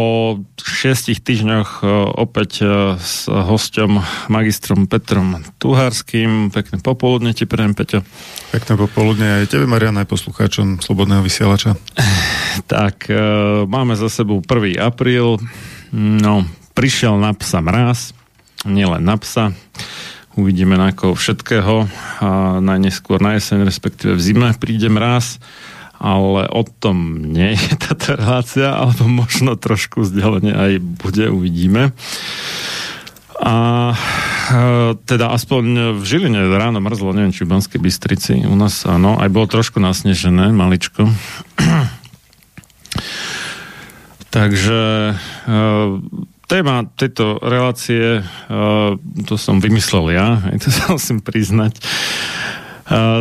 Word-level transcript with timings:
šiestich 0.60 1.24
týždňoch 1.24 1.82
e, 1.82 1.86
opäť 2.20 2.52
e, 2.62 2.66
s 3.00 3.32
hostom 3.32 4.04
magistrom 4.28 4.86
Petrom 4.92 5.40
Tuhárským. 5.58 6.52
Pekné 6.52 6.84
popoludne 6.84 7.32
ti 7.32 7.48
prejem, 7.48 7.74
Peťo. 7.74 8.04
Pekné 8.52 8.74
popoludne 8.76 9.28
aj 9.42 9.56
tebe, 9.56 9.66
Marian, 9.66 9.96
aj 9.98 10.12
poslucháčom 10.12 10.84
Slobodného 10.84 11.24
vysielača. 11.24 11.80
Tak, 12.70 13.10
máme 13.66 13.98
za 13.98 14.14
sebou 14.14 14.38
1. 14.46 14.78
apríl. 14.78 15.42
No, 15.96 16.46
prišiel 16.78 17.18
na 17.18 17.34
psa 17.34 17.66
mráz, 17.66 18.14
nielen 18.62 19.02
na 19.02 19.18
psa. 19.18 19.58
Uvidíme 20.34 20.78
na 20.78 20.94
koho 20.94 21.14
všetkého. 21.14 21.90
A 22.22 22.58
najneskôr 22.62 23.22
na 23.22 23.38
jeseň, 23.38 23.66
respektíve 23.66 24.18
v 24.18 24.22
zime 24.22 24.50
príde 24.58 24.90
mráz 24.90 25.38
ale 26.04 26.52
o 26.52 26.68
tom 26.68 27.16
nie 27.32 27.56
je 27.56 27.80
táto 27.80 28.20
relácia, 28.20 28.76
alebo 28.76 29.08
možno 29.08 29.56
trošku 29.56 30.04
vzdialene 30.04 30.52
aj 30.52 30.72
bude, 31.00 31.32
uvidíme. 31.32 31.96
A 33.40 33.56
e, 33.92 33.98
teda 35.08 35.32
aspoň 35.32 35.96
v 36.00 36.04
Žiline 36.04 36.44
ráno 36.52 36.84
mrzlo, 36.84 37.16
neviem, 37.16 37.32
či 37.32 37.48
v 37.48 37.56
Banskej 37.56 37.80
Bystrici, 37.80 38.44
u 38.44 38.56
nás 38.60 38.84
áno, 38.84 39.16
aj 39.16 39.32
bolo 39.32 39.48
trošku 39.48 39.80
nasnežené, 39.80 40.52
maličko. 40.52 41.08
Takže 44.36 44.82
e, 45.12 45.56
téma 46.52 46.86
tejto 47.00 47.40
relácie, 47.40 48.20
e, 48.20 48.24
to 49.24 49.36
som 49.40 49.64
vymyslel 49.64 50.12
ja, 50.14 50.40
to 50.64 50.70
sa 50.70 50.94
musím 50.94 51.24
priznať, 51.24 51.80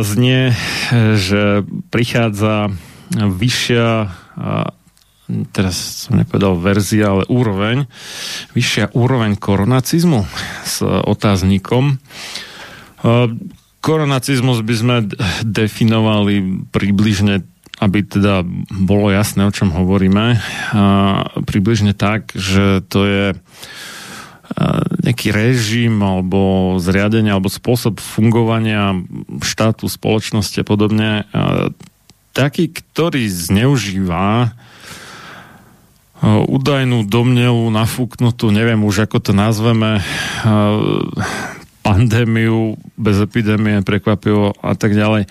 znie, 0.03 0.55
že 1.15 1.63
prichádza 1.89 2.73
vyššia 3.13 4.11
teraz 5.55 6.05
som 6.05 6.19
nepovedal 6.19 6.59
verzia, 6.59 7.15
ale 7.15 7.23
úroveň, 7.31 7.87
vyššia 8.53 8.91
úroveň 8.91 9.39
koronacizmu 9.39 10.27
s 10.67 10.83
otáznikom. 10.83 11.97
Koronacizmus 13.83 14.59
by 14.63 14.75
sme 14.75 14.95
definovali 15.43 16.67
približne, 16.71 17.43
aby 17.79 17.99
teda 18.03 18.43
bolo 18.71 19.11
jasné, 19.11 19.47
o 19.47 19.55
čom 19.55 19.71
hovoríme, 19.71 20.39
približne 21.47 21.95
tak, 21.95 22.31
že 22.35 22.83
to 22.87 23.07
je 23.07 23.25
nejaký 25.03 25.35
režim 25.35 25.99
alebo 25.99 26.75
zriadenie 26.79 27.29
alebo 27.29 27.51
spôsob 27.51 27.99
fungovania 27.99 28.95
štátu, 29.43 29.91
spoločnosti 29.91 30.63
a 30.63 30.65
podobne 30.65 31.27
taký, 32.31 32.71
ktorý 32.71 33.27
zneužíva 33.27 34.55
údajnú 36.23 37.03
domnelu 37.03 37.67
nafúknutú, 37.67 38.47
neviem 38.55 38.79
už 38.87 39.11
ako 39.11 39.19
to 39.19 39.31
nazveme, 39.35 39.99
pandémiu 41.83 42.79
bez 42.95 43.19
epidémie, 43.19 43.83
prekvapivo 43.83 44.55
a 44.63 44.71
tak 44.79 44.95
ďalej, 44.95 45.27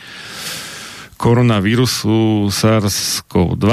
koronavírusu 1.16 2.52
SARS-CoV-2 2.52 3.66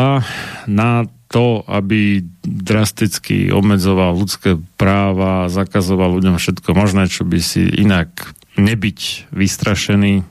na 0.72 1.04
to, 1.30 1.62
aby 1.70 2.26
drasticky 2.42 3.54
obmedzoval 3.54 4.18
ľudské 4.18 4.58
práva, 4.82 5.46
zakazoval 5.48 6.18
ľuďom 6.18 6.42
všetko 6.42 6.74
možné, 6.74 7.06
čo 7.06 7.22
by 7.22 7.38
si 7.38 7.70
inak 7.70 8.34
nebyť 8.58 9.30
vystrašený 9.30 10.26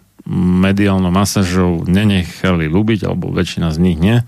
mediálnou 0.61 1.15
masážou 1.15 1.87
nenechali 1.89 2.69
ľúbiť, 2.69 3.06
alebo 3.06 3.33
väčšina 3.33 3.73
z 3.73 3.79
nich 3.81 3.97
nie. 3.97 4.21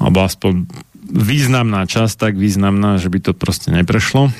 Alebo 0.00 0.24
aspoň 0.24 0.66
významná 1.12 1.84
časť, 1.84 2.16
tak 2.16 2.34
významná, 2.40 2.96
že 2.96 3.12
by 3.12 3.18
to 3.20 3.32
proste 3.36 3.70
neprešlo. 3.70 4.32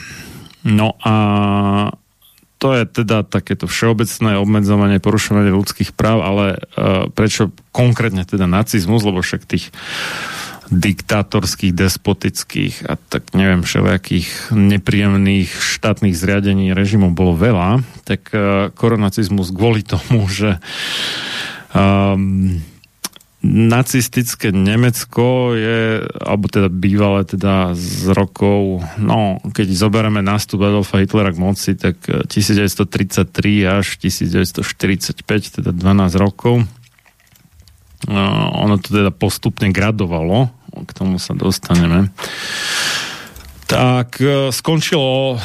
No 0.64 0.96
a 1.04 1.14
to 2.60 2.76
je 2.76 2.84
teda 2.84 3.24
takéto 3.24 3.64
všeobecné 3.64 4.36
obmedzovanie, 4.36 5.00
porušovanie 5.00 5.52
ľudských 5.52 5.96
práv, 5.96 6.20
ale 6.20 6.46
uh, 6.60 7.08
prečo 7.12 7.52
konkrétne 7.72 8.24
teda 8.28 8.44
nacizmus, 8.44 9.00
lebo 9.00 9.24
však 9.24 9.48
tých 9.48 9.72
diktátorských, 10.70 11.74
despotických 11.74 12.86
a 12.86 12.94
tak 12.94 13.34
neviem, 13.34 13.66
všelijakých 13.66 14.54
nepríjemných 14.54 15.50
štátnych 15.50 16.14
zriadení 16.14 16.70
režimov 16.70 17.10
bolo 17.12 17.34
veľa, 17.34 17.82
tak 18.06 18.30
uh, 18.30 18.70
koronacizmus 18.78 19.50
kvôli 19.50 19.82
tomu, 19.82 20.30
že 20.30 20.62
um, 21.74 22.62
nacistické 23.40 24.52
Nemecko 24.52 25.56
je, 25.56 26.04
alebo 26.20 26.46
teda 26.52 26.68
bývalé 26.68 27.24
teda 27.24 27.72
z 27.72 28.12
rokov, 28.12 28.84
no, 29.00 29.40
keď 29.56 29.66
zoberieme 29.72 30.20
nástup 30.20 30.60
Adolfa 30.60 31.00
Hitlera 31.00 31.32
k 31.32 31.40
moci, 31.40 31.72
tak 31.72 32.04
1933 32.04 33.24
až 33.64 33.96
1945, 33.96 35.64
teda 35.64 35.70
12 35.72 36.20
rokov. 36.20 36.68
ono 38.52 38.76
to 38.76 38.88
teda 38.92 39.08
postupne 39.08 39.72
gradovalo, 39.72 40.52
k 40.70 40.90
tomu 40.94 41.18
sa 41.18 41.34
dostaneme. 41.34 42.10
Tak 43.70 44.18
e, 44.18 44.50
skončilo 44.50 45.38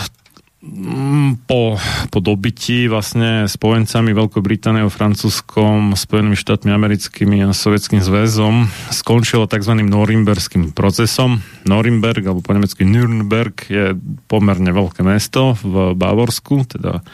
Mm, 0.66 1.46
po, 1.46 1.78
po 2.10 2.20
dobití 2.26 2.90
vlastne 2.90 3.46
spojencami 3.46 4.18
Veľkou 4.18 4.42
Britániou, 4.42 4.90
Francúzskom, 4.90 5.94
Spojenými 5.94 6.34
štátmi 6.34 6.74
americkými 6.74 7.46
a 7.46 7.54
Sovietským 7.54 8.02
zväzom 8.02 8.66
skončilo 8.90 9.46
tzv. 9.46 9.78
Norimberským 9.86 10.74
procesom. 10.74 11.46
Norimberg, 11.70 12.26
alebo 12.26 12.42
po 12.42 12.58
nemecky 12.58 12.82
Nürnberg, 12.82 13.54
je 13.70 13.94
pomerne 14.26 14.74
veľké 14.74 15.06
mesto 15.06 15.54
v 15.62 15.94
Bavorsku, 15.94 16.66
teda 16.66 17.06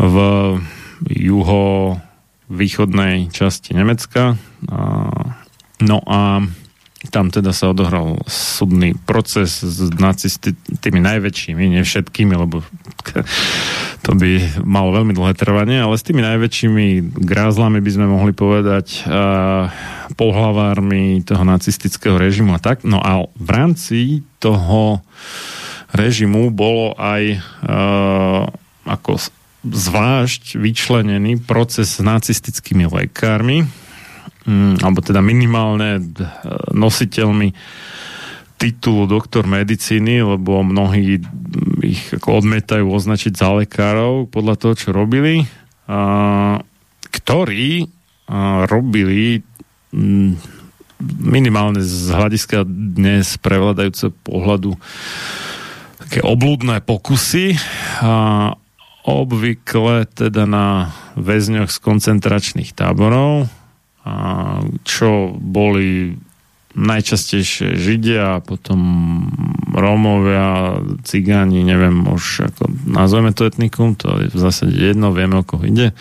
v 0.00 0.16
juho 1.04 1.62
východnej 2.48 3.28
časti 3.28 3.76
Nemecka. 3.76 4.40
No 5.84 5.98
a 6.08 6.40
tam 7.12 7.28
teda 7.28 7.52
sa 7.52 7.70
odohral 7.70 8.22
súdny 8.28 8.96
proces 9.04 9.60
s 9.60 9.78
nacisti, 9.96 10.56
tými 10.80 11.04
najväčšími, 11.04 11.62
nie 11.76 11.84
všetkými, 11.84 12.34
lebo 12.34 12.64
to 14.04 14.10
by 14.16 14.40
malo 14.64 14.92
veľmi 14.96 15.12
dlhé 15.12 15.36
trvanie, 15.36 15.80
ale 15.80 15.96
s 15.96 16.06
tými 16.06 16.24
najväčšími 16.24 17.16
grázlami 17.24 17.78
by 17.84 17.90
sme 17.92 18.06
mohli 18.08 18.32
povedať 18.32 19.04
pohlavármi 20.16 21.24
toho 21.24 21.44
nacistického 21.44 22.16
režimu 22.20 22.56
a 22.56 22.60
tak. 22.60 22.84
No 22.84 23.00
a 23.00 23.24
v 23.24 23.48
rámci 23.48 24.24
toho 24.40 25.00
režimu 25.92 26.52
bolo 26.52 26.92
aj 26.96 27.40
ako 28.84 29.12
zvlášť 29.64 30.60
vyčlenený 30.60 31.40
proces 31.40 31.96
s 31.96 32.04
nacistickými 32.04 32.84
lekármi, 32.84 33.64
mm, 34.44 34.84
alebo 34.84 35.00
teda 35.00 35.20
minimálne 35.24 36.00
nositeľmi 36.72 37.52
titulu 38.54 39.10
doktor 39.10 39.44
medicíny, 39.50 40.22
lebo 40.22 40.62
mnohí 40.62 41.20
ich 41.82 42.02
ako 42.14 42.44
odmetajú 42.44 42.86
označiť 42.86 43.32
za 43.34 43.50
lekárov 43.60 44.30
podľa 44.30 44.54
toho, 44.56 44.74
čo 44.78 44.88
robili, 44.94 45.44
a, 45.90 46.62
ktorí 47.10 47.84
a, 47.84 48.64
robili 48.64 49.42
m, 49.92 50.38
minimálne 51.20 51.82
z 51.82 52.14
hľadiska 52.14 52.64
dnes 52.64 53.36
prevládajúce 53.42 54.14
pohľadu 54.24 54.78
také 55.98 56.22
oblúdne 56.22 56.78
pokusy 56.80 57.58
a 58.00 58.54
obvykle 59.04 60.08
teda 60.08 60.48
na 60.48 60.94
väzňoch 61.18 61.68
z 61.68 61.78
koncentračných 61.82 62.72
táborov 62.72 63.50
čo 64.84 65.32
boli 65.40 66.20
najčastejšie 66.74 67.78
Židia, 67.78 68.42
potom 68.42 68.78
Rómovia, 69.70 70.82
Cigáni, 71.06 71.62
neviem 71.62 72.02
už 72.10 72.50
ako 72.50 72.66
nazveme 72.84 73.30
to 73.30 73.46
etnikum, 73.46 73.94
to 73.94 74.10
je 74.26 74.34
v 74.34 74.38
zásade 74.38 74.74
jedno, 74.74 75.14
vieme 75.14 75.38
o 75.38 75.46
koho 75.46 75.62
ide. 75.64 75.94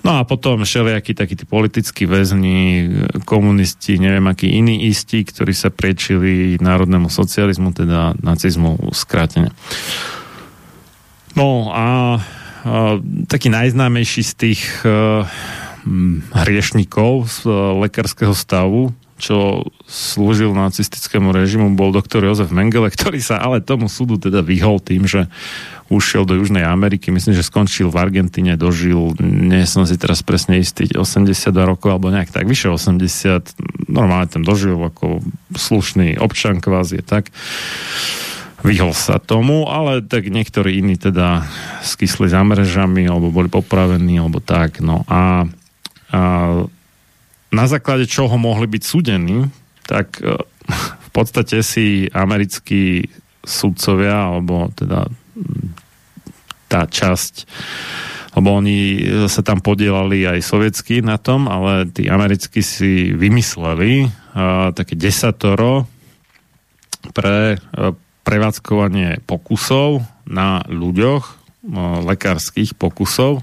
No 0.00 0.16
a 0.16 0.24
potom 0.24 0.64
všelijakí 0.64 1.12
takí 1.12 1.36
tí 1.36 1.44
politickí 1.44 2.08
väzni, 2.08 2.88
komunisti, 3.28 4.00
neviem 4.00 4.24
akí 4.32 4.48
iní 4.48 4.88
istí, 4.88 5.20
ktorí 5.28 5.52
sa 5.52 5.68
priečili 5.68 6.56
národnému 6.56 7.12
socializmu, 7.12 7.76
teda 7.76 8.16
nacizmu 8.16 8.96
skrátene. 8.96 9.52
No 11.36 11.68
a, 11.72 11.84
a 11.84 11.88
taký 13.28 13.52
najznámejší 13.52 14.22
z 14.24 14.32
tých 14.40 14.60
uh, 14.88 15.28
hriešnikov 16.32 17.28
z 17.28 17.38
e, 17.46 17.52
lekárskeho 17.86 18.34
stavu, 18.36 18.92
čo 19.20 19.68
slúžil 19.84 20.56
nacistickému 20.56 21.30
režimu, 21.30 21.76
bol 21.76 21.92
doktor 21.92 22.24
Jozef 22.24 22.48
Mengele, 22.48 22.88
ktorý 22.88 23.20
sa 23.20 23.38
ale 23.38 23.60
tomu 23.60 23.86
súdu 23.92 24.16
teda 24.16 24.40
vyhol 24.40 24.80
tým, 24.80 25.04
že 25.04 25.28
ušiel 25.92 26.24
do 26.24 26.38
Južnej 26.38 26.64
Ameriky, 26.64 27.12
myslím, 27.12 27.36
že 27.36 27.44
skončil 27.44 27.92
v 27.92 28.00
Argentíne, 28.00 28.56
dožil, 28.56 29.12
nie 29.20 29.66
som 29.68 29.84
si 29.84 30.00
teraz 30.00 30.24
presne 30.24 30.56
istý, 30.62 30.88
80 30.88 31.34
rokov 31.66 31.90
alebo 31.92 32.08
nejak 32.08 32.32
tak, 32.32 32.48
vyše 32.48 32.72
80, 32.72 33.90
normálne 33.90 34.30
tam 34.30 34.42
dožil 34.46 34.78
ako 34.78 35.20
slušný 35.52 36.16
občan 36.16 36.58
kvázi, 36.62 37.04
tak. 37.04 37.28
Vyhol 38.60 38.92
sa 38.92 39.16
tomu, 39.16 39.64
ale 39.72 40.04
tak 40.04 40.28
niektorí 40.28 40.84
iní 40.84 41.00
teda 41.00 41.48
skysli 41.80 42.28
za 42.28 42.44
mrežami, 42.44 43.08
alebo 43.08 43.32
boli 43.32 43.48
popravení, 43.48 44.20
alebo 44.20 44.36
tak, 44.44 44.84
no 44.84 45.00
a 45.08 45.48
na 47.50 47.64
základe 47.66 48.06
čoho 48.06 48.34
mohli 48.38 48.66
byť 48.70 48.82
súdení, 48.82 49.50
tak 49.86 50.22
e, 50.22 50.38
v 50.78 51.10
podstate 51.10 51.66
si 51.66 52.06
americkí 52.10 53.10
sudcovia, 53.42 54.30
alebo 54.30 54.70
teda 54.76 55.08
tá 56.70 56.86
časť, 56.86 57.34
lebo 58.38 58.62
oni 58.62 59.02
sa 59.26 59.42
tam 59.42 59.58
podielali 59.58 60.22
aj 60.22 60.46
sovietsky 60.46 61.02
na 61.02 61.18
tom, 61.18 61.50
ale 61.50 61.90
tí 61.90 62.06
americkí 62.06 62.62
si 62.62 63.10
vymysleli 63.10 64.06
uh, 64.06 64.70
také 64.70 64.94
desatoro 64.94 65.90
pre 67.10 67.58
uh, 67.58 67.90
prevádzkovanie 68.22 69.26
pokusov 69.26 70.06
na 70.30 70.62
ľuďoch, 70.70 71.24
uh, 71.26 72.06
lekárskych 72.06 72.78
pokusov. 72.78 73.42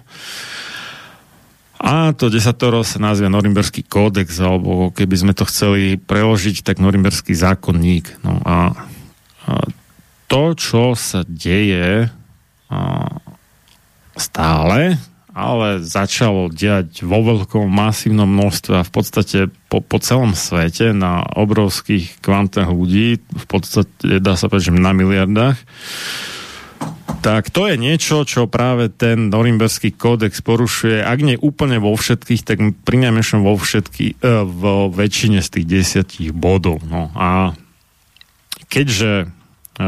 A 1.77 2.09
to 2.17 2.33
desatoro 2.33 2.81
sa 2.81 2.97
nazýva 2.97 3.29
Norimberský 3.29 3.85
kódex, 3.85 4.41
alebo 4.41 4.89
keby 4.89 5.15
sme 5.15 5.33
to 5.37 5.45
chceli 5.45 6.01
preložiť, 6.01 6.65
tak 6.65 6.81
Norimberský 6.81 7.37
zákonník. 7.37 8.17
No 8.25 8.41
a, 8.41 8.73
a 9.45 9.51
to, 10.25 10.57
čo 10.57 10.97
sa 10.97 11.21
deje 11.23 12.09
a, 12.67 12.79
stále, 14.17 14.97
ale 15.37 15.85
začalo 15.85 16.49
diať 16.49 17.05
vo 17.05 17.21
veľkom 17.21 17.69
masívnom 17.69 18.25
množstve 18.25 18.81
a 18.81 18.87
v 18.87 18.91
podstate 18.91 19.39
po, 19.69 19.85
po 19.85 20.01
celom 20.01 20.33
svete 20.33 20.97
na 20.97 21.21
obrovských 21.37 22.17
kvantách 22.25 22.73
ľudí, 22.73 23.21
v 23.21 23.45
podstate 23.45 24.17
dá 24.17 24.33
sa 24.33 24.49
povedať, 24.49 24.73
že 24.73 24.81
na 24.81 24.97
miliardách, 24.97 25.61
tak 27.27 27.51
to 27.51 27.67
je 27.67 27.75
niečo, 27.75 28.23
čo 28.23 28.47
práve 28.47 28.87
ten 28.87 29.27
Norimberský 29.27 29.91
kódex 29.91 30.39
porušuje, 30.39 31.03
ak 31.03 31.19
nie 31.19 31.35
úplne 31.35 31.75
vo 31.75 31.91
všetkých, 31.91 32.41
tak 32.47 32.63
pri 32.87 33.03
najmenšom 33.03 33.43
vo 33.43 33.59
všetkých, 33.59 34.23
e, 34.23 34.47
vo 34.47 34.87
väčšine 34.87 35.43
z 35.43 35.49
tých 35.59 35.65
desiatich 35.67 36.31
bodov. 36.31 36.79
No 36.87 37.11
a 37.19 37.51
keďže 38.71 39.27
e, 39.27 39.87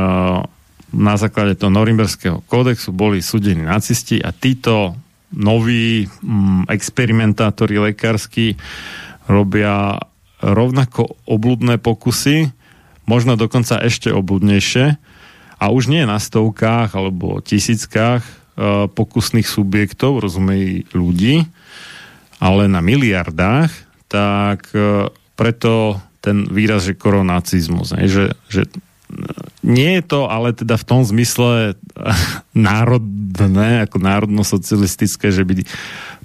na 0.91 1.15
základe 1.15 1.55
toho 1.55 1.71
Norimberského 1.71 2.43
kódexu 2.43 2.91
boli 2.91 3.23
súdení 3.23 3.63
nacisti 3.63 4.19
a 4.19 4.35
títo 4.35 4.99
noví 5.31 6.11
mm, 6.11 6.67
experimentátori 6.67 7.79
lekársky 7.79 8.59
robia 9.31 9.95
rovnako 10.43 11.15
obludné 11.23 11.79
pokusy, 11.79 12.51
možno 13.07 13.39
dokonca 13.39 13.79
ešte 13.79 14.11
obludnejšie, 14.11 14.99
a 15.59 15.69
už 15.69 15.91
nie 15.91 16.07
na 16.07 16.17
stovkách 16.17 16.95
alebo 16.95 17.43
tisíckách 17.43 18.23
e, 18.23 18.31
pokusných 18.87 19.45
subjektov, 19.45 20.23
rozumej 20.23 20.87
ľudí, 20.95 21.43
ale 22.39 22.71
na 22.71 22.79
miliardách, 22.79 23.69
tak 24.07 24.71
e, 24.71 25.11
preto 25.35 25.99
ten 26.23 26.47
výraz, 26.47 26.87
že 26.87 26.95
koronacizmus, 26.95 27.95
že, 27.95 28.35
že 28.47 28.67
nie 29.65 29.99
je 29.99 30.03
to 30.05 30.29
ale 30.29 30.53
teda 30.53 30.77
v 30.77 30.87
tom 30.87 31.01
zmysle 31.01 31.73
národné, 32.53 33.83
ako 33.83 33.97
národno-socialistické, 33.99 35.33
že 35.33 35.43
by 35.43 35.65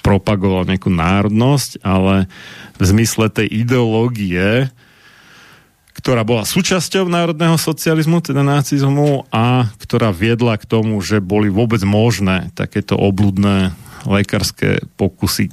propagoval 0.04 0.68
nejakú 0.68 0.92
národnosť, 0.92 1.80
ale 1.80 2.28
v 2.76 2.84
zmysle 2.84 3.32
tej 3.32 3.48
ideológie, 3.64 4.68
ktorá 6.04 6.20
bola 6.20 6.44
súčasťou 6.44 7.08
národného 7.08 7.56
socializmu, 7.56 8.20
teda 8.20 8.44
nacizmu 8.44 9.24
a 9.32 9.72
ktorá 9.80 10.12
viedla 10.12 10.60
k 10.60 10.68
tomu, 10.68 11.00
že 11.00 11.24
boli 11.24 11.48
vôbec 11.48 11.80
možné 11.80 12.52
takéto 12.52 12.92
obludné 12.92 13.72
lekárske 14.04 14.84
pokusy 15.00 15.48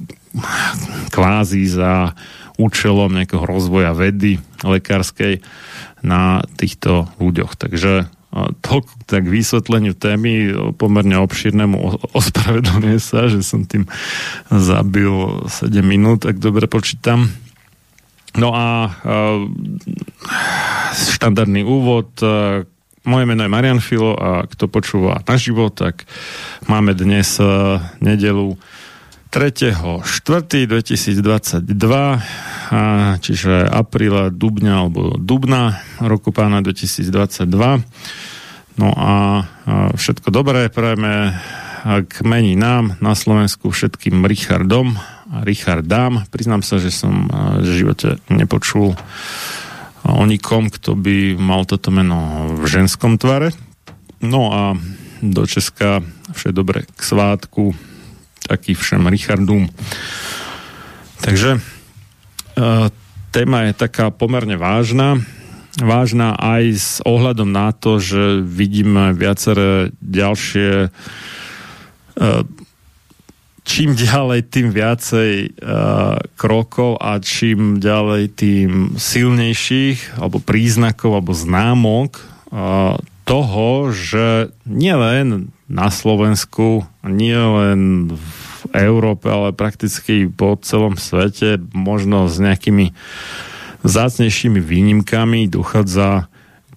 kvázi 1.08 1.64
za 1.64 2.12
účelom 2.60 3.16
nejakého 3.16 3.48
rozvoja 3.48 3.96
vedy 3.96 4.44
lekárskej 4.60 5.40
na 6.04 6.44
týchto 6.60 7.08
ľuďoch. 7.16 7.56
Takže 7.56 8.12
toľko 8.60 8.92
tak 9.08 9.24
vysvetleniu 9.28 9.96
témy 9.96 10.52
pomerne 10.76 11.16
obšírnemu 11.16 12.04
ospravedlňujem 12.12 13.00
sa, 13.00 13.32
že 13.32 13.40
som 13.40 13.64
tým 13.64 13.88
zabil 14.52 15.48
7 15.48 15.80
minút, 15.80 16.28
ak 16.28 16.36
dobre 16.36 16.68
počítam. 16.68 17.32
No 18.32 18.56
a 18.56 18.88
štandardný 20.96 21.68
úvod 21.68 22.16
moje 23.02 23.26
meno 23.26 23.42
je 23.42 23.50
Marian 23.50 23.82
Filo 23.82 24.14
a 24.14 24.46
kto 24.46 24.70
počúva 24.70 25.18
na 25.26 25.34
tak 25.74 26.06
máme 26.70 26.94
dnes 26.94 27.34
nedelu 27.98 28.54
3.4.2022, 29.32 31.64
čiže 33.24 33.64
apríla, 33.64 34.28
dubňa 34.28 34.74
alebo 34.76 35.16
dubna 35.16 35.80
roku 36.04 36.36
pána 36.36 36.60
2022. 36.60 37.48
No 38.76 38.92
a 38.92 39.48
všetko 39.96 40.28
dobré 40.28 40.68
prajeme 40.68 41.40
k 41.82 42.14
mení 42.28 42.60
nám 42.60 43.00
na 43.00 43.16
Slovensku 43.16 43.72
všetkým 43.72 44.20
Richardom 44.28 45.00
a 45.32 45.40
Richardám. 45.40 46.28
Priznám 46.28 46.60
sa, 46.60 46.76
že 46.76 46.92
som 46.92 47.24
v 47.56 47.72
živote 47.72 48.20
nepočul 48.28 48.92
o 50.04 50.24
nikom, 50.28 50.68
kto 50.68 50.92
by 50.92 51.40
mal 51.40 51.64
toto 51.64 51.88
meno 51.88 52.52
v 52.60 52.68
ženskom 52.68 53.16
tvare. 53.16 53.56
No 54.20 54.52
a 54.52 54.62
do 55.24 55.48
Česka 55.48 56.04
vše 56.36 56.52
dobre 56.52 56.84
k 56.84 57.00
svátku 57.00 57.72
taký 58.44 58.76
všem 58.76 59.08
Richardum. 59.08 59.72
Takže 61.22 61.62
téma 63.32 63.58
je 63.70 63.72
taká 63.72 64.12
pomerne 64.12 64.60
vážna. 64.60 65.16
Vážna 65.80 66.36
aj 66.36 66.64
s 66.76 66.90
ohľadom 67.06 67.48
na 67.48 67.72
to, 67.72 67.96
že 67.96 68.44
vidíme 68.44 69.16
viaceré 69.16 69.94
ďalšie 70.04 70.92
čím 73.62 73.94
ďalej, 73.94 74.40
tým 74.50 74.68
viacej 74.74 75.32
uh, 75.62 76.18
krokov 76.34 76.98
a 76.98 77.22
čím 77.22 77.78
ďalej, 77.78 78.22
tým 78.34 78.70
silnejších 78.98 80.18
alebo 80.18 80.42
príznakov 80.42 81.22
alebo 81.22 81.32
známok 81.32 82.18
uh, 82.18 82.98
toho, 83.22 83.94
že 83.94 84.50
nielen 84.66 85.54
na 85.70 85.88
Slovensku, 85.88 86.84
nie 87.06 87.38
len 87.38 88.12
v 88.12 88.26
Európe, 88.74 89.30
ale 89.30 89.54
prakticky 89.54 90.26
po 90.26 90.58
celom 90.60 90.98
svete, 90.98 91.62
možno 91.72 92.26
s 92.26 92.36
nejakými 92.42 92.92
zácnejšími 93.86 94.58
výnimkami 94.58 95.46
dochádza 95.50 96.30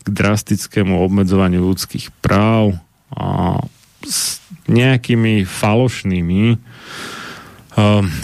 k 0.06 0.08
drastickému 0.10 1.02
obmedzovaniu 1.02 1.66
ľudských 1.66 2.14
práv 2.22 2.78
a 3.10 3.62
s 4.06 4.38
nejakými 4.70 5.46
falošnými 5.46 6.62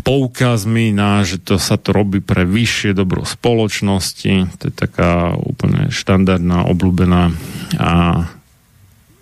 poukazmi 0.07 0.95
na, 0.95 1.27
že 1.27 1.35
to 1.35 1.59
sa 1.59 1.75
to 1.75 1.91
robí 1.91 2.23
pre 2.23 2.47
vyššie 2.47 2.95
dobro 2.95 3.27
spoločnosti. 3.27 4.47
To 4.59 4.63
je 4.71 4.73
taká 4.73 5.35
úplne 5.35 5.91
štandardná, 5.91 6.71
obľúbená 6.71 7.35
a 7.75 7.91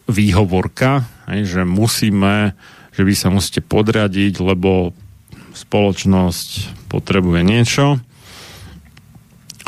výhovorka, 0.05 1.09
že 1.25 1.65
musíme, 1.65 2.53
že 2.93 3.01
vy 3.01 3.13
sa 3.17 3.33
musíte 3.33 3.65
podriadiť, 3.65 4.37
lebo 4.41 4.93
spoločnosť 5.57 6.77
potrebuje 6.93 7.41
niečo 7.41 7.85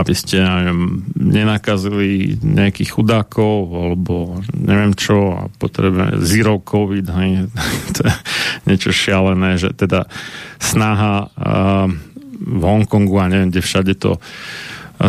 aby 0.02 0.14
ste 0.18 0.42
neviem, 0.42 1.06
nenakazili 1.14 2.42
nejakých 2.42 2.98
chudákov 2.98 3.70
alebo 3.70 4.42
neviem 4.58 4.98
čo 4.98 5.38
a 5.38 5.42
potrebujeme 5.62 6.20
zero 6.26 6.58
covid 6.60 7.06
hej, 7.06 7.48
to 7.96 8.02
je 8.10 8.14
niečo 8.66 8.90
šialené, 8.90 9.62
že 9.62 9.72
teda 9.78 10.10
snaha 10.58 11.30
uh, 11.30 11.88
v 12.42 12.62
Hongkongu 12.66 13.16
a 13.22 13.30
neviem, 13.30 13.54
kde 13.54 13.62
všade 13.62 13.94
to 14.02 14.18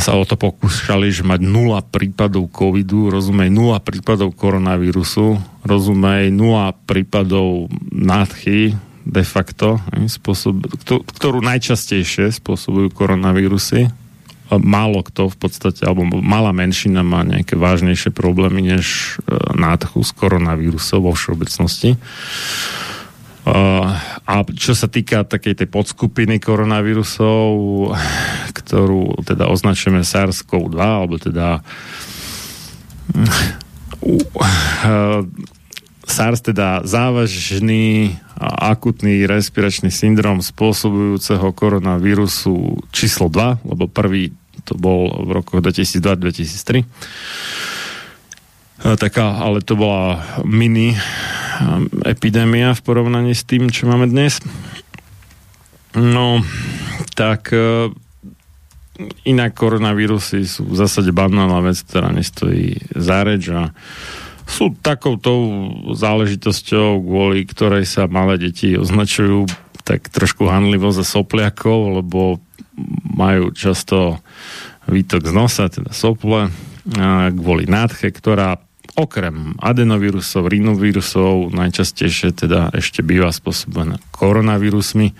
sa 0.00 0.16
o 0.16 0.24
to 0.24 0.40
pokúšali, 0.40 1.12
že 1.12 1.20
mať 1.20 1.44
nula 1.44 1.84
prípadov 1.84 2.48
covidu, 2.48 3.12
rozumej, 3.12 3.52
nula 3.52 3.76
prípadov 3.82 4.32
koronavírusu, 4.32 5.36
rozumej, 5.68 6.32
nula 6.32 6.72
prípadov 6.88 7.68
nádchy, 7.92 8.72
de 9.02 9.24
facto, 9.26 9.82
spôsob, 9.92 10.64
ktorú 10.86 11.42
najčastejšie 11.42 12.30
spôsobujú 12.32 12.94
koronavírusy. 12.94 13.90
Málo 14.60 15.00
kto 15.06 15.32
v 15.32 15.36
podstate, 15.38 15.86
alebo 15.86 16.04
malá 16.20 16.52
menšina 16.52 17.00
má 17.00 17.24
nejaké 17.24 17.56
vážnejšie 17.56 18.12
problémy 18.12 18.76
než 18.76 19.16
e, 19.24 19.36
nádchu 19.56 20.04
z 20.04 20.10
koronavírusov 20.12 21.08
vo 21.08 21.12
všeobecnosti. 21.16 21.96
A 24.22 24.46
čo 24.54 24.72
sa 24.78 24.86
týka 24.86 25.26
takej 25.26 25.58
tej 25.58 25.68
podskupiny 25.68 26.38
koronavírusov, 26.38 27.50
ktorú 28.54 29.18
teda 29.26 29.50
označujeme 29.50 30.06
SARS-CoV-2, 30.06 30.78
alebo 30.78 31.18
teda 31.18 31.58
SARS 36.06 36.40
teda 36.42 36.86
závažný 36.86 38.14
a 38.38 38.74
akutný 38.74 39.26
respiračný 39.26 39.90
syndrom 39.90 40.38
spôsobujúceho 40.42 41.50
koronavírusu 41.54 42.78
číslo 42.94 43.26
2, 43.26 43.62
lebo 43.66 43.90
prvý 43.90 44.34
to 44.64 44.78
bol 44.78 45.10
v 45.26 45.30
rokoch 45.42 45.60
2002-2003 45.62 46.84
taká, 48.98 49.38
ale 49.38 49.62
to 49.62 49.78
bola 49.78 50.18
mini 50.42 50.98
epidémia 52.02 52.74
v 52.74 52.82
porovnaní 52.82 53.30
s 53.30 53.46
tým, 53.46 53.70
čo 53.70 53.86
máme 53.86 54.10
dnes. 54.10 54.42
No, 55.94 56.42
tak 57.14 57.52
e, 57.54 57.92
inak 59.28 59.54
koronavírusy 59.54 60.48
sú 60.48 60.66
v 60.66 60.74
zásade 60.74 61.14
banálna 61.14 61.62
vec, 61.62 61.78
ktorá 61.84 62.10
nestojí 62.10 62.80
za 62.96 63.22
reč 63.22 63.52
a 63.52 63.70
sú 64.48 64.74
takouto 64.82 65.30
záležitosťou, 65.94 66.98
kvôli 66.98 67.46
ktorej 67.46 67.86
sa 67.86 68.10
malé 68.10 68.40
deti 68.50 68.74
označujú 68.74 69.46
tak 69.86 70.10
trošku 70.10 70.50
hanlivo 70.50 70.90
za 70.90 71.06
sopliakov, 71.06 72.02
lebo 72.02 72.42
majú 73.14 73.52
často 73.54 74.18
výtok 74.92 75.24
z 75.24 75.32
nosa, 75.32 75.72
teda 75.72 75.90
sople, 75.96 76.52
kvôli 77.32 77.64
nádche, 77.64 78.12
ktorá 78.12 78.60
okrem 78.92 79.56
adenovírusov, 79.56 80.52
rinovírusov 80.52 81.48
najčastejšie 81.56 82.36
teda 82.36 82.68
ešte 82.76 83.00
býva 83.00 83.32
spôsobená 83.32 83.96
koronavírusmi. 84.12 85.16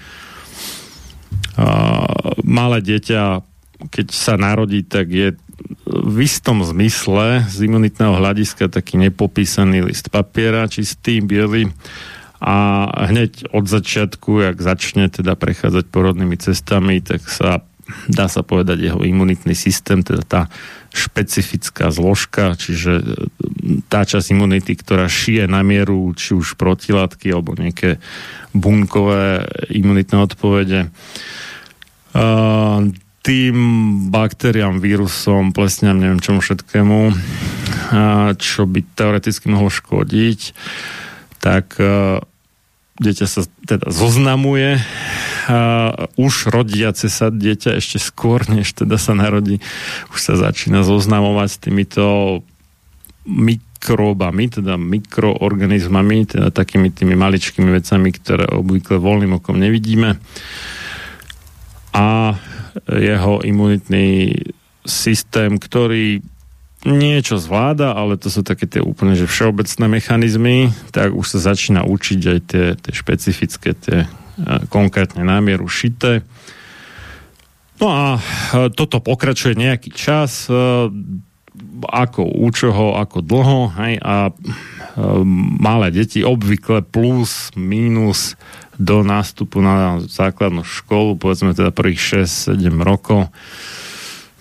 Malé 2.44 2.78
dieťa, 2.84 3.40
keď 3.88 4.06
sa 4.12 4.36
narodí, 4.36 4.84
tak 4.84 5.08
je 5.08 5.32
v 5.88 6.16
istom 6.20 6.60
zmysle 6.60 7.48
z 7.48 7.56
imunitného 7.64 8.18
hľadiska 8.18 8.68
taký 8.68 9.00
nepopísaný 9.00 9.88
list 9.88 10.12
papiera, 10.12 10.68
čistý, 10.68 11.24
biely 11.24 11.72
a 12.42 12.88
hneď 13.08 13.54
od 13.54 13.70
začiatku, 13.70 14.42
jak 14.42 14.58
začne 14.58 15.06
teda 15.08 15.38
prechádzať 15.38 15.84
porodnými 15.88 16.36
cestami, 16.36 16.98
tak 16.98 17.22
sa 17.24 17.62
dá 18.08 18.26
sa 18.26 18.42
povedať 18.44 18.90
jeho 18.90 19.00
imunitný 19.02 19.56
systém, 19.56 20.02
teda 20.04 20.22
tá 20.24 20.42
špecifická 20.92 21.88
zložka, 21.88 22.56
čiže 22.58 22.92
e, 23.00 23.04
tá 23.88 24.04
časť 24.04 24.34
imunity, 24.34 24.76
ktorá 24.76 25.08
šije 25.08 25.48
na 25.48 25.64
mieru 25.64 26.12
či 26.12 26.36
už 26.36 26.60
protilátky 26.60 27.32
alebo 27.32 27.56
nejaké 27.56 27.96
bunkové 28.52 29.48
imunitné 29.72 30.16
odpovede. 30.20 30.92
Tým 33.22 33.56
baktériám, 34.12 34.82
vírusom, 34.82 35.56
plesňam, 35.56 35.96
neviem 35.96 36.20
čomu 36.20 36.44
všetkému, 36.44 36.98
čo 38.36 38.62
by 38.68 38.80
teoreticky 38.92 39.48
mohlo 39.48 39.72
škodiť, 39.72 40.40
tak 41.40 41.78
e, 41.78 42.18
dieťa 43.00 43.26
sa 43.28 43.42
teda 43.64 43.88
zoznamuje 43.88 44.76
uh, 44.76 46.06
už 46.20 46.52
rodiace 46.52 47.08
sa 47.08 47.32
dieťa 47.32 47.80
ešte 47.80 47.98
skôr, 48.02 48.44
než 48.52 48.76
teda 48.76 49.00
sa 49.00 49.16
narodí, 49.16 49.64
už 50.12 50.18
sa 50.20 50.34
začína 50.36 50.84
zoznamovať 50.84 51.48
s 51.48 51.58
týmito 51.58 52.04
mikróbami, 53.24 54.50
teda 54.50 54.74
mikroorganizmami, 54.76 56.26
teda 56.26 56.48
takými 56.50 56.90
tými 56.90 57.14
maličkými 57.14 57.70
vecami, 57.70 58.08
ktoré 58.12 58.50
obvykle 58.50 58.98
voľným 58.98 59.38
okom 59.38 59.56
nevidíme. 59.56 60.18
A 61.92 62.36
jeho 62.88 63.44
imunitný 63.44 64.34
systém, 64.82 65.60
ktorý 65.60 66.24
niečo 66.82 67.38
zvláda, 67.38 67.94
ale 67.94 68.18
to 68.18 68.26
sú 68.26 68.42
také 68.42 68.66
tie 68.66 68.82
úplne 68.82 69.14
že 69.14 69.30
všeobecné 69.30 69.86
mechanizmy, 69.86 70.56
tak 70.90 71.14
už 71.14 71.38
sa 71.38 71.54
začína 71.54 71.86
učiť 71.86 72.20
aj 72.26 72.38
tie, 72.46 72.66
tie 72.74 72.92
špecifické, 72.92 73.70
tie 73.78 74.10
konkrétne 74.72 75.22
námieru 75.22 75.70
šité. 75.70 76.26
No 77.78 77.86
a 77.90 78.04
toto 78.74 79.02
pokračuje 79.02 79.58
nejaký 79.58 79.90
čas, 79.94 80.46
ako 81.82 82.20
u 82.26 82.48
čoho, 82.54 82.98
ako 82.98 83.18
dlho, 83.22 83.60
hej, 83.78 83.98
a 84.02 84.30
malé 85.58 85.90
deti 85.90 86.22
obvykle 86.22 86.82
plus, 86.82 87.50
minus 87.58 88.38
do 88.78 89.04
nástupu 89.04 89.60
na 89.62 90.00
základnú 90.02 90.64
školu, 90.64 91.18
povedzme 91.20 91.54
teda 91.54 91.70
prvých 91.70 92.26
6-7 92.56 92.58
rokov, 92.82 93.30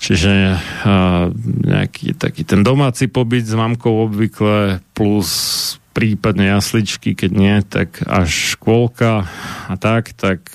Čiže 0.01 0.58
nejaký 1.62 2.17
taký 2.17 2.41
ten 2.41 2.65
domáci 2.65 3.05
pobyt 3.05 3.46
s 3.46 3.53
mamkou 3.53 4.10
obvykle 4.10 4.81
plus 4.98 5.29
prípadne 5.93 6.50
jasličky, 6.58 7.13
keď 7.13 7.31
nie, 7.31 7.55
tak 7.62 8.01
až 8.10 8.58
škôlka 8.58 9.29
a 9.70 9.74
tak, 9.77 10.17
tak 10.17 10.50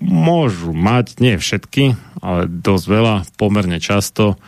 môžu 0.00 0.72
mať, 0.72 1.20
nie 1.20 1.36
všetky, 1.36 2.00
ale 2.24 2.48
dosť 2.48 2.86
veľa, 2.88 3.14
pomerne 3.36 3.78
často 3.78 4.40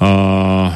uh, 0.00 0.72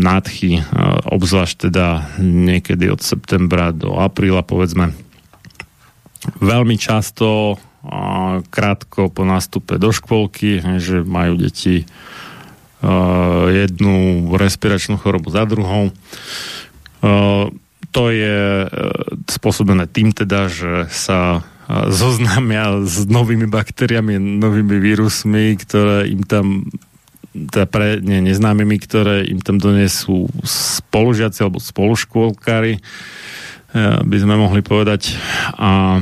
nádchy, 0.00 0.62
uh, 0.62 0.64
obzvlášť 1.12 1.68
teda 1.68 2.16
niekedy 2.22 2.88
od 2.88 3.04
septembra 3.04 3.70
do 3.70 4.00
apríla, 4.00 4.40
povedzme. 4.42 4.94
Veľmi 6.38 6.78
často 6.78 7.58
krátko 8.50 9.10
po 9.10 9.26
nástupe 9.26 9.74
do 9.78 9.90
škôlky, 9.90 10.62
že 10.78 11.02
majú 11.02 11.34
deti 11.34 11.84
jednu 13.50 14.26
respiračnú 14.34 14.98
chorobu 14.98 15.30
za 15.30 15.46
druhou. 15.46 15.94
To 17.92 18.02
je 18.08 18.64
e, 18.64 18.68
spôsobené 19.28 19.84
tým 19.84 20.16
teda, 20.16 20.48
že 20.48 20.88
sa 20.88 21.44
zoznámia 21.92 22.80
s 22.82 23.04
novými 23.04 23.46
baktériami, 23.46 24.16
novými 24.16 24.80
vírusmi, 24.80 25.56
ktoré 25.60 26.08
im 26.08 26.24
tam 26.24 26.72
teda 27.32 27.64
pre 27.64 27.96
ne, 28.00 28.20
neznámymi, 28.20 28.76
ktoré 28.76 29.24
im 29.24 29.40
tam 29.40 29.56
donesú 29.56 30.28
spolužiaci 30.44 31.40
alebo 31.40 31.60
spoluškôlkári, 31.60 32.76
e, 32.76 32.80
by 34.04 34.16
sme 34.20 34.36
mohli 34.36 34.60
povedať. 34.60 35.16
A 35.56 36.00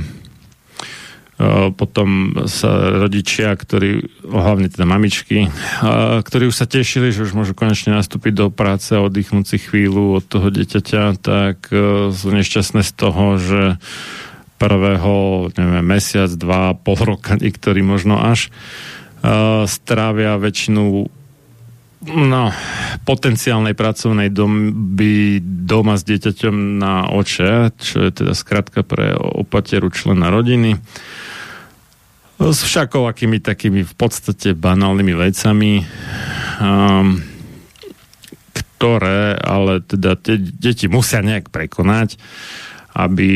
potom 1.73 2.37
sa 2.45 3.01
rodičia, 3.01 3.57
ktorí, 3.57 4.05
hlavne 4.29 4.69
teda 4.69 4.85
mamičky, 4.85 5.49
ktorí 6.21 6.53
už 6.53 6.57
sa 6.57 6.69
tešili, 6.69 7.17
že 7.17 7.25
už 7.25 7.33
môžu 7.33 7.57
konečne 7.57 7.97
nastúpiť 7.97 8.33
do 8.37 8.47
práce 8.53 8.93
a 8.93 9.01
oddychnúť 9.01 9.57
si 9.57 9.57
chvíľu 9.57 10.21
od 10.21 10.25
toho 10.29 10.53
dieťaťa, 10.53 11.03
tak 11.17 11.73
e, 11.73 12.13
sú 12.13 12.29
nešťastné 12.29 12.85
z 12.85 12.93
toho, 12.93 13.41
že 13.41 13.63
prvého, 14.61 15.49
neviem, 15.57 15.81
mesiac, 15.81 16.29
dva, 16.37 16.77
pol 16.77 17.01
roka, 17.01 17.41
niektorí 17.41 17.81
možno 17.81 18.21
až, 18.21 18.53
e, 19.25 19.65
strávia 19.65 20.37
väčšinu 20.37 21.09
no, 22.05 22.43
potenciálnej 23.09 23.73
pracovnej 23.73 24.29
doby 24.29 25.41
doma 25.41 25.97
s 25.97 26.05
dieťaťom 26.05 26.77
na 26.77 27.09
oče, 27.09 27.73
čo 27.81 27.97
je 28.05 28.11
teda 28.13 28.37
skratka 28.37 28.85
pre 28.85 29.17
opateru 29.17 29.89
člena 29.89 30.29
rodiny 30.29 30.77
s 32.41 32.65
všakovakými 32.65 33.45
takými 33.45 33.85
v 33.85 33.95
podstate 34.01 34.57
banálnymi 34.57 35.13
vecami, 35.13 35.85
um, 36.57 37.21
ktoré 38.57 39.37
ale 39.37 39.85
teda 39.85 40.17
tie 40.17 40.41
deti 40.41 40.89
musia 40.89 41.21
nejak 41.21 41.53
prekonať, 41.53 42.17
aby 42.97 43.31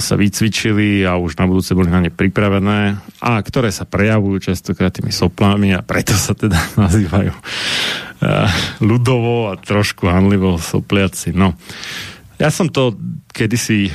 sa 0.00 0.16
vycvičili 0.16 1.04
a 1.04 1.20
už 1.20 1.36
na 1.38 1.44
budúce 1.44 1.76
boli 1.76 1.92
na 1.92 2.00
ne 2.00 2.10
pripravené 2.10 2.98
a 3.20 3.30
ktoré 3.38 3.68
sa 3.68 3.84
prejavujú 3.84 4.50
častokrát 4.50 4.90
tými 4.90 5.12
soplami 5.12 5.76
a 5.76 5.84
preto 5.84 6.16
sa 6.16 6.32
teda 6.32 6.56
nazývajú 6.88 7.30
uh, 7.36 8.48
ľudovo 8.80 9.52
a 9.52 9.60
trošku 9.60 10.08
hanlivo 10.08 10.56
sopliaci. 10.56 11.36
No. 11.36 11.52
Ja 12.40 12.48
som 12.48 12.72
to 12.72 12.96
kedysi 13.36 13.92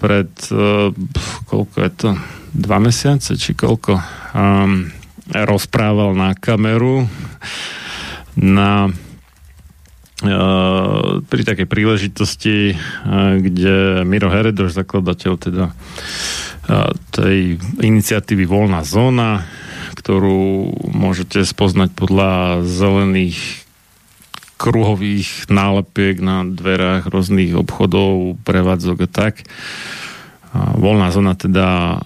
pred 0.00 0.30
uh, 0.52 0.90
koľko 1.48 1.76
je 1.80 1.90
to? 1.94 2.10
Dva 2.50 2.82
mesiace, 2.82 3.38
či 3.38 3.54
koľko, 3.54 3.98
um, 4.34 4.90
rozprával 5.30 6.14
na 6.14 6.34
kameru 6.34 7.06
na 8.36 8.90
Uh, 10.20 11.24
pri 11.32 11.48
takej 11.48 11.64
príležitosti, 11.64 12.76
uh, 12.76 13.40
kde 13.40 14.04
Miro 14.04 14.28
Heredoš, 14.28 14.76
zakladateľ 14.76 15.32
teda 15.40 15.72
tej 17.10 17.56
iniciatívy 17.80 18.44
Voľná 18.46 18.84
zóna, 18.84 19.48
ktorú 19.96 20.70
môžete 20.92 21.42
spoznať 21.42 21.96
podľa 21.96 22.62
zelených 22.68 23.64
kruhových 24.60 25.48
nálepiek 25.48 26.20
na 26.20 26.44
dverách 26.44 27.08
rôznych 27.08 27.56
obchodov, 27.56 28.36
prevádzok 28.44 28.98
a 29.00 29.08
tak. 29.08 29.34
Voľná 30.52 31.08
zóna 31.08 31.32
teda 31.32 31.96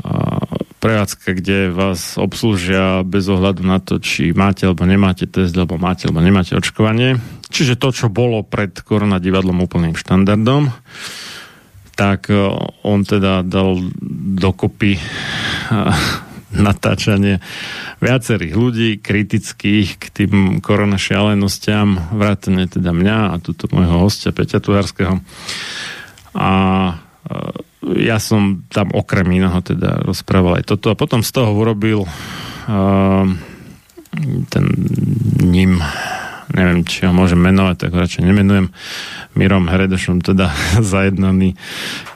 prevádzka, 0.78 1.32
kde 1.40 1.72
vás 1.72 2.20
obslúžia 2.20 3.00
bez 3.02 3.24
ohľadu 3.24 3.64
na 3.64 3.80
to, 3.80 3.98
či 3.98 4.36
máte 4.36 4.68
alebo 4.68 4.84
nemáte 4.84 5.24
test, 5.24 5.56
alebo 5.56 5.80
máte 5.80 6.06
alebo 6.06 6.20
nemáte 6.20 6.52
očkovanie. 6.52 7.16
Čiže 7.48 7.80
to, 7.80 7.88
čo 7.88 8.12
bolo 8.12 8.44
pred 8.44 8.76
korona 8.84 9.16
úplným 9.16 9.96
štandardom, 9.96 10.68
tak 11.96 12.28
e, 12.28 12.36
on 12.84 13.00
teda 13.06 13.40
dal 13.46 13.80
dokopy 14.36 15.00
natáčanie 16.54 17.42
viacerých 17.98 18.54
ľudí 18.54 18.90
kritických 19.02 19.88
k 19.98 20.04
tým 20.10 20.32
korona 20.62 20.96
šialenostiam, 20.96 21.98
vrátane 22.14 22.70
teda 22.70 22.94
mňa 22.94 23.18
a 23.34 23.42
túto 23.42 23.66
môjho 23.70 24.00
hostia 24.00 24.30
Peťa 24.30 24.62
Tuharského. 24.62 25.20
A 26.34 26.50
e, 26.50 26.94
ja 28.08 28.16
som 28.16 28.64
tam 28.72 28.90
okrem 28.96 29.28
iného 29.28 29.60
teda 29.60 30.02
rozprával 30.02 30.62
aj 30.62 30.64
toto 30.72 30.88
a 30.88 30.98
potom 30.98 31.20
z 31.20 31.30
toho 31.36 31.52
urobil 31.52 32.08
uh, 32.08 33.28
ten 34.48 34.64
ním 35.44 35.84
neviem, 36.54 36.86
či 36.86 37.08
ho 37.08 37.12
môžem 37.12 37.40
menovať, 37.40 37.88
tak 37.88 37.98
radšej 37.98 38.22
nemenujem, 38.30 38.70
Mirom 39.34 39.66
Heredošom, 39.66 40.22
teda 40.22 40.52
zajednaný 40.94 41.58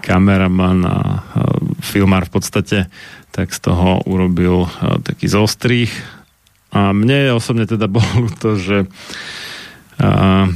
kameraman 0.05 0.79
a 0.87 0.97
uh, 0.97 1.21
filmár 1.83 2.29
v 2.29 2.33
podstate, 2.39 2.79
tak 3.39 3.55
z 3.55 3.71
toho 3.71 4.03
urobil 4.03 4.67
uh, 4.67 4.99
taký 4.99 5.31
zostrých. 5.31 5.95
A 6.75 6.91
mne 6.91 7.39
osobne 7.39 7.71
teda 7.71 7.87
bolo 7.99 8.27
to, 8.43 8.59
že 8.59 8.91
uh, 10.03 10.51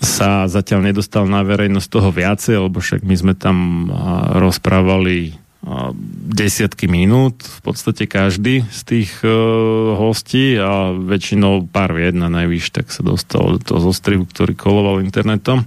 sa 0.00 0.48
zatiaľ 0.48 0.88
nedostal 0.88 1.28
na 1.28 1.44
verejnosť 1.44 1.88
toho 1.92 2.08
viacej, 2.08 2.56
lebo 2.56 2.80
však 2.80 3.04
my 3.04 3.14
sme 3.16 3.34
tam 3.36 3.88
rozprávali 4.36 5.44
desiatky 6.28 6.84
minút, 6.84 7.40
v 7.40 7.60
podstate 7.64 8.04
každý 8.04 8.68
z 8.68 8.80
tých 8.84 9.10
hostí 9.96 10.60
a 10.60 10.92
väčšinou 10.92 11.64
pár 11.72 11.96
vied 11.96 12.12
na 12.12 12.28
najvyš, 12.28 12.68
tak 12.68 12.92
sa 12.92 13.00
dostal 13.00 13.56
do 13.56 13.60
toho 13.60 13.80
zostrihu, 13.80 14.28
ktorý 14.28 14.52
koloval 14.52 15.00
internetom. 15.00 15.64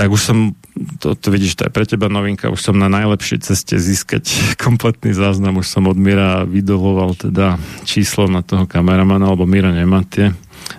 Tak 0.00 0.08
už 0.08 0.20
som, 0.22 0.38
to, 0.98 1.14
to 1.14 1.28
vidíš, 1.30 1.58
to 1.58 1.66
je 1.66 1.74
pre 1.74 1.84
teba 1.84 2.06
novinka, 2.06 2.52
už 2.52 2.60
som 2.60 2.76
na 2.76 2.86
najlepšej 2.86 3.38
ceste 3.44 3.74
získať 3.76 4.28
kompletný 4.64 5.12
záznam, 5.12 5.60
už 5.60 5.66
som 5.66 5.86
od 5.90 5.98
Mira 5.98 6.46
vydoloval 6.46 7.18
teda 7.18 7.58
číslo 7.84 8.30
na 8.30 8.40
toho 8.40 8.64
kameramana, 8.64 9.28
alebo 9.28 9.48
Mira 9.48 9.74
nemá 9.74 10.04
tie 10.06 10.32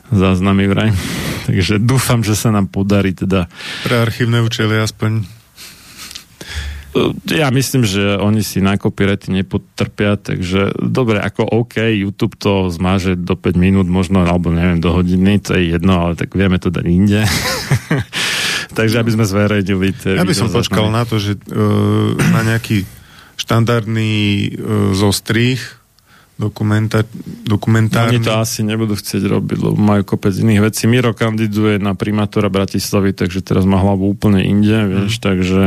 záznamy 0.09 0.69
vraj. 0.69 0.89
Takže 1.47 1.81
dúfam, 1.81 2.21
že 2.21 2.37
sa 2.37 2.53
nám 2.53 2.69
podarí 2.69 3.11
teda... 3.17 3.49
Pre 3.83 3.95
archívne 3.97 4.45
účely 4.45 4.77
aspoň. 4.77 5.39
Ja 7.29 7.53
myslím, 7.53 7.85
že 7.85 8.17
oni 8.17 8.41
si 8.41 8.65
na 8.65 8.73
copyrighty 8.73 9.29
nepotrpia, 9.29 10.17
takže 10.17 10.73
dobre, 10.81 11.21
ako 11.21 11.45
OK, 11.45 11.77
YouTube 11.85 12.33
to 12.33 12.73
zmáže 12.73 13.13
do 13.13 13.37
5 13.37 13.53
minút 13.53 13.85
možno, 13.85 14.25
alebo 14.25 14.49
neviem, 14.49 14.81
do 14.81 14.89
hodiny, 14.97 15.37
to 15.37 15.53
je 15.53 15.77
jedno, 15.77 16.09
ale 16.09 16.17
tak 16.17 16.33
vieme 16.33 16.57
to 16.57 16.73
dať 16.73 16.85
inde. 16.89 17.21
takže 18.73 19.01
aby 19.01 19.11
sme 19.13 19.25
zverejnili 19.25 19.93
Ja 20.17 20.25
by 20.25 20.35
som 20.37 20.49
počkal 20.53 20.89
na 20.93 21.03
to, 21.03 21.17
že 21.17 21.37
uh, 21.49 22.15
na 22.15 22.41
nejaký 22.45 22.85
štandardný 23.39 24.13
uh, 24.57 24.91
zostrih 24.93 25.79
dokumenta, 26.39 27.03
dokumentárny. 27.43 28.23
Oni 28.23 28.23
to 28.23 28.39
asi 28.39 28.63
nebudú 28.63 28.95
chcieť 28.95 29.27
robiť, 29.27 29.59
lebo 29.59 29.75
majú 29.75 30.07
kopec 30.07 30.31
iných 30.31 30.71
vecí. 30.71 30.87
Miro 30.87 31.11
kandiduje 31.11 31.83
na 31.83 31.99
primátora 31.99 32.47
Bratislavy, 32.47 33.11
takže 33.11 33.43
teraz 33.43 33.67
má 33.67 33.75
hlavu 33.75 34.07
úplne 34.07 34.39
inde, 34.47 34.87
vieš, 34.87 35.19
mm. 35.19 35.21
takže 35.21 35.61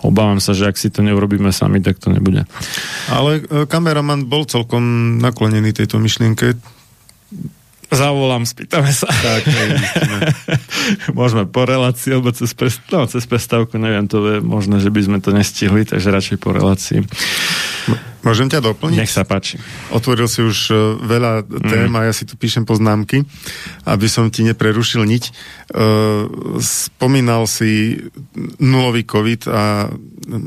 obávam 0.00 0.40
sa, 0.40 0.56
že 0.56 0.72
ak 0.72 0.80
si 0.80 0.88
to 0.88 1.04
neurobíme 1.04 1.52
sami, 1.52 1.84
tak 1.84 2.00
to 2.00 2.08
nebude. 2.08 2.48
Ale 3.12 3.44
e, 3.44 3.68
kameraman 3.68 4.24
bol 4.24 4.48
celkom 4.48 5.16
naklonený 5.20 5.76
tejto 5.76 6.00
myšlienke. 6.00 6.56
Zavolám, 7.94 8.42
spýtame 8.42 8.90
sa. 8.90 9.06
Tak, 9.06 9.42
Môžeme 11.18 11.46
po 11.46 11.62
relácii, 11.62 12.14
alebo 12.14 12.34
cez, 12.34 12.50
prest... 12.52 12.82
no, 12.90 13.06
cez 13.06 13.24
prestávku, 13.24 13.78
neviem, 13.78 14.10
to 14.10 14.18
je 14.26 14.38
možné, 14.42 14.82
že 14.82 14.90
by 14.90 15.00
sme 15.00 15.18
to 15.22 15.30
nestihli, 15.30 15.86
takže 15.86 16.10
radšej 16.10 16.36
po 16.42 16.50
relácii. 16.50 17.06
Môžem 18.24 18.48
ťa 18.48 18.64
doplniť? 18.64 18.98
Nech 18.98 19.12
sa 19.12 19.28
páči. 19.28 19.60
Otvoril 19.92 20.24
si 20.26 20.40
už 20.40 20.56
uh, 20.72 20.76
veľa 20.96 21.44
tém 21.44 21.92
mm. 21.92 21.98
a 22.00 22.00
ja 22.08 22.12
si 22.16 22.24
tu 22.24 22.40
píšem 22.40 22.64
poznámky, 22.64 23.28
aby 23.84 24.06
som 24.08 24.32
ti 24.32 24.40
neprerušil 24.48 25.04
niť. 25.04 25.24
Uh, 25.70 26.56
spomínal 26.56 27.44
si 27.44 28.00
nulový 28.56 29.04
COVID 29.04 29.42
a 29.52 29.92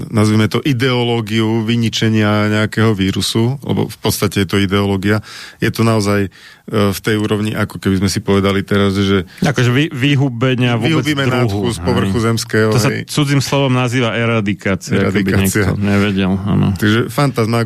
nazvime 0.09 0.49
to 0.49 0.57
ideológiu 0.65 1.61
vyničenia 1.61 2.49
nejakého 2.49 2.97
vírusu, 2.97 3.61
lebo 3.61 3.85
v 3.85 3.97
podstate 4.01 4.41
je 4.41 4.47
to 4.49 4.57
ideológia. 4.57 5.21
Je 5.61 5.69
to 5.69 5.85
naozaj 5.85 6.27
uh, 6.27 6.89
v 6.89 6.99
tej 6.99 7.15
úrovni, 7.21 7.53
ako 7.53 7.77
keby 7.77 8.01
sme 8.01 8.09
si 8.09 8.25
povedali 8.25 8.65
teraz, 8.65 8.97
že... 8.97 9.29
Akože 9.45 9.69
vy, 9.69 9.93
vyhubenia 9.93 10.81
vôbec 10.81 11.05
Vyhubíme 11.05 11.29
druhu. 11.29 11.69
z 11.69 11.79
povrchu 11.85 12.17
zemského. 12.17 12.73
To 12.73 12.81
sa 12.81 12.89
cudzím 13.05 13.37
slovom 13.37 13.77
nazýva 13.77 14.17
eradikácia, 14.17 14.97
eradikácia. 14.97 15.69
niekto 15.69 15.77
nevedel. 15.77 16.33
Áno. 16.33 16.73
Takže 16.73 17.13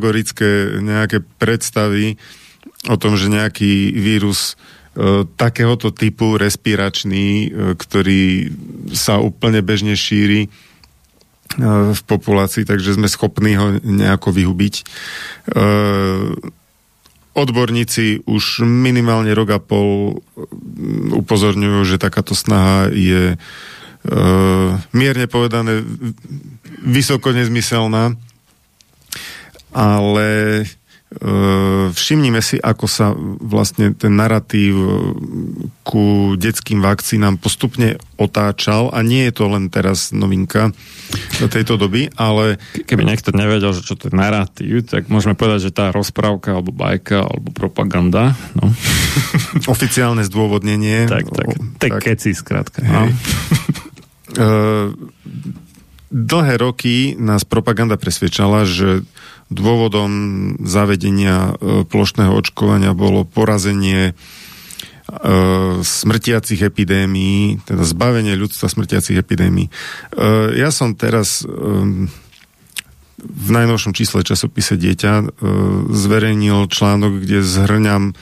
fantasmagorické 0.02 0.82
nejaké 0.82 1.22
predstavy 1.38 2.18
o 2.90 2.98
tom, 2.98 3.14
že 3.14 3.30
nejaký 3.30 3.94
vírus 3.94 4.58
e, 4.98 5.26
takéhoto 5.38 5.94
typu 5.94 6.42
respiračný, 6.42 7.26
e, 7.46 7.48
ktorý 7.78 8.50
sa 8.98 9.22
úplne 9.22 9.62
bežne 9.62 9.94
šíri 9.94 10.46
e, 10.46 10.50
v 11.94 12.02
populácii, 12.10 12.66
takže 12.66 12.98
sme 12.98 13.06
schopní 13.06 13.54
ho 13.54 13.78
nejako 13.86 14.34
vyhubiť. 14.34 14.76
Odborníci 17.32 18.28
už 18.28 18.68
minimálne 18.68 19.32
rok 19.32 19.56
a 19.56 19.60
pol 19.64 20.20
upozorňujú, 21.16 21.80
že 21.88 22.02
takáto 22.02 22.36
snaha 22.36 22.92
je 22.92 23.40
mierne 24.92 25.30
povedané 25.30 25.86
vysoko 26.82 27.32
nezmyselná 27.32 28.18
ale 29.72 30.28
e, 30.64 30.66
všimnime 31.92 32.40
si, 32.44 32.60
ako 32.60 32.86
sa 32.88 33.16
vlastne 33.40 33.96
ten 33.96 34.16
narratív 34.16 34.76
e, 34.76 34.90
ku 35.84 36.36
detským 36.36 36.80
vakcínám 36.84 37.40
postupne 37.40 38.00
otáčal 38.16 38.92
a 38.92 39.04
nie 39.04 39.28
je 39.28 39.34
to 39.36 39.46
len 39.52 39.68
teraz 39.72 40.12
novinka 40.16 40.72
tejto 41.52 41.76
doby, 41.76 42.08
ale... 42.16 42.60
Keby 42.88 43.04
niekto 43.04 43.36
nevedel, 43.36 43.76
že 43.76 43.84
čo 43.84 44.00
to 44.00 44.08
je 44.08 44.16
narratív, 44.16 44.88
tak 44.88 45.12
môžeme 45.12 45.36
povedať, 45.36 45.72
že 45.72 45.76
tá 45.76 45.92
rozprávka 45.92 46.56
alebo 46.56 46.72
bajka 46.72 47.28
alebo 47.28 47.52
propaganda. 47.52 48.36
No. 48.56 48.72
Oficiálne 49.74 50.24
zdôvodnenie. 50.24 51.12
Tak, 51.12 51.26
tak. 51.32 51.48
Tak, 51.80 51.92
tak 51.92 51.92
keci, 52.04 52.32
skrátka. 52.32 52.84
No. 52.84 53.12
Uh, 54.32 54.96
dlhé 56.12 56.60
roky 56.60 57.16
nás 57.16 57.48
propaganda 57.48 57.96
presvedčala, 57.96 58.68
že 58.68 59.08
dôvodom 59.52 60.12
zavedenia 60.64 61.56
e, 61.56 61.84
plošného 61.88 62.36
očkovania 62.36 62.96
bolo 62.96 63.28
porazenie 63.28 64.12
e, 64.12 64.14
smrtiacich 65.84 66.64
epidémií, 66.64 67.64
teda 67.68 67.84
zbavenie 67.84 68.36
ľudstva 68.36 68.72
smrtiacich 68.72 69.20
epidémií. 69.20 69.68
E, 69.68 69.72
ja 70.56 70.72
som 70.72 70.96
teraz 70.96 71.44
v 73.22 73.50
najnovšom 73.54 73.94
čísle 73.94 74.26
časopise 74.26 74.82
Dieťa 74.82 75.38
zverejnil 75.94 76.66
článok, 76.74 77.22
kde 77.22 77.46
zhrňam 77.46 78.18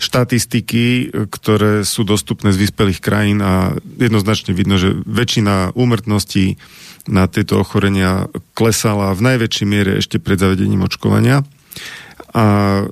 štatistiky, 0.00 1.12
ktoré 1.28 1.88
sú 1.88 2.08
dostupné 2.08 2.52
z 2.56 2.68
vyspelých 2.68 3.00
krajín 3.04 3.44
a 3.44 3.76
jednoznačne 4.00 4.56
vidno, 4.56 4.76
že 4.76 4.96
väčšina 5.08 5.76
úmrtností 5.76 6.60
na 7.08 7.24
tieto 7.30 7.60
ochorenia 7.60 8.28
klesala 8.52 9.16
v 9.16 9.24
najväčšej 9.24 9.66
miere 9.68 9.92
ešte 10.00 10.20
pred 10.20 10.36
zavedením 10.36 10.84
očkovania 10.84 11.46
a 12.30 12.46
e, 12.80 12.84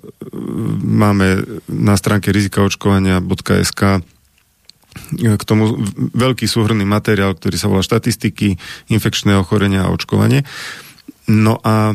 máme 0.83 1.45
na 1.71 1.95
stránke 1.95 2.35
rizikaočkovania.sk 2.35 3.83
e, 3.85 4.01
k 5.37 5.43
tomu 5.47 5.79
veľký 6.17 6.47
súhrný 6.49 6.83
materiál, 6.89 7.37
ktorý 7.37 7.57
sa 7.61 7.71
volá 7.71 7.85
štatistiky, 7.85 8.59
infekčné 8.91 9.39
ochorenia 9.39 9.87
a 9.87 9.93
očkovanie. 9.95 10.43
No 11.29 11.61
a 11.63 11.95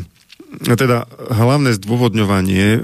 teda 0.61 1.09
hlavné 1.33 1.73
zdôvodňovanie 1.81 2.67
e, 2.77 2.79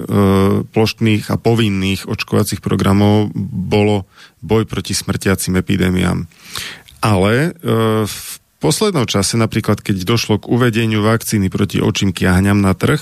ploštných 0.66 1.30
a 1.30 1.38
povinných 1.38 2.10
očkovacích 2.10 2.66
programov 2.66 3.30
bolo 3.46 4.10
boj 4.42 4.66
proti 4.66 4.98
smrtiacim 4.98 5.54
epidémiám. 5.56 6.26
Ale 7.00 7.32
e, 7.32 7.50
v 8.10 8.18
poslednom 8.60 9.08
čase, 9.08 9.40
napríklad 9.40 9.80
keď 9.80 10.04
došlo 10.04 10.40
k 10.44 10.52
uvedeniu 10.52 11.02
vakcíny 11.02 11.48
proti 11.48 11.80
očím 11.80 12.12
kiahňam 12.12 12.60
na 12.60 12.76
trh, 12.76 13.02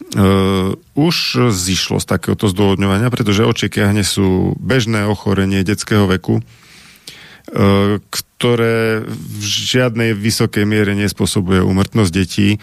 Uh, 0.00 0.80
už 0.96 1.52
zišlo 1.52 2.00
z 2.00 2.08
takéhoto 2.08 2.48
zdôvodňovania, 2.48 3.12
pretože 3.12 3.44
očie 3.44 3.68
kiahne 3.68 4.00
sú 4.00 4.56
bežné 4.56 5.04
ochorenie 5.04 5.60
detského 5.60 6.08
veku, 6.08 6.40
uh, 6.40 8.00
ktoré 8.08 9.04
v 9.04 9.42
žiadnej 9.44 10.16
vysokej 10.16 10.64
miere 10.64 10.96
nespôsobuje 10.96 11.60
úmrtnosť 11.60 12.12
detí. 12.16 12.56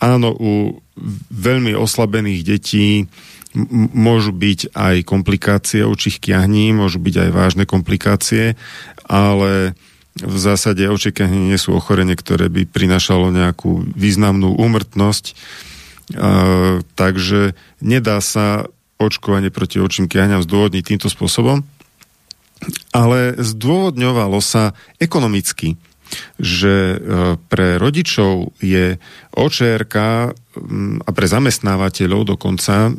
Áno, 0.00 0.32
u 0.32 0.80
veľmi 1.28 1.76
oslabených 1.76 2.40
detí 2.56 3.04
m- 3.52 3.92
môžu 3.92 4.32
byť 4.32 4.72
aj 4.72 5.04
komplikácie 5.04 5.84
očích 5.84 6.24
kiahní, 6.24 6.72
môžu 6.72 7.04
byť 7.04 7.28
aj 7.28 7.30
vážne 7.36 7.64
komplikácie, 7.68 8.56
ale 9.04 9.76
v 10.18 10.36
zásade 10.38 10.86
očekávanie 10.90 11.54
nie 11.54 11.60
sú 11.60 11.74
ochorenie, 11.74 12.18
ktoré 12.18 12.50
by 12.50 12.66
prinašalo 12.66 13.30
nejakú 13.30 13.86
významnú 13.94 14.58
úmrtnosť. 14.58 15.24
E, 15.30 15.34
takže 16.98 17.54
nedá 17.78 18.18
sa 18.18 18.66
očkovanie 18.98 19.54
proti 19.54 19.78
očím 19.78 20.10
kiahňam 20.10 20.42
zdôvodniť 20.42 20.82
týmto 20.82 21.08
spôsobom, 21.08 21.62
ale 22.90 23.38
zdôvodňovalo 23.38 24.42
sa 24.42 24.74
ekonomicky 24.98 25.78
že 26.38 26.74
e, 26.74 26.96
pre 27.36 27.76
rodičov 27.76 28.56
je 28.64 28.96
očerka 29.34 30.32
a 31.04 31.10
pre 31.14 31.26
zamestnávateľov 31.28 32.34
dokonca 32.34 32.88
e, 32.88 32.92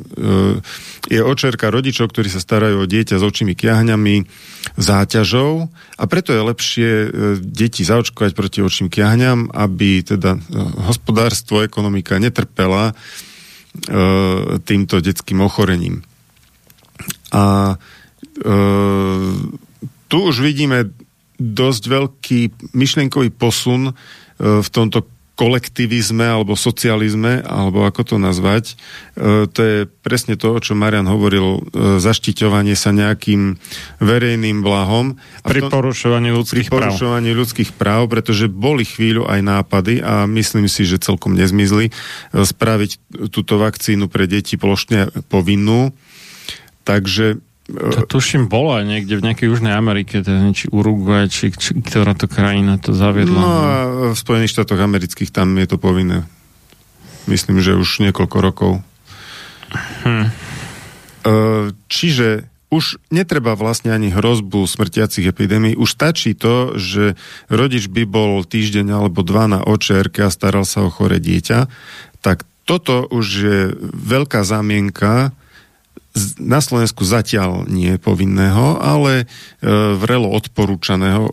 je 1.09 1.21
očerka 1.23 1.73
rodičov, 1.73 2.13
ktorí 2.13 2.29
sa 2.31 2.39
starajú 2.39 2.85
o 2.85 2.89
dieťa 2.89 3.19
s 3.19 3.23
očimi 3.23 3.57
kiahňami 3.57 4.15
záťažou 4.77 5.71
a 5.97 6.03
preto 6.05 6.35
je 6.35 6.41
lepšie 6.41 6.89
e, 6.89 7.07
deti 7.39 7.81
zaočkovať 7.81 8.31
proti 8.35 8.59
očím 8.61 8.91
kiahňam, 8.91 9.49
aby 9.55 10.03
teda 10.03 10.37
hospodárstvo, 10.89 11.63
ekonomika 11.63 12.19
netrpela 12.19 12.93
týmto 14.65 14.97
detským 14.97 15.45
ochorením. 15.45 16.01
A 17.29 17.77
tu 20.09 20.17
už 20.17 20.35
vidíme 20.41 20.89
dosť 21.39 21.83
veľký 21.87 22.39
myšlienkový 22.75 23.31
posun 23.31 23.89
e, 23.89 23.93
v 24.59 24.67
tomto 24.67 25.07
kolektivizme 25.39 26.27
alebo 26.27 26.59
socializme, 26.59 27.39
alebo 27.47 27.87
ako 27.87 28.01
to 28.03 28.15
nazvať. 28.19 28.75
E, 29.15 29.47
to 29.47 29.59
je 29.63 29.77
presne 29.87 30.35
to, 30.35 30.51
o 30.51 30.59
čom 30.59 30.83
Marian 30.83 31.07
hovoril, 31.07 31.63
e, 31.63 31.99
zaštiťovanie 32.03 32.75
sa 32.75 32.91
nejakým 32.91 33.55
verejným 34.03 34.59
blahom. 34.59 35.15
A 35.39 35.47
pri 35.47 35.63
tom, 35.63 35.71
porušovaní 35.71 36.35
ľudských 36.35 36.67
pri 36.67 36.75
porušovaní 36.75 37.31
práv. 37.31 37.39
ľudských 37.39 37.71
práv, 37.79 38.01
pretože 38.11 38.51
boli 38.51 38.83
chvíľu 38.83 39.31
aj 39.31 39.39
nápady 39.39 40.03
a 40.03 40.27
myslím 40.27 40.67
si, 40.67 40.83
že 40.83 40.99
celkom 40.99 41.39
nezmizli 41.39 41.95
spraviť 42.35 42.91
túto 43.31 43.55
vakcínu 43.55 44.11
pre 44.11 44.27
deti 44.27 44.59
plošne 44.59 45.07
povinnú. 45.31 45.95
Takže 46.83 47.39
to 47.69 47.99
tuším 48.09 48.49
bolo 48.49 48.73
aj 48.73 48.85
niekde 48.85 49.21
v 49.21 49.25
nejakej 49.29 49.47
Južnej 49.53 49.73
Amerike, 49.77 50.25
teda 50.25 50.49
či 50.57 50.65
Uruguay, 50.73 51.29
či, 51.29 51.53
či 51.53 51.77
ktorá 51.77 52.17
to 52.17 52.25
krajina 52.25 52.81
to 52.81 52.97
zaviedla. 52.97 53.37
No 53.37 53.45
a 53.45 53.73
v 54.11 54.17
Spojených 54.17 54.57
štátoch 54.57 54.81
amerických 54.81 55.29
tam 55.29 55.53
je 55.61 55.67
to 55.69 55.77
povinné. 55.77 56.25
Myslím, 57.29 57.61
že 57.61 57.77
už 57.77 58.01
niekoľko 58.09 58.37
rokov. 58.41 58.71
Hm. 60.01 60.33
Čiže 61.85 62.49
už 62.69 63.01
netreba 63.09 63.57
vlastne 63.57 63.89
ani 63.93 64.13
hrozbu 64.13 64.65
smrtiacich 64.65 65.25
epidémií. 65.25 65.73
Už 65.73 65.93
stačí 65.93 66.37
to, 66.37 66.77
že 66.77 67.17
rodič 67.49 67.89
by 67.89 68.05
bol 68.05 68.45
týždeň 68.45 68.93
alebo 68.93 69.25
dva 69.25 69.49
na 69.49 69.59
očerke 69.65 70.25
a 70.25 70.33
staral 70.33 70.65
sa 70.69 70.85
o 70.85 70.93
chore 70.93 71.17
dieťa. 71.17 71.65
Tak 72.21 72.45
toto 72.69 73.09
už 73.09 73.25
je 73.25 73.59
veľká 73.81 74.45
zámienka 74.45 75.33
na 76.41 76.59
Slovensku 76.59 77.05
zatiaľ 77.05 77.69
nie 77.69 77.95
je 77.95 78.01
povinného, 78.01 78.81
ale 78.81 79.23
e, 79.23 79.25
vrelo 79.95 80.33
odporúčaného 80.33 81.29
e, 81.29 81.31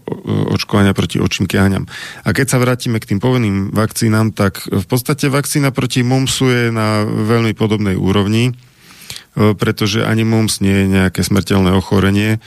očkovania 0.53 0.93
proti 0.93 1.17
očím 1.17 1.49
kiahňam. 1.49 1.89
A 2.23 2.29
keď 2.37 2.47
sa 2.55 2.61
vrátime 2.61 3.01
k 3.01 3.17
tým 3.17 3.21
povinným 3.21 3.73
vakcínám, 3.73 4.37
tak 4.37 4.69
v 4.69 4.87
podstate 4.87 5.33
vakcína 5.33 5.73
proti 5.73 6.05
MUMSu 6.05 6.47
je 6.53 6.65
na 6.71 7.03
veľmi 7.09 7.57
podobnej 7.57 7.97
úrovni, 7.97 8.53
e, 8.53 9.57
pretože 9.57 10.05
ani 10.05 10.29
MUMS 10.29 10.61
nie 10.61 10.77
je 10.85 10.87
nejaké 11.01 11.21
smrteľné 11.25 11.73
ochorenie. 11.73 12.39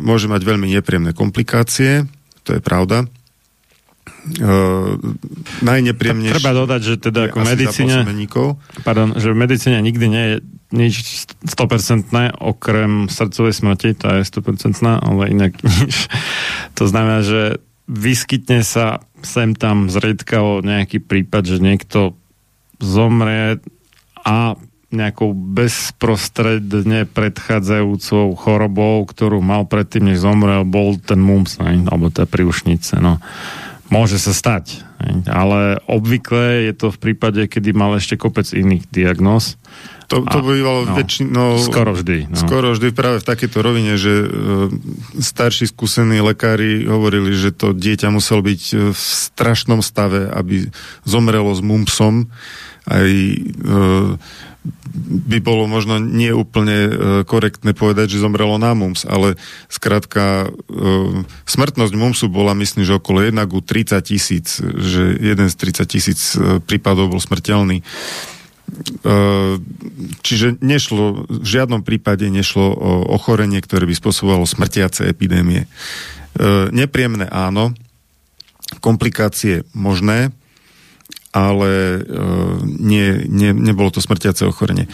Môže 0.00 0.24
mať 0.24 0.40
veľmi 0.40 0.72
nepríjemné 0.72 1.12
komplikácie, 1.12 2.08
to 2.48 2.56
je 2.56 2.64
pravda. 2.64 3.04
Najnepriemnejšie. 5.64 6.36
Treba 6.36 6.52
dodať, 6.52 6.80
že 6.84 6.94
teda 7.00 7.32
ako 7.32 7.38
medicíne, 7.40 8.04
pardon, 8.84 9.16
že 9.16 9.32
v 9.32 9.36
medicíne 9.36 9.80
nikdy 9.80 10.06
nie 10.06 10.24
je 10.24 10.36
nič 10.70 11.26
100% 11.50 12.38
okrem 12.38 13.10
srdcovej 13.10 13.54
smrti, 13.54 13.88
tá 13.98 14.22
je 14.22 14.24
100%, 14.28 14.78
ale 14.86 15.22
inak 15.32 15.58
nič. 15.60 16.06
To 16.78 16.88
znamená, 16.88 17.20
že 17.20 17.60
vyskytne 17.90 18.64
sa 18.64 19.04
sem 19.20 19.52
tam 19.52 19.92
zriedkavo 19.92 20.64
nejaký 20.64 21.02
prípad, 21.02 21.42
že 21.44 21.58
niekto 21.60 22.16
zomrie 22.80 23.60
a 24.24 24.56
nejakou 24.90 25.30
bezprostredne 25.34 27.06
predchádzajúcou 27.06 28.34
chorobou, 28.34 29.06
ktorú 29.06 29.38
mal 29.38 29.62
predtým, 29.68 30.10
než 30.10 30.26
zomrel, 30.26 30.66
bol 30.66 30.98
ten 30.98 31.22
mumps, 31.22 31.62
alebo 31.62 32.10
tá 32.10 32.26
príušnice. 32.26 32.98
No. 32.98 33.22
Môže 33.90 34.22
sa 34.22 34.30
stať? 34.30 34.89
Ale 35.26 35.80
obvykle 35.88 36.68
je 36.68 36.72
to 36.76 36.92
v 36.92 36.98
prípade, 36.98 37.40
kedy 37.48 37.72
mal 37.72 37.96
ešte 37.96 38.20
kopec 38.20 38.46
iných 38.52 38.88
diagnóz. 38.92 39.56
To, 40.10 40.26
to 40.26 40.42
bývalo 40.42 40.90
no, 40.90 40.98
väčšinou... 40.98 41.62
Skoro 41.62 41.94
vždy. 41.94 42.34
No. 42.34 42.34
Skoro 42.34 42.74
vždy 42.74 42.90
práve 42.90 43.22
v 43.22 43.28
takejto 43.30 43.58
rovine, 43.62 43.94
že 43.94 44.10
e, 44.10 44.28
starší 45.22 45.70
skúsení 45.70 46.18
lekári 46.18 46.82
hovorili, 46.82 47.30
že 47.30 47.54
to 47.54 47.70
dieťa 47.70 48.10
muselo 48.10 48.42
byť 48.42 48.62
e, 48.74 48.74
v 48.90 48.98
strašnom 48.98 49.78
stave, 49.86 50.26
aby 50.26 50.66
zomrelo 51.06 51.54
s 51.54 51.62
mumpsom. 51.62 52.26
Aj 52.90 53.06
e, 53.06 53.38
by 55.00 55.38
bolo 55.40 55.64
možno 55.64 55.96
nie 55.96 56.34
úplne 56.34 56.78
e, 56.84 56.92
korektné 57.24 57.72
povedať, 57.72 58.16
že 58.16 58.22
zomrelo 58.26 58.60
na 58.60 58.76
mumps, 58.76 59.08
ale 59.08 59.40
skrátka 59.72 60.46
e, 60.46 60.48
smrtnosť 61.48 61.94
mumpsu 61.96 62.26
bola 62.28 62.52
myslím, 62.58 62.84
že 62.84 62.98
okolo 62.98 63.24
1 63.24 63.40
ku 63.48 63.64
30 63.64 64.02
tisíc, 64.04 64.60
že 64.90 65.04
jeden 65.22 65.46
z 65.46 65.54
30 65.54 65.86
tisíc 65.86 66.20
e, 66.34 66.58
prípadov 66.58 67.14
bol 67.14 67.22
smrteľný. 67.22 67.86
Čiže 70.22 70.62
nešlo, 70.62 71.26
v 71.26 71.46
žiadnom 71.46 71.82
prípade 71.82 72.22
nešlo 72.30 72.70
o 72.70 72.90
ochorenie, 73.18 73.58
ktoré 73.58 73.82
by 73.82 73.94
spôsobovalo 73.98 74.46
smrtiace 74.46 75.10
epidémie. 75.10 75.66
Nepríjemné 76.70 77.26
áno, 77.26 77.74
komplikácie 78.78 79.66
možné, 79.74 80.30
ale 81.34 82.02
nie, 82.62 83.26
nie, 83.26 83.50
nebolo 83.50 83.90
to 83.90 83.98
smrtiace 83.98 84.46
ochorenie. 84.46 84.86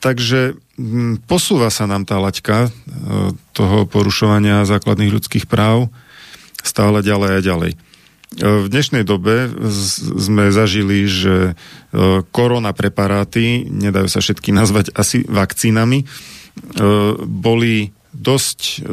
Takže 0.00 0.58
posúva 1.30 1.70
sa 1.70 1.86
nám 1.86 2.02
tá 2.02 2.18
laťka 2.18 2.72
toho 3.54 3.86
porušovania 3.86 4.66
základných 4.66 5.14
ľudských 5.14 5.46
práv 5.46 5.86
stále 6.64 7.04
ďalej 7.04 7.30
a 7.36 7.40
ďalej. 7.44 7.72
V 8.30 8.66
dnešnej 8.70 9.02
dobe 9.02 9.50
sme 10.22 10.54
zažili, 10.54 11.10
že 11.10 11.58
korona 12.30 12.70
preparáty, 12.70 13.66
nedajú 13.66 14.06
sa 14.06 14.22
všetky 14.22 14.54
nazvať 14.54 14.94
asi 14.94 15.26
vakcínami, 15.26 16.06
boli 17.26 17.90
dosť 18.14 18.86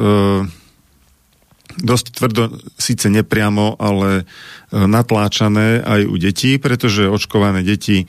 dosť 1.77 2.05
tvrdo, 2.17 2.43
síce 2.75 3.07
nepriamo, 3.07 3.77
ale 3.77 4.09
e, 4.21 4.23
natláčané 4.73 5.85
aj 5.85 6.01
u 6.09 6.15
detí, 6.17 6.57
pretože 6.57 7.05
očkované 7.05 7.61
deti 7.61 8.03
e, 8.03 8.05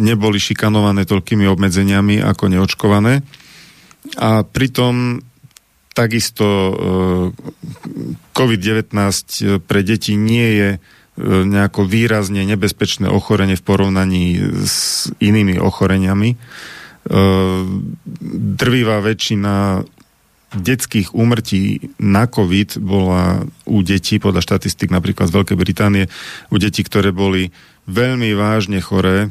neboli 0.00 0.40
šikanované 0.40 1.04
toľkými 1.04 1.44
obmedzeniami 1.44 2.24
ako 2.24 2.44
neočkované. 2.48 3.20
A 4.16 4.42
pritom 4.42 5.20
takisto 5.92 6.46
e, 6.46 6.72
COVID-19 8.32 8.94
pre 9.64 9.80
deti 9.82 10.16
nie 10.16 10.48
je 10.56 10.70
nejako 11.28 11.84
výrazne 11.84 12.40
nebezpečné 12.48 13.04
ochorenie 13.04 13.52
v 13.52 13.66
porovnaní 13.66 14.40
s 14.64 15.10
inými 15.20 15.60
ochoreniami. 15.60 16.40
Drvivá 18.56 18.96
väčšina 19.04 19.84
detských 20.50 21.14
úmrtí 21.14 21.94
na 22.02 22.26
COVID 22.26 22.82
bola 22.82 23.46
u 23.70 23.78
detí, 23.86 24.18
podľa 24.18 24.42
štatistik 24.42 24.90
napríklad 24.90 25.30
z 25.30 25.36
Veľkej 25.38 25.58
Británie, 25.58 26.04
u 26.50 26.56
detí, 26.58 26.82
ktoré 26.82 27.14
boli 27.14 27.54
veľmi 27.86 28.34
vážne 28.34 28.82
choré 28.82 29.30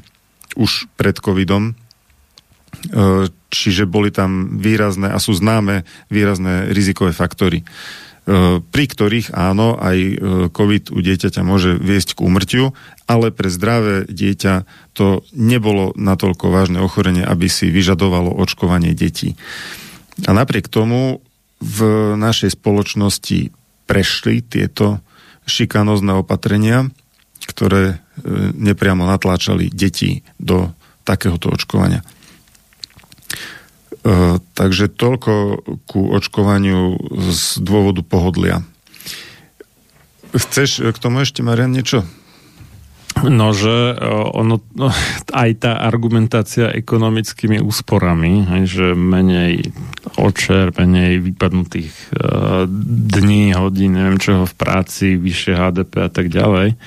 už 0.56 0.88
pred 0.96 1.20
COVIDom, 1.20 1.72
e, 1.72 1.74
čiže 3.50 3.90
boli 3.90 4.14
tam 4.14 4.62
výrazné 4.62 5.10
a 5.10 5.18
sú 5.18 5.34
známe 5.34 5.84
výrazné 6.08 6.70
rizikové 6.72 7.12
faktory, 7.12 7.66
e, 7.66 7.66
pri 8.62 8.86
ktorých 8.86 9.34
áno, 9.34 9.76
aj 9.76 9.98
e, 9.98 10.16
COVID 10.54 10.94
u 10.94 11.00
dieťaťa 11.02 11.42
môže 11.42 11.76
viesť 11.76 12.16
k 12.18 12.24
úmrtiu, 12.24 12.66
ale 13.10 13.34
pre 13.34 13.50
zdravé 13.50 14.06
dieťa 14.06 14.70
to 14.94 15.26
nebolo 15.34 15.92
natoľko 15.98 16.54
vážne 16.54 16.80
ochorenie, 16.80 17.26
aby 17.26 17.50
si 17.50 17.74
vyžadovalo 17.74 18.30
očkovanie 18.38 18.94
detí. 18.94 19.34
A 20.30 20.32
napriek 20.38 20.70
tomu 20.70 21.26
v 21.60 21.80
našej 22.16 22.56
spoločnosti 22.56 23.52
prešli 23.90 24.46
tieto 24.46 25.02
šikanozné 25.50 26.14
opatrenia, 26.14 26.86
ktoré 27.50 27.84
e, 27.90 27.96
nepriamo 28.54 29.10
natláčali 29.10 29.74
deti 29.74 30.22
do 30.38 30.70
takéhoto 31.02 31.50
očkovania. 31.50 32.06
E, 34.06 34.40
takže 34.56 34.88
toľko 34.88 35.64
ku 35.90 36.00
očkovaniu 36.16 36.98
z 37.30 37.60
dôvodu 37.60 38.02
pohodlia. 38.04 38.64
Chceš 40.30 40.94
k 40.94 40.98
tomu 41.02 41.26
ešte, 41.26 41.42
Marian, 41.42 41.74
niečo 41.74 42.06
No, 43.26 43.52
že 43.52 44.00
e, 44.00 44.06
ono, 44.32 44.64
no, 44.80 44.88
aj 45.36 45.50
tá 45.60 45.76
argumentácia 45.84 46.72
ekonomickými 46.72 47.60
úsporami, 47.60 48.48
že 48.64 48.96
menej 48.96 49.76
očer, 50.16 50.72
menej 50.72 51.20
vypadnutých 51.22 51.94
uh, 52.16 52.66
dní, 53.12 53.52
hodín, 53.56 53.96
neviem 53.96 54.20
čoho 54.20 54.48
v 54.48 54.56
práci, 54.56 55.20
vyššie 55.20 55.54
HDP 55.54 55.94
a 56.08 56.10
tak 56.12 56.32
ďalej, 56.32 56.80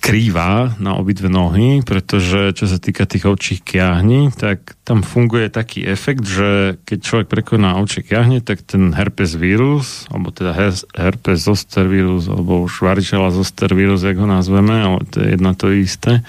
krýva 0.00 0.74
na 0.80 0.96
obidve 0.96 1.28
nohy, 1.28 1.84
pretože 1.84 2.56
čo 2.56 2.64
sa 2.64 2.80
týka 2.80 3.04
tých 3.04 3.28
očích 3.28 3.60
kiahní, 3.60 4.32
tak 4.32 4.80
tam 4.82 5.04
funguje 5.04 5.52
taký 5.52 5.84
efekt, 5.84 6.24
že 6.24 6.80
keď 6.88 6.98
človek 7.04 7.26
prekoná 7.28 7.76
očie 7.76 8.00
kiahne, 8.00 8.40
tak 8.40 8.64
ten 8.64 8.96
herpes 8.96 9.36
vírus, 9.36 10.08
alebo 10.08 10.32
teda 10.32 10.56
herpes 10.96 11.44
zoster 11.44 11.84
vírus, 11.84 12.32
alebo 12.32 12.64
už 12.64 12.80
varicella 12.80 13.28
zoster 13.28 13.70
vírus, 13.76 14.00
jak 14.00 14.16
ho 14.16 14.24
nazveme, 14.24 14.72
ale 14.72 15.04
to 15.04 15.20
je 15.20 15.36
jedna 15.36 15.52
to 15.52 15.68
isté, 15.68 16.12
e, 16.18 16.22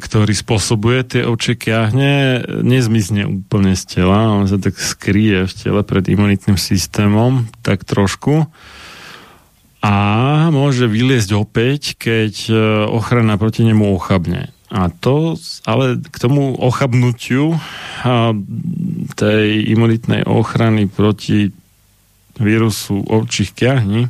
ktorý 0.00 0.32
spôsobuje 0.32 0.98
tie 1.04 1.22
očie 1.28 1.54
kiahne, 1.60 2.42
nezmizne 2.64 3.28
úplne 3.28 3.76
z 3.76 4.00
tela, 4.00 4.32
on 4.32 4.48
sa 4.48 4.56
tak 4.56 4.80
skrie 4.80 5.44
v 5.44 5.52
tele 5.52 5.84
pred 5.84 6.08
imunitným 6.08 6.56
systémom, 6.56 7.44
tak 7.60 7.84
trošku 7.84 8.48
a 9.82 9.96
môže 10.54 10.86
vyliezť 10.86 11.30
opäť, 11.34 11.98
keď 11.98 12.34
e, 12.48 12.54
ochrana 12.86 13.34
proti 13.34 13.66
nemu 13.66 13.82
ochabne. 13.98 14.54
A 14.72 14.88
to, 14.88 15.36
ale 15.68 16.00
k 16.00 16.16
tomu 16.16 16.56
ochabnutiu 16.56 17.60
tej 19.20 19.46
imunitnej 19.68 20.24
ochrany 20.24 20.88
proti 20.88 21.52
vírusu 22.40 23.04
ovčích 23.04 23.52
kiahní 23.52 24.08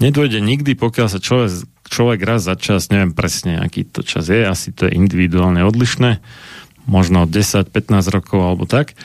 nedôjde 0.00 0.40
nikdy, 0.40 0.72
pokiaľ 0.80 1.08
sa 1.12 1.20
človek, 1.20 1.68
človek 1.92 2.20
raz 2.24 2.48
za 2.48 2.56
čas, 2.56 2.88
neviem 2.88 3.12
presne, 3.12 3.60
aký 3.60 3.84
to 3.84 4.00
čas 4.00 4.32
je, 4.32 4.48
asi 4.48 4.72
to 4.72 4.88
je 4.88 4.96
individuálne 4.96 5.60
odlišné, 5.60 6.24
možno 6.88 7.28
10-15 7.28 8.16
rokov 8.16 8.40
alebo 8.40 8.64
tak, 8.64 8.96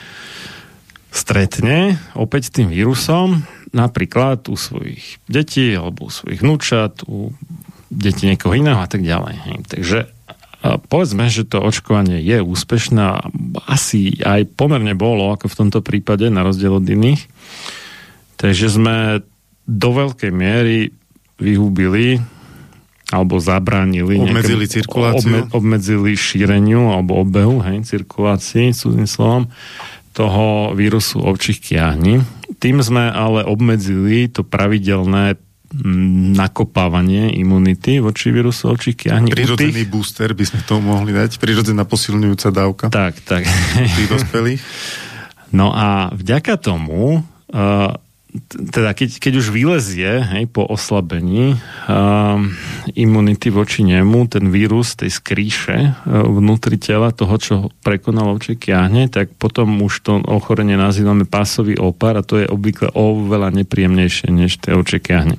stretne 1.12 2.00
opäť 2.16 2.48
s 2.48 2.54
tým 2.56 2.72
vírusom 2.72 3.44
napríklad 3.72 4.46
u 4.52 4.56
svojich 4.56 5.18
detí 5.26 5.72
alebo 5.72 6.08
u 6.08 6.12
svojich 6.12 6.44
vnúčat, 6.44 7.02
u 7.08 7.32
detí 7.88 8.28
niekoho 8.28 8.52
iného 8.56 8.80
a 8.80 8.88
tak 8.88 9.04
ďalej. 9.04 9.66
Takže 9.68 10.08
povedzme, 10.62 11.26
že 11.26 11.48
to 11.48 11.58
očkovanie 11.58 12.22
je 12.22 12.38
úspešné 12.38 13.26
asi 13.66 14.22
aj 14.22 14.46
pomerne 14.54 14.94
bolo, 14.94 15.34
ako 15.34 15.50
v 15.50 15.58
tomto 15.58 15.80
prípade, 15.82 16.30
na 16.30 16.46
rozdiel 16.46 16.78
od 16.78 16.86
iných. 16.86 17.26
Takže 18.38 18.66
sme 18.70 18.96
do 19.66 19.90
veľkej 19.90 20.30
miery 20.30 20.94
vyhubili 21.42 22.22
alebo 23.12 23.36
zabránili 23.36 24.16
obmedzili 24.16 24.64
nejaké, 24.64 24.76
cirkuláciu 24.80 25.28
obme, 25.28 25.40
obmedzili 25.52 26.16
šíreniu 26.16 26.96
alebo 26.96 27.20
obehu, 27.20 27.60
hej, 27.60 27.84
cirkulácii, 27.84 28.72
súdnym 28.72 29.04
slovom 29.04 29.52
toho 30.12 30.76
vírusu 30.76 31.18
ovčích 31.24 31.60
kiahní 31.60 32.42
tým 32.62 32.78
sme 32.78 33.10
ale 33.10 33.42
obmedzili 33.42 34.30
to 34.30 34.46
pravidelné 34.46 35.34
mm, 35.34 36.38
nakopávanie 36.38 37.34
imunity 37.34 37.98
voči 37.98 38.30
vírusu 38.30 38.70
očí 38.70 38.94
kiahni. 38.94 39.34
Prirodzený 39.34 39.82
tých... 39.82 39.90
booster 39.90 40.30
by 40.30 40.44
sme 40.46 40.60
to 40.62 40.78
mohli 40.78 41.10
dať, 41.10 41.42
prirodzená 41.42 41.82
posilňujúca 41.82 42.48
dávka. 42.54 42.86
Tak, 42.86 43.18
tak. 43.26 43.42
Tých 43.98 44.10
dospelých. 44.10 44.62
No 45.52 45.68
a 45.68 46.08
vďaka 46.16 46.56
tomu 46.56 47.20
uh, 47.20 47.92
teda 48.72 48.96
keď, 48.96 49.20
keď 49.20 49.32
už 49.44 49.52
vylezie 49.52 50.24
hej, 50.24 50.48
po 50.48 50.64
oslabení 50.64 51.60
uh, 51.60 52.40
imunity 52.96 53.52
voči 53.52 53.84
nemu, 53.84 54.24
ten 54.32 54.48
vírus 54.48 54.96
tej 54.96 55.12
skríše 55.12 55.92
uh, 55.92 56.24
vnútri 56.24 56.80
tela 56.80 57.12
toho, 57.12 57.36
čo 57.36 57.54
prekonalo 57.84 58.32
ovčie 58.32 58.56
kiahne, 58.56 59.12
tak 59.12 59.36
potom 59.36 59.84
už 59.84 59.94
to 60.00 60.12
ochorenie 60.24 60.80
nazývame 60.80 61.28
pásový 61.28 61.76
opar 61.76 62.16
a 62.16 62.24
to 62.24 62.40
je 62.40 62.48
obvykle 62.48 62.88
oveľa 62.96 63.52
nepríjemnejšie 63.52 64.32
než 64.32 64.64
tie 64.64 64.72
ovčie 64.72 64.96
kiahne 64.96 65.36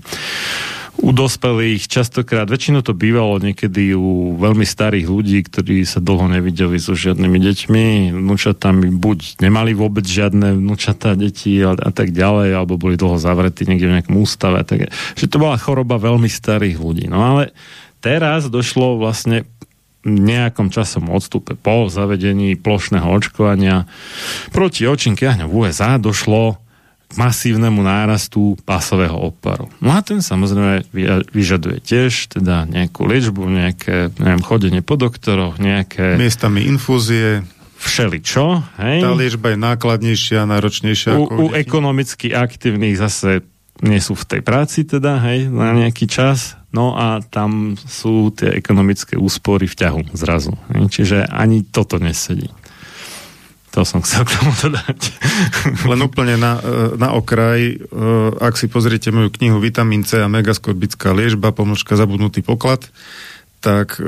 u 1.02 1.10
dospelých 1.10 1.90
častokrát, 1.90 2.46
väčšinou 2.46 2.86
to 2.86 2.94
bývalo 2.94 3.42
niekedy 3.42 3.98
u 3.98 4.38
veľmi 4.38 4.64
starých 4.64 5.08
ľudí, 5.10 5.42
ktorí 5.44 5.84
sa 5.84 5.98
dlho 5.98 6.30
nevideli 6.30 6.78
so 6.78 6.94
žiadnymi 6.94 7.40
deťmi, 7.42 7.86
vnúčatami 8.14 8.94
buď 8.94 9.42
nemali 9.42 9.74
vôbec 9.74 10.06
žiadne 10.06 10.54
vnúčatá 10.62 11.18
deti 11.18 11.60
a, 11.66 11.74
a 11.74 11.92
tak 11.92 12.14
ďalej, 12.14 12.56
alebo 12.56 12.78
boli 12.78 12.96
dlho 12.96 13.18
zavretí 13.18 13.66
niekde 13.66 13.90
v 13.90 13.96
nejakom 14.00 14.16
ústave. 14.22 14.62
Tak, 14.64 14.94
že 15.18 15.26
to 15.26 15.42
bola 15.42 15.58
choroba 15.58 15.98
veľmi 15.98 16.30
starých 16.30 16.78
ľudí. 16.78 17.06
No 17.10 17.26
ale 17.26 17.52
teraz 18.00 18.48
došlo 18.48 19.02
vlastne 19.02 19.50
nejakom 20.04 20.68
časom 20.68 21.08
odstupe 21.10 21.56
po 21.56 21.88
zavedení 21.88 22.60
plošného 22.60 23.08
očkovania 23.08 23.88
proti 24.52 24.84
očinky 24.84 25.24
v 25.32 25.48
USA 25.48 25.96
došlo 25.96 26.63
masívnemu 27.16 27.82
nárastu 27.84 28.58
pásového 28.64 29.16
oparu. 29.16 29.70
No 29.80 29.94
a 29.94 30.02
ten 30.02 30.20
samozrejme 30.20 30.90
vyžaduje 31.32 31.82
tiež 31.82 32.34
teda 32.34 32.66
nejakú 32.66 33.06
liečbu, 33.06 33.42
nejaké 33.46 34.14
neviem, 34.18 34.44
chodenie 34.44 34.82
po 34.82 34.98
doktoroch, 34.98 35.58
nejaké... 35.62 36.18
Miestami 36.18 36.66
infúzie. 36.66 37.46
Všeličo. 37.84 38.64
Hej? 38.80 39.04
Tá 39.04 39.12
liečba 39.12 39.52
je 39.52 39.58
nákladnejšia, 39.60 40.48
náročnejšia. 40.48 41.20
U, 41.20 41.28
ako 41.28 41.36
u 41.36 41.46
ekonomicky 41.52 42.32
aktívnych 42.32 42.96
zase 42.96 43.44
nie 43.84 44.00
sú 44.00 44.16
v 44.16 44.24
tej 44.24 44.42
práci 44.46 44.88
teda, 44.88 45.20
hej, 45.28 45.52
na 45.52 45.76
nejaký 45.76 46.08
čas, 46.08 46.56
no 46.72 46.96
a 46.96 47.20
tam 47.20 47.76
sú 47.76 48.32
tie 48.32 48.56
ekonomické 48.56 49.20
úspory 49.20 49.68
v 49.68 49.76
ťahu 49.76 50.02
zrazu. 50.16 50.56
Hej? 50.72 50.82
Čiže 50.96 51.18
ani 51.28 51.68
toto 51.68 52.00
nesedí. 52.00 52.48
To 53.74 53.82
som 53.82 54.06
chcel 54.06 54.22
k 54.22 54.38
tomu 54.38 54.54
dodať. 54.54 55.00
Len 55.90 56.00
úplne 56.06 56.38
na, 56.38 56.62
e, 56.62 56.94
na 56.94 57.18
okraj, 57.18 57.62
e, 57.74 57.76
ak 58.38 58.54
si 58.54 58.70
pozriete 58.70 59.10
moju 59.10 59.34
knihu 59.34 59.58
Vitamín 59.58 60.06
C 60.06 60.22
a 60.22 60.30
megaskorbická 60.30 61.10
liežba, 61.10 61.50
pomlčka 61.50 61.98
zabudnutý 61.98 62.46
poklad, 62.46 62.86
tak 63.66 63.98
e, 63.98 64.06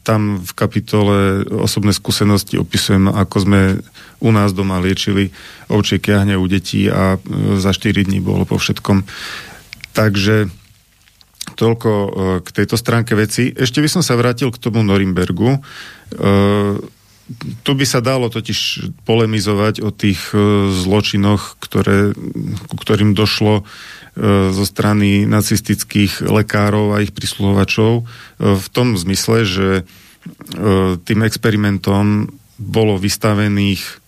tam 0.00 0.40
v 0.40 0.52
kapitole 0.56 1.44
osobné 1.44 1.92
skúsenosti 1.92 2.56
opisujem, 2.56 3.12
ako 3.12 3.36
sme 3.44 3.60
u 4.24 4.32
nás 4.32 4.56
doma 4.56 4.80
liečili 4.80 5.28
ovčie 5.68 6.00
kiahne 6.00 6.40
u 6.40 6.46
detí 6.48 6.88
a 6.88 7.20
za 7.60 7.76
4 7.76 8.00
dní 8.08 8.24
bolo 8.24 8.48
po 8.48 8.56
všetkom. 8.56 9.04
Takže 9.92 10.48
toľko 11.52 11.90
k 12.42 12.48
tejto 12.48 12.80
stránke 12.80 13.12
veci. 13.12 13.52
Ešte 13.52 13.84
by 13.84 13.88
som 13.92 14.02
sa 14.02 14.16
vrátil 14.16 14.48
k 14.48 14.60
tomu 14.60 14.80
Norimbergu 14.80 15.60
tu 17.66 17.74
by 17.74 17.82
sa 17.82 17.98
dalo 17.98 18.30
totiž 18.30 18.90
polemizovať 19.02 19.82
o 19.82 19.90
tých 19.90 20.30
e, 20.30 20.70
zločinoch, 20.70 21.58
ktoré, 21.58 22.14
ku 22.70 22.76
ktorým 22.78 23.18
došlo 23.18 23.62
e, 23.62 23.64
zo 24.54 24.64
strany 24.64 25.26
nacistických 25.26 26.22
lekárov 26.22 26.94
a 26.94 27.02
ich 27.02 27.10
prisluhovačov 27.10 27.92
e, 27.98 28.04
v 28.54 28.66
tom 28.70 28.94
zmysle, 28.94 29.42
že 29.42 29.68
tým 31.06 31.22
experimentom 31.22 32.26
bolo 32.58 32.98
vystavených 32.98 34.02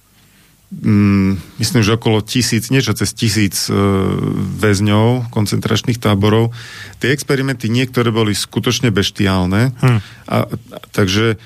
mm, 0.75 1.63
myslím, 1.63 1.87
že 1.87 1.95
okolo 1.95 2.27
tisíc, 2.27 2.75
niečo 2.75 2.91
cez 2.91 3.15
tisíc 3.15 3.71
väzňov 4.59 5.31
koncentračných 5.31 6.03
táborov. 6.03 6.51
Tie 6.99 7.15
experimenty 7.15 7.71
niektoré 7.71 8.11
boli 8.11 8.35
skutočne 8.35 8.91
beštiálne. 8.91 9.79
Hm. 9.79 9.99
A, 10.27 10.37
a, 10.43 10.79
takže 10.91 11.39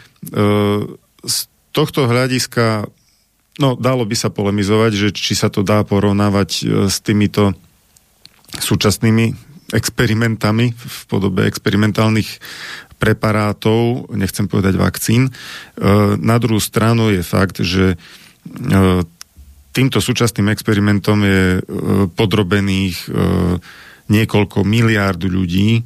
z 1.21 1.37
tohto 1.73 2.05
hľadiska 2.07 2.87
no, 3.59 3.77
dalo 3.77 4.05
by 4.09 4.17
sa 4.17 4.33
polemizovať, 4.33 4.93
že 4.93 5.09
či 5.13 5.33
sa 5.37 5.53
to 5.53 5.65
dá 5.67 5.85
porovnávať 5.85 6.51
e, 6.53 6.63
s 6.89 7.01
týmito 7.05 7.53
súčasnými 8.53 9.33
experimentami 9.73 10.77
v 10.77 10.99
podobe 11.09 11.49
experimentálnych 11.49 12.29
preparátov, 13.01 14.13
nechcem 14.13 14.47
povedať 14.47 14.77
vakcín. 14.77 15.29
E, 15.29 15.31
na 16.21 16.37
druhú 16.37 16.61
stranu 16.61 17.09
je 17.13 17.25
fakt, 17.25 17.65
že 17.65 17.97
e, 17.97 17.97
týmto 19.73 19.99
súčasným 20.05 20.53
experimentom 20.53 21.25
je 21.25 21.65
podrobených 22.13 23.09
niekoľko 24.13 24.69
miliárd 24.69 25.25
ľudí 25.25 25.81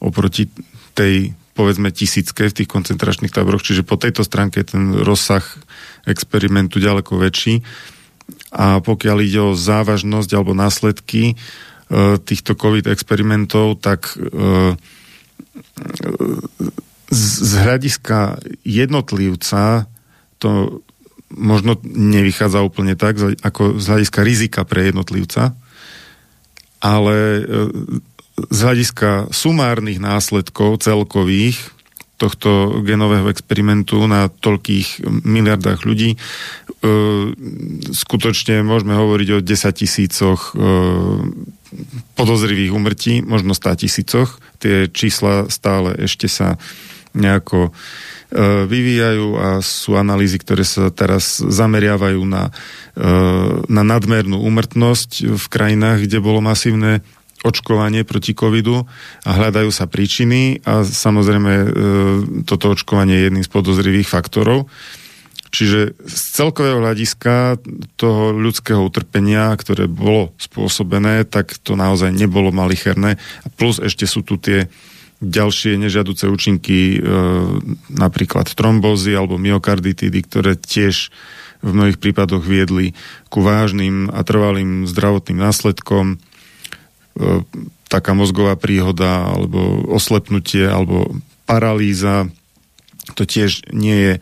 oproti 0.00 0.48
tej 0.96 1.36
povedzme 1.56 1.88
tisícke 1.88 2.52
v 2.52 2.56
tých 2.62 2.68
koncentračných 2.68 3.32
táboroch, 3.32 3.64
čiže 3.64 3.82
po 3.88 3.96
tejto 3.96 4.20
stránke 4.20 4.60
je 4.60 4.76
ten 4.76 4.84
rozsah 4.92 5.42
experimentu 6.04 6.76
ďaleko 6.76 7.16
väčší. 7.16 7.64
A 8.52 8.84
pokiaľ 8.84 9.16
ide 9.24 9.40
o 9.40 9.56
závažnosť 9.56 10.30
alebo 10.36 10.52
následky 10.52 11.32
e, 11.32 11.34
týchto 12.20 12.52
COVID 12.52 12.92
experimentov, 12.92 13.80
tak 13.80 14.12
e, 14.14 14.76
z, 17.08 17.24
z 17.40 17.52
hľadiska 17.64 18.42
jednotlivca 18.66 19.88
to 20.36 20.82
možno 21.32 21.78
nevychádza 21.86 22.62
úplne 22.62 22.94
tak, 22.94 23.18
ako 23.42 23.82
z 23.82 23.84
hľadiska 23.88 24.20
rizika 24.22 24.60
pre 24.62 24.90
jednotlivca, 24.90 25.56
ale 26.78 27.16
e, 27.16 27.42
z 28.36 28.58
hľadiska 28.60 29.32
sumárnych 29.32 29.96
následkov 29.96 30.84
celkových 30.84 31.76
tohto 32.16 32.80
genového 32.80 33.28
experimentu 33.28 34.00
na 34.08 34.32
toľkých 34.32 35.04
miliardách 35.04 35.84
ľudí. 35.84 36.16
E, 36.16 36.18
skutočne 37.92 38.64
môžeme 38.64 38.96
hovoriť 38.96 39.28
o 39.36 39.44
10 39.44 39.80
tisícoch 39.84 40.56
e, 40.56 40.64
podozrivých 42.16 42.72
umrtí, 42.72 43.20
možno 43.20 43.52
100 43.52 43.84
tisícoch. 43.84 44.40
Tie 44.64 44.88
čísla 44.88 45.52
stále 45.52 45.92
ešte 46.00 46.24
sa 46.24 46.56
nejako 47.12 47.68
e, 47.68 47.70
vyvíjajú 48.64 49.28
a 49.36 49.48
sú 49.60 50.00
analýzy, 50.00 50.40
ktoré 50.40 50.64
sa 50.64 50.88
teraz 50.88 51.40
zameriavajú 51.40 52.24
na, 52.24 52.48
e, 52.96 53.12
na 53.68 53.82
nadmernú 53.84 54.40
úmrtnosť 54.40 55.36
v 55.36 55.46
krajinách, 55.52 56.08
kde 56.08 56.24
bolo 56.24 56.40
masívne 56.40 57.04
očkovanie 57.46 58.02
proti 58.02 58.34
covidu 58.34 58.82
a 59.22 59.30
hľadajú 59.30 59.70
sa 59.70 59.86
príčiny 59.86 60.66
a 60.66 60.82
samozrejme 60.82 61.52
e, 61.54 61.68
toto 62.42 62.74
očkovanie 62.74 63.14
je 63.14 63.24
jedným 63.30 63.44
z 63.46 63.50
podozrivých 63.54 64.10
faktorov. 64.10 64.66
Čiže 65.54 65.94
z 66.02 66.22
celkového 66.36 66.82
hľadiska 66.82 67.62
toho 67.96 68.34
ľudského 68.34 68.82
utrpenia, 68.82 69.54
ktoré 69.54 69.86
bolo 69.86 70.34
spôsobené, 70.36 71.22
tak 71.24 71.54
to 71.62 71.78
naozaj 71.78 72.10
nebolo 72.10 72.50
malicherné. 72.50 73.16
Plus 73.54 73.78
ešte 73.78 74.04
sú 74.04 74.26
tu 74.26 74.36
tie 74.36 74.66
ďalšie 75.22 75.80
nežiaduce 75.80 76.28
účinky, 76.28 76.98
e, 76.98 77.08
napríklad 77.88 78.52
trombózy 78.52 79.16
alebo 79.16 79.40
myokarditidy, 79.40 80.18
ktoré 80.28 80.60
tiež 80.60 81.08
v 81.64 81.70
mnohých 81.72 81.96
prípadoch 81.96 82.44
viedli 82.44 82.92
ku 83.32 83.40
vážnym 83.40 84.12
a 84.12 84.20
trvalým 84.26 84.84
zdravotným 84.84 85.40
následkom 85.40 86.20
taká 87.86 88.12
mozgová 88.12 88.58
príhoda 88.58 89.30
alebo 89.30 89.86
oslepnutie 89.88 90.66
alebo 90.66 91.16
paralýza 91.46 92.28
to 93.14 93.22
tiež 93.22 93.70
nie 93.70 93.94
je 93.94 94.14
e, 94.18 94.20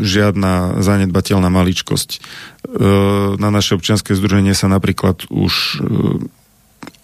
žiadna 0.00 0.80
zanedbateľná 0.80 1.52
maličkosť. 1.52 2.10
E, 2.16 2.18
na 3.36 3.48
naše 3.52 3.76
občianske 3.76 4.16
združenie 4.16 4.56
sa 4.56 4.72
napríklad 4.72 5.28
už 5.28 5.52
e, 5.52 5.76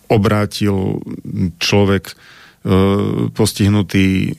obrátil 0.09 1.05
človek 1.61 2.09
e, 2.09 2.15
postihnutý 3.37 4.33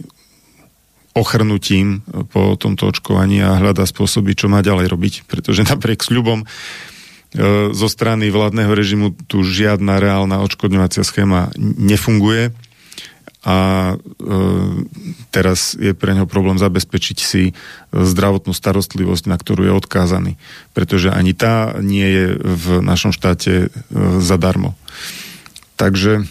ochrnutím 1.14 2.02
po 2.34 2.58
tomto 2.58 2.94
očkovaní 2.94 3.42
a 3.42 3.58
hľadá 3.58 3.86
spôsoby, 3.86 4.38
čo 4.38 4.50
má 4.50 4.66
ďalej 4.66 4.90
robiť, 4.90 5.14
pretože 5.30 5.70
napriek 5.70 6.02
sľubom 6.02 6.46
E, 6.46 6.97
zo 7.76 7.88
strany 7.92 8.32
vládneho 8.32 8.72
režimu 8.72 9.12
tu 9.28 9.44
žiadna 9.44 10.00
reálna 10.00 10.40
odškodňovacia 10.48 11.04
schéma 11.04 11.52
nefunguje 11.60 12.56
a 13.48 13.58
e, 13.94 13.96
teraz 15.32 15.76
je 15.80 15.96
pre 15.96 16.12
neho 16.12 16.28
problém 16.28 16.60
zabezpečiť 16.60 17.18
si 17.20 17.56
zdravotnú 17.96 18.52
starostlivosť, 18.52 19.32
na 19.32 19.40
ktorú 19.40 19.72
je 19.72 19.74
odkázaný, 19.76 20.34
pretože 20.76 21.08
ani 21.08 21.32
tá 21.32 21.80
nie 21.80 22.04
je 22.04 22.26
v 22.40 22.66
našom 22.84 23.16
štáte 23.16 23.68
e, 23.68 23.88
zadarmo. 24.20 24.76
Takže 25.80 26.26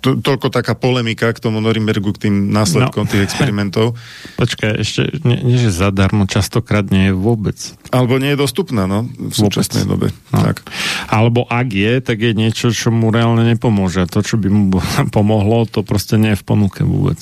to, 0.00 0.18
toľko 0.18 0.48
taká 0.48 0.72
polemika 0.72 1.28
k 1.30 1.38
tomu 1.38 1.60
Norimbergu, 1.60 2.16
k 2.16 2.28
tým 2.28 2.48
následkom 2.48 3.04
no. 3.04 3.10
tých 3.12 3.28
experimentov. 3.28 3.94
Počkaj, 4.42 4.72
ešte, 4.80 5.20
nie, 5.22 5.38
nie 5.44 5.60
že 5.60 5.70
zadarmo, 5.70 6.24
častokrát 6.24 6.88
nie 6.88 7.12
je 7.12 7.14
vôbec. 7.14 7.56
Alebo 7.92 8.16
nie 8.16 8.32
je 8.32 8.40
dostupná, 8.40 8.88
no, 8.88 9.06
v 9.06 9.34
súčasnej 9.34 9.84
dobe. 9.84 10.10
No. 10.32 10.40
Tak. 10.40 10.64
Alebo 11.12 11.44
ak 11.46 11.68
je, 11.70 11.94
tak 12.00 12.18
je 12.24 12.32
niečo, 12.32 12.72
čo 12.72 12.88
mu 12.88 13.12
reálne 13.12 13.44
nepomôže. 13.44 14.08
To, 14.08 14.24
čo 14.24 14.40
by 14.40 14.48
mu 14.48 14.80
pomohlo, 15.16 15.68
to 15.68 15.84
proste 15.84 16.16
nie 16.16 16.32
je 16.32 16.40
v 16.40 16.46
ponuke 16.48 16.80
vôbec. 16.82 17.20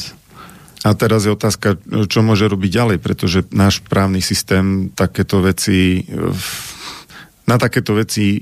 A 0.87 0.95
teraz 0.95 1.26
je 1.26 1.35
otázka, 1.35 1.74
čo 2.07 2.22
môže 2.22 2.47
robiť 2.47 2.70
ďalej, 2.70 2.99
pretože 3.03 3.43
náš 3.51 3.83
právny 3.83 4.22
systém 4.22 4.95
takéto 4.95 5.43
veci 5.43 6.07
na 7.49 7.57
takéto 7.57 7.97
veci 7.97 8.37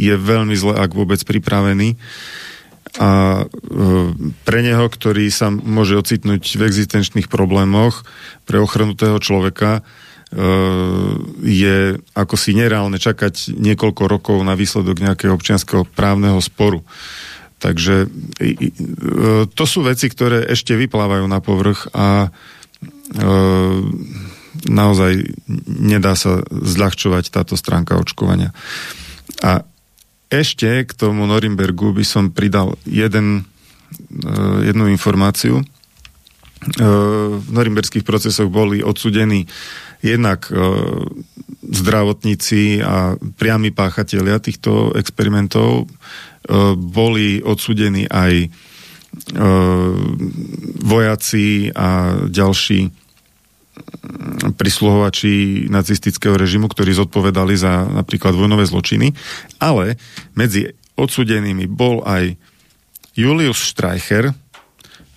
je 0.00 0.16
veľmi 0.16 0.56
zle, 0.56 0.72
ak 0.80 0.96
vôbec 0.96 1.20
pripravený 1.20 2.00
a 2.94 3.42
e, 3.42 3.46
pre 4.46 4.60
neho, 4.62 4.86
ktorý 4.86 5.26
sa 5.28 5.50
môže 5.50 5.98
ocitnúť 5.98 6.42
v 6.56 6.62
existenčných 6.70 7.26
problémoch 7.26 8.06
pre 8.46 8.62
ochrnutého 8.62 9.18
človeka, 9.18 9.80
e, 9.80 9.82
je 11.42 11.98
ako 12.14 12.34
si 12.38 12.54
nereálne 12.54 12.96
čakať 12.96 13.58
niekoľko 13.58 14.02
rokov 14.06 14.38
na 14.46 14.54
výsledok 14.54 15.02
nejakého 15.02 15.34
občianského 15.34 15.82
právneho 15.82 16.38
sporu. 16.38 16.86
Takže 17.58 18.06
e, 18.06 18.08
to 19.50 19.64
sú 19.66 19.82
veci, 19.82 20.06
ktoré 20.06 20.46
ešte 20.46 20.78
vyplávajú 20.78 21.26
na 21.26 21.42
povrch 21.42 21.90
a 21.90 22.30
naozaj 24.66 25.12
nedá 25.66 26.12
sa 26.18 26.42
zľahčovať 26.50 27.32
táto 27.32 27.54
stránka 27.54 27.96
očkovania. 27.96 28.50
A 29.40 29.64
ešte 30.30 30.82
k 30.82 30.90
tomu 30.92 31.26
Norimbergu 31.26 31.94
by 31.94 32.04
som 32.04 32.34
pridal 32.34 32.74
jeden, 32.82 33.46
e, 34.10 34.32
jednu 34.66 34.90
informáciu. 34.90 35.62
E, 35.62 35.64
v 37.38 37.48
norimberských 37.50 38.02
procesoch 38.02 38.50
boli 38.50 38.82
odsudení 38.82 39.46
jednak 40.02 40.50
e, 40.50 40.54
zdravotníci 41.66 42.82
a 42.82 43.14
priami 43.18 43.70
páchatelia 43.70 44.38
týchto 44.38 44.94
experimentov. 44.94 45.90
Boli 46.78 47.42
odsudení 47.42 48.06
aj 48.06 48.54
vojaci 50.78 51.74
a 51.74 52.22
ďalší 52.30 52.86
prisluhovači 54.54 55.66
nacistického 55.66 56.38
režimu, 56.38 56.70
ktorí 56.70 56.94
zodpovedali 56.94 57.54
za 57.58 57.84
napríklad 57.86 58.34
vojnové 58.34 58.64
zločiny, 58.66 59.12
ale 59.58 59.98
medzi 60.38 60.70
odsudenými 60.96 61.66
bol 61.68 62.02
aj 62.06 62.38
Julius 63.16 63.60
Streicher, 63.72 64.32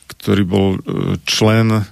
ktorý 0.09 0.43
bol 0.47 0.67
e, 0.75 0.79
člen, 1.23 1.67
e, 1.77 1.83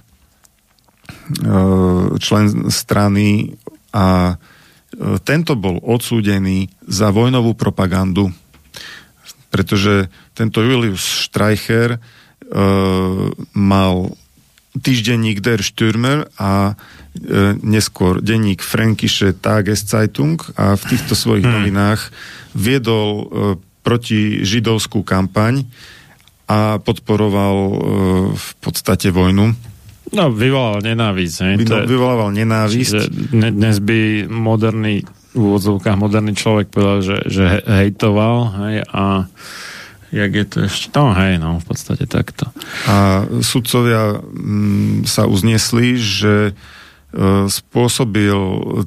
člen 2.18 2.44
strany 2.72 3.56
a 3.92 4.34
e, 4.34 4.36
tento 5.22 5.52
bol 5.56 5.80
odsúdený 5.80 6.68
za 6.84 7.12
vojnovú 7.12 7.56
propagandu, 7.56 8.32
pretože 9.48 10.12
tento 10.36 10.60
Julius 10.60 11.28
Streicher 11.28 12.00
mal 13.52 14.16
týždenník 14.78 15.42
Der 15.42 15.60
Stürmer 15.60 16.30
a 16.38 16.72
e, 16.72 17.54
neskôr 17.62 18.22
denník 18.22 18.62
Frankische 18.62 19.34
Tageszeitung 19.34 20.40
a 20.54 20.78
v 20.78 20.82
týchto 20.88 21.18
svojich 21.18 21.46
hmm. 21.46 21.54
novinách 21.54 22.00
viedol 22.54 23.08
e, 23.10 23.24
proti 23.82 24.44
židovskú 24.44 25.06
kampaň 25.06 25.66
a 26.48 26.80
podporoval 26.80 27.56
e, 27.56 27.74
v 28.34 28.50
podstate 28.62 29.12
vojnu. 29.12 29.52
No, 30.08 30.32
vyvolal 30.32 30.80
nenávisť. 30.80 31.36
Hej? 31.44 31.54
Vy, 31.60 31.64
vyvolával 31.84 32.32
nenávisť. 32.32 33.12
Dnes 33.32 33.76
by 33.84 34.24
moderný 34.24 35.04
v 35.36 35.42
úvodzovkách 35.54 35.96
moderný 36.00 36.32
človek 36.32 36.72
povedal, 36.72 37.04
že, 37.04 37.16
že 37.28 37.44
hejtoval 37.62 38.36
hej, 38.64 38.76
a 38.88 39.28
jak 40.08 40.32
je 40.32 40.44
to 40.44 40.56
ešte, 40.64 40.88
no 40.96 41.12
hej, 41.12 41.36
no 41.36 41.60
v 41.60 41.66
podstate 41.68 42.08
takto. 42.08 42.48
A 42.88 43.28
sudcovia 43.44 44.16
m, 44.16 44.24
mm, 44.24 44.96
sa 45.04 45.28
uznesli, 45.28 46.00
že 46.00 46.34
e, 46.50 46.52
spôsobil 47.48 48.38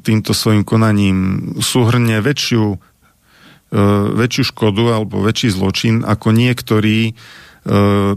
týmto 0.02 0.34
svojim 0.34 0.66
konaním 0.66 1.18
súhrne 1.62 2.18
väčšiu, 2.26 2.66
e, 2.74 2.78
väčšiu 4.18 4.44
škodu 4.50 4.84
alebo 4.90 5.22
väčší 5.22 5.54
zločin 5.54 6.02
ako 6.02 6.34
niektorí 6.34 7.00
e, 7.10 7.14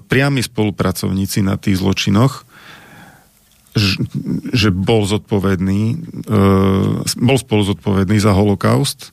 priami 0.01 0.41
spolupracovníci 0.41 1.45
na 1.45 1.61
tých 1.61 1.85
zločinoch, 1.85 2.49
že, 4.55 4.71
bol 4.71 5.03
zodpovedný, 5.05 5.83
e, 6.25 6.35
bol 7.21 7.37
spolu 7.37 7.63
zodpovedný 7.69 8.17
za 8.23 8.33
holokaust 8.33 9.11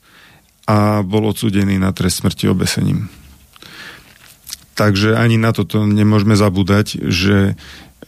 a 0.69 1.01
bol 1.01 1.33
odsudený 1.33 1.81
na 1.81 1.91
trest 1.91 2.21
smrti 2.21 2.47
obesením. 2.47 3.09
Takže 4.81 5.13
ani 5.13 5.37
na 5.37 5.53
toto 5.53 5.85
nemôžeme 5.85 6.33
zabúdať, 6.33 6.97
že 7.05 7.53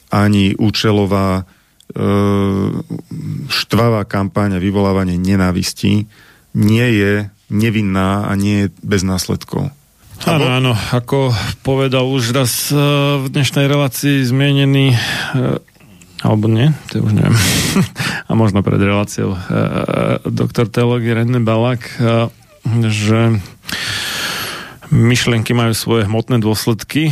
ani 0.09 0.57
účelová 0.57 1.45
e, 1.45 2.01
štvavá 3.45 4.09
kampaň 4.09 4.57
a 4.57 4.63
vyvolávanie 4.63 5.21
nenávistí 5.21 6.09
nie 6.57 6.87
je 6.97 7.29
nevinná 7.53 8.25
a 8.25 8.33
nie 8.33 8.65
je 8.65 8.67
bez 8.81 9.05
následkov. 9.05 9.69
Áno, 10.25 10.45
áno, 10.49 10.73
ako 10.73 11.29
povedal 11.61 12.09
už 12.09 12.33
raz 12.33 12.73
e, 12.73 12.77
v 13.21 13.29
dnešnej 13.29 13.69
relácii 13.69 14.25
zmienený 14.25 14.97
e, 14.97 14.99
alebo 16.25 16.49
nie, 16.49 16.73
to 16.89 17.05
už 17.05 17.13
neviem. 17.13 17.37
a 18.29 18.33
možno 18.33 18.65
pred 18.65 18.81
reláciou 18.81 19.37
doktor 20.25 20.73
teológie 20.73 21.13
René 21.13 21.37
Balak, 21.37 21.85
že 22.65 23.43
myšlienky 24.93 25.57
majú 25.57 25.73
svoje 25.73 26.05
hmotné 26.05 26.37
dôsledky. 26.37 27.09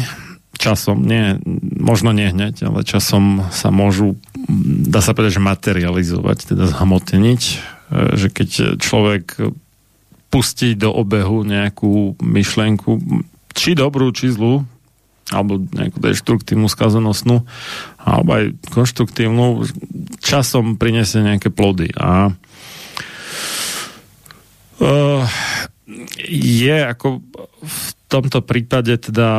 Časom, 0.62 1.02
nie, 1.02 1.42
možno 1.82 2.14
nie 2.14 2.30
hneď, 2.30 2.70
ale 2.70 2.86
časom 2.86 3.50
sa 3.50 3.74
môžu, 3.74 4.22
dá 4.86 5.02
sa 5.02 5.18
povedať, 5.18 5.42
že 5.42 5.50
materializovať, 5.50 6.38
teda 6.54 6.70
zhmotniť, 6.70 7.42
e, 7.42 7.56
že 8.14 8.28
keď 8.30 8.78
človek 8.78 9.42
pustí 10.30 10.78
do 10.78 10.94
obehu 10.94 11.42
nejakú 11.42 12.16
myšlienku, 12.22 13.02
či 13.52 13.74
dobrú, 13.74 14.14
či 14.14 14.32
zlú, 14.32 14.64
alebo 15.32 15.60
nejakú 15.60 15.98
deštruktívnu, 16.00 16.68
skazenostnú, 16.68 17.44
alebo 18.00 18.30
aj 18.36 18.44
konštruktívnu, 18.72 19.64
časom 20.20 20.76
prinesie 20.76 21.24
nejaké 21.24 21.52
plody. 21.52 21.92
A 21.96 22.36
uh, 24.80 25.24
je 26.30 26.78
ako 26.88 27.22
v 27.62 27.89
tomto 28.12 28.44
prípade 28.44 28.92
teda 29.00 29.30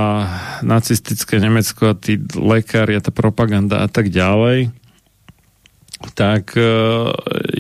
nacistické 0.65 1.37
Nemecko 1.37 1.93
a 1.93 1.99
tí 1.99 2.17
lekári 2.33 2.97
a 2.97 3.05
tá 3.05 3.13
propaganda 3.13 3.85
a 3.85 3.89
tak 3.89 4.09
ďalej, 4.09 4.73
tak 6.17 6.57
e, 6.57 6.65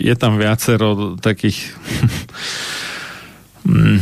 je 0.00 0.14
tam 0.16 0.40
viacero 0.40 1.14
takých 1.20 1.76
mm, 3.68 3.98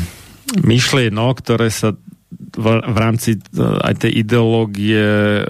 myšlienok, 0.64 1.34
ktoré 1.42 1.68
sa 1.68 1.92
v, 2.56 2.66
rámci 2.94 3.36
e, 3.36 3.40
aj 3.58 4.06
tej 4.06 4.12
ideológie 4.22 5.42
e, 5.42 5.44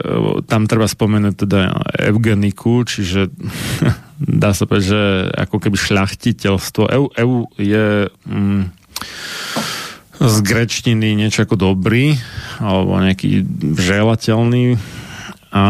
tam 0.49 0.65
treba 0.65 0.89
spomenúť 0.89 1.35
teda 1.47 1.61
eugeniku, 2.11 2.83
čiže 2.89 3.31
dá 4.43 4.57
sa 4.57 4.65
povedať, 4.65 4.87
že 4.91 5.03
ako 5.39 5.57
keby 5.61 5.77
šľachtiteľstvo. 5.77 6.83
EU, 6.89 7.07
EU 7.15 7.39
je 7.61 8.09
mm, 8.09 8.80
z 10.21 10.37
grečtiny 10.45 11.17
niečo 11.17 11.49
ako 11.49 11.57
dobrý 11.57 12.13
alebo 12.61 13.01
nejaký 13.01 13.41
želateľný 13.77 14.77
a 15.51 15.65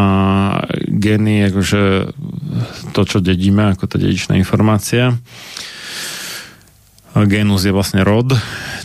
geny, 0.85 1.49
akože 1.49 2.12
to, 2.93 3.01
čo 3.09 3.24
dedíme, 3.24 3.72
ako 3.72 3.89
tá 3.89 3.97
dedičná 3.97 4.37
informácia. 4.37 5.16
Genus 7.15 7.67
je 7.67 7.75
vlastne 7.75 8.07
rod, 8.07 8.31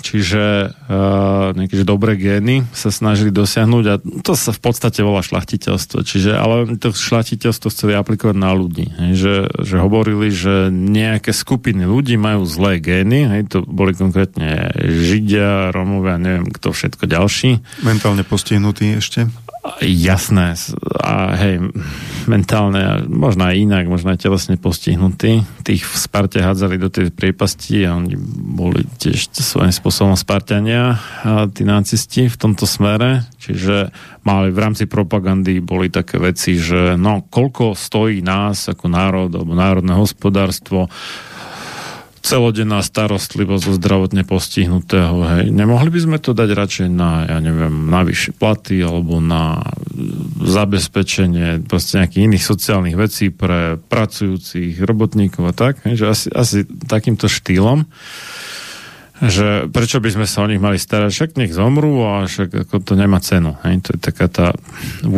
čiže 0.02 0.74
uh, 0.74 1.54
nejaké 1.54 1.86
dobré 1.86 2.18
gény 2.18 2.66
sa 2.74 2.90
snažili 2.90 3.30
dosiahnuť 3.30 3.86
a 3.86 3.96
to 4.26 4.34
sa 4.34 4.50
v 4.50 4.60
podstate 4.66 5.06
volá 5.06 5.22
šlachtiteľstvo. 5.22 6.02
Čiže, 6.02 6.34
ale 6.34 6.74
to 6.82 6.90
šlachtiteľstvo 6.90 7.70
chceli 7.70 7.94
aplikovať 7.94 8.36
na 8.36 8.52
ľudí. 8.58 8.90
Hej, 8.98 9.12
že, 9.14 9.36
že 9.62 9.76
hovorili, 9.78 10.34
že 10.34 10.74
nejaké 10.74 11.32
skupiny 11.32 11.86
ľudí 11.86 12.18
majú 12.18 12.50
zlé 12.50 12.82
gény, 12.82 13.30
hej, 13.30 13.42
to 13.46 13.58
boli 13.62 13.94
konkrétne 13.94 14.74
Židia, 14.82 15.70
Romovia, 15.70 16.18
neviem 16.18 16.50
kto 16.50 16.74
všetko 16.74 17.06
ďalší. 17.06 17.62
Mentálne 17.86 18.26
postihnutí 18.26 18.98
ešte? 18.98 19.30
Jasné. 19.82 20.54
A 21.02 21.34
hej, 21.42 21.74
mentálne, 22.30 23.02
možno 23.10 23.50
aj 23.50 23.56
inak, 23.58 23.86
možno 23.90 24.14
aj 24.14 24.22
telesne 24.22 24.56
postihnutí. 24.62 25.42
Tých 25.66 25.82
v 25.82 25.96
Sparte 25.98 26.38
hádzali 26.38 26.78
do 26.78 26.94
tej 26.94 27.10
priepasti 27.10 27.82
a 27.90 27.98
oni 27.98 28.14
boli 28.55 28.88
tiež 28.97 29.32
svojím 29.36 29.72
spôsobom 29.72 30.16
Spartania, 30.16 30.99
tí 31.51 31.68
nacisti 31.68 32.28
v 32.32 32.38
tomto 32.39 32.63
smere, 32.63 33.28
čiže 33.38 33.93
mali 34.26 34.49
v 34.49 34.61
rámci 34.61 34.89
propagandy 34.89 35.61
boli 35.61 35.93
také 35.93 36.18
veci, 36.18 36.57
že 36.57 36.97
no, 36.97 37.28
koľko 37.28 37.78
stojí 37.78 38.26
nás 38.26 38.72
ako 38.72 38.89
národ 38.89 39.30
alebo 39.30 39.53
národné 39.53 39.93
hospodárstvo 39.93 40.89
celodenná 42.26 42.82
starostlivosť 42.82 43.64
o 43.70 43.74
zdravotne 43.78 44.26
postihnutého. 44.26 45.14
Hej. 45.38 45.54
Nemohli 45.54 45.94
by 45.94 46.00
sme 46.02 46.18
to 46.18 46.34
dať 46.34 46.50
radšej 46.58 46.88
na, 46.90 47.30
ja 47.30 47.38
neviem, 47.38 47.86
na 47.86 48.02
vyššie 48.02 48.34
platy 48.34 48.82
alebo 48.82 49.22
na 49.22 49.62
zabezpečenie 50.42 51.70
proste 51.70 52.02
nejakých 52.02 52.26
iných 52.26 52.44
sociálnych 52.44 52.98
vecí 52.98 53.30
pre 53.30 53.78
pracujúcich 53.78 54.82
robotníkov 54.82 55.44
a 55.46 55.54
tak. 55.54 55.86
Hej, 55.86 56.02
že 56.02 56.06
asi, 56.10 56.28
asi 56.34 56.58
takýmto 56.66 57.30
štýlom 57.30 57.86
že 59.16 59.72
prečo 59.72 60.04
by 60.04 60.12
sme 60.12 60.28
sa 60.28 60.44
o 60.44 60.50
nich 60.52 60.60
mali 60.60 60.76
starať, 60.76 61.08
však 61.08 61.40
nech 61.40 61.56
zomrú 61.56 62.04
a 62.04 62.28
však 62.28 62.68
ako 62.68 62.84
to 62.84 63.00
nemá 63.00 63.24
cenu. 63.24 63.56
Hej? 63.64 63.88
To 63.88 63.90
je 63.96 64.00
taká 64.04 64.28
tá 64.28 64.52
v 65.08 65.16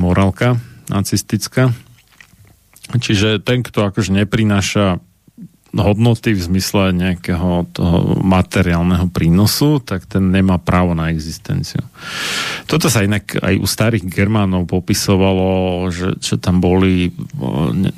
morálka 0.00 0.56
nacistická. 0.88 1.68
Čiže 2.96 3.44
ten, 3.44 3.60
kto 3.60 3.92
akože 3.92 4.16
neprináša 4.16 4.96
hodnoty 5.74 6.34
v 6.34 6.46
zmysle 6.46 6.94
nejakého 6.94 7.66
toho 7.74 8.18
materiálneho 8.22 9.10
prínosu, 9.10 9.82
tak 9.82 10.06
ten 10.06 10.30
nemá 10.30 10.62
právo 10.62 10.94
na 10.94 11.10
existenciu. 11.10 11.82
Toto 12.70 12.86
sa 12.86 13.02
inak 13.02 13.38
aj 13.42 13.54
u 13.58 13.66
starých 13.66 14.06
Germánov 14.06 14.70
popisovalo, 14.70 15.90
že 15.90 16.14
čo 16.22 16.38
tam 16.38 16.62
boli, 16.62 17.10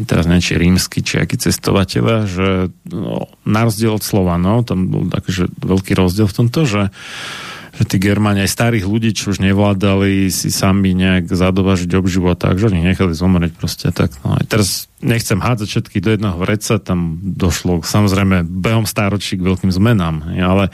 teraz 0.08 0.24
neviem, 0.24 0.44
či 0.44 0.54
rímsky, 0.56 1.04
či 1.04 1.20
akí 1.20 1.36
cestovateľa, 1.36 2.16
že 2.24 2.48
no, 2.88 3.28
na 3.44 3.68
rozdiel 3.68 3.92
od 3.92 4.04
Slovanov, 4.04 4.66
tam 4.66 4.88
bol 4.88 5.08
takže 5.12 5.52
veľký 5.60 5.92
rozdiel 5.94 6.26
v 6.26 6.36
tomto, 6.36 6.60
že 6.64 6.82
že 7.76 7.84
tí 7.84 7.96
Germáni, 8.00 8.40
aj 8.40 8.56
starých 8.56 8.88
ľudí, 8.88 9.12
čo 9.12 9.36
už 9.36 9.44
nevládali 9.44 10.32
si 10.32 10.48
sami 10.48 10.96
nejak 10.96 11.28
zadovažiť 11.28 11.92
obživu 11.92 12.32
a 12.32 12.36
tak, 12.36 12.56
že 12.56 12.72
oni 12.72 12.80
nechali 12.80 13.12
zomrieť 13.12 13.52
proste 13.52 13.92
tak. 13.92 14.16
No 14.24 14.32
aj 14.32 14.48
teraz 14.48 14.88
nechcem 15.04 15.36
hádzať 15.36 15.68
všetky 15.68 16.00
do 16.00 16.16
jedného 16.16 16.40
vreca, 16.40 16.80
tam 16.80 17.20
došlo 17.20 17.84
samozrejme 17.84 18.48
behom 18.48 18.88
stáročí 18.88 19.36
k 19.36 19.44
veľkým 19.44 19.68
zmenám, 19.68 20.24
ale 20.40 20.72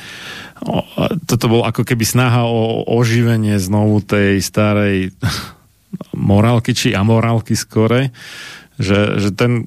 o, 0.62 0.86
toto 1.26 1.50
bol 1.50 1.66
ako 1.66 1.82
keby 1.82 2.06
snaha 2.06 2.46
o 2.46 2.86
oživenie 2.86 3.58
znovu 3.58 3.98
tej 3.98 4.38
starej 4.38 5.10
morálky, 6.14 6.70
či 6.70 6.94
amorálky 6.94 7.58
skorej, 7.58 8.14
že, 8.78 9.18
že 9.18 9.34
ten 9.34 9.66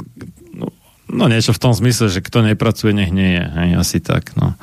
no, 0.56 0.72
no 1.12 1.28
niečo 1.28 1.52
v 1.52 1.62
tom 1.68 1.76
zmysle, 1.76 2.08
že 2.08 2.24
kto 2.24 2.48
nepracuje, 2.48 2.96
nech 2.96 3.12
nie 3.12 3.36
je, 3.36 3.44
hej, 3.44 3.70
asi 3.76 4.00
tak, 4.00 4.40
no. 4.40 4.56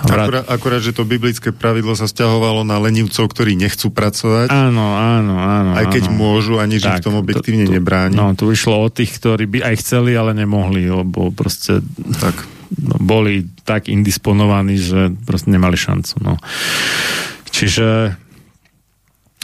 Akurát, 0.00 0.44
akurát, 0.48 0.80
že 0.80 0.96
to 0.96 1.04
biblické 1.04 1.52
pravidlo 1.52 1.92
sa 1.92 2.08
stiahovalo 2.08 2.64
na 2.64 2.80
lenivcov, 2.80 3.28
ktorí 3.28 3.52
nechcú 3.58 3.92
pracovať. 3.92 4.48
Áno, 4.48 4.96
áno, 4.96 5.36
áno. 5.36 5.70
Aj 5.76 5.86
keď 5.92 6.08
áno. 6.08 6.16
môžu, 6.16 6.56
ani 6.56 6.80
že 6.80 6.88
v 6.88 7.04
tom 7.04 7.20
objektívne 7.20 7.68
to, 7.68 7.72
to, 7.72 7.76
nebráni. 7.76 8.16
No, 8.16 8.32
tu 8.32 8.48
išlo 8.48 8.80
o 8.80 8.88
tých, 8.88 9.20
ktorí 9.20 9.44
by 9.44 9.58
aj 9.72 9.74
chceli, 9.84 10.16
ale 10.16 10.32
nemohli, 10.32 10.88
lebo 10.88 11.28
proste 11.34 11.84
tak. 12.16 12.34
No, 12.70 13.02
boli 13.02 13.50
tak 13.66 13.90
indisponovaní, 13.90 14.78
že 14.78 15.10
proste 15.26 15.50
nemali 15.50 15.74
šancu. 15.74 16.22
No. 16.22 16.38
Čiže 17.50 18.14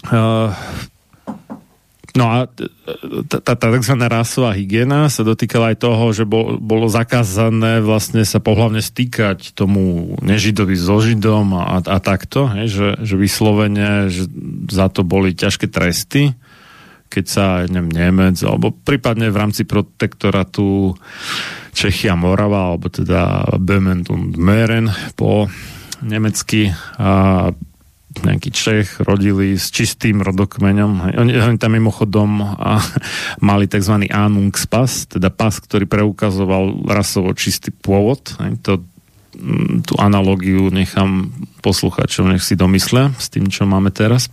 uh, 0.08 0.48
No 2.16 2.32
a 2.32 2.48
tá, 3.28 3.54
tzv. 3.54 3.94
rasová 4.08 4.56
hygiena 4.56 5.12
sa 5.12 5.20
dotýkala 5.20 5.76
aj 5.76 5.78
toho, 5.84 6.04
že 6.16 6.24
bol, 6.24 6.56
bolo 6.56 6.88
zakázané 6.88 7.84
vlastne 7.84 8.24
sa 8.24 8.40
pohľavne 8.40 8.80
stýkať 8.80 9.52
tomu 9.52 10.16
nežidovi 10.24 10.76
so 10.80 10.96
židom 11.04 11.52
a, 11.52 11.84
a 11.84 11.96
takto, 12.00 12.48
hej, 12.56 12.72
že, 12.72 12.88
že 13.04 13.14
vyslovene 13.20 14.08
že 14.08 14.24
za 14.72 14.88
to 14.88 15.04
boli 15.04 15.36
ťažké 15.36 15.68
tresty, 15.68 16.32
keď 17.12 17.24
sa 17.28 17.46
neviem, 17.68 17.92
Nemec, 17.92 18.40
alebo 18.42 18.72
prípadne 18.72 19.28
v 19.28 19.36
rámci 19.36 19.68
protektoratu 19.68 20.96
Čechia 21.76 22.16
Morava, 22.16 22.72
alebo 22.72 22.88
teda 22.88 23.44
Böhmen 23.60 24.08
und 24.08 24.40
Mähren 24.40 24.88
po 25.20 25.52
nemecky 26.00 26.72
a 26.96 27.52
nejaký 28.22 28.50
Čech 28.54 28.88
rodili 29.02 29.58
s 29.60 29.68
čistým 29.68 30.24
rodokmeňom. 30.24 31.16
Oni, 31.16 31.32
oni 31.36 31.58
tam 31.60 31.72
mimochodom 31.76 32.40
a, 32.40 32.80
mali 33.44 33.68
tzv. 33.68 34.08
pas, 34.70 34.90
teda 35.08 35.28
pas, 35.28 35.54
ktorý 35.56 35.84
preukazoval 35.84 36.86
rasovo 36.88 37.32
čistý 37.36 37.74
pôvod. 37.74 38.36
To, 38.64 38.80
mm, 39.36 39.84
tú 39.84 39.94
analogiu 40.00 40.72
nechám 40.72 41.32
posluchačov, 41.60 42.32
nech 42.32 42.44
si 42.44 42.56
domyslia 42.56 43.12
s 43.20 43.28
tým, 43.28 43.50
čo 43.52 43.68
máme 43.68 43.92
teraz. 43.92 44.32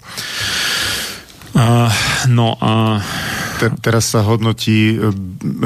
Uh, 1.54 1.92
no 2.32 2.58
a... 2.58 3.04
Te, 3.60 3.68
teraz 3.82 4.10
sa 4.14 4.26
hodnotí 4.26 4.96
e, 4.96 5.12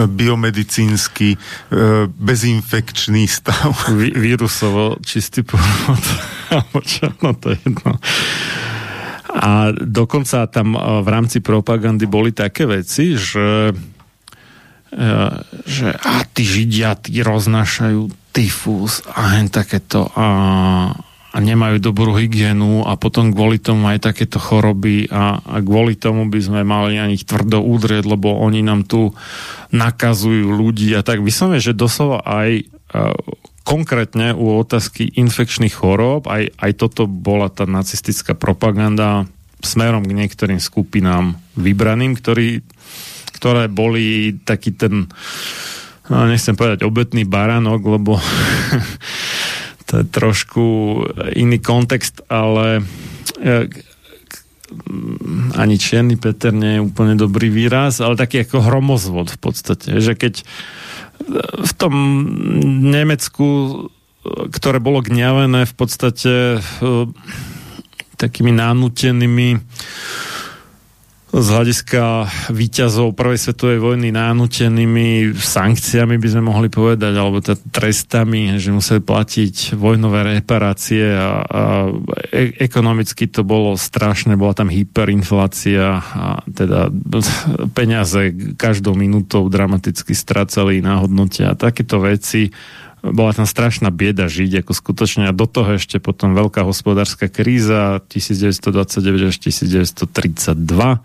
biomedicínsky 0.08 1.36
e, 1.36 1.38
bezinfekčný 2.08 3.28
stav. 3.28 3.74
Vy, 3.92 4.12
vírusovo 4.16 5.00
čistý 5.04 5.44
pôvod. 5.44 6.04
no 7.24 7.30
to 7.38 7.54
je 7.54 7.58
jedno. 7.64 7.92
A 9.38 9.72
dokonca 9.72 10.48
tam 10.48 10.76
e, 10.76 10.80
v 11.04 11.08
rámci 11.08 11.40
propagandy 11.40 12.06
boli 12.06 12.32
také 12.36 12.68
veci, 12.68 13.16
že 13.16 13.72
že 15.68 15.92
a 16.00 16.24
tí 16.32 16.48
židia, 16.48 16.96
tí 16.96 17.20
roznášajú 17.20 18.08
tyfus 18.32 19.04
a 19.12 19.36
hen 19.36 19.52
takéto 19.52 20.08
a 20.16 20.26
a 21.36 21.38
nemajú 21.43 21.84
dobrú 21.84 22.15
hygienu 22.15 22.88
a 22.88 22.95
potom 22.95 23.36
kvôli 23.36 23.59
tomu 23.59 23.91
aj 23.91 24.09
takéto 24.11 24.39
choroby 24.39 25.11
a, 25.11 25.43
a 25.43 25.55
kvôli 25.59 25.99
tomu 25.99 26.32
by 26.32 26.39
sme 26.39 26.61
mali 26.63 26.95
na 26.95 27.11
nich 27.11 27.28
tvrdo 27.28 27.59
udrieť, 27.59 28.07
lebo 28.07 28.39
oni 28.39 28.63
nám 28.63 28.88
tu 28.88 29.11
nakazujú 29.75 30.47
ľudí 30.47 30.95
a 30.95 31.03
tak. 31.03 31.19
Vyslovene, 31.19 31.59
že 31.59 31.75
doslova 31.75 32.23
aj 32.23 32.49
uh, 32.63 33.11
konkrétne 33.67 34.32
u 34.32 34.55
otázky 34.55 35.11
infekčných 35.19 35.75
chorób, 35.75 36.32
aj, 36.32 36.55
aj 36.55 36.71
toto 36.80 37.03
bola 37.03 37.51
tá 37.51 37.67
nacistická 37.67 38.32
propaganda 38.32 39.28
smerom 39.59 40.07
k 40.07 40.15
niektorým 40.15 40.63
skupinám 40.63 41.36
vybraným, 41.59 42.15
ktorí, 42.15 42.63
ktoré 43.36 43.67
boli 43.67 44.39
taký 44.47 44.71
ten, 44.71 45.11
no, 46.07 46.15
nechcem 46.32 46.55
povedať 46.55 46.88
obetný 46.88 47.28
baránok, 47.28 47.82
lebo 47.99 48.15
to 49.88 50.04
je 50.04 50.06
trošku 50.06 50.66
iný 51.32 51.64
kontext, 51.64 52.28
ale 52.28 52.84
e, 53.40 53.72
ani 55.56 55.76
čierny 55.80 56.20
Peter 56.20 56.52
nie 56.52 56.78
je 56.78 56.86
úplne 56.86 57.16
dobrý 57.16 57.48
výraz, 57.48 58.04
ale 58.04 58.20
taký 58.20 58.44
ako 58.44 58.68
hromozvod 58.68 59.32
v 59.32 59.40
podstate, 59.40 60.04
že 60.04 60.14
keď 60.14 60.44
v 61.64 61.72
tom 61.80 61.94
Nemecku, 62.92 63.48
ktoré 64.28 64.84
bolo 64.84 65.00
gňavené 65.00 65.64
v 65.64 65.74
podstate 65.74 66.60
e, 66.60 66.88
takými 68.20 68.52
nanútenými 68.52 69.64
z 71.38 71.48
hľadiska 71.54 72.04
výťazov 72.50 73.14
prvej 73.14 73.38
svetovej 73.38 73.78
vojny 73.78 74.10
nánútenými 74.10 75.38
sankciami 75.38 76.18
by 76.18 76.28
sme 76.34 76.44
mohli 76.50 76.66
povedať, 76.66 77.14
alebo 77.14 77.38
teda 77.46 77.62
trestami, 77.70 78.58
že 78.58 78.74
museli 78.74 79.06
platiť 79.06 79.78
vojnové 79.78 80.42
reparácie 80.42 81.06
a, 81.14 81.46
a 81.46 81.64
e- 82.34 82.58
ekonomicky 82.58 83.30
to 83.30 83.46
bolo 83.46 83.78
strašné, 83.78 84.34
bola 84.34 84.58
tam 84.58 84.74
hyperinflácia 84.74 86.02
a 86.02 86.42
teda 86.50 86.90
peniaze 87.78 88.34
každou 88.58 88.98
minútou 88.98 89.46
dramaticky 89.46 90.18
stracali 90.18 90.82
na 90.82 91.06
hodnote 91.06 91.46
a 91.46 91.54
takéto 91.54 92.02
veci 92.02 92.50
bola 93.12 93.32
tam 93.36 93.47
strašná 93.47 93.91
bieda 93.93 94.28
žiť, 94.28 94.64
ako 94.66 94.72
skutočne. 94.74 95.30
A 95.30 95.36
do 95.36 95.45
toho 95.47 95.76
ešte 95.76 95.99
potom 95.99 96.34
veľká 96.34 96.64
hospodárska 96.64 97.28
kríza 97.28 97.99
1929 98.10 99.30
až 99.30 99.36
1932 99.43 101.03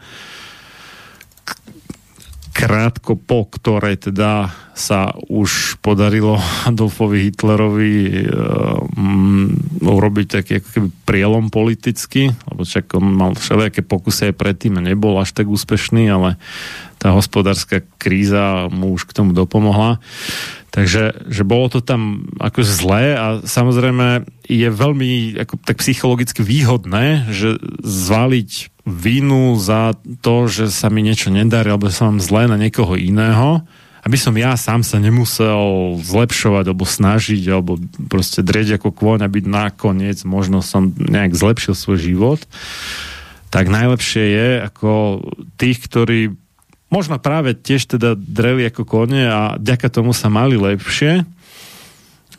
krátko 2.53 3.17
po 3.17 3.49
ktorej 3.49 4.13
teda 4.13 4.53
sa 4.77 5.17
už 5.17 5.81
podarilo 5.81 6.37
Adolfovi 6.69 7.29
Hitlerovi 7.29 8.29
um, 8.29 9.57
urobiť 9.81 10.27
taký 10.29 10.53
ako 10.61 10.69
keby 10.69 10.89
prielom 11.09 11.45
politicky, 11.49 12.33
lebo 12.53 12.63
však 12.63 12.93
on 12.97 13.07
mal 13.09 13.33
všelijaké 13.33 13.81
pokusy 13.81 14.33
aj 14.33 14.35
predtým 14.37 14.77
a 14.79 14.85
nebol 14.85 15.17
až 15.17 15.33
tak 15.33 15.49
úspešný, 15.49 16.13
ale 16.13 16.37
tá 17.03 17.11
hospodárska 17.11 17.83
kríza 17.99 18.71
mu 18.71 18.95
už 18.95 19.11
k 19.11 19.17
tomu 19.19 19.35
dopomohla. 19.35 19.99
Takže 20.71 21.27
že 21.29 21.43
bolo 21.43 21.67
to 21.69 21.83
tam 21.83 22.31
ako 22.39 22.63
zlé 22.65 23.19
a 23.19 23.27
samozrejme 23.43 24.25
je 24.47 24.69
veľmi 24.71 25.37
ako, 25.43 25.59
tak 25.67 25.83
psychologicky 25.83 26.41
výhodné, 26.41 27.29
že 27.29 27.59
zvaliť 27.83 28.81
vinu 28.87 29.59
za 29.59 29.99
to, 30.23 30.47
že 30.47 30.71
sa 30.71 30.89
mi 30.89 31.03
niečo 31.05 31.29
nedarí 31.29 31.69
alebo 31.69 31.91
sa 31.91 32.09
mám 32.09 32.23
zlé 32.23 32.47
na 32.47 32.57
niekoho 32.57 32.95
iného 32.95 33.67
aby 34.03 34.19
som 34.19 34.35
ja 34.35 34.59
sám 34.59 34.83
sa 34.83 34.99
nemusel 34.99 35.95
zlepšovať 36.03 36.75
alebo 36.75 36.83
snažiť 36.83 37.43
alebo 37.47 37.79
proste 38.11 38.43
drieť 38.43 38.83
ako 38.83 38.91
kôň, 38.91 39.23
aby 39.23 39.47
nakoniec 39.47 40.27
možno 40.27 40.59
som 40.59 40.91
nejak 40.91 41.39
zlepšil 41.39 41.79
svoj 41.79 42.03
život, 42.03 42.43
tak 43.55 43.71
najlepšie 43.71 44.25
je 44.27 44.49
ako 44.67 45.23
tých, 45.55 45.79
ktorí 45.87 46.35
možno 46.93 47.17
práve 47.17 47.57
tiež 47.57 47.97
teda 47.97 48.13
dreli 48.15 48.69
ako 48.69 48.85
kone 48.85 49.25
a 49.25 49.41
ďaka 49.57 49.89
tomu 49.89 50.13
sa 50.13 50.29
mali 50.29 50.61
lepšie, 50.61 51.25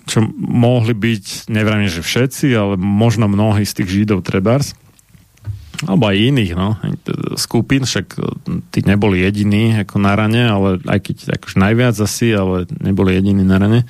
čo 0.06 0.22
mohli 0.38 0.94
byť, 0.94 1.50
neviem, 1.50 1.90
že 1.90 2.06
všetci, 2.06 2.54
ale 2.54 2.74
možno 2.78 3.26
mnohí 3.26 3.66
z 3.66 3.82
tých 3.82 3.90
Židov 3.90 4.22
trebárs, 4.22 4.78
alebo 5.84 6.08
aj 6.08 6.18
iných, 6.22 6.52
no, 6.54 6.80
skupín, 7.36 7.84
však 7.84 8.16
tí 8.72 8.80
neboli 8.86 9.26
jediní 9.26 9.84
ako 9.84 10.00
na 10.00 10.14
rane, 10.16 10.44
ale 10.48 10.80
aj 10.86 11.00
keď 11.02 11.18
akož 11.40 11.60
najviac 11.60 11.96
asi, 11.98 12.32
ale 12.32 12.70
neboli 12.80 13.18
jediní 13.18 13.44
na 13.44 13.58
rane, 13.60 13.90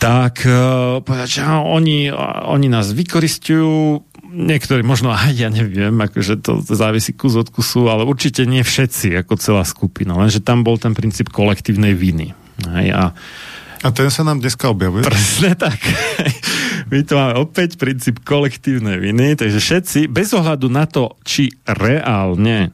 tak 0.00 0.42
uh, 0.48 0.98
povedať, 1.04 1.28
že 1.38 1.42
oni, 1.46 2.10
oni 2.48 2.66
nás 2.66 2.90
vykoristujú, 2.90 4.02
niektorí 4.32 4.80
možno 4.80 5.12
aj, 5.12 5.36
ja 5.36 5.52
neviem, 5.52 5.94
akože 5.94 6.40
to 6.40 6.64
závisí 6.64 7.12
kus 7.12 7.36
od 7.36 7.52
kusu, 7.52 7.86
ale 7.92 8.08
určite 8.08 8.48
nie 8.48 8.64
všetci, 8.64 9.14
ako 9.20 9.36
celá 9.36 9.62
skupina, 9.68 10.16
lenže 10.16 10.40
tam 10.40 10.64
bol 10.64 10.80
ten 10.80 10.96
princíp 10.96 11.28
kolektívnej 11.28 11.92
viny. 11.92 12.32
Hej, 12.64 12.88
a 12.96 13.04
a 13.82 13.90
ten 13.90 14.06
sa 14.14 14.22
nám 14.22 14.38
dneska 14.38 14.70
objavuje. 14.70 15.02
Presne 15.02 15.58
tak. 15.58 15.82
My 16.94 17.02
tu 17.02 17.18
máme 17.18 17.34
opäť 17.42 17.74
princíp 17.74 18.22
kolektívnej 18.22 19.02
viny, 19.02 19.34
takže 19.34 19.58
všetci, 19.58 20.00
bez 20.06 20.30
ohľadu 20.38 20.70
na 20.70 20.86
to, 20.86 21.18
či 21.26 21.50
reálne 21.66 22.70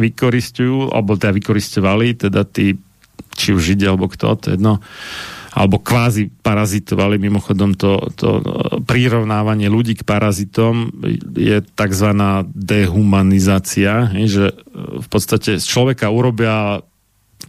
vykoristujú, 0.00 0.88
alebo 0.88 1.20
teda 1.20 1.36
vykoristovali, 1.36 2.16
teda 2.16 2.48
tí, 2.48 2.80
či 3.36 3.52
už 3.52 3.60
Židia, 3.60 3.92
alebo 3.92 4.08
kto, 4.08 4.40
to 4.40 4.44
je 4.48 4.54
jedno, 4.56 4.80
alebo 5.50 5.82
kvázi 5.82 6.30
parazitovali. 6.30 7.18
Mimochodom 7.18 7.74
to, 7.74 7.98
to 8.14 8.38
prirovnávanie 8.86 9.66
ľudí 9.66 9.98
k 9.98 10.06
parazitom 10.06 10.94
je 11.34 11.58
tzv. 11.62 12.08
dehumanizácia, 12.54 14.14
že 14.30 14.54
v 14.74 15.08
podstate 15.10 15.58
z 15.58 15.64
človeka 15.66 16.12
urobia 16.14 16.82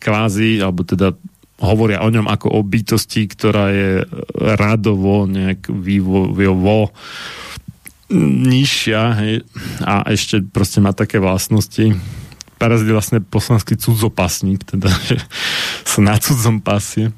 kvázi, 0.02 0.58
alebo 0.64 0.82
teda 0.82 1.14
hovoria 1.62 2.02
o 2.02 2.10
ňom 2.10 2.26
ako 2.26 2.58
o 2.58 2.60
bytosti, 2.66 3.30
ktorá 3.30 3.70
je 3.70 3.92
radovo, 4.58 5.30
nejak 5.30 5.70
vývojovo 5.70 6.90
nižšia 8.20 9.02
hej, 9.24 9.34
a 9.88 10.04
ešte 10.12 10.44
proste 10.44 10.84
má 10.84 10.92
také 10.92 11.22
vlastnosti. 11.22 11.96
Parazit 12.60 12.92
je 12.92 12.98
vlastne 12.98 13.20
poslanský 13.24 13.80
cudzopasník, 13.80 14.68
teda, 14.68 14.90
že 15.10 15.22
sa 15.86 16.00
na 16.04 16.20
cudzom 16.20 16.60
pasie 16.60 17.14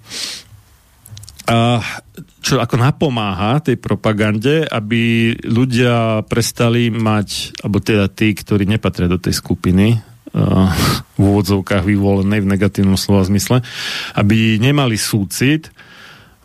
čo 2.44 2.60
ako 2.60 2.76
napomáha 2.80 3.60
tej 3.60 3.76
propagande, 3.80 4.64
aby 4.64 5.36
ľudia 5.44 6.24
prestali 6.28 6.88
mať, 6.88 7.60
alebo 7.64 7.84
teda 7.84 8.08
tí, 8.08 8.32
ktorí 8.32 8.64
nepatria 8.64 9.12
do 9.12 9.20
tej 9.20 9.36
skupiny, 9.36 10.00
v 10.34 11.20
úvodzovkách 11.22 11.86
vyvolenej 11.86 12.41
v 12.41 12.52
negatívnom 12.58 12.98
slova 12.98 13.22
zmysle, 13.22 13.62
aby 14.18 14.58
nemali 14.58 14.98
súcit 14.98 15.70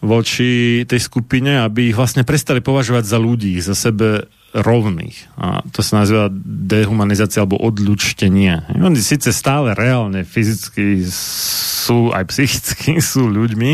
voči 0.05 0.84
tej 0.84 1.01
skupine, 1.01 1.59
aby 1.64 1.90
ich 1.90 1.96
vlastne 1.96 2.22
prestali 2.22 2.61
považovať 2.61 3.05
za 3.09 3.18
ľudí, 3.18 3.59
za 3.59 3.72
sebe 3.72 4.28
rovných. 4.53 5.16
A 5.40 5.64
to 5.72 5.80
sa 5.80 6.05
nazýva 6.05 6.30
dehumanizácia 6.44 7.42
alebo 7.42 7.61
odľučtenie. 7.61 8.76
Oni 8.78 9.01
síce 9.01 9.32
stále 9.32 9.72
reálne 9.72 10.22
fyzicky 10.22 11.05
sú, 11.09 12.12
aj 12.12 12.28
psychicky 12.28 13.01
sú 13.11 13.26
ľuďmi, 13.26 13.72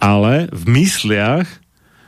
ale 0.00 0.48
v 0.52 0.64
mysliach 0.82 1.48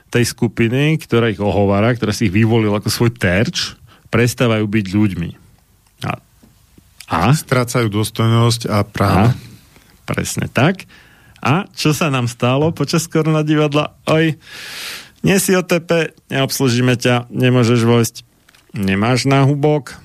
tej 0.08 0.24
skupiny, 0.24 0.96
ktorá 0.96 1.28
ich 1.28 1.40
ohovára, 1.40 1.92
ktorá 1.92 2.12
si 2.16 2.28
ich 2.28 2.34
vyvolil 2.34 2.72
ako 2.72 2.88
svoj 2.88 3.12
terč, 3.12 3.76
prestávajú 4.08 4.64
byť 4.64 4.86
ľuďmi. 4.88 5.30
A, 6.08 6.12
a? 7.12 7.22
Strácajú 7.36 7.92
dôstojnosť 7.92 8.72
a 8.72 8.84
práva. 8.88 9.32
A, 9.32 9.36
presne 10.08 10.48
tak. 10.48 10.88
A 11.38 11.68
čo 11.76 11.92
sa 11.92 12.08
nám 12.08 12.26
stalo 12.26 12.72
počas 12.72 13.04
korona 13.06 13.44
divadla? 13.44 13.94
Oj, 14.08 14.40
nie 15.22 15.36
si 15.38 15.52
OTP, 15.54 16.16
neobslužíme 16.32 16.96
ťa, 16.96 17.28
nemôžeš 17.30 17.80
vojsť, 17.84 18.16
nemáš 18.74 19.28
náhubok, 19.28 19.98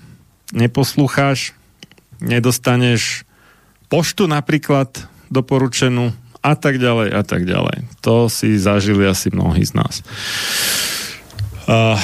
neposlucháš, 0.51 1.55
nedostaneš 2.21 3.25
poštu 3.89 4.29
napríklad 4.29 4.89
doporučenú, 5.33 6.13
a 6.43 6.53
tak 6.59 6.75
ďalej 6.75 7.09
a 7.15 7.23
tak 7.23 7.47
ďalej. 7.47 7.87
To 8.03 8.27
si 8.27 8.59
zažili 8.59 9.07
asi 9.07 9.31
mnohí 9.31 9.63
z 9.63 9.73
nás. 9.79 10.03
Uh, 11.63 11.95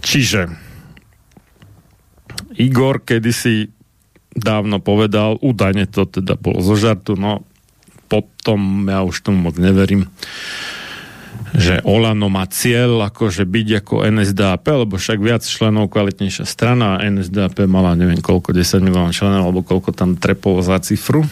čiže 0.00 0.48
Igor 2.56 3.04
kedysi 3.04 3.68
dávno 4.32 4.80
povedal, 4.80 5.36
údajne 5.44 5.84
to 5.84 6.08
teda 6.08 6.40
bolo 6.40 6.64
zo 6.64 6.72
žartu, 6.72 7.20
no 7.20 7.44
potom 8.08 8.88
ja 8.88 9.04
už 9.04 9.20
tomu 9.20 9.52
moc 9.52 9.60
neverím, 9.60 10.08
že 11.52 11.84
Olano 11.84 12.32
má 12.32 12.48
cieľ 12.48 13.12
akože 13.12 13.44
byť 13.44 13.68
ako 13.84 14.08
NSDAP, 14.08 14.64
lebo 14.88 14.96
však 14.96 15.20
viac 15.20 15.44
členov 15.44 15.92
kvalitnejšia 15.92 16.48
strana 16.48 16.96
a 16.96 17.04
NSDAP 17.04 17.68
mala 17.68 17.92
neviem 17.92 18.24
koľko, 18.24 18.56
10 18.56 18.80
miliónov 18.80 19.12
členov, 19.12 19.48
alebo 19.48 19.60
koľko 19.60 19.92
tam 19.92 20.16
trepolo 20.16 20.64
za 20.64 20.80
cifru 20.80 21.28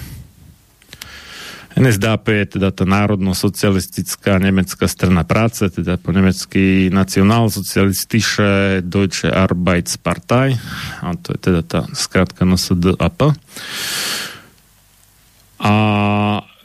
NSDAP 1.79 2.25
je 2.35 2.45
teda 2.59 2.75
tá 2.75 2.83
národno-socialistická 2.83 4.43
nemecká 4.43 4.91
strana 4.91 5.23
práce, 5.23 5.71
teda 5.71 6.03
po 6.03 6.11
nemecky 6.11 6.91
Nationalsozialistische 6.91 8.83
Deutsche 8.83 9.31
Arbeitspartei, 9.31 10.59
a 11.01 11.15
to 11.15 11.35
je 11.35 11.39
teda 11.39 11.61
tá 11.63 11.81
skrátka 11.95 12.43
NSDAP. 12.43 13.39
A 15.61 15.75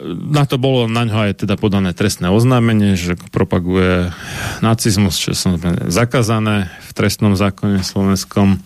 na 0.06 0.44
to 0.44 0.56
bolo 0.60 0.88
na 0.92 1.08
ňo 1.08 1.30
aj 1.30 1.48
teda 1.48 1.56
podané 1.56 1.96
trestné 1.96 2.28
oznámenie, 2.28 3.00
že 3.00 3.16
propaguje 3.32 4.12
nacizmus, 4.60 5.16
čo 5.16 5.32
je 5.32 5.38
zakázané 5.88 6.68
v 6.88 6.92
trestnom 6.92 7.36
zákone 7.36 7.80
slovenskom. 7.84 8.60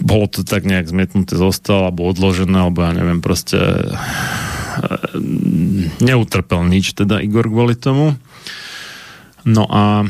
Bolo 0.00 0.26
to 0.32 0.40
tak 0.48 0.64
nejak 0.64 0.88
zmietnuté 0.88 1.36
zostalo, 1.36 1.92
alebo 1.92 2.08
odložené, 2.08 2.56
alebo 2.56 2.80
ja 2.80 2.96
neviem, 2.96 3.20
proste 3.20 3.60
uh, 3.60 4.00
neutrpel 6.00 6.64
nič, 6.64 6.96
teda 6.96 7.20
Igor 7.20 7.44
kvôli 7.52 7.76
tomu. 7.76 8.16
No 9.44 9.68
a 9.68 10.08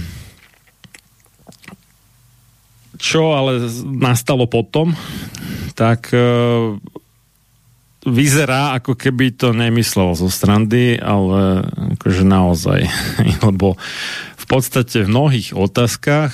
čo 3.01 3.35
ale 3.35 3.67
nastalo 3.83 4.47
potom, 4.47 4.95
tak 5.75 6.13
uh, 6.15 6.77
vyzerá, 8.05 8.79
ako 8.79 8.95
keby 8.95 9.35
to 9.35 9.51
nemyslel 9.51 10.15
zo 10.15 10.29
strandy, 10.31 10.97
ale 11.01 11.67
akože 11.99 12.23
naozaj. 12.23 12.81
Lebo 13.47 13.75
v 14.37 14.45
podstate 14.47 15.03
v 15.03 15.13
mnohých 15.13 15.57
otázkach 15.57 16.33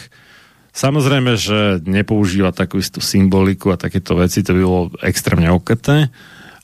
Samozrejme, 0.76 1.40
že 1.40 1.80
nepoužíva 1.88 2.52
takú 2.52 2.76
istú 2.76 3.00
symboliku 3.00 3.72
a 3.72 3.80
takéto 3.80 4.12
veci, 4.12 4.44
to 4.44 4.52
by 4.52 4.60
bolo 4.60 4.92
extrémne 5.00 5.48
okaté, 5.48 6.12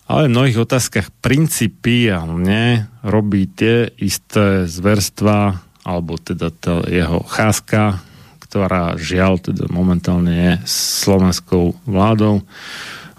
ale 0.05 0.29
v 0.29 0.33
mnohých 0.37 0.69
otázkach 0.69 1.09
principiálne 1.25 2.93
robí 3.01 3.49
tie 3.49 3.89
isté 3.97 4.69
zverstva, 4.69 5.65
alebo 5.89 6.21
teda 6.21 6.53
tá 6.53 6.85
jeho 6.93 7.25
cházka, 7.25 8.05
ktorá 8.45 9.01
žiaľ 9.01 9.41
teda 9.41 9.73
momentálne 9.73 10.33
je 10.37 10.53
slovenskou 10.69 11.81
vládou, 11.89 12.45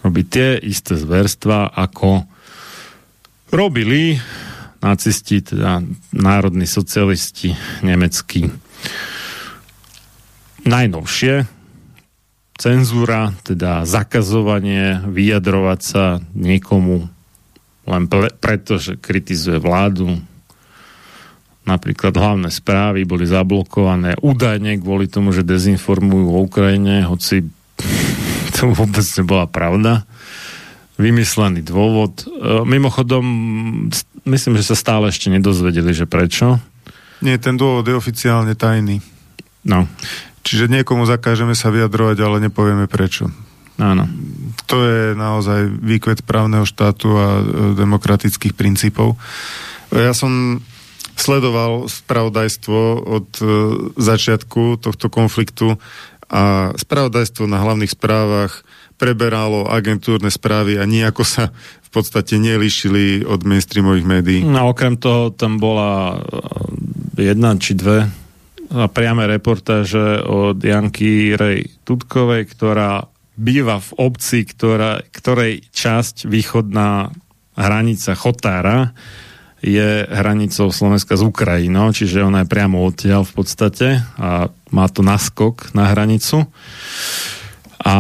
robí 0.06 0.22
tie 0.30 0.62
isté 0.62 0.94
zverstva, 0.94 1.74
ako 1.74 2.22
robili 3.50 4.22
nacisti, 4.78 5.42
teda 5.42 5.82
národní 6.14 6.70
socialisti 6.70 7.58
nemeckí 7.82 8.54
najnovšie 10.64 11.64
cenzúra, 12.58 13.34
teda 13.44 13.84
zakazovanie 13.84 15.02
vyjadrovať 15.10 15.80
sa 15.82 16.22
niekomu 16.38 17.10
len 17.84 18.04
pre, 18.08 18.32
preto, 18.32 18.80
že 18.80 18.96
kritizuje 18.96 19.60
vládu. 19.60 20.16
Napríklad 21.64 22.16
hlavné 22.16 22.52
správy 22.52 23.08
boli 23.08 23.28
zablokované 23.28 24.20
údajne 24.20 24.80
kvôli 24.80 25.08
tomu, 25.08 25.32
že 25.36 25.48
dezinformujú 25.48 26.28
o 26.32 26.44
Ukrajine, 26.44 27.04
hoci 27.08 27.44
to 28.56 28.72
vôbec 28.72 29.04
nebola 29.20 29.48
pravda. 29.48 30.08
Vymyslený 30.96 31.66
dôvod. 31.66 32.24
E, 32.24 32.26
mimochodom, 32.64 33.26
myslím, 34.24 34.54
že 34.56 34.68
sa 34.72 34.78
stále 34.78 35.10
ešte 35.10 35.28
nedozvedeli, 35.34 35.92
že 35.92 36.06
prečo. 36.06 36.62
Nie, 37.24 37.40
ten 37.40 37.58
dôvod 37.58 37.88
je 37.88 37.96
oficiálne 37.98 38.54
tajný. 38.54 39.02
No. 39.64 39.88
Čiže 40.44 40.68
niekomu 40.68 41.08
zakážeme 41.08 41.56
sa 41.56 41.72
vyjadrovať, 41.72 42.18
ale 42.20 42.44
nepovieme 42.44 42.92
prečo. 42.92 43.32
Áno. 43.80 44.06
To 44.70 44.78
je 44.86 45.18
naozaj 45.18 45.82
výkvet 45.82 46.22
právneho 46.28 46.68
štátu 46.68 47.10
a 47.18 47.28
e, 47.40 47.44
demokratických 47.74 48.54
princípov. 48.54 49.18
Ja 49.90 50.14
som 50.14 50.62
sledoval 51.18 51.90
spravodajstvo 51.90 52.80
od 53.02 53.28
e, 53.40 53.46
začiatku 53.98 54.78
tohto 54.78 55.10
konfliktu 55.10 55.78
a 56.30 56.74
spravodajstvo 56.78 57.50
na 57.50 57.62
hlavných 57.62 57.94
správach 57.94 58.66
preberalo 58.98 59.66
agentúrne 59.70 60.30
správy 60.30 60.78
a 60.78 60.86
nejako 60.86 61.26
sa 61.26 61.50
v 61.86 61.90
podstate 61.90 62.38
nelíšili 62.38 63.26
od 63.26 63.42
mainstreamových 63.46 64.08
médií. 64.08 64.40
No 64.46 64.70
okrem 64.70 64.98
toho 64.98 65.34
tam 65.34 65.58
bola 65.58 66.22
e, 67.18 67.32
jedna 67.34 67.58
či 67.58 67.74
dve 67.74 68.23
priame 68.74 69.30
reportáže 69.30 70.26
od 70.26 70.58
Janky 70.58 71.38
Rej 71.38 71.70
Tutkovej, 71.86 72.50
ktorá 72.50 73.06
býva 73.38 73.82
v 73.82 73.90
obci, 73.98 74.46
ktorá, 74.46 75.02
ktorej 75.10 75.66
časť 75.74 76.30
východná 76.30 77.14
hranica 77.58 78.18
Chotára 78.18 78.94
je 79.64 80.04
hranicou 80.12 80.76
Slovenska 80.76 81.16
s 81.16 81.24
Ukrajinou, 81.24 81.96
čiže 81.96 82.26
ona 82.26 82.44
je 82.44 82.52
priamo 82.52 82.84
odtiaľ 82.84 83.24
v 83.24 83.34
podstate 83.34 83.88
a 84.20 84.52
má 84.76 84.86
to 84.92 85.00
naskok 85.06 85.72
na 85.72 85.88
hranicu. 85.88 86.52
A 87.80 87.96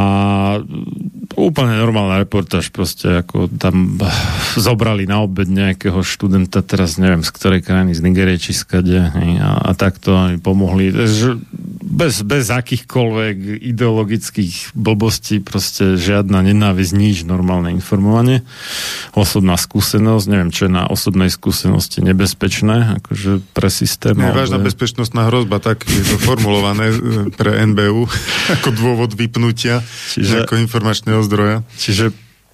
úplne 1.38 1.76
normálna 1.78 2.22
reportáž, 2.22 2.70
proste 2.70 3.24
ako 3.24 3.50
tam 3.50 3.98
zobrali 4.68 5.10
na 5.10 5.26
obed 5.26 5.50
nejakého 5.50 6.02
študenta, 6.06 6.62
teraz 6.62 7.02
neviem 7.02 7.26
z 7.26 7.32
ktorej 7.34 7.62
krajiny, 7.66 7.98
z 7.98 8.02
Nigerie 8.02 8.38
či 8.38 8.54
skade, 8.54 9.00
a, 9.40 9.50
a 9.60 9.72
takto 9.74 10.34
mi 10.34 10.38
pomohli. 10.38 10.94
Bez, 11.84 12.26
bez 12.26 12.50
akýchkoľvek 12.50 13.64
ideologických 13.70 14.74
blbostí, 14.74 15.44
proste 15.44 15.94
žiadna 16.00 16.42
nenávisť, 16.42 16.94
nič, 16.96 17.18
normálne 17.28 17.70
informovanie. 17.70 18.42
Osobná 19.14 19.60
skúsenosť, 19.60 20.26
neviem, 20.26 20.50
čo 20.50 20.66
je 20.66 20.74
na 20.74 20.90
osobnej 20.90 21.30
skúsenosti 21.30 22.02
nebezpečné, 22.02 23.04
akože 23.04 23.46
pre 23.54 23.70
systém. 23.70 24.18
Ale... 24.18 24.34
vážna 24.34 24.58
bezpečnostná 24.58 25.30
hrozba, 25.30 25.62
tak 25.62 25.86
je 25.86 26.02
to 26.02 26.18
formulované 26.18 26.90
e, 26.90 26.96
pre 27.34 27.62
NBU 27.74 28.10
ako 28.60 28.70
dôvod 28.74 29.14
vypnutia 29.14 29.84
čiže, 30.14 30.46
ako 30.46 30.60
informačného 30.60 31.23
zdroja. 31.24 31.58
Čiže 31.80 32.12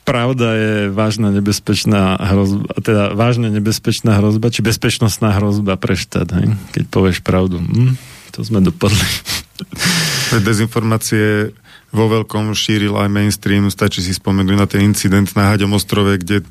pravda 0.10 0.48
je 0.58 0.74
vážna 0.90 1.30
nebezpečná 1.30 2.18
hrozba, 2.18 2.70
teda 2.82 3.04
vážne 3.14 3.54
nebezpečná 3.54 4.18
hrozba, 4.18 4.50
či 4.50 4.66
bezpečnostná 4.66 5.38
hrozba 5.38 5.78
pre 5.78 5.94
štát, 5.94 6.30
hej? 6.34 6.58
keď 6.74 6.84
povieš 6.90 7.22
pravdu. 7.22 7.62
Hm, 7.62 7.94
to 8.34 8.42
sme 8.42 8.66
dopadli. 8.66 9.06
Dezinformácie 10.50 11.54
vo 11.90 12.06
veľkom 12.10 12.54
šíril 12.54 12.94
aj 12.98 13.10
mainstream, 13.10 13.70
stačí 13.70 14.02
si 14.02 14.14
spomenúť 14.14 14.58
na 14.58 14.66
ten 14.70 14.86
incident 14.86 15.30
na 15.34 15.54
Haďom 15.54 15.78
ostrove, 15.78 16.18
kde 16.22 16.46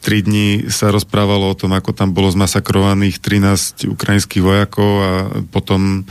tri 0.00 0.24
dní 0.24 0.72
sa 0.72 0.88
rozprávalo 0.88 1.52
o 1.52 1.58
tom, 1.58 1.76
ako 1.76 1.92
tam 1.92 2.16
bolo 2.16 2.32
zmasakrovaných 2.32 3.20
13 3.20 3.88
ukrajinských 3.92 4.42
vojakov 4.42 4.90
a 5.00 5.12
potom 5.52 6.08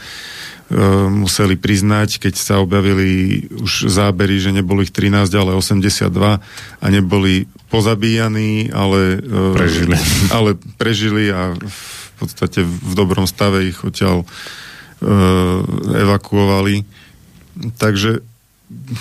E, 0.69 0.85
museli 1.09 1.57
priznať, 1.57 2.21
keď 2.21 2.33
sa 2.37 2.61
objavili 2.61 3.41
už 3.57 3.89
zábery, 3.89 4.37
že 4.37 4.53
neboli 4.53 4.85
ich 4.85 4.93
13, 4.93 5.25
ale 5.33 5.57
82 5.57 6.13
a 6.21 6.85
neboli 6.93 7.49
pozabíjaní, 7.73 8.69
ale 8.69 9.17
e, 9.17 9.53
prežili, 9.57 9.97
ale 10.37 10.49
prežili 10.77 11.33
a 11.33 11.57
v 11.57 12.11
podstate 12.21 12.61
v 12.61 12.93
dobrom 12.93 13.25
stave 13.25 13.65
ich 13.65 13.79
odtiaľ 13.79 14.27
uh, 14.27 15.63
evakuovali. 16.03 16.83
Takže 17.79 18.19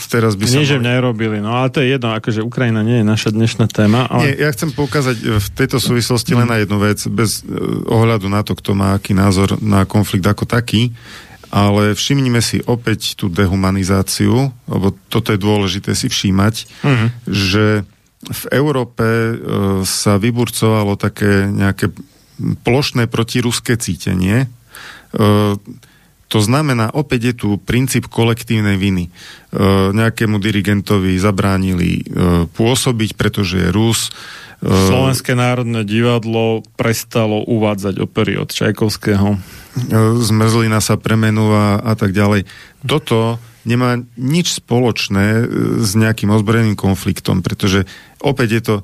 teraz 0.09 0.35
by 0.35 0.49
sa... 0.49 0.61
Nie, 0.61 0.66
že 0.66 0.81
nerobili, 0.81 1.45
no 1.45 1.53
ale 1.53 1.69
to 1.69 1.85
je 1.85 1.93
jedno, 1.97 2.16
akože 2.16 2.41
Ukrajina 2.41 2.81
nie 2.81 3.01
je 3.01 3.07
naša 3.07 3.31
dnešná 3.33 3.69
téma. 3.69 4.09
Ale... 4.09 4.33
Nie, 4.33 4.49
ja 4.49 4.51
chcem 4.53 4.73
poukázať 4.73 5.16
v 5.39 5.49
tejto 5.53 5.77
súvislosti 5.77 6.33
len 6.33 6.49
na 6.49 6.61
jednu 6.61 6.81
vec, 6.81 6.99
bez 7.12 7.45
ohľadu 7.89 8.33
na 8.33 8.41
to, 8.41 8.57
kto 8.57 8.73
má 8.73 8.97
aký 8.97 9.12
názor 9.12 9.61
na 9.61 9.85
konflikt 9.85 10.25
ako 10.25 10.49
taký 10.49 10.97
ale 11.49 11.97
všimnime 11.97 12.45
si 12.45 12.61
opäť 12.61 13.16
tú 13.16 13.33
dehumanizáciu, 13.33 14.53
lebo 14.69 14.93
toto 15.09 15.33
je 15.33 15.41
dôležité 15.41 15.97
si 15.97 16.12
všímať, 16.12 16.55
uh-huh. 16.85 17.09
že 17.25 17.89
v 18.19 18.43
Európe 18.53 19.07
e, 19.07 19.33
sa 19.89 20.21
vyburcovalo 20.21 21.01
také 21.01 21.49
nejaké 21.49 21.95
plošné 22.66 23.09
protiruské 23.09 23.81
cítenie. 23.81 24.45
E, 24.45 24.49
to 26.29 26.45
znamená, 26.45 26.93
opäť 26.93 27.33
je 27.33 27.35
tu 27.35 27.49
princíp 27.57 28.07
kolektívnej 28.12 28.76
viny. 28.76 29.09
E, 29.09 29.11
nejakému 29.97 30.37
dirigentovi 30.37 31.16
zabránili 31.16 31.91
e, 31.99 32.03
pôsobiť, 32.53 33.16
pretože 33.16 33.57
je 33.57 33.68
Rus. 33.72 34.12
E, 34.61 34.68
Slovenské 34.68 35.33
národné 35.33 35.89
divadlo 35.89 36.62
prestalo 36.76 37.41
uvádzať 37.49 38.05
opery 38.05 38.37
od 38.37 38.53
Čajkovského 38.53 39.41
zmrzlina 40.18 40.83
sa 40.83 40.99
premenúva 40.99 41.79
a 41.79 41.93
tak 41.95 42.11
ďalej. 42.11 42.49
Toto 42.85 43.39
nemá 43.62 44.01
nič 44.16 44.59
spoločné 44.59 45.26
e, 45.26 45.43
s 45.85 45.93
nejakým 45.95 46.33
ozbrojeným 46.33 46.79
konfliktom, 46.79 47.45
pretože 47.45 47.85
opäť 48.18 48.49
je 48.51 48.62
to 48.64 48.76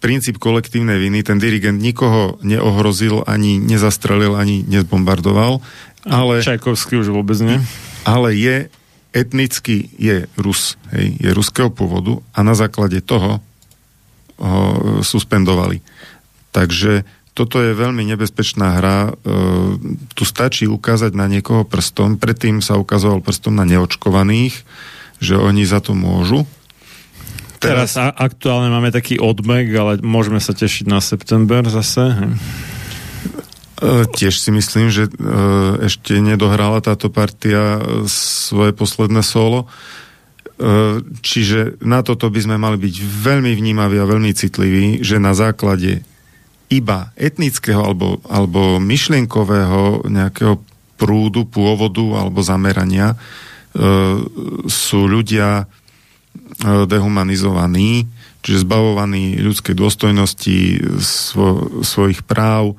princíp 0.00 0.40
kolektívnej 0.40 0.96
viny. 0.96 1.20
Ten 1.20 1.36
dirigent 1.36 1.76
nikoho 1.76 2.40
neohrozil, 2.40 3.20
ani 3.28 3.60
nezastrelil, 3.60 4.32
ani 4.32 4.64
nezbombardoval. 4.64 5.60
Ale, 6.08 6.40
Čajkovský 6.40 6.96
už 7.00 7.12
vôbec 7.12 7.36
nie. 7.44 7.60
Ale 8.08 8.32
je 8.32 8.72
etnicky, 9.10 9.90
je 9.98 10.30
Rus, 10.38 10.78
hej, 10.94 11.18
je 11.18 11.30
ruského 11.34 11.68
pôvodu 11.68 12.22
a 12.30 12.46
na 12.46 12.54
základe 12.54 13.02
toho 13.02 13.42
ho 14.40 15.04
suspendovali. 15.04 15.84
Takže 16.50 17.04
toto 17.36 17.62
je 17.62 17.76
veľmi 17.76 18.02
nebezpečná 18.08 18.80
hra. 18.80 18.98
E, 19.06 19.10
tu 20.16 20.24
stačí 20.24 20.66
ukázať 20.66 21.12
na 21.14 21.30
niekoho 21.30 21.62
prstom. 21.62 22.18
Predtým 22.18 22.64
sa 22.64 22.80
ukazoval 22.80 23.22
prstom 23.22 23.54
na 23.54 23.68
neočkovaných, 23.68 24.56
že 25.22 25.38
oni 25.38 25.62
za 25.68 25.78
to 25.84 25.94
môžu. 25.94 26.48
Teraz, 27.60 27.94
Teraz 27.94 28.16
aktuálne 28.16 28.72
máme 28.72 28.88
taký 28.88 29.20
odmek, 29.20 29.68
ale 29.76 30.00
môžeme 30.00 30.40
sa 30.40 30.56
tešiť 30.56 30.88
na 30.88 30.98
september 31.04 31.62
zase. 31.68 32.02
E, 32.02 32.16
tiež 34.12 34.34
si 34.36 34.52
myslím, 34.52 34.92
že 34.92 35.08
e, 35.08 35.12
ešte 35.88 36.20
nedohrala 36.20 36.84
táto 36.84 37.08
partia 37.08 37.80
svoje 38.04 38.76
posledné 38.76 39.24
solo. 39.24 39.64
E, 39.64 41.00
čiže 41.24 41.80
na 41.80 42.04
toto 42.04 42.28
by 42.28 42.40
sme 42.44 42.56
mali 42.60 42.76
byť 42.76 42.94
veľmi 43.00 43.56
vnímaví 43.56 43.96
a 43.96 44.04
veľmi 44.04 44.36
citliví, 44.36 45.00
že 45.00 45.16
na 45.16 45.32
základe 45.32 46.04
iba 46.68 47.10
etnického 47.16 47.80
alebo, 47.80 48.20
alebo 48.28 48.76
myšlienkového 48.76 50.04
nejakého 50.06 50.60
prúdu, 51.00 51.48
pôvodu 51.48 52.04
alebo 52.20 52.44
zamerania 52.44 53.16
e, 53.16 53.16
sú 54.68 55.08
ľudia 55.08 55.64
e, 55.64 56.84
dehumanizovaní, 56.84 58.04
čiže 58.44 58.68
zbavovaní 58.68 59.40
ľudskej 59.40 59.72
dôstojnosti, 59.72 60.58
svo, 61.00 61.80
svojich 61.80 62.20
práv 62.28 62.76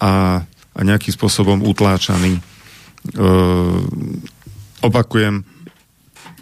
a, 0.00 0.42
a 0.48 0.80
nejakým 0.80 1.12
spôsobom 1.12 1.60
utláčaní. 1.62 2.40
E, 2.40 2.42
opakujem, 4.80 5.44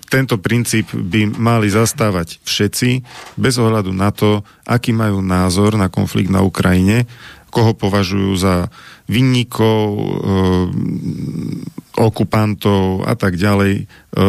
tento 0.09 0.40
princíp 0.40 0.88
by 0.94 1.28
mali 1.36 1.68
zastávať 1.68 2.40
všetci, 2.40 3.04
bez 3.36 3.61
ohľadu 3.61 3.92
na 3.92 4.09
to, 4.09 4.40
aký 4.64 4.96
majú 4.96 5.20
názor 5.20 5.76
na 5.76 5.92
konflikt 5.92 6.32
na 6.32 6.40
Ukrajine, 6.40 7.04
koho 7.52 7.76
považujú 7.76 8.32
za 8.38 8.72
vinníkov, 9.09 9.84
e, 9.98 10.04
okupantov 11.98 13.04
a 13.04 13.18
tak 13.18 13.36
ďalej. 13.36 13.84
E, 13.84 13.84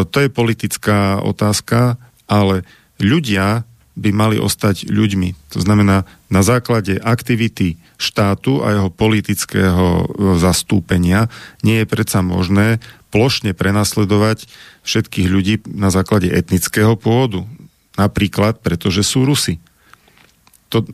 to 0.09 0.17
je 0.19 0.29
politická 0.31 1.21
otázka, 1.23 1.95
ale 2.27 2.67
ľudia 2.99 3.68
by 3.99 4.09
mali 4.15 4.37
ostať 4.39 4.87
ľuďmi. 4.87 5.53
To 5.53 5.59
znamená, 5.59 6.07
na 6.31 6.41
základe 6.41 6.95
aktivity 6.97 7.75
štátu 7.99 8.63
a 8.63 8.79
jeho 8.79 8.89
politického 8.89 9.85
e, 9.85 10.05
zastúpenia 10.39 11.27
nie 11.61 11.83
je 11.83 11.89
predsa 11.91 12.23
možné 12.23 12.79
plošne 13.11 13.51
prenasledovať 13.51 14.47
všetkých 14.87 15.27
ľudí 15.27 15.53
na 15.67 15.91
základe 15.91 16.31
etnického 16.31 16.95
pôvodu. 16.95 17.43
Napríklad, 17.99 18.63
pretože 18.63 19.03
sú 19.03 19.27
Rusy. 19.27 19.59
To, 20.69 20.85
e, 20.85 20.87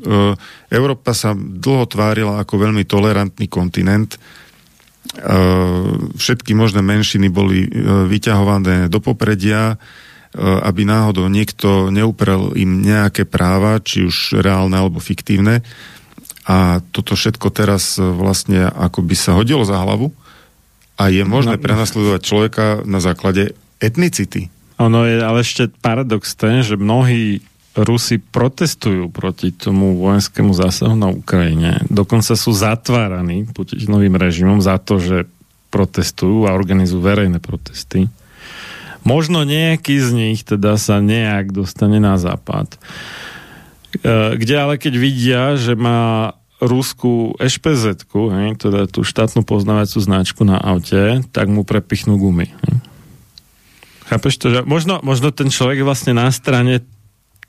Európa 0.71 1.11
sa 1.11 1.35
dlho 1.35 1.85
tvárila 1.85 2.41
ako 2.41 2.55
veľmi 2.55 2.87
tolerantný 2.87 3.45
kontinent. 3.51 4.15
E, 4.15 4.19
všetky 6.15 6.55
možné 6.55 6.79
menšiny 6.79 7.27
boli 7.27 7.67
e, 7.67 7.69
vyťahované 8.07 8.87
do 8.87 9.03
popredia, 9.03 9.75
aby 10.39 10.83
náhodou 10.83 11.31
niekto 11.31 11.87
neuprel 11.89 12.51
im 12.59 12.83
nejaké 12.83 13.23
práva, 13.23 13.79
či 13.79 14.03
už 14.03 14.43
reálne 14.43 14.75
alebo 14.75 14.99
fiktívne. 14.99 15.63
A 16.45 16.83
toto 16.93 17.17
všetko 17.17 17.49
teraz 17.49 17.97
e, 17.97 18.05
vlastne 18.05 18.69
ako 18.69 19.01
by 19.01 19.15
sa 19.17 19.33
hodilo 19.33 19.65
za 19.65 19.81
hlavu 19.81 20.13
a 20.95 21.09
je 21.09 21.25
možné 21.25 21.57
prenasledovať 21.57 22.21
človeka 22.21 22.65
na 22.85 23.01
základe 23.01 23.57
etnicity. 23.81 24.53
Ono 24.77 25.07
je 25.07 25.17
ale 25.23 25.41
ešte 25.41 25.71
paradox 25.81 26.35
ten, 26.35 26.61
že 26.61 26.77
mnohí 26.77 27.41
Rusi 27.75 28.23
protestujú 28.23 29.11
proti 29.11 29.51
tomu 29.51 29.99
vojenskému 29.99 30.55
zásahu 30.55 30.95
na 30.95 31.11
Ukrajine. 31.11 31.83
Dokonca 31.91 32.39
sú 32.39 32.55
zatváraní 32.55 33.43
Putinovým 33.51 34.15
režimom 34.15 34.63
za 34.63 34.79
to, 34.79 34.95
že 34.95 35.27
protestujú 35.75 36.47
a 36.47 36.55
organizujú 36.55 37.03
verejné 37.03 37.43
protesty. 37.43 38.07
Možno 39.05 39.45
nejaký 39.45 40.01
z 40.01 40.09
nich 40.11 40.39
teda 40.41 40.81
sa 40.81 40.97
nejak 40.97 41.53
dostane 41.53 42.01
na 42.01 42.17
západ. 42.17 42.73
E, 42.73 42.77
kde 44.35 44.55
ale 44.57 44.75
keď 44.81 44.93
vidia, 44.97 45.41
že 45.55 45.77
má 45.77 46.33
ruskú 46.57 47.35
ešpz 47.37 48.09
teda 48.57 48.87
tú 48.89 49.05
štátnu 49.05 49.45
poznávacú 49.45 49.99
značku 50.01 50.41
na 50.47 50.57
aute, 50.57 51.21
tak 51.29 51.51
mu 51.51 51.67
prepichnú 51.67 52.17
gumy. 52.17 52.49
Chápeš 54.09 54.33
to? 54.39 54.45
Že 54.49 54.59
možno, 54.65 55.01
možno 55.03 55.29
ten 55.29 55.51
človek 55.51 55.81
je 55.81 55.87
vlastne 55.87 56.13
na 56.15 56.29
strane 56.31 56.81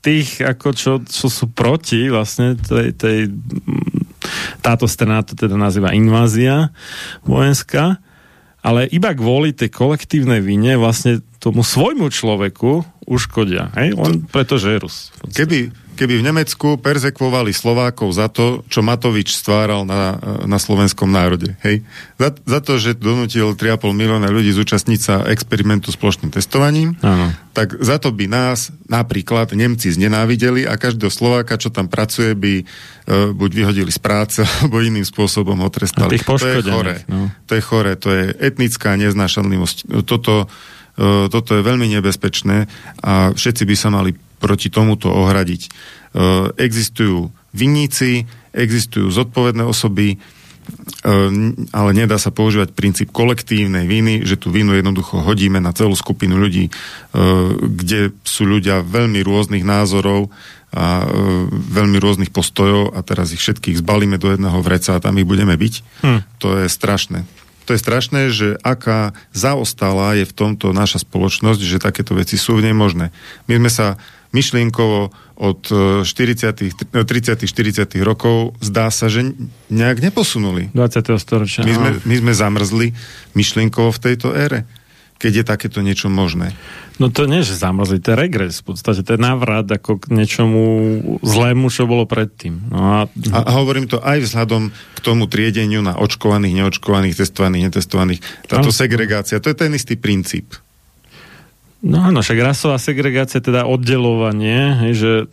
tých, 0.01 0.41
ako 0.43 0.67
čo, 0.73 0.93
čo 1.05 1.27
sú 1.29 1.49
proti 1.49 2.09
vlastne 2.09 2.53
tej, 2.57 2.93
tej 2.93 3.17
táto 4.61 4.85
strana 4.85 5.23
to 5.23 5.33
teda 5.33 5.55
nazýva 5.55 5.93
invázia 5.93 6.73
vojenská, 7.23 8.01
ale 8.61 8.89
iba 8.89 9.13
kvôli 9.13 9.55
tej 9.55 9.71
kolektívnej 9.71 10.43
vine 10.43 10.75
vlastne 10.75 11.23
tomu 11.47 11.63
svojmu 11.63 12.11
človeku 12.11 12.83
uškodia. 13.07 13.71
Hej? 13.79 13.95
Len 13.95 14.27
preto, 14.27 14.59
že 14.59 14.75
je 14.75 14.83
Rus. 14.83 15.15
Keby, 15.31 15.71
keby 15.95 16.19
v 16.19 16.27
Nemecku 16.27 16.75
perzekvovali 16.75 17.55
Slovákov 17.55 18.11
za 18.11 18.27
to, 18.27 18.67
čo 18.67 18.83
Matovič 18.83 19.31
stváral 19.31 19.87
na, 19.87 20.19
na 20.43 20.59
slovenskom 20.59 21.07
národe. 21.07 21.55
Hej? 21.63 21.87
Za, 22.19 22.35
za 22.35 22.59
to, 22.59 22.75
že 22.75 22.99
donutil 22.99 23.55
3,5 23.55 23.95
milióna 23.95 24.27
ľudí 24.27 24.51
zúčastniť 24.51 24.99
sa 24.99 25.23
experimentu 25.31 25.87
s 25.87 25.95
plošným 25.95 26.35
testovaním, 26.35 26.99
ano. 26.99 27.31
tak 27.55 27.79
za 27.79 27.95
to 27.95 28.11
by 28.11 28.27
nás 28.27 28.75
napríklad 28.91 29.55
Nemci 29.55 29.87
znenávideli 29.87 30.67
a 30.67 30.75
každého 30.75 31.07
Slováka, 31.07 31.55
čo 31.55 31.71
tam 31.71 31.87
pracuje, 31.87 32.35
by 32.35 32.53
uh, 32.59 33.31
buď 33.31 33.49
vyhodili 33.55 33.91
z 33.95 34.03
práce, 34.03 34.43
alebo 34.59 34.83
iným 34.83 35.07
spôsobom 35.07 35.55
ho 35.63 35.71
trestali. 35.71 36.19
To 36.19 36.35
je 36.43 36.59
chore. 36.59 37.07
No. 37.07 37.31
To 37.47 37.55
je 37.55 37.63
chore, 37.63 37.95
to 37.95 38.11
je 38.11 38.35
etnická 38.35 38.99
neznášanlivosť. 38.99 40.03
Toto, 40.03 40.51
toto 41.29 41.53
je 41.53 41.61
veľmi 41.61 41.93
nebezpečné 41.93 42.65
a 43.05 43.29
všetci 43.29 43.63
by 43.69 43.75
sa 43.77 43.93
mali 43.93 44.17
proti 44.37 44.69
tomuto 44.69 45.09
ohradiť. 45.09 45.61
E, 45.65 45.69
existujú 46.57 47.33
vinníci, 47.53 48.29
existujú 48.53 49.09
zodpovedné 49.09 49.65
osoby, 49.65 50.15
e, 50.15 50.17
ale 51.73 51.89
nedá 51.93 52.21
sa 52.21 52.29
používať 52.29 52.73
princíp 52.77 53.09
kolektívnej 53.09 53.89
viny, 53.89 54.25
že 54.25 54.37
tú 54.37 54.53
vinu 54.53 54.77
jednoducho 54.77 55.25
hodíme 55.25 55.57
na 55.57 55.73
celú 55.73 55.97
skupinu 55.97 56.37
ľudí, 56.37 56.69
e, 56.69 56.71
kde 57.57 58.13
sú 58.21 58.45
ľudia 58.45 58.85
veľmi 58.85 59.21
rôznych 59.25 59.65
názorov 59.65 60.29
a 60.67 61.07
veľmi 61.47 61.95
rôznych 61.95 62.35
postojov 62.35 62.91
a 62.91 62.99
teraz 62.99 63.31
ich 63.31 63.39
všetkých 63.39 63.79
zbalíme 63.79 64.19
do 64.19 64.35
jedného 64.35 64.59
vreca 64.59 64.99
a 64.99 65.01
tam 65.01 65.15
ich 65.15 65.23
budeme 65.23 65.55
byť. 65.55 65.73
Hm. 66.03 66.19
To 66.43 66.59
je 66.59 66.67
strašné. 66.67 67.23
To 67.67 67.75
je 67.75 67.83
strašné, 67.83 68.31
že 68.31 68.55
aká 68.63 69.11
zaostala 69.35 70.15
je 70.15 70.23
v 70.23 70.33
tomto 70.33 70.71
naša 70.71 71.03
spoločnosť, 71.03 71.59
že 71.59 71.83
takéto 71.83 72.15
veci 72.15 72.39
sú 72.39 72.55
v 72.55 72.71
nej 72.71 72.75
možné. 72.75 73.11
My 73.51 73.59
sme 73.59 73.67
sa 73.67 73.87
myšlienkovo 74.31 75.11
od 75.37 75.61
40 76.03 76.03
30 76.95 77.45
40 77.45 78.01
rokov 78.01 78.57
zdá 78.63 78.89
sa, 78.89 79.11
že 79.11 79.35
nejak 79.69 80.01
neposunuli. 80.01 80.73
20. 80.73 81.19
storočia. 81.19 81.61
My 81.63 81.73
sme, 81.75 81.89
my 82.03 82.15
sme 82.23 82.33
zamrzli 82.33 82.87
myšlienkovo 83.37 83.93
v 83.93 83.99
tejto 84.01 84.33
ére, 84.33 84.65
keď 85.21 85.43
je 85.43 85.43
takéto 85.43 85.79
niečo 85.83 86.09
možné. 86.09 86.57
No 86.97 87.13
to 87.13 87.29
nie, 87.29 87.45
že 87.45 87.53
zamrzli, 87.53 88.01
to 88.01 88.13
je 88.13 88.17
regres. 88.17 88.65
V 88.65 88.73
podstate 88.73 89.05
to 89.05 89.13
je 89.13 89.21
návrat 89.21 89.69
ako 89.69 90.01
k 90.01 90.17
niečomu 90.17 90.61
zlému, 91.21 91.69
čo 91.69 91.85
bolo 91.85 92.09
predtým. 92.09 92.73
No 92.73 92.79
a... 92.81 92.97
A, 93.37 93.53
hovorím 93.53 93.85
to 93.85 94.01
aj 94.01 94.25
vzhľadom 94.25 94.73
k 94.73 94.99
tomu 95.05 95.29
triedeniu 95.29 95.85
na 95.85 95.93
očkovaných, 95.93 96.57
neočkovaných, 96.57 97.21
testovaných, 97.21 97.63
netestovaných. 97.69 98.19
Táto 98.49 98.73
segregácia, 98.73 99.37
to 99.37 99.53
je 99.53 99.57
ten 99.57 99.69
istý 99.77 99.93
princíp. 99.93 100.57
No 101.85 102.01
áno, 102.01 102.25
však 102.25 102.41
rasová 102.41 102.81
segregácia, 102.81 103.37
teda 103.37 103.69
oddelovanie, 103.69 104.89
že 104.97 105.29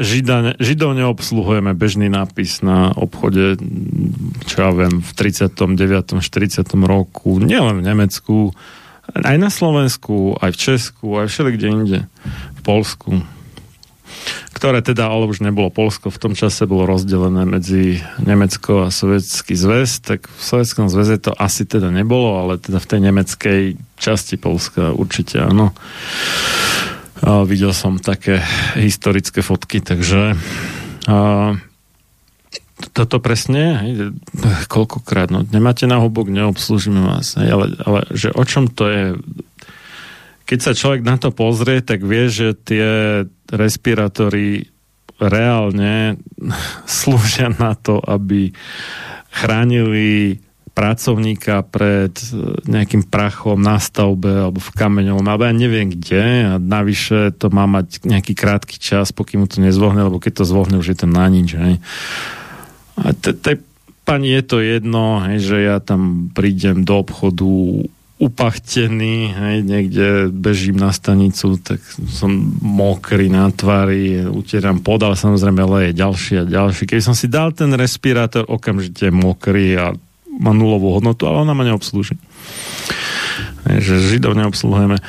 žida, 0.00 0.56
židov 0.58 0.96
neobsluhujeme 0.96 1.76
bežný 1.76 2.08
nápis 2.08 2.64
na 2.64 2.90
obchode, 2.96 3.60
čo 4.48 4.56
ja 4.56 4.70
viem, 4.72 5.04
v 5.04 5.10
39. 5.14 6.18
40. 6.18 6.64
roku, 6.88 7.38
nielen 7.38 7.78
v 7.78 7.86
Nemecku, 7.86 8.56
aj 9.14 9.36
na 9.38 9.50
Slovensku, 9.50 10.38
aj 10.38 10.50
v 10.54 10.60
Česku, 10.60 11.06
aj 11.18 11.26
všeli 11.30 11.58
inde, 11.60 12.00
v 12.58 12.60
Polsku 12.62 13.22
ktoré 14.60 14.84
teda, 14.84 15.08
ale 15.08 15.24
už 15.24 15.40
nebolo 15.40 15.72
Polsko, 15.72 16.12
v 16.12 16.20
tom 16.20 16.32
čase 16.36 16.68
bolo 16.68 16.84
rozdelené 16.84 17.48
medzi 17.48 18.04
Nemecko 18.20 18.84
a 18.84 18.92
Sovietský 18.92 19.56
zväz, 19.56 20.04
tak 20.04 20.28
v 20.28 20.36
Sovietskom 20.36 20.92
zväze 20.92 21.16
to 21.16 21.32
asi 21.32 21.64
teda 21.64 21.88
nebolo, 21.88 22.36
ale 22.36 22.60
teda 22.60 22.76
v 22.76 22.88
tej 22.92 23.00
nemeckej 23.08 23.60
časti 23.96 24.36
Polska 24.36 24.92
určite 24.92 25.40
áno. 25.40 25.72
A 27.24 27.48
videl 27.48 27.72
som 27.72 27.96
také 27.96 28.44
historické 28.76 29.40
fotky, 29.40 29.80
takže 29.80 30.36
a, 31.08 31.56
toto 32.92 33.20
presne, 33.20 33.76
hej, 33.84 33.92
koľkokrát, 34.66 35.28
no 35.28 35.44
nemáte 35.44 35.84
na 35.84 36.00
hubok, 36.00 36.32
neobslúžime 36.32 37.04
vás, 37.04 37.36
hej, 37.36 37.48
ale, 37.52 37.66
ale 37.84 38.00
že 38.16 38.32
o 38.32 38.44
čom 38.44 38.72
to 38.72 38.88
je, 38.88 39.04
keď 40.48 40.58
sa 40.58 40.72
človek 40.72 41.02
na 41.04 41.20
to 41.20 41.30
pozrie, 41.30 41.84
tak 41.84 42.00
vie, 42.02 42.32
že 42.32 42.56
tie 42.56 42.88
respirátory 43.52 44.72
reálne 45.20 46.16
slúžia 46.88 47.52
na 47.52 47.76
to, 47.76 48.00
aby 48.00 48.50
chránili 49.30 50.40
pracovníka 50.70 51.66
pred 51.66 52.14
nejakým 52.64 53.04
prachom 53.10 53.58
na 53.58 53.76
stavbe 53.76 54.48
alebo 54.48 54.62
v 54.62 54.70
kameňovom, 54.72 55.26
alebo 55.26 55.44
ja 55.44 55.52
neviem 55.52 55.92
kde 55.92 56.24
a 56.46 56.52
navyše 56.56 57.34
to 57.36 57.50
má 57.52 57.66
mať 57.66 58.06
nejaký 58.06 58.32
krátky 58.32 58.80
čas, 58.80 59.12
pokým 59.12 59.44
mu 59.44 59.46
to 59.50 59.60
nezvohne, 59.60 60.00
lebo 60.00 60.22
keď 60.22 60.40
to 60.40 60.44
zvohne, 60.48 60.80
už 60.80 60.94
je 60.94 60.98
to 61.04 61.06
na 61.10 61.26
nič. 61.28 61.58
Hej. 61.58 61.74
A 63.00 63.16
tej 63.16 63.58
pani 64.04 64.34
je 64.34 64.42
to 64.42 64.58
jedno, 64.60 65.22
hej, 65.24 65.38
že 65.40 65.56
ja 65.60 65.76
tam 65.78 66.32
prídem 66.34 66.82
do 66.82 67.00
obchodu 67.00 67.48
upachtený, 68.20 69.32
hej, 69.32 69.56
niekde 69.64 70.28
bežím 70.28 70.76
na 70.76 70.92
stanicu, 70.92 71.56
tak 71.56 71.80
som 72.12 72.28
mokrý 72.60 73.32
na 73.32 73.48
tvári, 73.48 74.28
utieram 74.28 74.84
podal, 74.84 75.16
samozrejme, 75.16 75.64
ale 75.64 75.78
je 75.88 76.00
ďalší 76.04 76.32
a 76.42 76.44
ďalší. 76.44 76.84
Keby 76.84 77.00
som 77.00 77.16
si 77.16 77.32
dal 77.32 77.56
ten 77.56 77.72
respirátor, 77.72 78.44
okamžite 78.44 79.08
mokrý 79.08 79.72
a 79.80 79.96
má 80.36 80.52
nulovú 80.52 80.92
hodnotu, 80.92 81.24
ale 81.24 81.48
ona 81.48 81.56
ma 81.56 81.64
neobslúži. 81.64 82.20
Hej, 83.72 83.78
že 83.88 83.94
Židov 84.12 84.36
neobsluhujeme. 84.36 85.00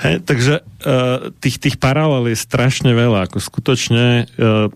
Hej, 0.00 0.24
takže 0.24 0.64
uh, 0.64 1.32
tých, 1.40 1.60
tých 1.60 1.76
paralel 1.76 2.32
je 2.32 2.40
strašne 2.40 2.92
veľa. 2.92 3.28
Ako 3.28 3.40
skutočne 3.40 4.28
uh, 4.36 4.72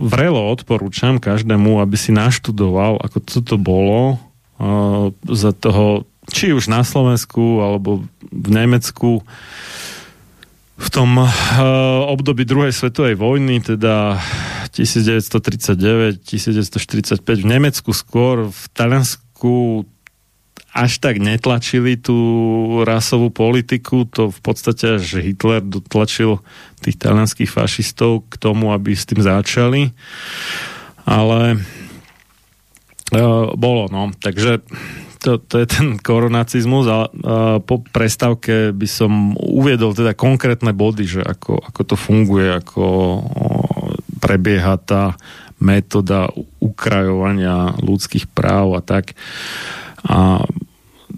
vrelo 0.00 0.50
odporúčam 0.52 1.18
každému, 1.18 1.82
aby 1.82 1.96
si 1.98 2.14
naštudoval, 2.14 3.00
ako 3.02 3.18
co 3.24 3.38
to 3.42 3.56
bolo 3.56 4.16
uh, 4.60 5.10
za 5.28 5.50
toho 5.56 6.06
či 6.26 6.50
už 6.50 6.66
na 6.66 6.82
Slovensku 6.82 7.62
alebo 7.62 8.02
v 8.34 8.48
Nemecku 8.50 9.22
v 10.76 10.88
tom 10.92 11.16
uh, 11.16 11.30
období 12.12 12.44
druhej 12.44 12.74
svetovej 12.74 13.16
vojny, 13.16 13.64
teda 13.64 14.20
1939, 14.76 16.20
1945 16.20 17.24
v 17.24 17.46
Nemecku 17.48 17.96
skôr, 17.96 18.52
v 18.52 18.62
Taliansku 18.76 19.88
až 20.76 21.00
tak 21.00 21.16
netlačili 21.16 21.96
tú 21.96 22.14
rasovú 22.84 23.32
politiku, 23.32 24.04
to 24.04 24.28
v 24.28 24.40
podstate 24.44 25.00
až 25.00 25.24
Hitler 25.24 25.64
dotlačil 25.64 26.44
tých 26.84 27.00
talianských 27.00 27.48
fašistov 27.48 28.28
k 28.28 28.36
tomu, 28.36 28.76
aby 28.76 28.92
s 28.92 29.08
tým 29.08 29.24
začali. 29.24 29.96
Ale 31.08 31.56
uh, 33.16 33.48
bolo, 33.56 33.88
no. 33.88 34.12
Takže 34.20 34.60
to, 35.26 35.42
to 35.42 35.64
je 35.64 35.66
ten 35.66 35.96
koronacizmus 35.96 36.86
a, 36.86 36.92
a 36.92 37.04
po 37.58 37.80
prestávke 37.80 38.70
by 38.76 38.86
som 38.86 39.32
uviedol 39.34 39.96
teda 39.96 40.12
konkrétne 40.12 40.70
body, 40.76 41.18
že 41.18 41.22
ako, 41.24 41.58
ako 41.58 41.80
to 41.82 41.96
funguje, 41.98 42.52
ako 42.52 42.82
o, 42.84 43.20
prebieha 44.22 44.78
tá 44.78 45.16
metóda 45.58 46.28
ukrajovania 46.60 47.74
ľudských 47.80 48.28
práv 48.30 48.76
a 48.76 48.80
tak. 48.84 49.16
A 50.06 50.44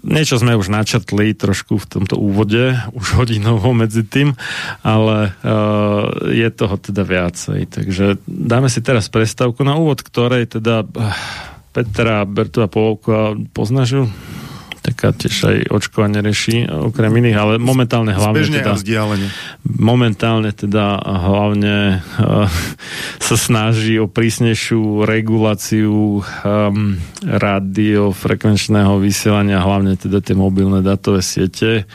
niečo 0.03 0.39
sme 0.39 0.57
už 0.57 0.69
načrtli 0.71 1.33
trošku 1.33 1.77
v 1.81 1.89
tomto 1.89 2.15
úvode, 2.17 2.77
už 2.93 3.19
hodinovo 3.19 3.71
medzi 3.73 4.05
tým, 4.05 4.37
ale 4.85 5.33
uh, 5.43 6.29
je 6.29 6.49
toho 6.53 6.75
teda 6.77 7.03
viacej. 7.05 7.69
Takže 7.69 8.05
dáme 8.25 8.69
si 8.71 8.79
teraz 8.81 9.11
prestávku 9.11 9.61
na 9.65 9.77
úvod, 9.77 10.01
ktorej 10.01 10.49
teda 10.59 10.85
uh, 10.85 11.13
Petra 11.73 12.25
Bertova 12.25 12.65
Polovka 12.65 13.37
poznáš? 13.53 14.09
Tak 14.89 14.99
dneska 14.99 15.21
tiež 15.21 15.37
aj 15.45 15.57
očkovanie 15.69 16.19
reší, 16.25 16.65
okrem 16.65 17.13
iných, 17.13 17.37
ale 17.37 17.53
momentálne 17.61 18.09
hlavne 18.09 18.41
Zbežne 18.41 18.65
teda, 18.65 18.73
momentálne 19.63 20.49
teda 20.49 20.97
hlavne 20.97 22.01
uh, 22.01 22.49
sa 23.29 23.35
snaží 23.37 24.01
o 24.01 24.09
prísnejšiu 24.09 25.05
reguláciu 25.05 26.25
um, 26.25 26.97
radiofrekvenčného 27.21 28.97
vysielania, 28.97 29.61
hlavne 29.61 29.93
teda 29.93 30.25
tie 30.25 30.33
mobilné 30.33 30.81
datové 30.81 31.21
siete 31.21 31.85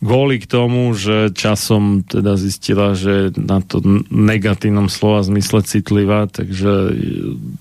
kvôli 0.00 0.40
k 0.40 0.46
tomu, 0.46 0.92
že 0.92 1.32
časom 1.32 2.04
teda 2.04 2.36
zistila, 2.36 2.92
že 2.92 3.32
na 3.36 3.64
to 3.64 3.80
negatívnom 4.12 4.92
slova 4.92 5.24
zmysle 5.24 5.64
citlivá, 5.64 6.28
takže 6.28 6.96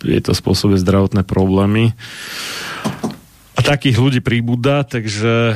je 0.03 0.21
to 0.23 0.31
spôsobuje 0.35 0.79
zdravotné 0.83 1.23
problémy. 1.23 1.95
Takých 3.65 3.97
ľudí 3.97 4.21
príbuda, 4.21 4.85
takže 4.85 5.33
e, 5.51 5.55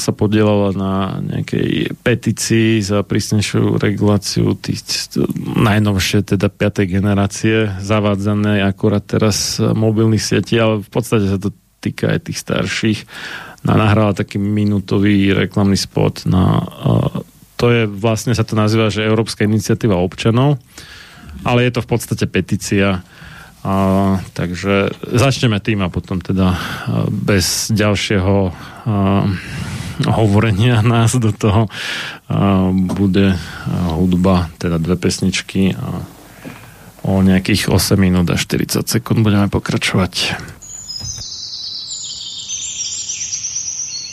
sa 0.00 0.12
podielala 0.16 0.72
na 0.72 0.94
nejakej 1.20 1.92
petícii 2.00 2.80
za 2.80 3.04
prísnejšiu 3.04 3.76
reguláciu 3.76 4.56
tých 4.56 4.80
najnovšie, 5.60 6.24
teda 6.24 6.48
5. 6.48 6.88
generácie, 6.88 7.68
zavádzané 7.84 8.64
akurát 8.64 9.04
teraz 9.04 9.60
mobilných 9.60 10.24
sietí, 10.24 10.56
ale 10.56 10.80
v 10.80 10.88
podstate 10.88 11.28
sa 11.28 11.36
to 11.36 11.52
týka 11.84 12.16
aj 12.16 12.32
tých 12.32 12.40
starších 12.40 12.98
nahrala 13.64 14.16
taký 14.16 14.40
minútový 14.40 15.36
reklamný 15.36 15.76
spot 15.76 16.24
na 16.24 16.64
to 17.56 17.70
je 17.70 17.82
vlastne 17.88 18.34
sa 18.36 18.44
to 18.44 18.58
nazýva, 18.58 18.92
že 18.92 19.06
Európska 19.06 19.46
iniciatíva 19.46 19.96
občanov, 19.96 20.60
ale 21.46 21.64
je 21.64 21.72
to 21.72 21.80
v 21.80 21.88
podstate 21.88 22.24
petícia. 22.28 23.00
A, 23.64 24.20
takže 24.36 24.92
začneme 25.08 25.56
tým 25.56 25.80
a 25.80 25.88
potom 25.88 26.20
teda 26.20 26.52
bez 27.08 27.72
ďalšieho 27.72 28.36
a, 28.44 28.52
hovorenia 30.04 30.84
nás 30.94 31.16
do 31.16 31.32
toho 31.32 31.72
a, 32.28 32.68
bude 32.70 33.40
hudba, 33.96 34.52
teda 34.60 34.76
dve 34.76 35.00
pesničky 35.00 35.72
a 35.72 36.04
o 37.04 37.20
nejakých 37.20 37.68
8 37.68 38.00
minút 38.00 38.28
a 38.32 38.36
40 38.36 38.84
sekúnd 38.88 39.20
budeme 39.20 39.48
pokračovať. 39.52 40.40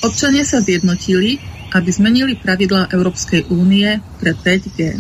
Občania 0.02 0.44
sa 0.44 0.60
zjednotili, 0.60 1.40
aby 1.72 1.90
zmenili 1.94 2.34
pravidlá 2.36 2.92
Európskej 2.92 3.48
únie 3.54 4.02
pre 4.20 4.36
5G. 4.36 4.98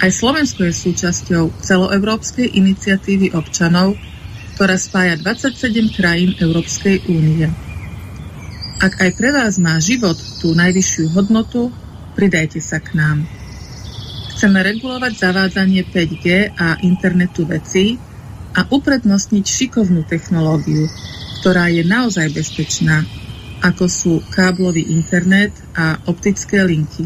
Aj 0.00 0.08
Slovensko 0.08 0.64
je 0.64 0.72
súčasťou 0.72 1.60
celoeurópskej 1.60 2.56
iniciatívy 2.56 3.36
občanov, 3.36 4.00
ktorá 4.56 4.80
spája 4.80 5.20
27 5.20 5.92
krajín 5.92 6.32
Európskej 6.40 7.04
únie. 7.12 7.52
Ak 8.80 8.96
aj 8.96 9.10
pre 9.20 9.28
vás 9.28 9.60
má 9.60 9.76
život 9.76 10.16
tú 10.40 10.56
najvyššiu 10.56 11.12
hodnotu, 11.12 11.68
pridajte 12.16 12.64
sa 12.64 12.80
k 12.80 12.96
nám. 12.96 13.28
Chceme 14.32 14.64
regulovať 14.64 15.20
zavádzanie 15.20 15.84
5G 15.84 16.56
a 16.56 16.80
internetu 16.80 17.44
vecí 17.44 18.00
a 18.56 18.64
uprednostniť 18.72 19.44
šikovnú 19.44 20.08
technológiu, 20.08 20.88
ktorá 21.44 21.68
je 21.68 21.84
naozaj 21.84 22.32
bezpečná 22.32 23.04
ako 23.60 23.84
sú 23.86 24.12
káblový 24.32 24.88
internet 24.88 25.52
a 25.76 26.00
optické 26.08 26.64
linky. 26.64 27.04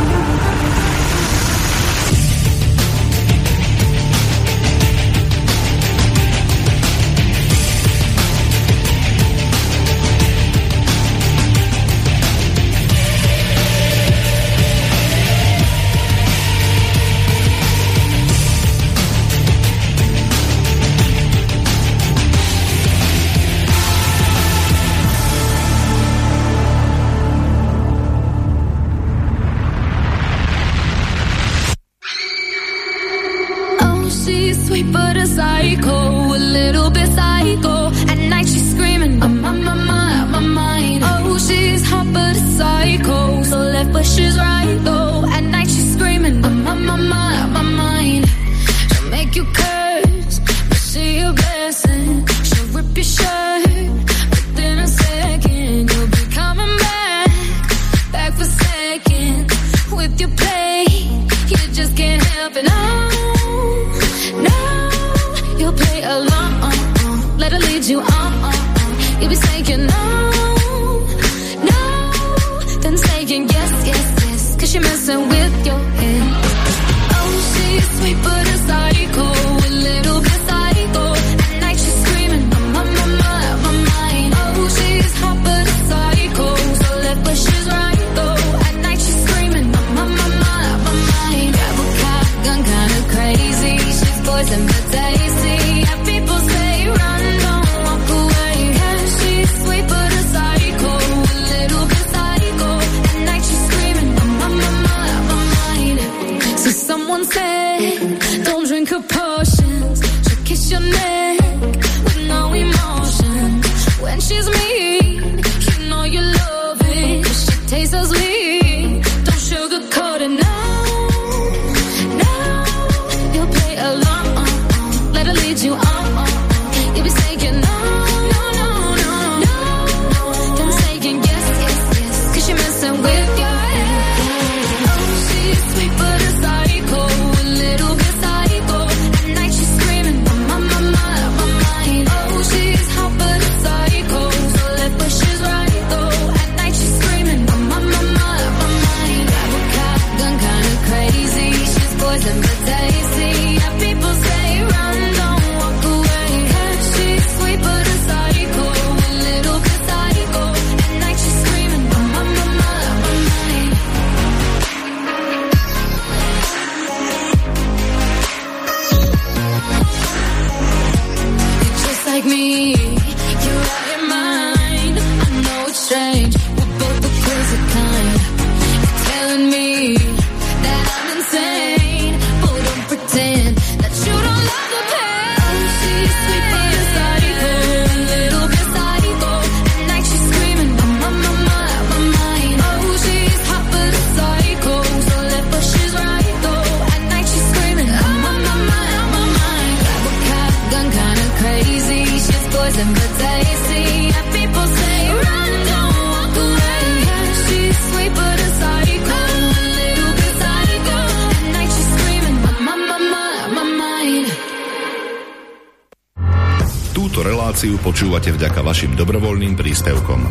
Dobrovoľným 219.01 219.57
príspevkom. 219.57 220.21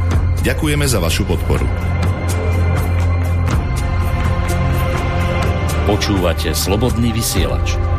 Ďakujeme 0.47 0.87
za 0.87 1.03
vašu 1.03 1.27
podporu. 1.27 1.67
Počúvate 5.91 6.55
slobodný 6.55 7.11
vysielač. 7.11 7.90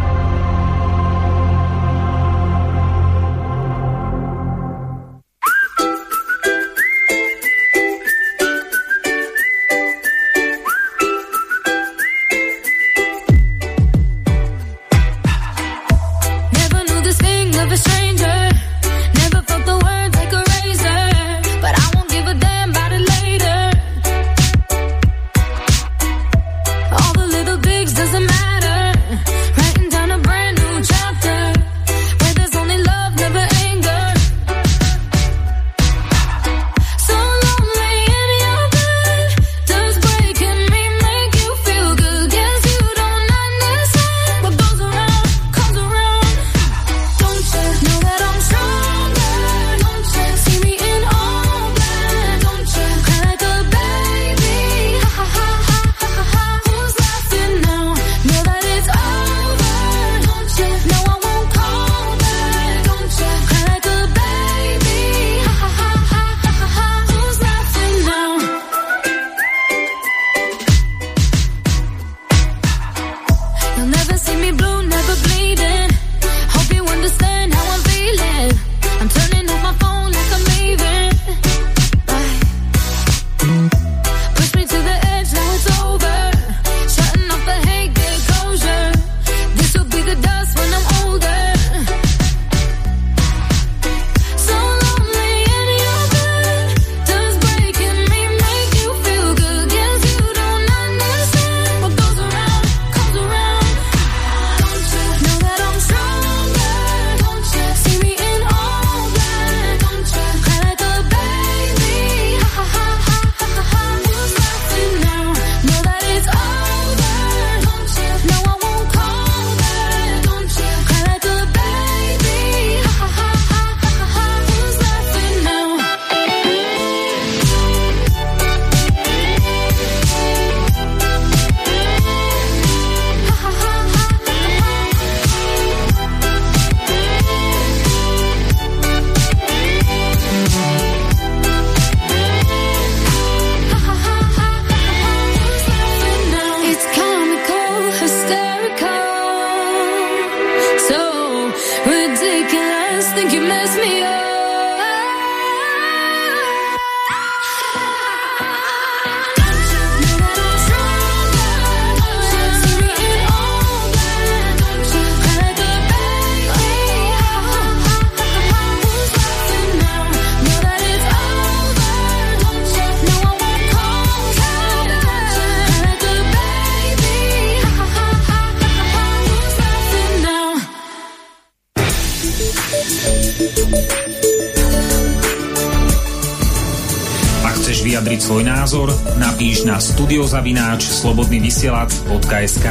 Na 190.32 190.40
studiozavináč 190.40 190.88
slobodnyvysielac.sk 190.88 192.68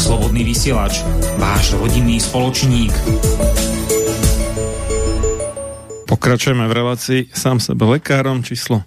Slobodný 0.00 0.48
vysielač, 0.48 1.04
váš 1.36 1.76
rodinný 1.76 2.16
spoločník. 2.16 2.88
Pokračujeme 6.08 6.64
v 6.64 6.72
relácii 6.72 7.20
sám 7.36 7.60
sebe 7.60 7.84
lekárom 7.84 8.40
číslo 8.40 8.80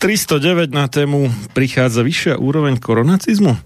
309 0.00 0.72
na 0.72 0.88
tému 0.88 1.28
prichádza 1.52 2.00
vyššia 2.00 2.40
úroveň 2.40 2.80
koronacizmu. 2.80 3.60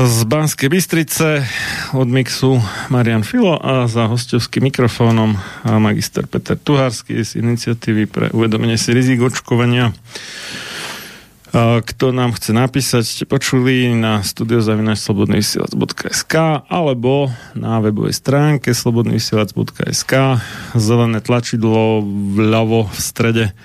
Z 0.00 0.18
Banskej 0.24 0.72
Bystrice 0.72 1.44
od 1.92 2.08
mixu 2.08 2.64
Marian 2.88 3.28
Filo 3.28 3.60
a 3.60 3.84
za 3.92 4.08
hostovským 4.08 4.72
mikrofónom 4.72 5.36
a 5.68 5.76
magister 5.76 6.24
Peter 6.24 6.56
Tuhársky 6.56 7.20
z 7.20 7.44
iniciatívy 7.44 8.08
pre 8.08 8.32
uvedomenie 8.32 8.80
si 8.80 8.96
rizik 8.96 9.20
očkovania. 9.20 9.92
Kto 11.56 12.12
nám 12.12 12.36
chce 12.36 12.52
napísať, 12.52 13.08
ste 13.08 13.24
počuli 13.24 13.88
na 13.96 14.20
studiozavinačslobodnyvysielac.sk 14.20 16.34
alebo 16.68 17.32
na 17.56 17.80
webovej 17.80 18.12
stránke 18.12 18.76
slobodnyvysielac.sk 18.76 20.12
zelené 20.76 21.18
tlačidlo 21.24 22.04
vľavo 22.36 22.92
v 22.92 22.98
strede 23.00 23.56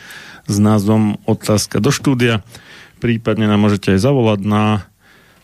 s 0.47 0.55
názvom 0.55 1.19
Otázka 1.27 1.83
do 1.83 1.91
štúdia. 1.91 2.47
Prípadne 3.03 3.51
nám 3.51 3.67
môžete 3.67 3.99
aj 3.99 4.07
zavolať 4.07 4.39
na 4.47 4.87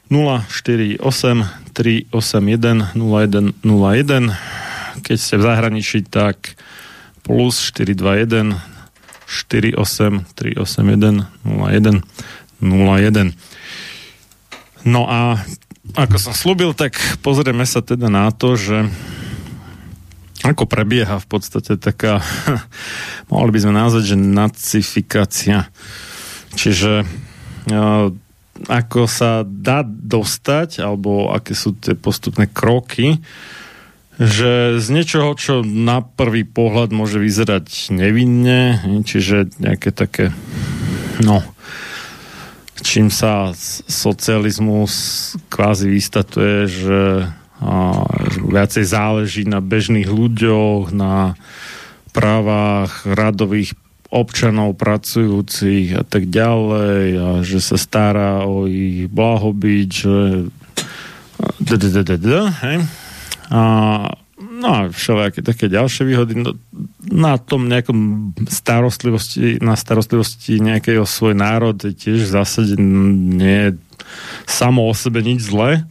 048 0.07 1.03
381 1.75 2.95
0101 2.95 5.03
keď 5.03 5.17
ste 5.19 5.35
v 5.37 5.45
zahraničí, 5.45 6.01
tak 6.07 6.55
plus 7.27 7.59
421 7.75 8.55
48 9.27 10.25
381 10.35 11.25
01 11.43 12.03
01. 12.61 13.33
No 14.87 15.05
a 15.09 15.41
ako 15.95 16.17
som 16.19 16.33
slúbil, 16.35 16.75
tak 16.75 16.99
pozrieme 17.23 17.63
sa 17.63 17.79
teda 17.79 18.11
na 18.11 18.27
to, 18.29 18.59
že 18.59 18.87
ako 20.43 20.69
prebieha 20.69 21.17
v 21.17 21.27
podstate 21.27 21.79
taká, 21.79 22.21
mohli 23.31 23.51
by 23.55 23.59
sme 23.63 23.73
nazvať, 23.73 24.03
že 24.13 24.17
nacifikácia. 24.19 25.59
Čiže 26.53 27.03
uh, 27.71 28.07
ako 28.65 29.05
sa 29.05 29.45
dá 29.45 29.85
dostať, 29.85 30.81
alebo 30.81 31.29
aké 31.29 31.53
sú 31.53 31.77
tie 31.77 31.93
postupné 31.93 32.49
kroky, 32.49 33.21
že 34.17 34.81
z 34.81 34.87
niečoho, 34.89 35.37
čo 35.37 35.61
na 35.61 36.01
prvý 36.01 36.41
pohľad 36.41 36.89
môže 36.89 37.21
vyzerať 37.21 37.93
nevinne, 37.93 38.81
čiže 39.05 39.61
nejaké 39.61 39.93
také, 39.93 40.33
no, 41.21 41.45
čím 42.81 43.09
sa 43.09 43.51
socializmus 43.87 44.93
kvázi 45.49 45.89
vystatuje, 45.89 46.57
že, 46.69 47.01
a, 47.61 48.05
viacej 48.41 48.85
záleží 48.85 49.43
na 49.45 49.61
bežných 49.63 50.07
ľuďoch, 50.07 50.93
na 50.93 51.37
právach 52.13 53.05
radových 53.05 53.77
občanov 54.07 54.79
pracujúcich 54.79 55.99
a 55.99 56.03
tak 56.07 56.31
ďalej 56.31 57.03
a 57.19 57.29
že 57.43 57.59
sa 57.59 57.75
stará 57.75 58.47
o 58.47 58.65
ich 58.65 59.11
blahobyt, 59.11 59.89
že. 59.91 60.47
A 63.51 63.63
no 64.57 64.67
a 64.73 64.79
všelijaké 64.89 65.45
také 65.45 65.69
ďalšie 65.69 66.03
výhody. 66.03 66.33
No, 66.41 66.57
na 67.05 67.37
tom 67.37 67.69
nejakom 67.69 68.33
starostlivosti, 68.49 69.61
na 69.61 69.77
starostlivosti 69.77 70.57
nejakého 70.57 71.05
svoj 71.05 71.37
národ 71.37 71.77
je 71.77 71.93
tiež 71.93 72.25
v 72.25 72.33
zásade 72.33 72.73
nie 72.77 73.69
je 73.69 73.71
samo 74.49 74.89
o 74.89 74.93
sebe 74.97 75.21
nič 75.21 75.47
zlé. 75.47 75.85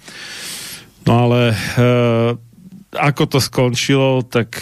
No 1.07 1.31
ale 1.31 1.55
e, 1.55 1.57
ako 2.99 3.23
to 3.31 3.39
skončilo, 3.39 4.27
tak 4.27 4.59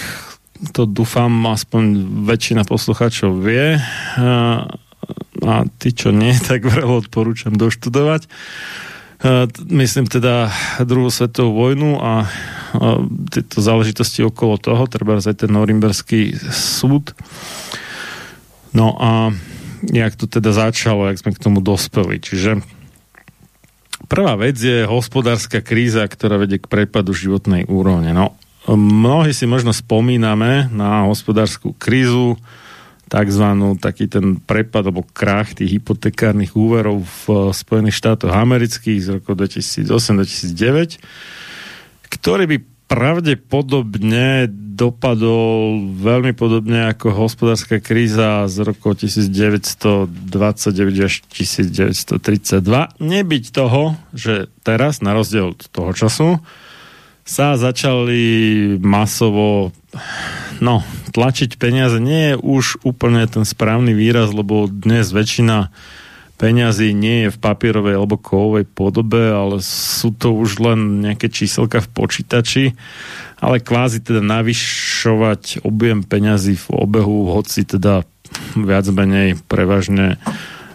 to 0.77 0.85
dúfam 0.85 1.33
aspoň 1.49 2.05
väčšina 2.29 2.63
poslucháčov 2.69 3.41
vie. 3.41 3.77
E, 3.77 3.81
a 5.45 5.55
tí, 5.81 5.89
čo 5.97 6.13
nie, 6.13 6.37
tak 6.49 6.69
vrelo 6.69 7.01
odporúčam 7.01 7.57
doštudovať. 7.57 8.29
E, 8.29 8.29
myslím 9.73 10.05
teda 10.05 10.53
druhú 10.85 11.09
svetovú 11.09 11.57
vojnu 11.57 11.97
a 11.97 12.29
tieto 13.31 13.59
záležitosti 13.63 14.27
okolo 14.27 14.59
toho, 14.59 14.91
treba 14.91 15.19
aj 15.19 15.47
ten 15.47 15.51
Norimberský 15.51 16.35
súd. 16.51 17.15
No 18.75 18.99
a 18.99 19.31
jak 19.87 20.19
to 20.19 20.27
teda 20.27 20.51
začalo, 20.51 21.07
jak 21.07 21.21
sme 21.23 21.35
k 21.37 21.43
tomu 21.43 21.63
dospeli. 21.63 22.19
Čiže 22.19 22.65
prvá 24.11 24.35
vec 24.35 24.59
je 24.59 24.89
hospodárska 24.89 25.63
kríza, 25.63 26.03
ktorá 26.07 26.39
vedie 26.41 26.59
k 26.59 26.71
prepadu 26.71 27.15
životnej 27.15 27.71
úrovne. 27.71 28.11
No, 28.11 28.35
mnohí 28.67 29.31
si 29.37 29.47
možno 29.47 29.71
spomíname 29.77 30.73
na 30.73 31.07
hospodárskú 31.07 31.77
krízu, 31.77 32.41
takzvanú 33.05 33.77
taký 33.79 34.09
ten 34.09 34.41
prepad 34.41 34.89
alebo 34.89 35.05
krach 35.05 35.53
tých 35.55 35.79
hypotekárnych 35.79 36.57
úverov 36.57 37.05
v 37.05 37.53
Spojených 37.53 38.01
štátoch 38.01 38.33
amerických 38.33 38.99
z 38.99 39.09
roku 39.21 39.37
2008-2009, 39.37 40.99
ktorý 42.25 42.49
by 42.49 42.57
pravdepodobne 42.89 44.49
dopadol 44.49 45.93
veľmi 45.93 46.33
podobne 46.33 46.89
ako 46.89 47.13
hospodárska 47.13 47.85
kríza 47.85 48.49
z 48.49 48.65
roku 48.65 48.97
1929 48.97 50.09
až 51.05 51.21
1932. 51.29 52.65
Nebyť 52.97 53.45
toho, 53.53 54.01
že 54.17 54.49
teraz, 54.65 55.05
na 55.05 55.13
rozdiel 55.13 55.53
od 55.53 55.69
toho 55.69 55.93
času, 55.93 56.41
sa 57.29 57.61
začali 57.61 58.81
masovo 58.81 59.77
no, 60.65 60.81
tlačiť 61.13 61.61
peniaze 61.61 62.01
nie 62.01 62.33
je 62.33 62.41
už 62.41 62.89
úplne 62.89 63.29
ten 63.29 63.45
správny 63.45 63.93
výraz, 63.93 64.33
lebo 64.33 64.65
dnes 64.65 65.13
väčšina 65.13 65.69
peňazí 66.37 66.91
nie 66.93 67.27
je 67.27 67.35
v 67.35 67.39
papierovej 67.41 67.95
alebo 67.99 68.19
kovovej 68.19 68.67
podobe, 68.67 69.31
ale 69.31 69.63
sú 69.63 70.11
to 70.15 70.35
už 70.35 70.61
len 70.61 71.05
nejaké 71.05 71.31
číselka 71.31 71.79
v 71.79 71.93
počítači, 71.95 72.65
ale 73.39 73.63
kvázi 73.63 74.03
teda 74.03 74.25
navyšovať 74.25 75.63
objem 75.63 76.03
peňazí 76.03 76.59
v 76.59 76.67
obehu, 76.75 77.31
hoci 77.31 77.63
teda 77.63 78.03
viac 78.59 78.87
menej 78.91 79.39
prevažne 79.47 80.19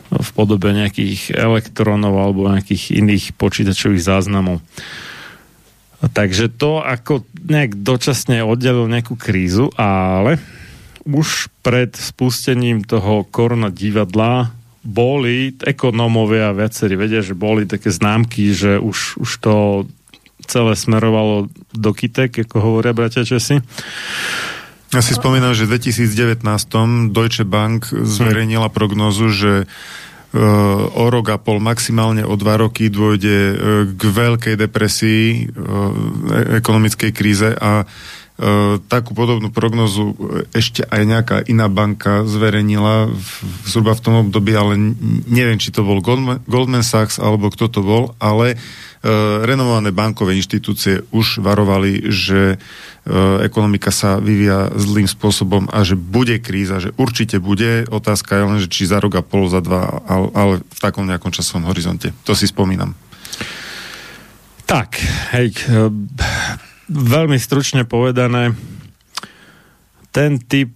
v 0.10 0.30
podobe 0.34 0.74
nejakých 0.74 1.38
elektrónov 1.38 2.18
alebo 2.18 2.50
nejakých 2.50 2.98
iných 2.98 3.38
počítačových 3.38 4.02
záznamov. 4.02 4.64
Takže 6.00 6.48
to 6.48 6.80
ako 6.80 7.28
nejak 7.36 7.76
dočasne 7.84 8.42
oddelil 8.42 8.88
nejakú 8.88 9.20
krízu, 9.20 9.70
ale 9.76 10.40
už 11.04 11.52
pred 11.60 11.92
spustením 11.94 12.88
toho 12.88 13.28
korona 13.28 13.68
divadla 13.68 14.56
boli 14.90 15.54
ekonómovia 15.62 16.50
viacerí 16.58 16.98
vedia, 16.98 17.22
že 17.22 17.38
boli 17.38 17.70
také 17.70 17.94
známky, 17.94 18.58
že 18.58 18.82
už, 18.82 19.22
už 19.22 19.32
to 19.38 19.86
celé 20.50 20.74
smerovalo 20.74 21.46
do 21.78 21.92
kytek, 21.94 22.50
ako 22.50 22.58
hovoria 22.58 22.98
bratia 22.98 23.22
Česi. 23.22 23.62
Ja 24.90 25.06
si 25.06 25.14
spomínam, 25.14 25.54
že 25.54 25.70
v 25.70 25.78
2019 25.78 26.42
Deutsche 27.14 27.46
Bank 27.46 27.94
zverejnila 27.94 28.74
prognozu, 28.74 29.30
že 29.30 29.54
e, 29.62 29.66
o 30.90 31.06
rok 31.14 31.30
a 31.30 31.38
pol, 31.38 31.62
maximálne 31.62 32.26
o 32.26 32.34
dva 32.34 32.58
roky 32.58 32.90
dôjde 32.90 33.38
e, 33.38 33.56
k 33.94 34.02
veľkej 34.02 34.56
depresii, 34.58 35.26
e, 35.30 35.38
ekonomickej 36.58 37.12
kríze 37.14 37.54
a 37.54 37.86
takú 38.88 39.12
podobnú 39.12 39.52
prognozu 39.52 40.16
ešte 40.56 40.88
aj 40.88 41.02
nejaká 41.04 41.38
iná 41.52 41.68
banka 41.68 42.24
zverejnila 42.24 43.12
v, 43.12 43.30
zhruba 43.68 43.92
v 43.92 44.04
tom 44.04 44.16
období, 44.24 44.56
ale 44.56 44.80
neviem, 45.28 45.60
či 45.60 45.76
to 45.76 45.84
bol 45.84 46.00
Goldman, 46.00 46.40
Goldman 46.48 46.88
Sachs 46.88 47.20
alebo 47.20 47.52
kto 47.52 47.68
to 47.68 47.84
bol, 47.84 48.16
ale 48.16 48.56
uh, 48.56 49.44
renomované 49.44 49.92
bankové 49.92 50.40
inštitúcie 50.40 51.04
už 51.12 51.44
varovali, 51.44 52.08
že 52.08 52.56
uh, 52.56 53.44
ekonomika 53.44 53.92
sa 53.92 54.24
vyvíja 54.24 54.72
zlým 54.72 55.12
spôsobom 55.12 55.68
a 55.68 55.84
že 55.84 56.00
bude 56.00 56.40
kríza, 56.40 56.80
že 56.80 56.96
určite 56.96 57.44
bude. 57.44 57.92
Otázka 57.92 58.40
je 58.40 58.48
len, 58.48 58.60
že 58.64 58.72
či 58.72 58.88
za 58.88 59.04
rok 59.04 59.20
a 59.20 59.24
pol, 59.24 59.52
za 59.52 59.60
dva, 59.60 60.00
ale, 60.08 60.28
ale 60.32 60.54
v 60.64 60.80
takom 60.80 61.04
nejakom 61.04 61.36
časovom 61.36 61.68
horizonte. 61.68 62.16
To 62.24 62.32
si 62.32 62.48
spomínam. 62.48 62.96
Tak, 64.64 64.96
hej, 65.36 65.66
veľmi 66.90 67.38
stručne 67.38 67.86
povedané, 67.86 68.58
ten 70.10 70.42
typ, 70.42 70.74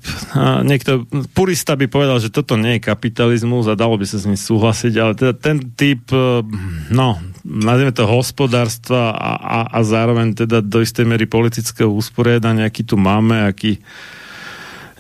niekto, 0.62 1.10
purista 1.34 1.74
by 1.74 1.90
povedal, 1.90 2.22
že 2.22 2.30
toto 2.30 2.54
nie 2.54 2.78
je 2.78 2.86
kapitalizmus 2.86 3.66
a 3.66 3.74
dalo 3.74 3.98
by 3.98 4.06
sa 4.06 4.22
s 4.22 4.30
ním 4.30 4.38
súhlasiť, 4.38 4.94
ale 5.02 5.18
teda 5.18 5.34
ten 5.34 5.58
typ, 5.74 6.06
e, 6.14 6.46
no, 6.94 7.18
nazvime 7.42 7.90
to 7.90 8.06
hospodárstva 8.06 9.10
a, 9.10 9.32
a, 9.42 9.60
a 9.74 9.80
zároveň 9.82 10.38
teda 10.38 10.62
do 10.62 10.86
istej 10.86 11.10
mery 11.10 11.26
politického 11.26 11.90
usporiadania, 11.90 12.70
aký 12.70 12.86
tu 12.86 12.94
máme, 12.94 13.50
aký 13.50 13.82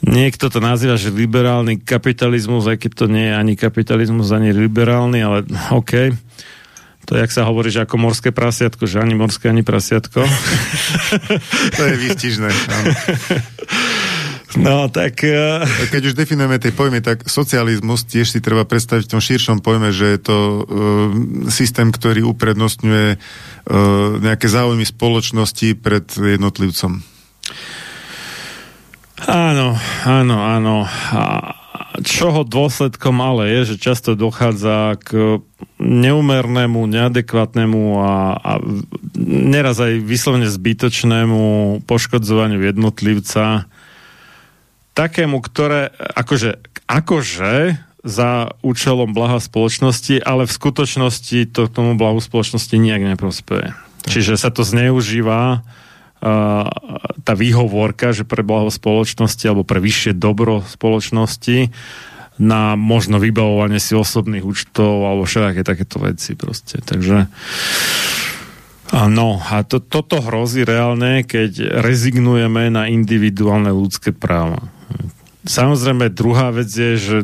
niekto 0.02 0.50
to 0.50 0.58
nazýva, 0.58 0.98
že 0.98 1.14
liberálny 1.14 1.86
kapitalizmus, 1.86 2.66
aj 2.66 2.82
keď 2.82 2.92
to 2.98 3.06
nie 3.06 3.30
je 3.30 3.34
ani 3.38 3.54
kapitalizmus, 3.54 4.34
ani 4.34 4.50
liberálny, 4.50 5.22
ale 5.22 5.46
OK. 5.70 6.10
To 7.08 7.16
je, 7.16 7.24
jak 7.28 7.36
sa 7.36 7.44
hovorí, 7.44 7.68
že 7.68 7.84
ako 7.84 8.00
morské 8.00 8.32
prasiatko, 8.32 8.88
že 8.88 9.04
ani 9.04 9.16
morské, 9.16 9.52
ani 9.52 9.64
prasiatko. 9.64 10.24
to 11.78 11.82
je 11.84 11.96
výstižné. 12.00 12.50
Áno. 12.50 12.92
No, 14.54 14.86
tak... 14.90 15.26
Uh... 15.26 15.66
Keď 15.90 16.14
už 16.14 16.18
definujeme 16.18 16.62
tie 16.62 16.70
pojmy, 16.70 17.02
tak 17.02 17.26
socializmus 17.26 18.06
tiež 18.06 18.30
si 18.30 18.40
treba 18.40 18.64
predstaviť 18.64 19.10
v 19.10 19.12
tom 19.18 19.22
širšom 19.22 19.58
pojme, 19.66 19.90
že 19.90 20.14
je 20.14 20.20
to 20.22 20.38
uh, 20.38 20.62
systém, 21.50 21.90
ktorý 21.90 22.22
uprednostňuje 22.30 23.18
uh, 23.18 23.20
nejaké 24.22 24.46
záujmy 24.46 24.86
spoločnosti 24.86 25.74
pred 25.82 26.06
jednotlivcom. 26.06 27.02
Áno, 29.24 29.68
áno, 30.06 30.38
áno. 30.38 30.76
A 31.16 31.24
čoho 32.02 32.42
dôsledkom 32.42 33.22
ale 33.22 33.54
je, 33.54 33.76
že 33.76 33.84
často 33.92 34.18
dochádza 34.18 34.98
k 34.98 35.38
neumernému, 35.78 36.90
neadekvátnemu 36.90 37.84
a, 38.02 38.16
a 38.40 38.52
neraz 39.30 39.78
aj 39.78 40.02
vyslovene 40.02 40.50
zbytočnému 40.50 41.82
poškodzovaniu 41.86 42.58
jednotlivca 42.66 43.70
takému, 44.98 45.42
ktoré 45.42 45.94
akože, 45.94 46.62
akože 46.90 47.78
za 48.04 48.52
účelom 48.62 49.16
blaha 49.16 49.40
spoločnosti, 49.40 50.22
ale 50.22 50.46
v 50.46 50.54
skutočnosti 50.54 51.40
to 51.56 51.72
tomu 51.72 51.96
blahu 51.96 52.20
spoločnosti 52.20 52.76
nijak 52.76 53.02
neprospeje. 53.16 53.74
Čiže 54.04 54.36
sa 54.36 54.52
to 54.52 54.68
zneužíva 54.68 55.64
tá 56.24 57.34
výhovorka, 57.36 58.16
že 58.16 58.24
pre 58.24 58.48
blaho 58.48 58.72
spoločnosti 58.72 59.44
alebo 59.44 59.68
pre 59.68 59.84
vyššie 59.84 60.16
dobro 60.16 60.64
spoločnosti 60.64 61.68
na 62.40 62.74
možno 62.80 63.22
vybavovanie 63.22 63.78
si 63.78 63.94
osobných 63.94 64.48
účtov 64.48 65.06
alebo 65.06 65.28
všetké 65.28 65.62
takéto 65.68 66.00
veci 66.02 66.34
proste. 66.34 66.80
Takže 66.82 67.30
No 68.94 69.42
a 69.42 69.66
to, 69.66 69.82
toto 69.82 70.22
hrozí 70.22 70.62
reálne, 70.62 71.26
keď 71.26 71.82
rezignujeme 71.82 72.70
na 72.70 72.86
individuálne 72.86 73.74
ľudské 73.74 74.14
práva. 74.14 74.70
Samozrejme, 75.50 76.14
druhá 76.14 76.54
vec 76.54 76.70
je, 76.70 76.94
že 77.02 77.18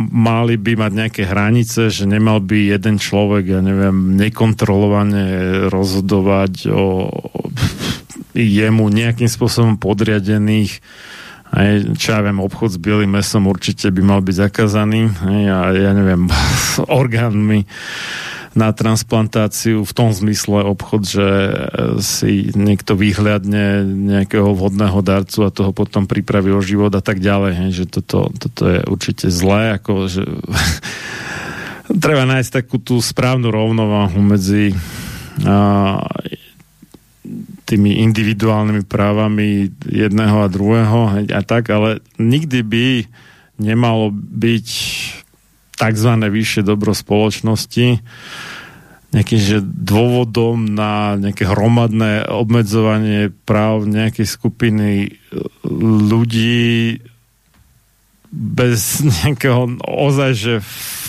mali 0.00 0.56
by 0.56 0.72
mať 0.88 0.92
nejaké 0.96 1.22
hranice, 1.28 1.92
že 1.92 2.08
nemal 2.08 2.40
by 2.40 2.72
jeden 2.74 2.96
človek, 2.96 3.44
ja 3.44 3.60
neviem, 3.60 4.16
nekontrolovane 4.16 5.68
rozhodovať 5.68 6.72
o 6.72 7.12
jemu 8.36 8.88
nejakým 8.88 9.28
spôsobom 9.28 9.76
podriadených 9.76 10.80
aj, 11.52 12.00
čo 12.00 12.16
ja 12.16 12.24
viem, 12.24 12.40
obchod 12.40 12.72
s 12.72 12.78
bielým 12.80 13.12
mesom 13.12 13.44
určite 13.44 13.92
by 13.92 14.00
mal 14.00 14.24
byť 14.24 14.36
zakázaný 14.48 15.12
aj, 15.20 15.42
a 15.52 15.58
ja 15.76 15.92
neviem, 15.92 16.24
s 16.32 16.80
orgánmi 17.02 17.68
na 18.52 18.68
transplantáciu 18.72 19.80
v 19.84 19.92
tom 19.96 20.12
zmysle 20.12 20.60
obchod, 20.64 21.02
že 21.08 21.24
e, 21.24 21.52
si 22.04 22.52
niekto 22.52 22.92
vyhľadne 22.96 23.84
nejakého 23.84 24.52
vhodného 24.52 25.00
darcu 25.00 25.48
a 25.48 25.52
toho 25.52 25.72
potom 25.72 26.04
pripraví 26.04 26.52
o 26.52 26.60
život 26.60 26.92
a 26.92 27.00
tak 27.00 27.20
ďalej. 27.20 27.52
Hej, 27.64 27.70
že 27.72 27.84
toto, 28.00 28.28
toto 28.36 28.68
je 28.68 28.84
určite 28.84 29.32
zlé, 29.32 29.80
ako 29.80 30.04
že 30.04 30.24
treba 32.04 32.28
nájsť 32.28 32.50
takú 32.52 32.76
tú 32.76 33.00
správnu 33.00 33.48
rovnováhu 33.48 34.20
medzi 34.20 34.76
a, 35.48 35.96
tými 37.64 38.02
individuálnymi 38.10 38.82
právami 38.84 39.70
jedného 39.86 40.42
a 40.44 40.52
druhého 40.52 41.30
a 41.30 41.40
tak, 41.46 41.70
ale 41.70 42.02
nikdy 42.18 42.60
by 42.66 42.86
nemalo 43.62 44.10
byť 44.12 44.68
tzv. 45.78 46.10
vyššie 46.18 46.62
dobro 46.66 46.92
spoločnosti 46.92 48.02
nejakým 49.12 49.40
že 49.40 49.58
dôvodom 49.60 50.72
na 50.72 51.20
nejaké 51.20 51.44
hromadné 51.44 52.24
obmedzovanie 52.32 53.28
práv 53.44 53.84
nejakej 53.84 54.24
skupiny 54.24 54.90
e, 55.04 55.08
ľudí 56.08 56.96
bez 58.32 59.04
nejakého 59.20 59.84
ozaj, 59.84 60.30
že 60.32 60.54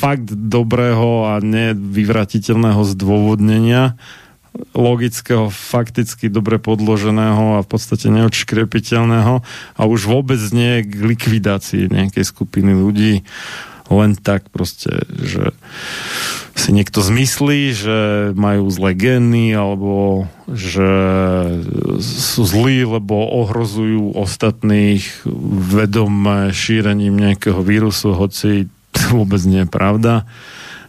fakt 0.03 0.35
dobrého 0.35 1.31
a 1.31 1.39
nevyvratiteľného 1.39 2.83
zdôvodnenia 2.83 3.95
logického, 4.73 5.49
fakticky 5.49 6.29
dobre 6.29 6.61
podloženého 6.61 7.57
a 7.57 7.65
v 7.65 7.67
podstate 7.69 8.09
neodškrepiteľného 8.13 9.41
a 9.77 9.81
už 9.85 10.05
vôbec 10.05 10.41
nie 10.53 10.85
k 10.85 10.93
likvidácii 10.93 11.89
nejakej 11.89 12.25
skupiny 12.25 12.73
ľudí 12.77 13.25
len 13.91 14.15
tak 14.15 14.47
proste, 14.49 15.03
že 15.11 15.51
si 16.53 16.69
niekto 16.71 17.01
zmyslí, 17.01 17.61
že 17.73 17.97
majú 18.37 18.69
zlé 18.69 18.93
gény 18.93 19.57
alebo 19.57 20.25
že 20.47 20.89
sú 21.99 22.45
zlí, 22.45 22.85
lebo 22.85 23.25
ohrozujú 23.43 24.13
ostatných 24.15 25.03
vedomé 25.73 26.53
šírením 26.53 27.17
nejakého 27.17 27.59
vírusu, 27.65 28.13
hoci 28.13 28.69
to 28.93 29.01
vôbec 29.17 29.41
nie 29.43 29.65
je 29.65 29.69
pravda. 29.69 30.29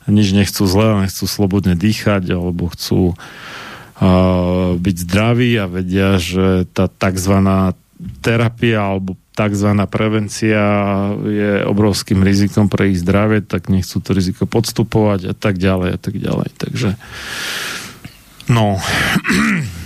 Nič 0.05 0.37
nechcú 0.37 0.69
zle, 0.69 1.09
nechcú 1.09 1.25
slobodne 1.25 1.73
dýchať 1.73 2.29
alebo 2.37 2.69
chcú 2.69 3.17
byť 4.77 4.97
zdraví 5.09 5.57
a 5.59 5.67
vedia, 5.67 6.21
že 6.21 6.69
tá 6.71 6.87
tzv. 6.89 7.35
terapia 8.21 8.81
alebo 8.85 9.17
tzv. 9.35 9.71
prevencia 9.91 10.63
je 11.25 11.67
obrovským 11.67 12.23
rizikom 12.23 12.71
pre 12.71 12.95
ich 12.95 13.03
zdravie, 13.03 13.43
tak 13.43 13.67
nechcú 13.73 13.99
to 13.99 14.15
riziko 14.15 14.47
podstupovať 14.47 15.33
a 15.33 15.35
tak 15.35 15.59
ďalej 15.59 15.91
a 15.95 15.99
tak 15.99 16.15
ďalej. 16.19 16.49
Takže 16.55 16.89
no 18.53 18.79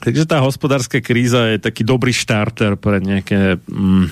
Takže 0.00 0.24
tá 0.24 0.40
hospodárska 0.40 1.04
kríza 1.04 1.52
je 1.52 1.60
taký 1.60 1.84
dobrý 1.84 2.16
štarter 2.16 2.80
pre 2.80 3.04
nejaké 3.04 3.60
mm, 3.68 4.08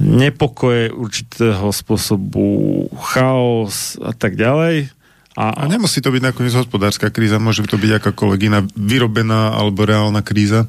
nepokoje 0.00 0.88
určitého 0.96 1.68
spôsobu, 1.68 2.88
chaos 3.12 4.00
a 4.00 4.16
tak 4.16 4.40
ďalej. 4.40 4.88
A 5.32 5.64
nemusí 5.64 6.04
to 6.04 6.12
byť 6.12 6.22
nakoniec 6.28 6.52
hospodárska 6.52 7.08
kríza, 7.08 7.40
môže 7.40 7.64
to 7.64 7.80
byť 7.80 8.04
akákoľvek 8.04 8.40
iná 8.52 8.60
vyrobená 8.76 9.56
alebo 9.56 9.88
reálna 9.88 10.20
kríza. 10.20 10.68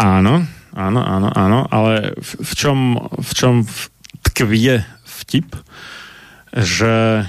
Áno, 0.00 0.48
áno, 0.72 1.00
áno, 1.04 1.28
áno, 1.28 1.68
ale 1.68 2.16
v, 2.16 2.30
v 2.40 2.52
čom, 2.56 2.78
v 3.20 3.32
čom 3.36 3.54
v- 3.68 3.92
tkvie 4.24 4.84
vtip, 5.04 5.52
že 6.50 7.28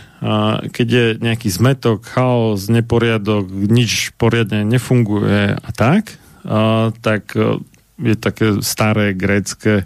keď 0.71 0.87
je 0.87 1.05
nejaký 1.21 1.49
zmetok, 1.49 2.05
chaos, 2.05 2.69
neporiadok, 2.69 3.49
nič 3.49 4.13
poriadne 4.17 4.65
nefunguje 4.65 5.57
a 5.57 5.69
tak, 5.73 6.17
uh, 6.45 6.93
tak 7.01 7.33
uh, 7.37 7.57
je 8.01 8.15
také 8.17 8.61
staré 8.65 9.13
grécké 9.13 9.85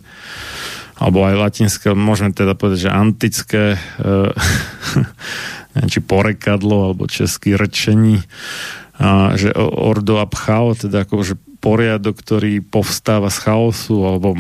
alebo 0.96 1.28
aj 1.28 1.36
latinské, 1.36 1.92
môžeme 1.92 2.32
teda 2.32 2.56
povedať, 2.56 2.88
že 2.88 2.96
antické 2.96 3.64
uh, 3.76 4.32
neviem, 5.76 5.92
či 5.92 6.00
porekadlo 6.00 6.90
alebo 6.92 7.12
český 7.12 7.60
rečení 7.60 8.24
a, 8.96 9.36
že 9.36 9.52
ordo 9.60 10.24
abchao, 10.24 10.72
teda 10.72 11.04
ako, 11.04 11.24
že 11.24 11.36
poriadok, 11.60 12.16
ktorý 12.16 12.64
povstáva 12.64 13.28
z 13.28 13.44
chaosu, 13.44 14.08
alebo 14.08 14.40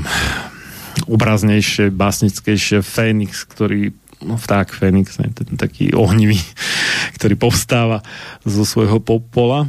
obraznejšie, 1.11 1.91
básnickejšie 1.91 2.79
Fénix, 2.79 3.43
ktorý 3.43 3.91
no, 4.23 4.39
vták 4.39 4.71
Fénix, 4.71 5.19
ne, 5.19 5.27
ten 5.35 5.59
taký 5.59 5.91
ohnivý, 5.91 6.39
ktorý 7.19 7.35
povstáva 7.35 7.99
zo 8.47 8.63
svojho 8.63 9.03
popola. 9.03 9.67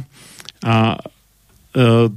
A 0.63 0.95
e, 1.75 2.07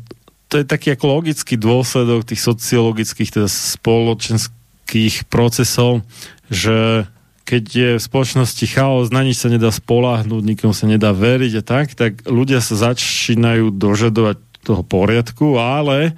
to 0.51 0.55
je 0.59 0.67
taký 0.67 0.95
ako 0.95 1.07
logický 1.11 1.59
dôsledok 1.59 2.27
tých 2.27 2.43
sociologických, 2.43 3.35
teda 3.35 3.49
spoločenských 3.51 5.27
procesov, 5.27 6.07
že 6.47 7.07
keď 7.51 7.65
je 7.67 7.91
v 7.99 8.07
spoločnosti 8.07 8.63
chaos, 8.71 9.11
na 9.11 9.27
nič 9.27 9.43
sa 9.43 9.51
nedá 9.51 9.75
spoláhnuť, 9.75 10.43
nikomu 10.47 10.71
sa 10.71 10.87
nedá 10.87 11.11
veriť 11.11 11.53
a 11.59 11.63
tak, 11.67 11.99
tak 11.99 12.23
ľudia 12.23 12.63
sa 12.63 12.79
začínajú 12.79 13.75
dožadovať 13.75 14.39
toho 14.63 14.87
poriadku, 14.87 15.59
ale 15.59 16.15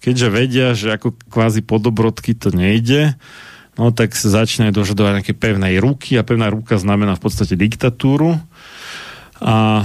keďže 0.00 0.28
vedia, 0.32 0.72
že 0.72 0.96
ako 0.96 1.12
kvázi 1.28 1.60
podobrodky 1.60 2.32
to 2.32 2.48
nejde, 2.48 3.12
no 3.76 3.92
tak 3.92 4.16
sa 4.16 4.40
začínajú 4.40 4.72
dožadovať 4.72 5.20
nejaké 5.20 5.34
pevnej 5.36 5.76
ruky 5.76 6.16
a 6.16 6.24
pevná 6.24 6.48
ruka 6.48 6.80
znamená 6.80 7.12
v 7.20 7.28
podstate 7.28 7.60
diktatúru. 7.60 8.40
A 9.44 9.84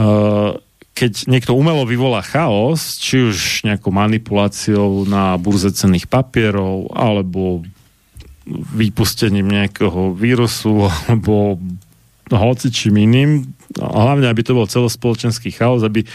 uh, 0.00 0.56
keď 0.96 1.28
niekto 1.28 1.52
umelo 1.52 1.84
vyvolá 1.84 2.24
chaos, 2.24 2.96
či 2.96 3.28
už 3.28 3.68
nejakou 3.68 3.92
manipuláciou 3.92 5.04
na 5.04 5.36
burze 5.36 5.68
cenných 5.72 6.08
papierov, 6.08 6.88
alebo 6.96 7.60
vypustením 8.48 9.46
nejakého 9.46 10.14
vírusu, 10.14 10.88
alebo 11.06 11.58
hocičím 12.32 12.96
iným, 12.96 13.30
a 13.80 13.88
hlavne, 13.88 14.28
aby 14.28 14.42
to 14.44 14.52
bol 14.52 14.68
celospoločenský 14.68 15.48
chaos, 15.54 15.80
aby 15.80 16.04
e, 16.04 16.08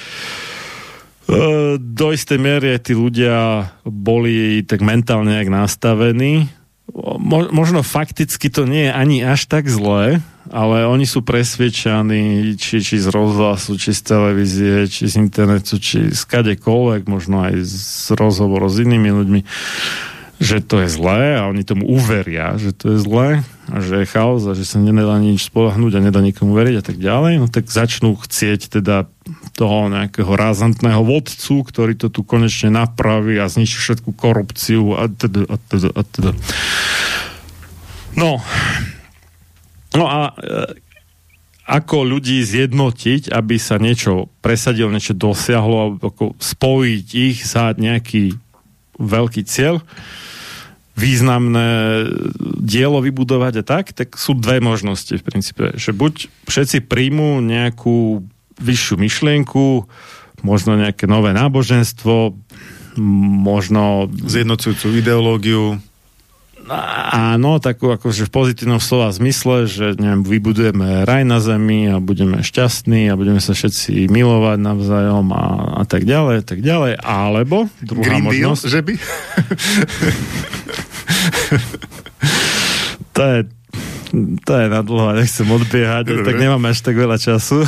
do 1.77 2.07
istej 2.13 2.37
miery 2.37 2.77
tí 2.77 2.93
ľudia 2.93 3.69
boli 3.81 4.61
tak 4.61 4.85
mentálne 4.85 5.33
nejak 5.33 5.49
nastavení. 5.49 6.53
Mo- 6.97 7.49
možno 7.49 7.81
fakticky 7.81 8.53
to 8.53 8.69
nie 8.69 8.87
je 8.87 8.93
ani 8.93 9.17
až 9.25 9.49
tak 9.49 9.65
zlé, 9.67 10.21
ale 10.53 10.87
oni 10.87 11.03
sú 11.03 11.25
presvedčaní, 11.25 12.55
či, 12.55 12.79
či 12.79 12.95
z 13.01 13.11
rozhlasu, 13.11 13.75
či 13.75 13.91
z 13.91 14.01
televízie, 14.05 14.75
či 14.87 15.09
z 15.09 15.19
internetu, 15.19 15.81
či 15.81 16.13
z 16.13 16.21
kadekoľvek, 16.23 17.09
možno 17.09 17.43
aj 17.43 17.59
z 17.67 18.07
rozhovoru 18.15 18.71
s 18.71 18.79
inými 18.79 19.09
ľuďmi, 19.11 19.41
že 20.37 20.61
to 20.61 20.85
je 20.85 20.89
zlé 20.89 21.41
a 21.41 21.49
oni 21.49 21.65
tomu 21.65 21.89
uveria, 21.89 22.61
že 22.61 22.69
to 22.69 22.93
je 22.93 22.97
zlé 23.01 23.29
a 23.73 23.81
že 23.81 24.05
je 24.05 24.11
chaos 24.11 24.45
a 24.45 24.53
že 24.53 24.69
sa 24.69 24.77
nedá 24.77 25.17
nič 25.17 25.49
spolahnúť 25.49 25.97
a 25.97 26.05
nedá 26.05 26.21
nikomu 26.21 26.53
veriť 26.53 26.75
a 26.77 26.83
tak 26.85 26.97
ďalej, 27.01 27.41
no 27.41 27.47
tak 27.49 27.65
začnú 27.65 28.13
chcieť 28.13 28.77
teda 28.77 29.09
toho 29.57 29.89
nejakého 29.89 30.29
razantného 30.29 31.01
vodcu, 31.01 31.65
ktorý 31.65 31.97
to 31.97 32.13
tu 32.13 32.21
konečne 32.21 32.69
napraví 32.69 33.41
a 33.41 33.49
zničí 33.49 33.81
všetku 33.81 34.13
korupciu 34.13 34.93
a 34.93 35.09
teda, 35.09 35.49
a 35.49 35.55
teda, 35.57 35.89
a 35.89 36.01
teda. 36.05 36.31
No, 38.13 38.37
no 39.97 40.05
a 40.05 40.37
e, 40.37 40.77
ako 41.67 42.07
ľudí 42.07 42.45
zjednotiť, 42.45 43.33
aby 43.33 43.59
sa 43.59 43.81
niečo 43.81 44.31
presadilo, 44.39 44.93
niečo 44.93 45.17
dosiahlo, 45.17 45.99
ako 45.99 46.37
spojiť 46.39 47.07
ich 47.11 47.43
za 47.43 47.75
nejaký 47.75 48.46
veľký 48.97 49.45
cieľ, 49.45 49.81
významné 50.97 51.69
dielo 52.57 52.97
vybudovať 53.05 53.61
a 53.61 53.63
tak, 53.63 53.93
tak 53.93 54.17
sú 54.17 54.33
dve 54.33 54.57
možnosti 54.57 55.13
v 55.13 55.25
princípe. 55.25 55.77
Že 55.77 55.93
buď 55.93 56.13
všetci 56.49 56.89
príjmú 56.89 57.37
nejakú 57.39 58.25
vyššiu 58.57 58.95
myšlienku, 58.97 59.85
možno 60.41 60.73
nejaké 60.73 61.05
nové 61.05 61.37
náboženstvo, 61.37 62.33
možno 63.45 64.09
Zjednocujúcu 64.09 64.97
ideológiu. 64.97 65.77
Áno, 66.67 67.63
takú 67.63 67.95
akože 67.95 68.27
v 68.27 68.31
pozitívnom 68.31 68.83
slova 68.83 69.07
zmysle, 69.15 69.67
že 69.71 69.95
neviem, 69.95 70.23
vybudujeme 70.23 71.07
raj 71.07 71.23
na 71.23 71.39
zemi 71.39 71.87
a 71.87 72.03
budeme 72.03 72.43
šťastní 72.43 73.07
a 73.07 73.15
budeme 73.15 73.39
sa 73.39 73.55
všetci 73.55 74.11
milovať 74.11 74.57
navzájom 74.59 75.31
a, 75.31 75.45
a 75.81 75.83
tak 75.87 76.03
ďalej, 76.03 76.43
tak 76.43 76.59
ďalej. 76.59 76.99
Alebo 76.99 77.71
druhá 77.79 78.03
Green 78.03 78.27
Deal, 78.27 78.51
možnosť, 78.51 78.63
že 78.67 78.79
by? 78.83 78.93
to 83.15 83.21
je 83.23 83.39
to 84.47 84.51
je 84.55 84.65
na 84.71 84.81
dlho, 84.81 85.19
nechcem 85.19 85.43
odbiehať, 85.43 86.05
Dobre. 86.07 86.25
tak 86.25 86.35
nemáme 86.39 86.71
až 86.71 86.79
tak 86.79 86.95
veľa 86.95 87.19
času. 87.19 87.67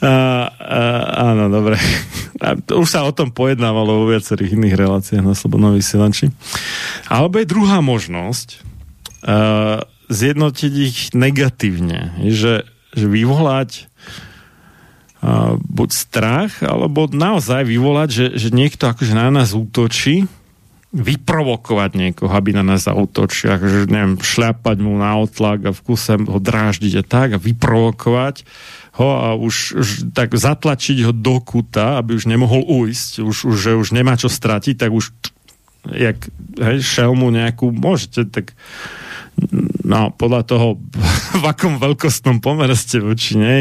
A, 0.00 0.48
a, 0.48 0.80
áno, 1.32 1.52
dobre. 1.52 1.76
A 2.40 2.56
už 2.56 2.88
sa 2.88 3.04
o 3.04 3.12
tom 3.12 3.28
pojednávalo 3.28 4.00
vo 4.00 4.06
viacerých 4.08 4.56
iných 4.56 4.76
reláciách 4.80 5.24
na 5.24 5.36
Slobodnom 5.36 5.76
vysielači. 5.76 6.32
Alebo 7.12 7.36
je 7.36 7.52
druhá 7.52 7.84
možnosť 7.84 8.48
uh, 8.56 9.84
zjednotiť 10.08 10.72
ich 10.72 10.98
negatívne. 11.12 12.16
Že, 12.24 12.64
že 12.96 13.06
vyvolať 13.12 13.70
uh, 15.20 15.60
buď 15.60 15.90
strach, 15.92 16.64
alebo 16.64 17.04
naozaj 17.12 17.68
vyvolať, 17.68 18.08
že, 18.08 18.26
že 18.40 18.48
niekto 18.56 18.88
akože 18.88 19.12
na 19.12 19.28
nás 19.28 19.52
útočí, 19.52 20.24
vyprovokovať 20.90 21.90
niekoho, 21.94 22.34
aby 22.34 22.50
na 22.50 22.66
nás 22.66 22.90
zautočil, 22.90 23.54
akože 23.54 23.86
neviem, 23.86 24.18
šľapať 24.18 24.76
mu 24.82 24.98
na 24.98 25.14
otlak 25.22 25.70
a 25.70 25.70
v 25.70 25.80
kuse 25.86 26.18
ho 26.18 26.38
dráždiť 26.42 26.92
a 26.98 27.04
tak 27.06 27.28
a 27.36 27.38
vyprovokovať 27.38 28.42
ho 29.00 29.08
a 29.16 29.28
už, 29.32 29.80
už 29.80 29.88
tak 30.12 30.36
zatlačiť 30.36 31.08
ho 31.08 31.12
do 31.16 31.40
kuta, 31.40 31.96
aby 31.96 32.20
už 32.20 32.28
nemohol 32.28 32.60
ujsť, 32.68 33.24
už, 33.24 33.36
už, 33.48 33.56
že 33.56 33.72
už 33.72 33.96
nemá 33.96 34.20
čo 34.20 34.28
stratiť, 34.28 34.76
tak 34.76 34.92
už 34.92 35.16
jak 35.88 36.20
hej, 36.60 36.84
šelmu 36.84 37.32
nejakú 37.32 37.72
môžete, 37.72 38.28
tak 38.28 38.52
no, 39.82 40.10
podľa 40.12 40.40
toho, 40.44 40.66
v 41.40 41.44
akom 41.44 41.78
veľkostnom 41.78 42.38
pomere 42.38 42.74
ste 42.74 42.98
voči 42.98 43.34
nej, 43.34 43.60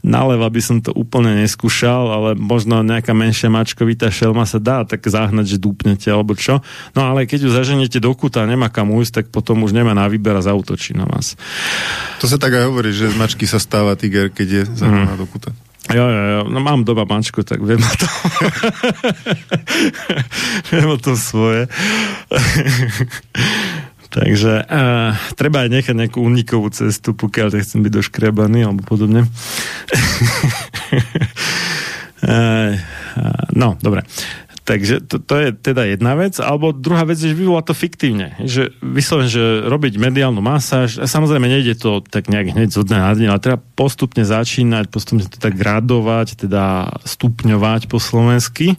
naleva 0.00 0.46
by 0.46 0.58
som 0.58 0.76
to 0.78 0.90
úplne 0.90 1.38
neskúšal, 1.38 2.08
ale 2.08 2.28
možno 2.34 2.80
nejaká 2.80 3.12
menšia 3.12 3.48
mačkovitá 3.48 4.08
šelma 4.08 4.44
sa 4.44 4.56
dá 4.56 4.82
tak 4.82 5.02
zahnať, 5.02 5.44
že 5.46 5.56
dúpnete 5.58 6.08
alebo 6.08 6.32
čo. 6.32 6.58
No 6.94 7.04
ale 7.04 7.24
keď 7.24 7.46
ju 7.46 7.50
zaženiete 7.50 7.98
do 7.98 8.10
kuta 8.12 8.42
a 8.42 8.48
nemá 8.48 8.68
kam 8.68 8.90
ujsť, 8.90 9.12
tak 9.12 9.24
potom 9.28 9.62
už 9.62 9.72
nemá 9.72 9.92
na 9.92 10.06
výber 10.06 10.34
a 10.34 10.42
zautočí 10.42 10.94
na 10.94 11.04
vás. 11.04 11.34
To 12.18 12.26
sa 12.26 12.36
tak 12.36 12.54
aj 12.54 12.64
hovorí, 12.66 12.90
že 12.90 13.10
z 13.10 13.16
mačky 13.18 13.44
sa 13.44 13.58
stáva 13.58 13.94
tiger, 13.94 14.28
keď 14.28 14.48
je 14.48 14.62
zahnaná 14.78 15.14
Mhm. 15.14 15.20
do 15.20 15.26
kuta. 15.26 15.50
Jo, 15.88 16.04
jo, 16.04 16.22
jo, 16.28 16.40
no 16.52 16.60
mám 16.60 16.84
doma 16.84 17.08
mančku, 17.08 17.40
tak 17.40 17.64
viem 17.64 17.80
o 17.80 17.94
tom. 17.96 18.12
viem 20.68 20.84
o 20.84 21.00
tom 21.00 21.16
svoje. 21.16 21.64
Takže 24.08 24.64
uh, 24.64 25.12
treba 25.36 25.68
aj 25.68 25.70
nechať 25.72 25.94
nejakú 25.94 26.24
unikovú 26.24 26.72
cestu, 26.72 27.12
pokiaľ 27.12 27.60
nechcem 27.60 27.84
byť 27.84 27.92
doškriabaný 27.92 28.64
alebo 28.64 28.80
podobne. 28.80 29.28
uh, 32.24 32.72
no, 33.60 33.76
dobre. 33.84 34.08
Takže 34.68 35.00
to, 35.08 35.16
to 35.16 35.34
je 35.40 35.48
teda 35.56 35.88
jedna 35.88 36.12
vec. 36.12 36.36
Alebo 36.44 36.76
druhá 36.76 37.08
vec 37.08 37.16
je, 37.16 37.32
že 37.32 37.40
vyvolá 37.40 37.64
to 37.64 37.72
fiktívne. 37.72 38.36
Že 38.36 38.76
vyslovene, 38.84 39.32
že 39.32 39.64
robiť 39.64 39.96
mediálnu 39.96 40.44
masáž, 40.44 41.00
a 41.00 41.08
samozrejme 41.08 41.48
nejde 41.48 41.72
to 41.80 42.04
tak 42.04 42.28
nejak 42.28 42.52
hneď 42.52 42.68
zo 42.76 42.84
dňa 42.84 42.98
na 43.00 43.12
deň, 43.16 43.26
ale 43.32 43.40
treba 43.40 43.64
postupne 43.72 44.20
začínať, 44.28 44.92
postupne 44.92 45.24
to 45.24 45.40
tak 45.40 45.56
gradovať, 45.56 46.44
teda 46.44 47.00
stupňovať 47.00 47.88
po 47.88 47.96
slovensky. 47.96 48.76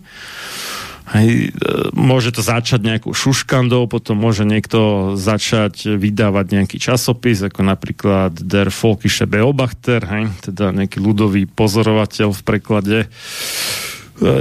Hej, 1.10 1.49
e, 1.49 1.90
môže 1.98 2.30
to 2.30 2.45
začať 2.45 2.86
nejakou 2.86 3.18
šuškandou, 3.18 3.90
potom 3.90 4.14
môže 4.14 4.45
niekto 4.45 5.14
začať 5.18 5.98
vydávať 5.98 6.45
nejaký 6.53 6.77
časopis, 6.77 7.41
ako 7.41 7.65
napríklad 7.65 8.38
Der 8.38 8.69
Volkische 8.69 9.26
Beobachter, 9.26 10.06
hej, 10.06 10.30
teda 10.45 10.69
nejaký 10.69 11.02
ľudový 11.02 11.49
pozorovateľ 11.49 12.30
v 12.30 12.41
preklade 12.45 12.98
e, 13.06 13.07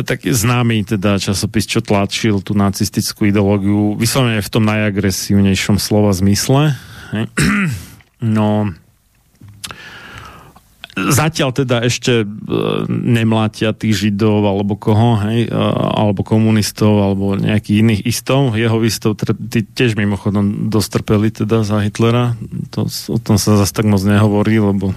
taký 0.04 0.36
známy 0.36 0.84
teda 0.84 1.16
časopis, 1.16 1.64
čo 1.64 1.80
tlačil 1.80 2.44
tú 2.44 2.52
nacistickú 2.52 3.24
ideológiu, 3.24 3.96
vyslovene 3.96 4.44
v 4.44 4.52
tom 4.52 4.68
najagresívnejšom 4.68 5.80
slova 5.80 6.12
zmysle. 6.12 6.76
Hej. 7.16 7.26
No, 8.18 8.74
zatiaľ 11.10 11.50
teda 11.54 11.86
ešte 11.86 12.22
e, 12.22 12.26
nemlátia 12.88 13.70
tých 13.70 14.08
židov 14.08 14.42
alebo 14.42 14.74
koho, 14.74 15.18
hej, 15.22 15.46
e, 15.46 15.54
alebo 15.72 16.26
komunistov, 16.26 16.98
alebo 16.98 17.38
nejakých 17.38 17.76
iných 17.82 18.02
istov. 18.04 18.58
Jeho 18.58 18.82
istov 18.82 19.18
tiež 19.74 19.94
mimochodom 19.94 20.70
dostrpeli 20.72 21.30
teda 21.30 21.62
za 21.62 21.82
Hitlera. 21.84 22.34
To, 22.74 22.90
o 22.90 23.18
tom 23.18 23.38
sa 23.38 23.58
zase 23.58 23.72
tak 23.72 23.86
moc 23.86 24.02
nehovorí, 24.02 24.58
lebo 24.58 24.92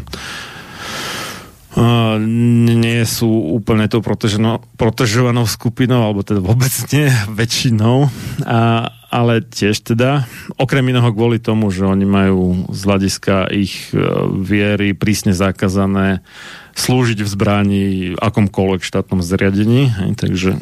nie 2.20 3.02
sú 3.08 3.32
úplne 3.56 3.88
tou 3.88 4.04
protežovanou 4.04 5.48
skupinou, 5.48 6.04
alebo 6.04 6.22
teda 6.22 6.44
vôbec 6.44 6.72
nie 6.92 7.08
väčšinou, 7.40 8.12
a, 8.44 8.92
ale 9.08 9.44
tiež 9.44 9.80
teda, 9.96 10.28
okrem 10.60 10.84
iného 10.92 11.08
kvôli 11.16 11.40
tomu, 11.40 11.72
že 11.72 11.88
oni 11.88 12.04
majú 12.04 12.68
z 12.72 12.82
hľadiska 12.84 13.36
ich 13.56 13.92
uh, 13.96 14.28
viery 14.28 14.92
prísne 14.92 15.32
zakázané 15.32 16.24
slúžiť 16.72 17.20
v 17.20 17.30
zbraní 17.30 17.84
akomkoľvek 18.16 18.82
štátnom 18.84 19.20
zriadení, 19.20 20.16
takže 20.16 20.56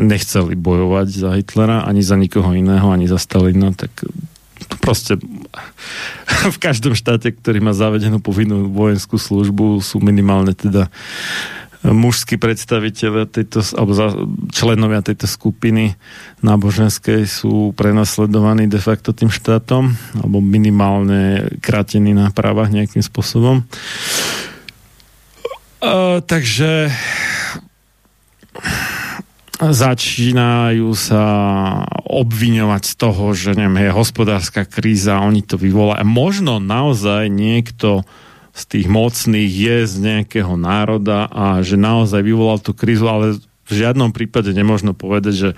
nechceli 0.00 0.56
bojovať 0.56 1.08
za 1.12 1.30
Hitlera, 1.36 1.84
ani 1.84 2.00
za 2.00 2.16
nikoho 2.16 2.56
iného, 2.56 2.88
ani 2.88 3.04
za 3.04 3.20
Stalina, 3.20 3.76
tak 3.76 3.92
proste 4.80 5.18
v 6.54 6.58
každom 6.58 6.94
štáte, 6.96 7.32
ktorý 7.32 7.60
má 7.60 7.72
zavedenú 7.76 8.22
povinnú 8.22 8.70
vojenskú 8.70 9.18
službu, 9.20 9.80
sú 9.82 9.98
minimálne 10.00 10.54
teda 10.56 10.88
mužskí 11.86 12.40
predstaviteľe 12.40 13.30
tejto, 13.30 13.62
alebo 13.76 13.92
za, 13.94 14.10
členovia 14.50 15.04
tejto 15.06 15.28
skupiny 15.30 15.94
náboženskej 16.42 17.28
sú 17.28 17.70
prenasledovaní 17.76 18.66
de 18.66 18.80
facto 18.80 19.14
tým 19.14 19.30
štátom, 19.30 19.94
alebo 20.18 20.42
minimálne 20.42 21.52
krátení 21.62 22.16
na 22.16 22.32
právach 22.34 22.72
nejakým 22.72 23.04
spôsobom. 23.04 23.62
Uh, 25.76 26.18
takže 26.24 26.90
začínajú 29.56 30.92
sa 30.92 31.24
obviňovať 32.04 32.82
z 32.84 32.94
toho, 33.00 33.24
že 33.32 33.56
neviem, 33.56 33.88
je 33.88 33.96
hospodárska 33.96 34.68
kríza, 34.68 35.24
oni 35.24 35.40
to 35.40 35.56
vyvolajú. 35.56 36.04
Možno 36.04 36.60
naozaj 36.60 37.32
niekto 37.32 38.04
z 38.56 38.62
tých 38.68 38.86
mocných 38.88 39.52
je 39.52 39.76
z 39.84 39.94
nejakého 40.00 40.56
národa 40.56 41.28
a 41.28 41.60
že 41.60 41.76
naozaj 41.76 42.24
vyvolal 42.24 42.60
tú 42.60 42.72
krízu, 42.72 43.08
ale 43.08 43.36
v 43.40 43.72
žiadnom 43.72 44.12
prípade 44.12 44.52
nemôžno 44.52 44.96
povedať, 44.96 45.34
že 45.34 45.50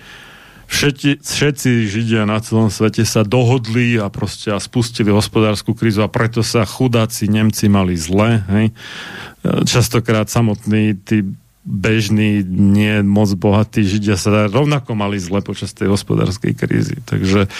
všetci, 0.67 1.23
všetci 1.23 1.71
Židia 1.87 2.23
na 2.27 2.43
celom 2.43 2.71
svete 2.71 3.03
sa 3.03 3.23
dohodli 3.23 3.99
a 3.99 4.11
proste 4.11 4.51
a 4.51 4.59
spustili 4.59 5.11
hospodárskú 5.15 5.79
krízu 5.79 6.03
a 6.03 6.11
preto 6.11 6.43
sa 6.43 6.63
chudáci 6.67 7.27
Nemci 7.27 7.67
mali 7.71 7.95
zle. 7.95 8.43
Hej. 8.47 8.67
Častokrát 9.67 10.27
samotní 10.27 10.99
tí 11.03 11.23
bežní, 11.69 12.41
nie 12.49 13.05
moc 13.05 13.29
bohatí 13.37 13.85
Židia 13.85 14.17
sa 14.17 14.49
rovnako 14.49 14.97
mali 14.97 15.21
zle 15.21 15.45
počas 15.45 15.77
tej 15.77 15.93
hospodárskej 15.93 16.57
krízy. 16.57 16.97
Takže 17.05 17.53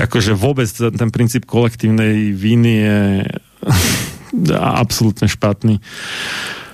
akože 0.00 0.32
vôbec 0.32 0.64
ten, 0.72 1.12
princíp 1.12 1.44
kolektívnej 1.44 2.32
viny 2.32 2.72
je 2.80 2.98
absolútne 4.80 5.28
špatný. 5.28 5.76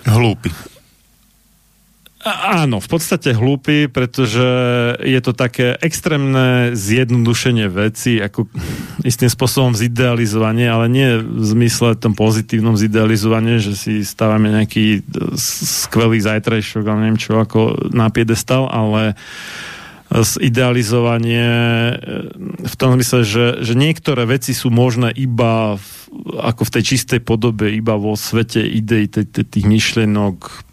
Hlúpy. 0.07 0.55
Áno, 2.21 2.85
v 2.85 2.89
podstate 2.93 3.33
hlúpy, 3.33 3.89
pretože 3.89 4.45
je 5.01 5.21
to 5.25 5.33
také 5.33 5.73
extrémne 5.81 6.77
zjednodušenie 6.77 7.65
veci, 7.73 8.21
ako 8.21 8.45
istým 9.09 9.33
spôsobom 9.33 9.73
zidealizovanie, 9.73 10.69
ale 10.69 10.93
nie 10.93 11.09
v 11.17 11.45
zmysle 11.45 11.97
tom 11.97 12.13
pozitívnom 12.13 12.77
zidealizovanie, 12.77 13.57
že 13.57 13.73
si 13.73 14.05
stávame 14.05 14.53
nejaký 14.53 15.01
s- 15.33 15.89
skvelý 15.89 16.21
zajtrajšok, 16.21 16.85
ale 16.85 17.09
neviem 17.09 17.21
čo, 17.21 17.41
ako 17.41 17.89
na 17.89 18.13
piedestal, 18.13 18.69
ale 18.69 19.17
zidealizovanie 20.11 21.47
e, 21.47 21.95
v 22.67 22.75
tom 22.75 22.99
zmysle, 22.99 23.23
že, 23.23 23.47
že 23.63 23.79
niektoré 23.79 24.27
veci 24.27 24.53
sú 24.53 24.69
možné 24.69 25.15
iba 25.15 25.79
v, 25.79 25.89
ako 26.43 26.67
v 26.67 26.73
tej 26.75 26.83
čistej 26.83 27.21
podobe, 27.23 27.71
iba 27.71 27.95
vo 27.95 28.19
svete 28.19 28.61
t- 29.25 29.47
tých 29.47 29.67
myšlienok 29.71 30.37
mm, 30.37 30.70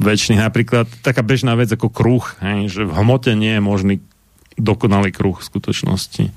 väčšných. 0.00 0.40
Napríklad 0.40 0.86
taká 1.02 1.20
bežná 1.26 1.58
vec 1.58 1.70
ako 1.72 1.90
kruh, 1.90 2.24
hej, 2.40 2.70
že 2.70 2.82
v 2.86 2.92
hmote 2.94 3.34
nie 3.34 3.58
je 3.58 3.62
možný 3.62 3.94
dokonalý 4.56 5.12
kruh 5.12 5.36
v 5.36 5.48
skutočnosti. 5.52 6.32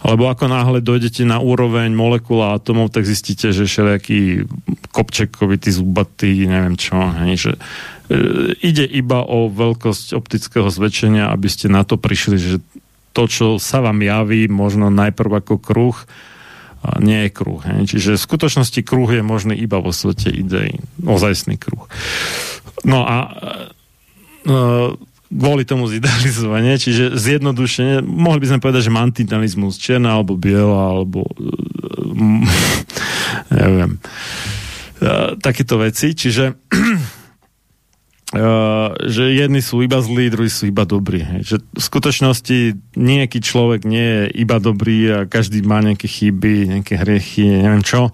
Alebo 0.00 0.32
ako 0.32 0.48
náhle 0.48 0.80
dojdete 0.80 1.28
na 1.28 1.36
úroveň 1.36 1.92
molekúl 1.92 2.40
a 2.40 2.56
atomov, 2.56 2.96
tak 2.96 3.04
zistíte, 3.04 3.52
že 3.52 3.68
všelijaký 3.68 4.48
kopčekovitý, 4.88 5.68
zubatý, 5.68 6.48
neviem 6.48 6.80
čo, 6.80 6.96
hej, 6.96 7.32
že 7.36 7.52
e, 7.52 7.60
ide 8.64 8.88
iba 8.88 9.20
o 9.20 9.52
veľkosť 9.52 10.16
optického 10.16 10.68
zväčšenia, 10.72 11.28
aby 11.28 11.48
ste 11.52 11.68
na 11.68 11.84
to 11.84 12.00
prišli, 12.00 12.36
že 12.40 12.56
to, 13.12 13.28
čo 13.28 13.46
sa 13.60 13.84
vám 13.84 14.00
javí, 14.00 14.48
možno 14.48 14.88
najprv 14.88 15.44
ako 15.44 15.60
kruh, 15.60 15.96
nie 16.98 17.26
je 17.26 17.30
kruh. 17.30 17.62
Hej. 17.62 17.94
Čiže 17.94 18.18
v 18.18 18.26
skutočnosti 18.26 18.80
kruh 18.82 19.10
je 19.10 19.22
možný 19.22 19.54
iba 19.54 19.78
vo 19.78 19.94
svete 19.94 20.30
ideí. 20.34 20.82
Ozajstný 21.02 21.58
kruh. 21.58 21.86
No 22.82 23.06
a 23.06 23.16
e, 23.28 24.54
kvôli 25.32 25.64
tomu 25.64 25.88
zidealizovanie, 25.88 26.76
čiže 26.76 27.16
zjednodušene, 27.16 28.04
mohli 28.04 28.42
by 28.42 28.46
sme 28.52 28.62
povedať, 28.62 28.90
že 28.90 28.92
mantinalizmus, 28.92 29.80
čierna 29.80 30.18
alebo 30.18 30.36
biela, 30.36 30.92
alebo 30.98 31.24
mm, 32.12 32.42
neviem, 33.62 33.90
e, 33.96 35.38
takéto 35.40 35.80
veci, 35.80 36.12
čiže 36.12 36.58
Uh, 38.32 38.96
že 39.12 39.28
jedni 39.36 39.60
sú 39.60 39.84
iba 39.84 40.00
zlí, 40.00 40.32
druhí 40.32 40.48
sú 40.48 40.64
iba 40.64 40.88
dobrí. 40.88 41.20
Že 41.44 41.60
v 41.68 41.82
skutočnosti 41.84 42.58
nejaký 42.96 43.44
človek 43.44 43.84
nie 43.84 44.00
je 44.00 44.22
iba 44.40 44.56
dobrý 44.56 44.98
a 45.12 45.18
každý 45.28 45.60
má 45.60 45.84
nejaké 45.84 46.08
chyby, 46.08 46.80
nejaké 46.80 46.96
hriechy, 46.96 47.60
neviem 47.60 47.84
čo. 47.84 48.08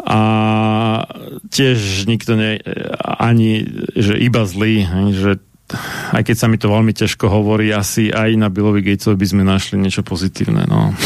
A 0.00 0.20
tiež 1.52 2.08
nikto 2.08 2.32
nie 2.32 2.64
ani, 2.96 3.68
že 3.92 4.16
iba 4.16 4.48
zlý, 4.48 4.88
že 5.12 5.36
aj 6.16 6.24
keď 6.24 6.36
sa 6.40 6.48
mi 6.48 6.56
to 6.56 6.72
veľmi 6.72 6.96
ťažko 6.96 7.28
hovorí, 7.28 7.72
asi 7.72 8.08
aj 8.08 8.36
na 8.40 8.48
Billovi 8.48 8.84
Gatesovi 8.84 9.20
by 9.20 9.26
sme 9.28 9.42
našli 9.44 9.76
niečo 9.80 10.00
pozitívne, 10.00 10.64
no. 10.68 10.96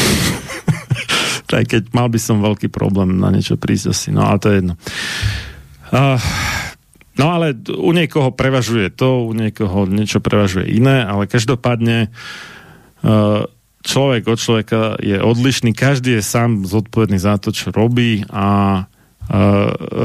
aj 1.59 1.65
keď 1.67 1.83
mal 1.91 2.07
by 2.07 2.19
som 2.19 2.43
veľký 2.43 2.71
problém 2.71 3.19
na 3.19 3.31
niečo 3.31 3.59
prísť 3.59 3.85
asi, 3.91 4.07
no 4.15 4.23
ale 4.23 4.37
to 4.39 4.47
je 4.51 4.55
jedno. 4.63 4.75
Uh, 5.89 6.21
No 7.19 7.35
ale 7.35 7.51
u 7.67 7.91
niekoho 7.91 8.31
prevažuje 8.31 8.87
to, 8.95 9.27
u 9.27 9.35
niekoho 9.35 9.83
niečo 9.83 10.23
prevažuje 10.23 10.71
iné, 10.71 11.03
ale 11.03 11.27
každopádne 11.27 12.07
e, 12.07 12.09
človek 13.83 14.23
od 14.23 14.39
človeka 14.39 14.95
je 15.03 15.19
odlišný, 15.19 15.75
každý 15.75 16.15
je 16.15 16.23
sám 16.23 16.63
zodpovedný 16.63 17.19
za 17.19 17.35
to, 17.35 17.51
čo 17.51 17.75
robí 17.75 18.23
a 18.31 18.47
e, 18.79 18.81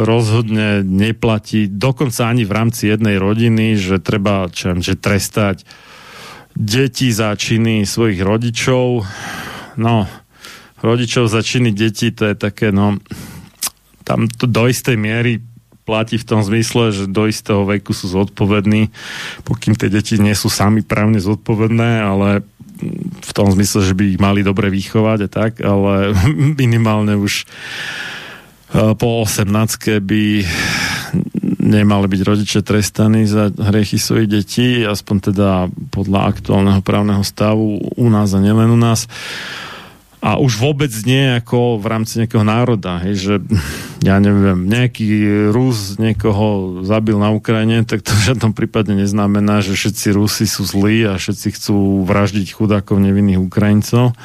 rozhodne 0.03 0.83
neplatí, 0.83 1.71
dokonca 1.71 2.27
ani 2.27 2.43
v 2.43 2.51
rámci 2.51 2.91
jednej 2.91 3.23
rodiny, 3.23 3.79
že 3.79 4.03
treba 4.03 4.51
čo, 4.51 4.75
že 4.83 4.99
trestať 4.99 5.63
deti 6.59 7.15
za 7.15 7.31
činy 7.39 7.87
svojich 7.87 8.27
rodičov. 8.27 9.07
No, 9.79 10.11
rodičov 10.83 11.31
za 11.31 11.47
činy 11.47 11.71
detí, 11.71 12.11
to 12.11 12.27
je 12.31 12.35
také, 12.35 12.75
no, 12.75 12.99
tam 14.03 14.27
to 14.27 14.51
do 14.51 14.67
istej 14.67 14.99
miery 14.99 15.54
platí 15.85 16.17
v 16.17 16.29
tom 16.29 16.41
zmysle, 16.41 16.91
že 16.91 17.05
do 17.05 17.29
istého 17.29 17.63
veku 17.69 17.93
sú 17.93 18.09
zodpovední, 18.09 18.89
pokým 19.45 19.77
tie 19.77 19.93
deti 19.93 20.17
nie 20.17 20.33
sú 20.33 20.49
sami 20.49 20.81
právne 20.81 21.21
zodpovedné, 21.21 22.01
ale 22.01 22.29
v 23.23 23.33
tom 23.33 23.53
zmysle, 23.53 23.87
že 23.87 23.95
by 23.95 24.05
ich 24.17 24.21
mali 24.21 24.41
dobre 24.43 24.73
vychovať 24.73 25.19
a 25.25 25.29
tak, 25.29 25.53
ale 25.63 26.17
minimálne 26.61 27.15
už 27.15 27.45
e, 27.45 28.93
po 28.97 29.23
18 29.23 29.47
by 30.03 30.25
nemali 31.65 32.07
byť 32.11 32.21
rodičia 32.27 32.61
trestaní 32.61 33.25
za 33.25 33.49
hriechy 33.49 33.97
svojich 33.97 34.29
detí, 34.29 34.69
aspoň 34.85 35.17
teda 35.33 35.49
podľa 35.89 36.21
aktuálneho 36.29 36.81
právneho 36.85 37.25
stavu 37.25 37.81
u 37.81 38.07
nás 38.13 38.37
a 38.37 38.43
nielen 38.43 38.69
u 38.69 38.79
nás. 38.79 39.09
A 40.25 40.41
už 40.41 40.57
vôbec 40.57 40.89
nie 41.05 41.37
ako 41.37 41.77
v 41.77 41.85
rámci 41.85 42.17
nejakého 42.17 42.49
národa, 42.49 42.97
hej, 43.05 43.15
že 43.21 43.35
ja 44.09 44.17
neviem, 44.17 44.65
nejaký 44.65 45.53
Rus 45.53 46.01
niekoho 46.01 46.81
zabil 46.81 47.21
na 47.21 47.29
Ukrajine, 47.29 47.85
tak 47.85 48.01
to 48.01 48.17
v 48.17 48.33
žiadnom 48.33 48.57
prípade 48.57 48.97
neznamená, 48.97 49.61
že 49.61 49.77
všetci 49.77 50.17
Rusi 50.17 50.49
sú 50.49 50.65
zlí 50.65 51.05
a 51.05 51.21
všetci 51.21 51.49
chcú 51.61 51.77
vraždiť 52.09 52.57
chudákov 52.57 53.05
nevinných 53.05 53.37
Ukrajincov. 53.37 54.17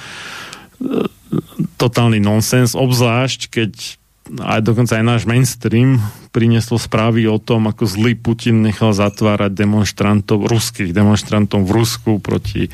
Totálny 1.75 2.23
nonsens, 2.23 2.79
obzvlášť 2.79 3.51
keď 3.51 3.99
aj 4.39 4.61
dokonca 4.63 4.95
aj 4.95 5.03
náš 5.03 5.23
mainstream 5.27 5.99
priniesol 6.31 6.79
správy 6.79 7.27
o 7.27 7.41
tom, 7.41 7.67
ako 7.67 7.83
zlý 7.89 8.15
Putin 8.15 8.63
nechal 8.63 8.95
zatvárať 8.95 9.51
demonstrantov, 9.51 10.47
ruských 10.47 10.95
demonstrantov 10.95 11.65
v 11.65 11.75
Rusku 11.75 12.11
proti 12.23 12.71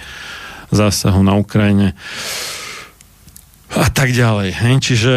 zásahu 0.70 1.26
na 1.26 1.40
Ukrajine 1.40 1.98
a 3.74 3.90
tak 3.90 4.14
ďalej. 4.14 4.50
Hej? 4.54 4.74
Čiže 4.84 5.14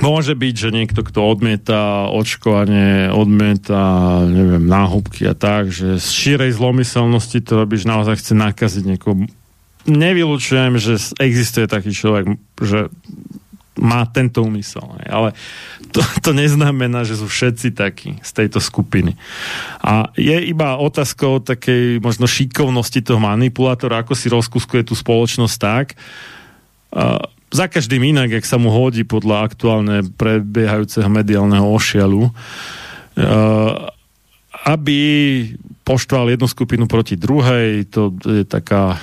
Môže 0.00 0.38
byť, 0.38 0.54
že 0.54 0.70
niekto, 0.70 1.02
kto 1.02 1.18
odmieta 1.20 2.08
očkovanie, 2.14 3.10
odmieta, 3.10 4.22
neviem, 4.22 4.64
náhubky 4.64 5.26
a 5.26 5.34
tak, 5.34 5.68
že 5.68 5.98
z 5.98 6.08
šírej 6.08 6.56
zlomyselnosti 6.56 7.42
to 7.42 7.66
robíš, 7.66 7.84
naozaj 7.84 8.16
chce 8.22 8.32
nakaziť 8.32 8.84
niekoho. 8.86 9.26
Nevylučujem, 9.90 10.78
že 10.78 10.96
existuje 11.18 11.66
taký 11.66 11.92
človek, 11.92 12.38
že 12.62 12.88
má 13.82 14.06
tento 14.06 14.46
úmysel. 14.46 14.84
Ale 15.04 15.34
to, 15.90 16.00
to 16.24 16.30
neznamená, 16.32 17.02
že 17.02 17.18
sú 17.18 17.26
všetci 17.26 17.74
takí 17.74 18.16
z 18.22 18.30
tejto 18.30 18.62
skupiny. 18.62 19.18
A 19.82 20.14
je 20.14 20.38
iba 20.48 20.78
otázkou 20.78 21.42
takej 21.42 21.98
možno 21.98 22.30
šikovnosti 22.30 23.02
toho 23.02 23.18
manipulátora, 23.18 24.00
ako 24.00 24.14
si 24.14 24.30
rozkuskuje 24.30 24.86
tú 24.86 24.94
spoločnosť 24.94 25.56
tak, 25.58 25.98
za 27.50 27.66
každým 27.66 28.14
inak, 28.14 28.30
jak 28.30 28.46
sa 28.46 28.62
mu 28.62 28.70
hodí 28.70 29.02
podľa 29.02 29.46
aktuálne 29.46 29.96
prebiehajúceho 30.14 31.10
mediálneho 31.10 31.66
ošialu, 31.66 32.30
aby 34.60 35.00
poštval 35.82 36.30
jednu 36.30 36.46
skupinu 36.46 36.84
proti 36.86 37.18
druhej, 37.18 37.90
to 37.90 38.14
je 38.22 38.46
taká 38.46 39.02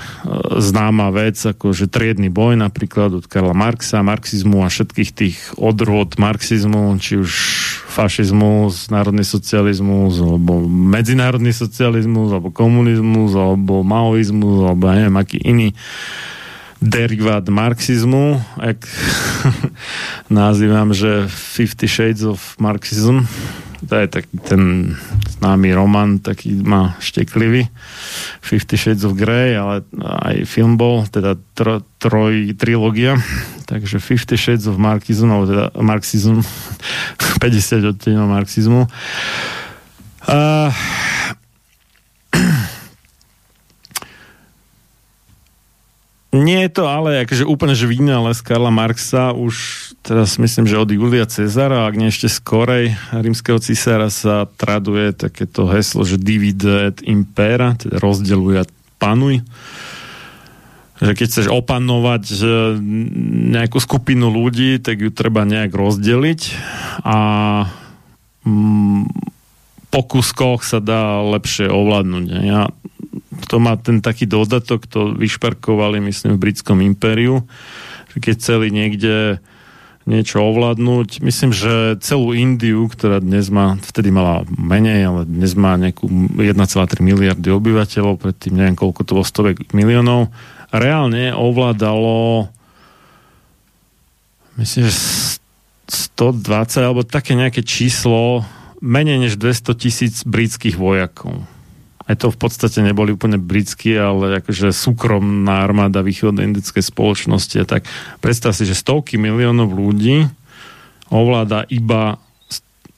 známa 0.55 1.11
vec, 1.11 1.35
ako 1.35 1.76
že 1.76 1.91
triedny 1.91 2.31
boj 2.31 2.55
napríklad 2.55 3.19
od 3.19 3.26
Karla 3.27 3.51
Marxa, 3.51 3.99
marxizmu 3.99 4.64
a 4.64 4.72
všetkých 4.72 5.11
tých 5.11 5.38
odrôd 5.59 6.15
marxizmu, 6.15 6.95
či 7.03 7.19
už 7.19 7.31
fašizmus, 7.91 8.88
národný 8.88 9.27
socializmus, 9.27 10.23
alebo 10.23 10.64
medzinárodný 10.69 11.51
socializmus, 11.51 12.31
alebo 12.31 12.53
komunizmus, 12.53 13.35
alebo 13.35 13.84
maoizmus, 13.84 14.72
alebo 14.72 14.88
ja 14.88 15.03
neviem, 15.03 15.18
aký 15.19 15.38
iný 15.43 15.76
derivát 16.81 17.45
marxizmu, 17.49 18.37
ak 18.57 18.85
nazývam, 20.29 20.93
že 20.93 21.25
Fifty 21.29 21.89
Shades 21.89 22.21
of 22.21 22.39
Marxism, 22.61 23.25
to 23.81 23.93
je 23.93 24.07
taký 24.09 24.35
ten 24.41 24.93
známy 25.37 25.73
roman, 25.73 26.17
taký 26.21 26.53
má 26.61 26.97
šteklivý, 27.01 27.69
Fifty 28.41 28.77
Shades 28.77 29.05
of 29.05 29.17
Grey, 29.17 29.57
ale 29.57 29.85
aj 30.01 30.45
film 30.45 30.77
bol, 30.77 31.05
teda 31.09 31.37
tro, 31.57 31.81
troj, 31.97 32.53
trilógia, 32.57 33.17
takže 33.65 33.97
Fifty 33.97 34.37
Shades 34.37 34.69
of 34.69 34.77
Marxism, 34.77 35.33
alebo 35.33 35.45
teda 35.49 35.65
Marxism, 35.81 36.41
50 37.41 37.93
odtieňov 37.93 38.27
marxizmu. 38.29 38.81
Uh, 40.27 40.73
Nie 46.35 46.67
je 46.67 46.71
to 46.75 46.91
ale 46.91 47.23
akože 47.23 47.47
úplne 47.47 47.71
že 47.71 47.87
vynález 47.87 48.43
Karla 48.43 48.67
Marxa 48.67 49.31
už 49.31 49.87
teraz 50.03 50.35
myslím, 50.35 50.67
že 50.67 50.75
od 50.75 50.91
Julia 50.91 51.23
Cezara, 51.23 51.87
ak 51.87 51.95
nie 51.95 52.11
ešte 52.11 52.27
skorej 52.27 52.99
rímskeho 53.15 53.63
cisára 53.63 54.11
sa 54.11 54.43
traduje 54.59 55.15
takéto 55.15 55.71
heslo, 55.71 56.03
že 56.03 56.19
divide 56.19 56.91
et 56.91 56.99
impera, 57.07 57.79
teda 57.79 58.03
rozdeluj 58.03 58.55
a 58.59 58.63
panuj. 58.99 59.39
Že 60.99 61.11
keď 61.15 61.25
chceš 61.31 61.47
opanovať 61.47 62.23
nejakú 63.55 63.79
skupinu 63.79 64.27
ľudí, 64.27 64.83
tak 64.83 64.99
ju 64.99 65.13
treba 65.15 65.47
nejak 65.47 65.71
rozdeliť 65.71 66.41
a 67.07 67.17
mm, 68.43 69.01
po 69.87 70.01
kuskoch 70.03 70.67
sa 70.67 70.83
dá 70.83 71.23
lepšie 71.23 71.71
ovládnuť. 71.71 72.25
Ja 72.43 72.67
to 73.45 73.61
má 73.61 73.77
ten 73.77 74.01
taký 74.01 74.26
dodatok, 74.26 74.89
to 74.89 75.14
vyšperkovali, 75.14 76.01
myslím, 76.01 76.35
v 76.35 76.43
britskom 76.49 76.81
impériu, 76.81 77.45
keď 78.18 78.34
chceli 78.34 78.73
niekde 78.73 79.38
niečo 80.07 80.39
ovládnuť. 80.39 81.19
Myslím, 81.19 81.51
že 81.51 81.99
celú 81.99 82.31
Indiu, 82.31 82.88
ktorá 82.88 83.19
dnes 83.19 83.51
má, 83.51 83.76
vtedy 83.84 84.09
mala 84.09 84.47
menej, 84.47 85.03
ale 85.03 85.22
dnes 85.27 85.53
má 85.53 85.76
nejakú 85.76 86.07
1,3 86.39 86.55
miliardy 87.03 87.51
obyvateľov, 87.51 88.23
predtým 88.23 88.55
neviem 88.55 88.80
koľko 88.80 89.03
to 89.03 89.11
bolo 89.19 89.27
stovek 89.27 89.69
miliónov, 89.76 90.31
reálne 90.72 91.35
ovládalo 91.35 92.47
myslím, 94.57 94.89
že 94.89 94.95
120 95.88 96.81
alebo 96.81 97.05
také 97.05 97.38
nejaké 97.38 97.61
číslo 97.61 98.43
menej 98.81 99.27
než 99.27 99.34
200 99.39 99.84
tisíc 99.84 100.15
britských 100.26 100.80
vojakov 100.80 101.45
aj 102.07 102.15
to 102.23 102.27
v 102.31 102.39
podstate 102.39 102.79
neboli 102.79 103.11
úplne 103.11 103.35
britskí, 103.35 103.91
ale 103.99 104.39
akože 104.39 104.71
súkromná 104.71 105.59
armáda 105.63 105.99
východnej 105.99 106.47
indickej 106.47 106.79
spoločnosti. 106.79 107.67
Tak 107.67 107.84
predstav 108.23 108.55
si, 108.55 108.63
že 108.63 108.79
stovky 108.79 109.19
miliónov 109.19 109.75
ľudí 109.75 110.31
ovláda 111.11 111.67
iba 111.67 112.19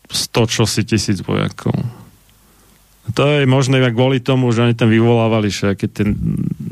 100 0.10 0.53
čosi 0.53 0.81
tisíc 0.86 1.26
vojakov. 1.26 1.73
To 3.18 3.26
je 3.26 3.49
možné 3.49 3.81
iba 3.81 3.90
kvôli 3.90 4.22
tomu, 4.22 4.53
že 4.53 4.61
oni 4.61 4.77
tam 4.77 4.94
vyvolávali 4.94 5.49
všetky 5.49 5.86
tie 5.90 6.06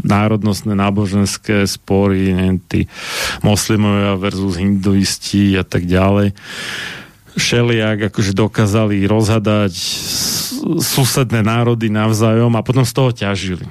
národnostné 0.06 0.78
náboženské 0.78 1.66
spory, 1.66 2.38
neviem, 2.38 2.62
tí 2.62 2.86
moslimovia 3.42 4.14
versus 4.22 4.62
hinduisti 4.62 5.58
a 5.58 5.66
tak 5.66 5.90
ďalej 5.90 6.38
všelijak 7.38 8.10
akože 8.12 8.34
dokázali 8.34 9.06
rozhadať 9.06 9.74
susedné 10.82 11.44
národy 11.44 11.92
navzájom 11.92 12.54
a 12.56 12.66
potom 12.66 12.84
z 12.88 12.94
toho 12.94 13.10
ťažili. 13.12 13.66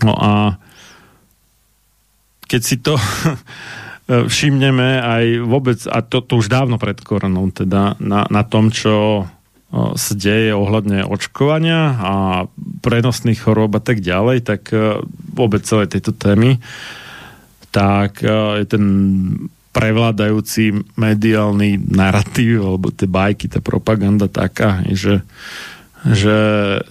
No 0.00 0.16
a 0.16 0.56
keď 2.46 2.60
si 2.60 2.76
to 2.80 2.96
všimneme 4.32 5.00
aj 5.00 5.24
vôbec, 5.46 5.78
a 5.88 6.04
to, 6.04 6.20
to 6.20 6.40
už 6.40 6.52
dávno 6.52 6.76
pred 6.76 7.00
koronou, 7.00 7.48
teda 7.52 7.96
na, 8.00 8.28
na 8.28 8.42
tom, 8.44 8.68
čo 8.68 9.26
sa 9.72 10.12
deje 10.12 10.52
ohľadne 10.52 11.08
očkovania 11.08 11.96
a 11.96 12.14
prenosných 12.84 13.40
chorób 13.40 13.80
a 13.80 13.80
tak 13.80 14.04
ďalej, 14.04 14.44
tak 14.44 14.68
vôbec 15.32 15.64
celej 15.64 15.96
tejto 15.96 16.12
témy, 16.12 16.60
tak 17.72 18.20
je 18.20 18.66
ten 18.68 18.84
prevládajúci 19.72 20.94
mediálny 21.00 21.80
narratív 21.80 22.68
alebo 22.76 22.92
tie 22.92 23.08
bajky, 23.08 23.48
tá 23.48 23.64
propaganda 23.64 24.28
taká, 24.28 24.84
že, 24.92 25.24
že 26.04 26.36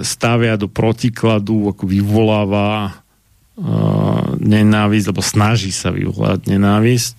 stavia 0.02 0.58
do 0.58 0.66
protikladu, 0.66 1.70
ako 1.72 1.86
vyvoláva 1.86 2.70
uh, 2.90 4.34
nenávisť, 4.42 5.06
alebo 5.14 5.22
snaží 5.22 5.70
sa 5.70 5.94
vyvolať 5.94 6.50
nenávisť 6.50 7.16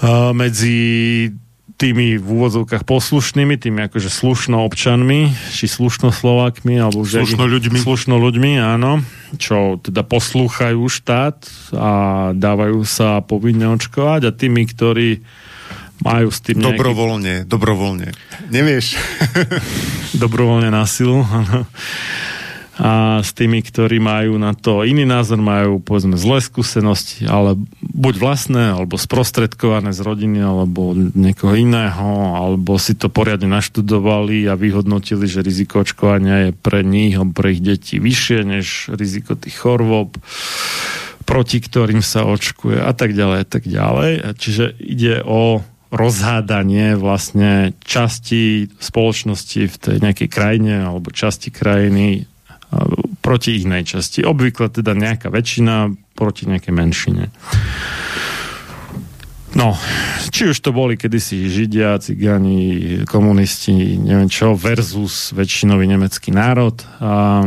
uh, 0.00 0.32
medzi 0.32 0.78
tými 1.80 2.20
v 2.20 2.26
úvodzovkách 2.28 2.84
poslušnými, 2.84 3.56
tými 3.56 3.88
akože 3.88 4.12
slušno 4.12 4.60
občanmi, 4.68 5.32
či 5.48 5.64
slušno 5.64 6.12
Slovákmi, 6.12 6.76
alebo 6.76 7.00
už 7.08 7.24
Slušno 7.24 7.48
ľuďmi. 7.48 7.80
Slušno 7.80 8.20
ľuďmi, 8.20 8.60
áno, 8.60 9.00
čo 9.40 9.80
teda 9.80 10.04
poslúchajú 10.04 10.84
štát 10.84 11.40
a 11.72 11.92
dávajú 12.36 12.84
sa 12.84 13.24
povinne 13.24 13.72
očkovať 13.72 14.28
a 14.28 14.30
tými, 14.36 14.68
ktorí 14.68 15.24
majú 16.04 16.28
s 16.28 16.44
tým 16.44 16.60
nejaký 16.60 16.76
Dobrovoľne, 16.76 17.34
dobrovoľne. 17.48 18.08
Nevieš? 18.52 19.00
dobrovoľne 20.22 20.68
na 20.68 20.84
silu. 20.84 21.24
áno. 21.24 21.64
A 22.80 23.20
s 23.20 23.36
tými, 23.36 23.60
ktorí 23.60 24.00
majú 24.00 24.40
na 24.40 24.56
to 24.56 24.88
iný 24.88 25.04
názor, 25.04 25.36
majú 25.36 25.84
povedzme 25.84 26.16
zlé 26.16 26.40
skúsenosti, 26.40 27.28
ale 27.28 27.60
buď 27.84 28.14
vlastné, 28.16 28.72
alebo 28.72 28.96
sprostredkované 28.96 29.92
z 29.92 30.00
rodiny, 30.00 30.40
alebo 30.40 30.96
niekoho 30.96 31.52
iného, 31.52 32.40
alebo 32.40 32.80
si 32.80 32.96
to 32.96 33.12
poriadne 33.12 33.52
naštudovali 33.52 34.48
a 34.48 34.56
vyhodnotili, 34.56 35.28
že 35.28 35.44
riziko 35.44 35.84
očkovania 35.84 36.48
je 36.48 36.50
pre 36.56 36.80
nich 36.80 37.12
alebo 37.20 37.36
pre 37.36 37.52
ich 37.52 37.60
deti 37.60 38.00
vyššie 38.00 38.38
než 38.48 38.88
riziko 38.96 39.36
tých 39.36 39.60
chorôb 39.60 40.16
proti 41.28 41.62
ktorým 41.62 42.02
sa 42.02 42.26
očkuje 42.26 42.82
a 42.82 42.90
tak 42.90 43.14
ďalej 43.14 43.38
a 43.38 43.46
tak 43.46 43.62
ďalej. 43.70 44.34
Čiže 44.34 44.74
ide 44.82 45.22
o 45.22 45.62
rozhádanie 45.90 46.98
vlastne 46.98 47.74
časti 47.82 48.70
spoločnosti 48.78 49.62
v 49.66 49.76
tej 49.78 49.96
nejakej 50.02 50.28
krajine 50.30 50.86
alebo 50.86 51.14
časti 51.14 51.54
krajiny 51.54 52.30
proti 53.20 53.60
inej 53.60 53.96
časti. 53.96 54.24
Obvykle 54.24 54.70
teda 54.70 54.96
nejaká 54.96 55.28
väčšina 55.28 55.92
proti 56.14 56.48
nejakej 56.48 56.72
menšine. 56.74 57.24
No, 59.50 59.74
či 60.30 60.54
už 60.54 60.62
to 60.62 60.70
boli 60.70 60.94
kedysi 60.94 61.50
Židia, 61.50 61.98
Cigáni, 61.98 63.02
komunisti, 63.02 63.98
neviem 63.98 64.30
čo, 64.30 64.54
versus 64.54 65.34
väčšinový 65.34 65.90
nemecký 65.90 66.30
národ, 66.30 66.78
a, 67.02 67.42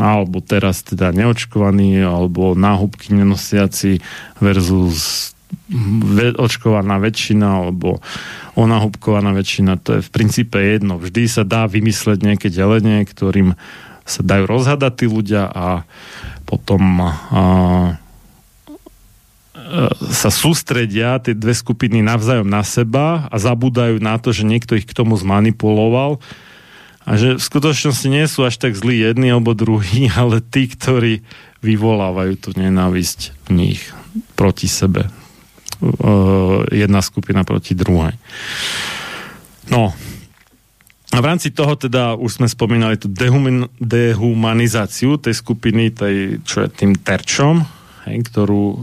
alebo 0.00 0.40
teraz 0.40 0.80
teda 0.80 1.12
neočkovaní, 1.12 2.00
alebo 2.00 2.56
náhubky 2.56 3.12
nenosiaci 3.12 4.00
versus 4.40 5.36
ve, 5.68 6.32
očkovaná 6.32 6.96
väčšina, 6.96 7.68
alebo 7.68 8.00
onahubkovaná 8.56 9.36
väčšina, 9.36 9.76
to 9.76 10.00
je 10.00 10.06
v 10.08 10.10
princípe 10.16 10.56
jedno. 10.56 10.96
Vždy 10.96 11.28
sa 11.28 11.44
dá 11.44 11.68
vymysleť 11.68 12.18
nejaké 12.24 12.48
delenie, 12.48 13.04
ktorým 13.04 13.60
sa 14.06 14.22
dajú 14.22 14.46
rozhadať 14.46 14.92
tí 14.94 15.06
ľudia 15.10 15.50
a 15.50 15.82
potom 16.46 16.82
a, 17.02 17.10
sa 20.14 20.30
sústredia 20.30 21.18
tie 21.18 21.34
dve 21.34 21.50
skupiny 21.50 21.98
navzájom 22.00 22.46
na 22.46 22.62
seba 22.62 23.26
a 23.26 23.36
zabúdajú 23.36 23.98
na 23.98 24.14
to, 24.22 24.30
že 24.30 24.46
niekto 24.46 24.78
ich 24.78 24.86
k 24.86 24.94
tomu 24.94 25.18
zmanipuloval 25.18 26.22
a 27.06 27.10
že 27.14 27.38
v 27.38 27.42
skutočnosti 27.42 28.06
nie 28.10 28.26
sú 28.26 28.46
až 28.46 28.58
tak 28.58 28.74
zlí 28.74 29.02
jedni 29.02 29.30
alebo 29.30 29.58
druhí, 29.58 30.10
ale 30.20 30.38
tí, 30.42 30.70
ktorí 30.70 31.26
vyvolávajú 31.66 32.34
tú 32.38 32.48
nenávisť 32.54 33.50
v 33.50 33.66
nich 33.66 33.80
proti 34.38 34.70
sebe. 34.70 35.10
Uh, 35.76 36.64
jedna 36.72 37.04
skupina 37.04 37.44
proti 37.44 37.76
druhej. 37.76 38.16
No, 39.68 39.92
a 41.16 41.24
v 41.24 41.28
rámci 41.32 41.48
toho 41.48 41.80
teda 41.80 42.12
už 42.12 42.36
sme 42.36 42.44
spomínali 42.44 43.00
tú 43.00 43.08
dehumin, 43.08 43.72
dehumanizáciu 43.80 45.16
tej 45.16 45.32
skupiny, 45.32 45.88
tej, 45.88 46.44
čo 46.44 46.60
je 46.60 46.68
tým 46.68 46.92
terčom, 46.92 47.64
hej, 48.04 48.20
ktorú 48.28 48.64
e, 48.68 48.76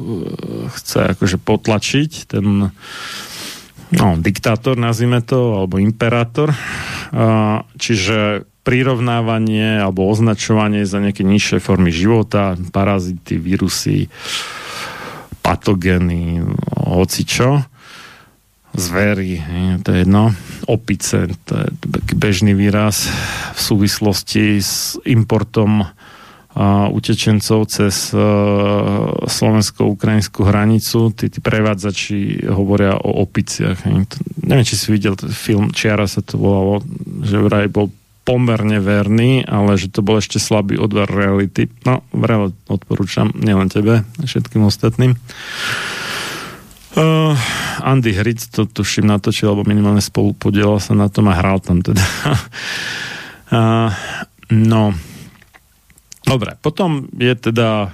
chce 0.74 1.14
akože 1.14 1.38
potlačiť 1.38 2.12
ten 2.34 2.74
no, 3.94 4.08
diktátor, 4.18 4.74
nazvime 4.82 5.22
to, 5.22 5.62
alebo 5.62 5.78
imperátor. 5.78 6.50
A, 7.14 7.62
čiže 7.78 8.50
prirovnávanie 8.66 9.78
alebo 9.78 10.10
označovanie 10.10 10.90
za 10.90 10.98
nejaké 10.98 11.22
nižšie 11.22 11.62
formy 11.62 11.94
života, 11.94 12.58
parazity, 12.74 13.38
vírusy, 13.38 14.10
patogény, 15.46 16.42
hoci 16.82 17.30
čo 17.30 17.62
zvery, 18.74 19.38
to 19.86 19.94
je 19.94 20.00
jedno, 20.02 20.34
opice, 20.66 21.30
to 21.46 21.54
je 21.62 21.68
bežný 22.18 22.58
výraz 22.58 23.06
v 23.54 23.60
súvislosti 23.60 24.58
s 24.58 24.98
importom 25.06 25.86
a, 25.86 26.90
utečencov 26.90 27.70
cez 27.70 28.14
a, 28.14 28.22
slovensko-ukrajinskú 29.30 30.42
hranicu. 30.46 31.14
Tí, 31.14 31.30
tí 31.30 31.40
prevádzači 31.42 32.50
hovoria 32.50 32.98
o 32.98 33.22
opiciach. 33.22 33.86
Hej. 33.86 34.10
To, 34.10 34.18
neviem, 34.42 34.66
či 34.66 34.78
si 34.78 34.90
videl 34.90 35.18
film, 35.30 35.70
Čiara 35.70 36.10
sa 36.10 36.26
to 36.26 36.42
volalo, 36.42 36.82
že 37.22 37.38
vraj 37.38 37.70
bol 37.70 37.94
pomerne 38.24 38.80
verný, 38.80 39.44
ale 39.44 39.76
že 39.76 39.92
to 39.92 40.00
bol 40.00 40.18
ešte 40.18 40.40
slabý 40.40 40.80
odvar 40.80 41.12
reality. 41.12 41.68
No, 41.84 42.08
vrele 42.16 42.56
odporúčam, 42.72 43.36
nielen 43.36 43.68
tebe, 43.68 44.08
všetkým 44.24 44.64
ostatným. 44.64 45.20
Uh, 46.94 47.34
Andy 47.82 48.14
Hric 48.14 48.54
to 48.54 48.70
tuším 48.70 49.10
natočil, 49.10 49.50
alebo 49.50 49.66
minimálne 49.66 50.02
spolu 50.02 50.38
podielal 50.38 50.78
sa 50.78 50.94
na 50.94 51.10
tom 51.10 51.26
a 51.30 51.34
hral 51.34 51.58
tam 51.58 51.82
teda. 51.82 52.06
uh, 53.50 53.90
no, 54.72 54.94
dobre, 56.22 56.54
potom 56.62 57.10
je 57.18 57.34
teda 57.34 57.90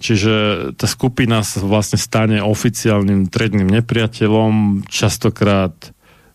čiže 0.00 0.34
tá 0.80 0.88
skupina 0.88 1.44
sa 1.44 1.60
vlastne 1.60 2.00
stane 2.00 2.40
oficiálnym 2.40 3.28
tredným 3.28 3.68
nepriateľom, 3.68 4.88
častokrát 4.88 5.76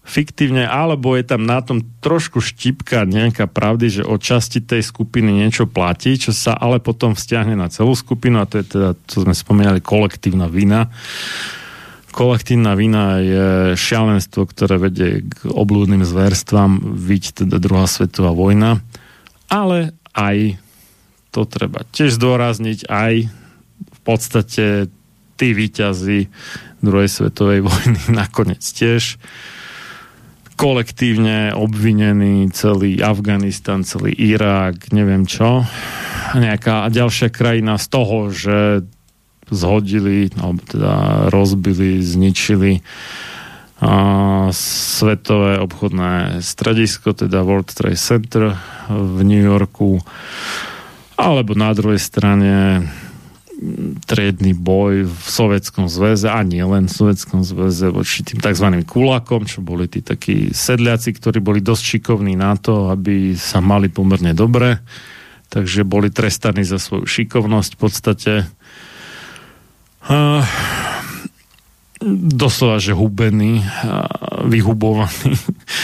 fiktívne, 0.05 0.69
alebo 0.69 1.17
je 1.17 1.25
tam 1.25 1.49
na 1.49 1.65
tom 1.65 1.81
trošku 1.81 2.37
štipka 2.37 3.09
nejaká 3.09 3.49
pravdy, 3.49 3.99
že 3.99 4.03
o 4.05 4.21
časti 4.21 4.61
tej 4.61 4.85
skupiny 4.85 5.33
niečo 5.33 5.65
platí, 5.65 6.13
čo 6.13 6.29
sa 6.29 6.53
ale 6.53 6.77
potom 6.77 7.17
vzťahne 7.17 7.57
na 7.57 7.73
celú 7.73 7.97
skupinu 7.97 8.37
a 8.37 8.45
to 8.45 8.61
je 8.61 8.65
teda, 8.69 8.89
čo 9.09 9.25
sme 9.25 9.33
spomínali, 9.33 9.81
kolektívna 9.81 10.45
vina. 10.45 10.93
Kolektívna 12.15 12.79
vina 12.79 13.19
je 13.19 13.75
šialenstvo, 13.75 14.47
ktoré 14.47 14.79
vedie 14.79 15.27
k 15.27 15.51
oblúdnym 15.51 16.07
zverstvám, 16.07 16.95
viď 16.95 17.43
teda 17.43 17.59
druhá 17.59 17.91
svetová 17.91 18.31
vojna, 18.31 18.79
ale 19.51 19.91
aj 20.15 20.55
to 21.35 21.43
treba 21.43 21.83
tiež 21.91 22.15
zdôrazniť, 22.15 22.87
aj 22.87 23.13
v 23.75 23.99
podstate 24.07 24.87
tí 25.35 25.47
výťazí 25.51 26.31
druhej 26.79 27.11
svetovej 27.11 27.67
vojny 27.67 27.99
nakoniec 28.23 28.63
tiež 28.63 29.19
kolektívne 30.55 31.51
obvinený 31.51 32.47
celý 32.55 33.03
Afganistan, 33.03 33.83
celý 33.83 34.15
Irak, 34.15 34.95
neviem 34.95 35.27
čo. 35.27 35.67
Nejaká 36.31 36.87
ďalšia 36.87 37.27
krajina 37.27 37.75
z 37.75 37.85
toho, 37.91 38.31
že 38.31 38.87
zhodili, 39.51 40.29
alebo 40.39 40.61
teda 40.65 40.93
rozbili, 41.29 42.01
zničili 42.01 42.81
a 43.83 43.93
svetové 44.55 45.59
obchodné 45.59 46.39
stredisko, 46.39 47.11
teda 47.11 47.43
World 47.43 47.75
Trade 47.75 47.99
Center 47.99 48.55
v 48.87 49.17
New 49.27 49.43
Yorku, 49.43 49.99
alebo 51.19 51.51
na 51.59 51.75
druhej 51.75 51.99
strane 51.99 52.87
triedny 54.03 54.51
boj 54.51 55.07
v 55.07 55.25
Sovietskom 55.27 55.87
zväze 55.87 56.27
a 56.27 56.43
nie 56.43 56.63
len 56.63 56.91
v 56.91 56.95
Sovietskom 56.95 57.43
zväze 57.43 57.87
voči 57.87 58.23
tým 58.27 58.43
tzv. 58.43 58.67
kulakom, 58.83 59.47
čo 59.47 59.63
boli 59.63 59.87
tí 59.87 60.03
takí 60.03 60.51
sedliaci, 60.51 61.15
ktorí 61.15 61.39
boli 61.39 61.63
dosť 61.63 61.83
šikovní 61.99 62.35
na 62.35 62.59
to, 62.59 62.91
aby 62.91 63.35
sa 63.35 63.63
mali 63.63 63.87
pomerne 63.87 64.35
dobre, 64.35 64.83
takže 65.47 65.87
boli 65.87 66.11
trestaní 66.11 66.67
za 66.67 66.79
svoju 66.79 67.07
šikovnosť 67.07 67.71
v 67.75 67.79
podstate. 67.79 68.31
Uh, 70.05 70.45
doslova, 72.13 72.77
že 72.77 72.93
hubení, 72.93 73.65
vyhubovaní, 74.45 75.33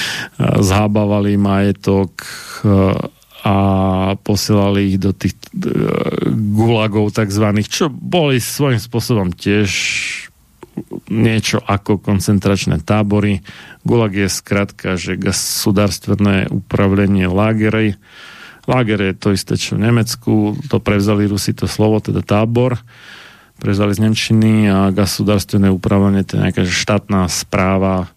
zhábavali 0.69 1.37
majetok 1.37 2.13
a 3.41 3.55
posielali 4.21 4.93
ich 4.93 4.97
do 5.01 5.17
tých 5.17 5.33
e, 5.33 5.65
gulagov 6.53 7.09
takzvaných, 7.09 7.73
čo 7.73 7.85
boli 7.89 8.37
svojím 8.37 8.77
spôsobom 8.77 9.33
tiež 9.33 9.69
niečo 11.09 11.57
ako 11.65 11.99
koncentračné 11.99 12.85
tábory. 12.85 13.41
Gulag 13.81 14.13
je 14.13 14.29
skratka, 14.29 14.93
že 14.93 15.17
gosudárstvené 15.17 16.53
upravlenie 16.53 17.25
lágerej. 17.25 17.97
Láger 18.69 19.09
je 19.09 19.13
to 19.17 19.33
isté, 19.33 19.57
čo 19.57 19.73
v 19.75 19.89
Nemecku, 19.89 20.53
to 20.69 20.77
prevzali 20.77 21.25
Rusi 21.25 21.57
to 21.57 21.65
slovo, 21.65 21.97
teda 21.97 22.21
tábor, 22.21 22.77
prevzali 23.61 23.93
z 23.93 24.01
Nemčiny 24.01 24.53
a 24.65 24.89
gosudárstvené 24.89 25.69
upravenie 25.69 26.25
to 26.25 26.41
je 26.41 26.43
nejaká 26.49 26.65
štátna 26.65 27.29
správa 27.29 28.09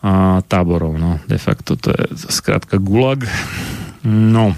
a 0.00 0.40
táborov, 0.46 0.96
no, 0.96 1.18
de 1.28 1.36
facto 1.36 1.74
to 1.76 1.92
je 1.92 2.04
skrátka 2.30 2.78
gulag. 2.78 3.26
No, 4.06 4.54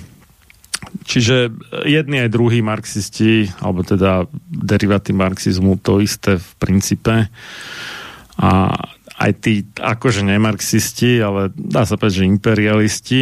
čiže 1.08 1.48
jedni 1.88 2.20
aj 2.20 2.34
druhí 2.34 2.60
marxisti, 2.60 3.48
alebo 3.58 3.80
teda 3.80 4.28
derivaty 4.46 5.16
marxizmu, 5.16 5.80
to 5.80 6.04
isté 6.04 6.36
v 6.36 6.48
princípe. 6.60 7.32
A 8.38 8.50
aj 9.18 9.32
tí, 9.42 9.66
akože 9.74 10.22
nemarxisti, 10.22 11.18
ale 11.18 11.50
dá 11.56 11.82
sa 11.82 11.98
povedať, 11.98 12.22
že 12.22 12.30
imperialisti, 12.30 13.20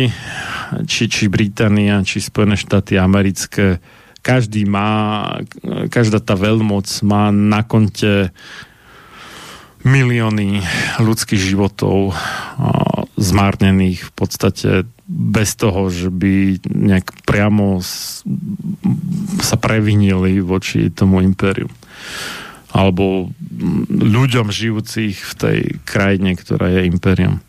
či, 0.85 1.03
či 1.09 1.25
Británia, 1.33 2.05
či 2.05 2.21
Spojené 2.21 2.59
štáty 2.61 3.01
americké, 3.01 3.81
každý 4.27 4.67
má, 4.67 5.23
každá 5.87 6.19
tá 6.19 6.35
veľmoc 6.35 6.91
má 7.07 7.31
na 7.31 7.63
konte 7.63 8.35
milióny 9.87 10.67
ľudských 10.99 11.55
životov 11.55 12.11
zmárnených 13.15 14.11
v 14.11 14.13
podstate 14.19 14.71
bez 15.07 15.55
toho, 15.55 15.87
že 15.95 16.11
by 16.11 16.59
nejak 16.67 17.23
priamo 17.23 17.79
sa 19.39 19.57
previnili 19.63 20.43
voči 20.43 20.91
tomu 20.91 21.23
impériu 21.23 21.71
alebo 22.75 23.31
ľuďom 23.89 24.53
žijúcich 24.53 25.17
v 25.17 25.33
tej 25.39 25.59
krajine, 25.89 26.37
ktorá 26.37 26.69
je 26.69 26.91
impérium. 26.91 27.41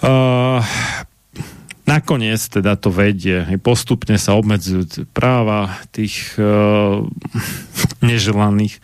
Uh, 0.00 0.64
nakoniec 1.88 2.44
teda 2.44 2.76
to 2.76 2.92
vedie, 2.92 3.48
postupne 3.64 4.20
sa 4.20 4.36
obmedzujú 4.36 5.08
práva 5.16 5.80
tých 5.88 6.36
uh, 6.36 7.00
neželaných. 8.04 8.76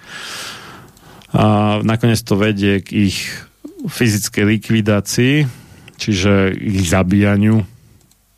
A 1.37 1.79
nakoniec 1.85 2.25
to 2.25 2.41
vedie 2.41 2.81
k 2.81 3.13
ich 3.13 3.19
fyzickej 3.85 4.45
likvidácii, 4.57 5.35
čiže 6.01 6.57
ich 6.57 6.89
zabíjaniu 6.89 7.69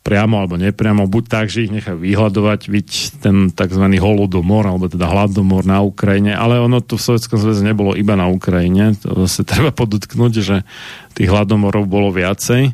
priamo 0.07 0.39
alebo 0.39 0.55
nepriamo, 0.55 1.03
buď 1.03 1.23
tak, 1.27 1.45
že 1.51 1.67
ich 1.67 1.75
nechajú 1.75 1.99
vyhľadovať, 1.99 2.71
byť 2.71 2.89
ten 3.19 3.51
tzv. 3.51 3.83
holodomor, 3.99 4.63
alebo 4.63 4.87
teda 4.87 5.03
hladomor 5.03 5.67
na 5.67 5.83
Ukrajine, 5.83 6.31
ale 6.31 6.63
ono 6.63 6.79
to 6.79 6.95
v 6.95 7.03
Sovjetskom 7.11 7.35
zväze 7.35 7.59
nebolo 7.59 7.91
iba 7.91 8.15
na 8.15 8.31
Ukrajine, 8.31 8.95
to 8.95 9.27
zase 9.27 9.43
treba 9.51 9.75
podotknúť, 9.75 10.33
že 10.39 10.63
tých 11.11 11.27
hladomorov 11.27 11.91
bolo 11.91 12.15
viacej, 12.15 12.71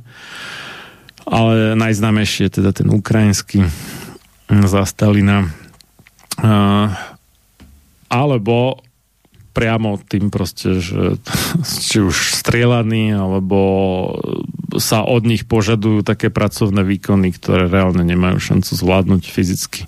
ale 1.27 1.75
najznámejšie 1.79 2.47
je 2.47 2.55
teda 2.61 2.71
ten 2.75 2.87
ukrajinský 2.91 3.67
za 4.49 4.81
Stalina. 4.83 5.49
Alebo 8.11 8.83
priamo 9.53 10.01
tým 10.01 10.33
proste, 10.33 10.81
že 10.81 11.21
či 11.87 12.01
už 12.01 12.33
strieľaní, 12.41 13.13
alebo 13.13 13.59
sa 14.81 15.05
od 15.05 15.23
nich 15.29 15.45
požadujú 15.45 16.01
také 16.01 16.33
pracovné 16.33 16.81
výkony, 16.81 17.29
ktoré 17.37 17.69
reálne 17.69 18.01
nemajú 18.01 18.41
šancu 18.41 18.73
zvládnuť 18.73 19.23
fyzicky 19.29 19.81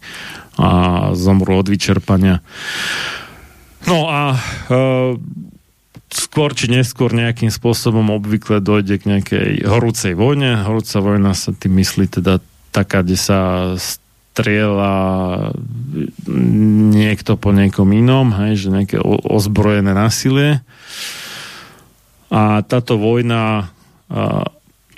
a 0.55 1.11
zomrú 1.17 1.59
od 1.59 1.67
vyčerpania. 1.67 2.39
No 3.89 4.07
a 4.07 4.21
e, 4.33 4.39
skôr 6.11 6.53
či 6.53 6.69
neskôr 6.69 7.11
nejakým 7.11 7.49
spôsobom 7.49 8.13
obvykle 8.13 8.61
dojde 8.61 9.01
k 9.01 9.09
nejakej 9.09 9.49
horúcej 9.65 10.13
vojne. 10.13 10.61
Horúca 10.61 11.01
vojna 11.01 11.31
sa 11.33 11.51
tým 11.51 11.81
myslí 11.81 12.21
teda 12.21 12.39
taká, 12.69 13.01
kde 13.01 13.17
sa 13.17 13.39
strieľa 14.35 14.93
niekto 16.91 17.39
po 17.39 17.55
niekom 17.55 17.87
inom, 17.95 18.35
hej, 18.35 18.67
že 18.67 18.75
nejaké 18.75 18.97
ozbrojené 19.05 19.95
násilie. 19.95 20.59
A 22.27 22.59
táto 22.67 22.99
vojna 22.99 23.71
a, 24.11 24.43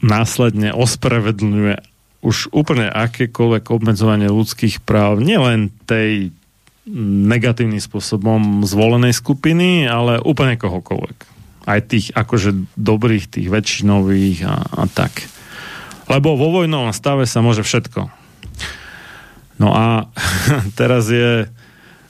následne 0.02 0.74
ospravedlňuje 0.74 1.86
už 2.26 2.50
úplne 2.50 2.90
akékoľvek 2.90 3.64
obmedzovanie 3.70 4.26
ľudských 4.26 4.82
práv, 4.82 5.22
nielen 5.22 5.70
tej 5.86 6.34
negatívnym 7.28 7.84
spôsobom 7.84 8.64
zvolenej 8.64 9.12
skupiny, 9.12 9.86
ale 9.86 10.24
úplne 10.24 10.56
kohokoľvek. 10.56 11.18
Aj 11.68 11.84
tých 11.84 12.16
akože 12.16 12.80
dobrých, 12.80 13.28
tých 13.28 13.48
väčšinových 13.52 14.40
a, 14.48 14.56
a 14.56 14.84
tak. 14.88 15.28
Lebo 16.08 16.40
vo 16.40 16.64
vojnovom 16.64 16.96
stave 16.96 17.28
sa 17.28 17.44
môže 17.44 17.68
všetko 17.68 18.28
No 19.58 19.74
a 19.74 20.10
teraz 20.80 21.10
je 21.10 21.50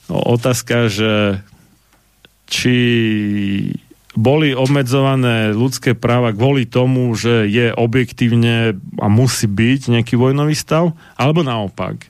otázka, 0.08 0.92
že 0.92 1.44
či 2.48 2.78
boli 4.18 4.56
obmedzované 4.56 5.52
ľudské 5.52 5.94
práva 5.94 6.32
kvôli 6.32 6.66
tomu, 6.66 7.12
že 7.14 7.46
je 7.48 7.70
objektívne 7.76 8.80
a 8.98 9.08
musí 9.12 9.46
byť 9.46 10.00
nejaký 10.00 10.16
vojnový 10.16 10.56
stav, 10.56 10.96
alebo 11.20 11.44
naopak. 11.44 12.08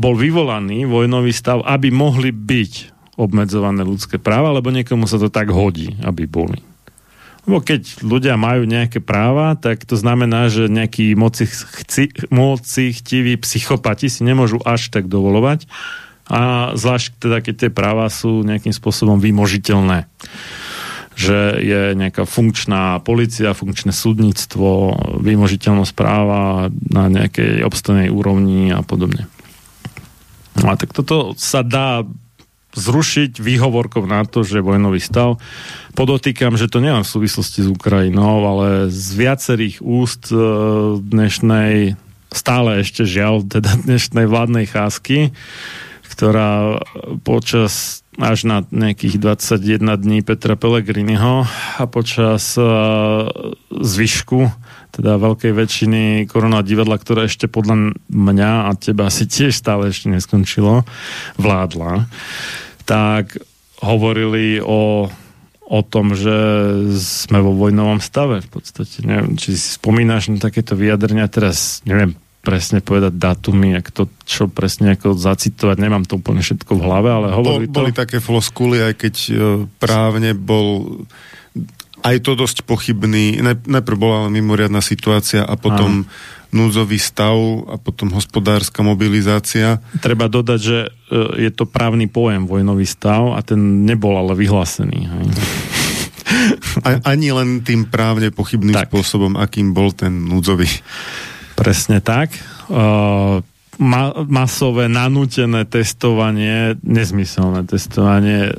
Bol 0.00 0.16
vyvolaný 0.16 0.88
vojnový 0.88 1.32
stav, 1.36 1.60
aby 1.64 1.92
mohli 1.92 2.32
byť 2.32 2.72
obmedzované 3.20 3.84
ľudské 3.84 4.16
práva, 4.16 4.56
lebo 4.56 4.72
niekomu 4.72 5.04
sa 5.04 5.20
to 5.20 5.28
tak 5.28 5.52
hodí, 5.52 5.92
aby 6.00 6.24
boli. 6.24 6.58
Lebo 7.44 7.58
keď 7.58 8.06
ľudia 8.06 8.38
majú 8.38 8.64
nejaké 8.64 9.02
práva, 9.02 9.58
tak 9.58 9.82
to 9.82 9.98
znamená, 9.98 10.46
že 10.46 10.70
nejakí 10.70 11.18
moci, 11.18 11.44
chci, 11.50 12.14
moci 12.30 12.94
chtiví 12.94 13.34
psychopati 13.42 14.06
si 14.06 14.22
nemôžu 14.22 14.62
až 14.62 14.94
tak 14.94 15.10
dovolovať. 15.10 15.66
A 16.30 16.72
zvlášť 16.78 17.18
teda, 17.18 17.42
keď 17.42 17.54
tie 17.66 17.70
práva 17.74 18.06
sú 18.08 18.46
nejakým 18.46 18.72
spôsobom 18.72 19.20
vymožiteľné 19.20 20.08
že 21.12 21.60
je 21.60 21.92
nejaká 21.92 22.24
funkčná 22.24 22.96
policia, 23.04 23.52
funkčné 23.52 23.92
súdnictvo, 23.92 24.96
vymožiteľnosť 25.20 25.92
práva 25.92 26.72
na 26.72 27.12
nejakej 27.12 27.60
obstojnej 27.68 28.08
úrovni 28.08 28.72
a 28.72 28.80
podobne. 28.80 29.28
No 30.60 30.72
a 30.72 30.74
tak 30.76 30.92
toto 30.92 31.32
sa 31.40 31.64
dá 31.64 32.04
zrušiť 32.72 33.36
výhovorkov 33.36 34.08
na 34.08 34.24
to, 34.24 34.44
že 34.44 34.64
vojnový 34.64 35.00
stav. 35.00 35.36
Podotýkam, 35.92 36.56
že 36.56 36.72
to 36.72 36.80
nielen 36.80 37.04
v 37.04 37.12
súvislosti 37.12 37.60
s 37.64 37.68
Ukrajinou, 37.68 38.48
ale 38.48 38.88
z 38.88 39.08
viacerých 39.12 39.84
úst 39.84 40.32
e, 40.32 40.36
dnešnej, 40.96 42.00
stále 42.32 42.80
ešte 42.80 43.04
žiaľ, 43.04 43.44
teda 43.44 43.76
dnešnej 43.86 44.24
vládnej 44.24 44.66
cházky, 44.72 45.36
ktorá 46.08 46.80
počas 47.24 48.02
až 48.20 48.44
na 48.44 48.60
nejakých 48.68 49.16
21 49.16 49.96
dní 49.96 50.20
Petra 50.20 50.52
Pellegriniho 50.52 51.48
a 51.80 51.84
počas 51.88 52.60
uh, 52.60 53.24
zvyšku, 53.72 54.52
teda 54.92 55.16
veľkej 55.16 55.52
väčšiny 55.56 56.02
korona 56.28 56.60
divadla, 56.60 57.00
ktoré 57.00 57.24
ešte 57.24 57.48
podľa 57.48 57.96
mňa 58.12 58.68
a 58.68 58.70
teba 58.76 59.08
asi 59.08 59.24
tiež 59.24 59.56
stále 59.56 59.88
ešte 59.88 60.12
neskončilo, 60.12 60.84
vládla 61.40 62.12
tak 62.84 63.38
hovorili 63.82 64.60
o, 64.62 65.08
o 65.66 65.80
tom, 65.82 66.14
že 66.14 66.34
sme 66.98 67.42
vo 67.42 67.54
vojnovom 67.54 67.98
stave 68.02 68.42
v 68.42 68.48
podstate. 68.50 69.02
Neviem, 69.02 69.38
či 69.38 69.54
si 69.56 69.78
spomínaš 69.78 70.30
na 70.30 70.38
takéto 70.38 70.78
vyjadrenia, 70.78 71.26
teraz 71.30 71.82
neviem 71.88 72.14
presne 72.42 72.82
povedať 72.82 73.14
datumy, 73.14 73.78
ak 73.78 73.94
to 73.94 74.10
čo 74.26 74.50
presne 74.50 74.98
ako 74.98 75.14
zacitovať, 75.14 75.78
nemám 75.78 76.02
to 76.02 76.18
úplne 76.18 76.42
všetko 76.42 76.74
v 76.74 76.82
hlave, 76.82 77.08
ale 77.14 77.26
hovorili 77.30 77.70
Boli 77.70 77.94
to... 77.94 78.02
také 78.02 78.18
floskuly, 78.18 78.82
aj 78.82 78.94
keď 78.98 79.14
e, 79.14 79.32
právne 79.78 80.34
bol 80.34 81.06
aj 82.02 82.16
to 82.22 82.34
dosť 82.34 82.66
pochybný. 82.66 83.40
Najprv 83.66 83.96
bola 83.96 84.28
mimoriadná 84.28 84.82
situácia 84.82 85.46
a 85.46 85.54
potom 85.54 86.04
Áno 86.04 86.40
núdzový 86.52 87.00
stav 87.00 87.34
a 87.64 87.80
potom 87.80 88.12
hospodárska 88.12 88.84
mobilizácia. 88.84 89.80
Treba 90.04 90.28
dodať, 90.28 90.60
že 90.60 90.78
e, 90.84 91.48
je 91.48 91.50
to 91.50 91.64
právny 91.64 92.12
pojem 92.12 92.44
vojnový 92.44 92.84
stav 92.84 93.32
a 93.32 93.40
ten 93.40 93.88
nebol 93.88 94.12
ale 94.20 94.36
vyhlásený. 94.36 95.00
Hej. 95.08 95.24
Ani 97.08 97.32
len 97.32 97.64
tým 97.64 97.88
právne 97.88 98.28
pochybným 98.28 98.76
tak. 98.76 98.92
spôsobom, 98.92 99.40
akým 99.40 99.72
bol 99.72 99.96
ten 99.96 100.12
núdzový. 100.28 100.68
Presne 101.56 102.04
tak. 102.04 102.36
Uh, 102.68 103.44
ma- 103.80 104.12
masové 104.28 104.88
nanútené 104.90 105.64
testovanie, 105.64 106.76
nezmyselné 106.84 107.64
testovanie 107.64 108.52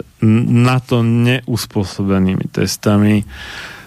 na 0.50 0.78
to 0.82 1.06
neuspôsobenými 1.06 2.50
testami 2.50 3.28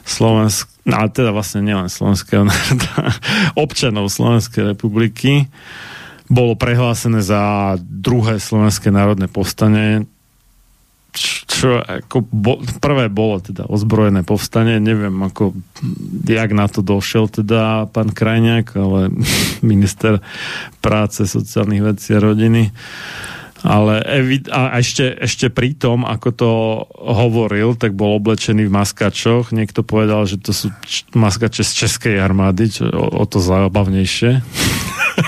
Slovensk, 0.06 0.70
no 0.86 1.02
teda 1.10 1.34
vlastne 1.34 1.66
nielen 1.66 1.90
slovenského 1.90 2.46
národa, 2.46 3.10
občanov 3.64 4.12
Slovenskej 4.12 4.76
republiky, 4.76 5.50
bolo 6.26 6.58
prehlásené 6.58 7.22
za 7.22 7.74
druhé 7.78 8.38
slovenské 8.38 8.90
národné 8.90 9.30
povstanie, 9.30 10.06
čo, 11.16 11.80
ako 11.80 12.28
bo, 12.28 12.60
prvé 12.78 13.08
bolo 13.08 13.40
teda 13.40 13.64
ozbrojené 13.64 14.22
povstanie, 14.22 14.76
neviem 14.76 15.16
ako, 15.24 15.56
jak 16.28 16.50
na 16.52 16.68
to 16.68 16.84
došiel 16.84 17.32
teda 17.32 17.88
pán 17.88 18.12
Krajňák, 18.12 18.66
ale 18.76 19.08
minister 19.64 20.20
práce, 20.84 21.24
sociálnych 21.24 21.82
vecí 21.82 22.12
a 22.12 22.20
rodiny. 22.20 22.70
Ale 23.66 24.04
evi- 24.04 24.46
a 24.52 24.78
ešte, 24.78 25.16
ešte 25.16 25.50
pri 25.50 25.74
tom, 25.74 26.06
ako 26.06 26.28
to 26.30 26.50
hovoril, 26.94 27.74
tak 27.74 27.96
bol 27.98 28.20
oblečený 28.20 28.68
v 28.68 28.76
maskačoch. 28.76 29.50
Niekto 29.50 29.82
povedal, 29.82 30.22
že 30.28 30.38
to 30.38 30.54
sú 30.54 30.70
č- 30.86 31.02
maskače 31.16 31.66
z 31.66 31.72
českej 31.72 32.20
armády, 32.20 32.70
čo 32.70 32.86
o, 32.86 33.10
o 33.16 33.24
to 33.26 33.42
zábavnejšie. 33.42 34.38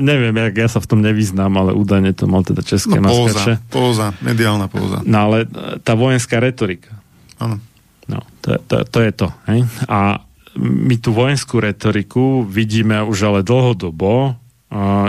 Neviem, 0.00 0.34
jak 0.36 0.54
ja 0.56 0.68
sa 0.68 0.80
v 0.80 0.88
tom 0.88 1.00
nevyznám, 1.02 1.52
ale 1.52 1.70
údajne 1.72 2.12
to 2.12 2.24
mal 2.26 2.42
teda 2.42 2.62
české 2.62 2.98
No, 2.98 3.08
maskače. 3.08 3.58
póza, 3.68 3.68
póza, 3.68 4.06
mediálna 4.20 4.66
póza. 4.68 5.02
No 5.04 5.16
ale 5.30 5.44
e, 5.44 5.78
tá 5.80 5.92
vojenská 5.92 6.40
retorika. 6.40 6.94
Áno. 7.36 7.60
No, 8.06 8.22
to, 8.40 8.54
to, 8.64 8.86
to 8.86 8.98
je 9.02 9.12
to. 9.12 9.28
Hej? 9.50 9.66
A 9.90 10.22
my 10.56 10.94
tú 10.96 11.10
vojenskú 11.12 11.58
retoriku 11.58 12.46
vidíme 12.46 13.02
už 13.02 13.18
ale 13.26 13.40
dlhodobo, 13.42 14.38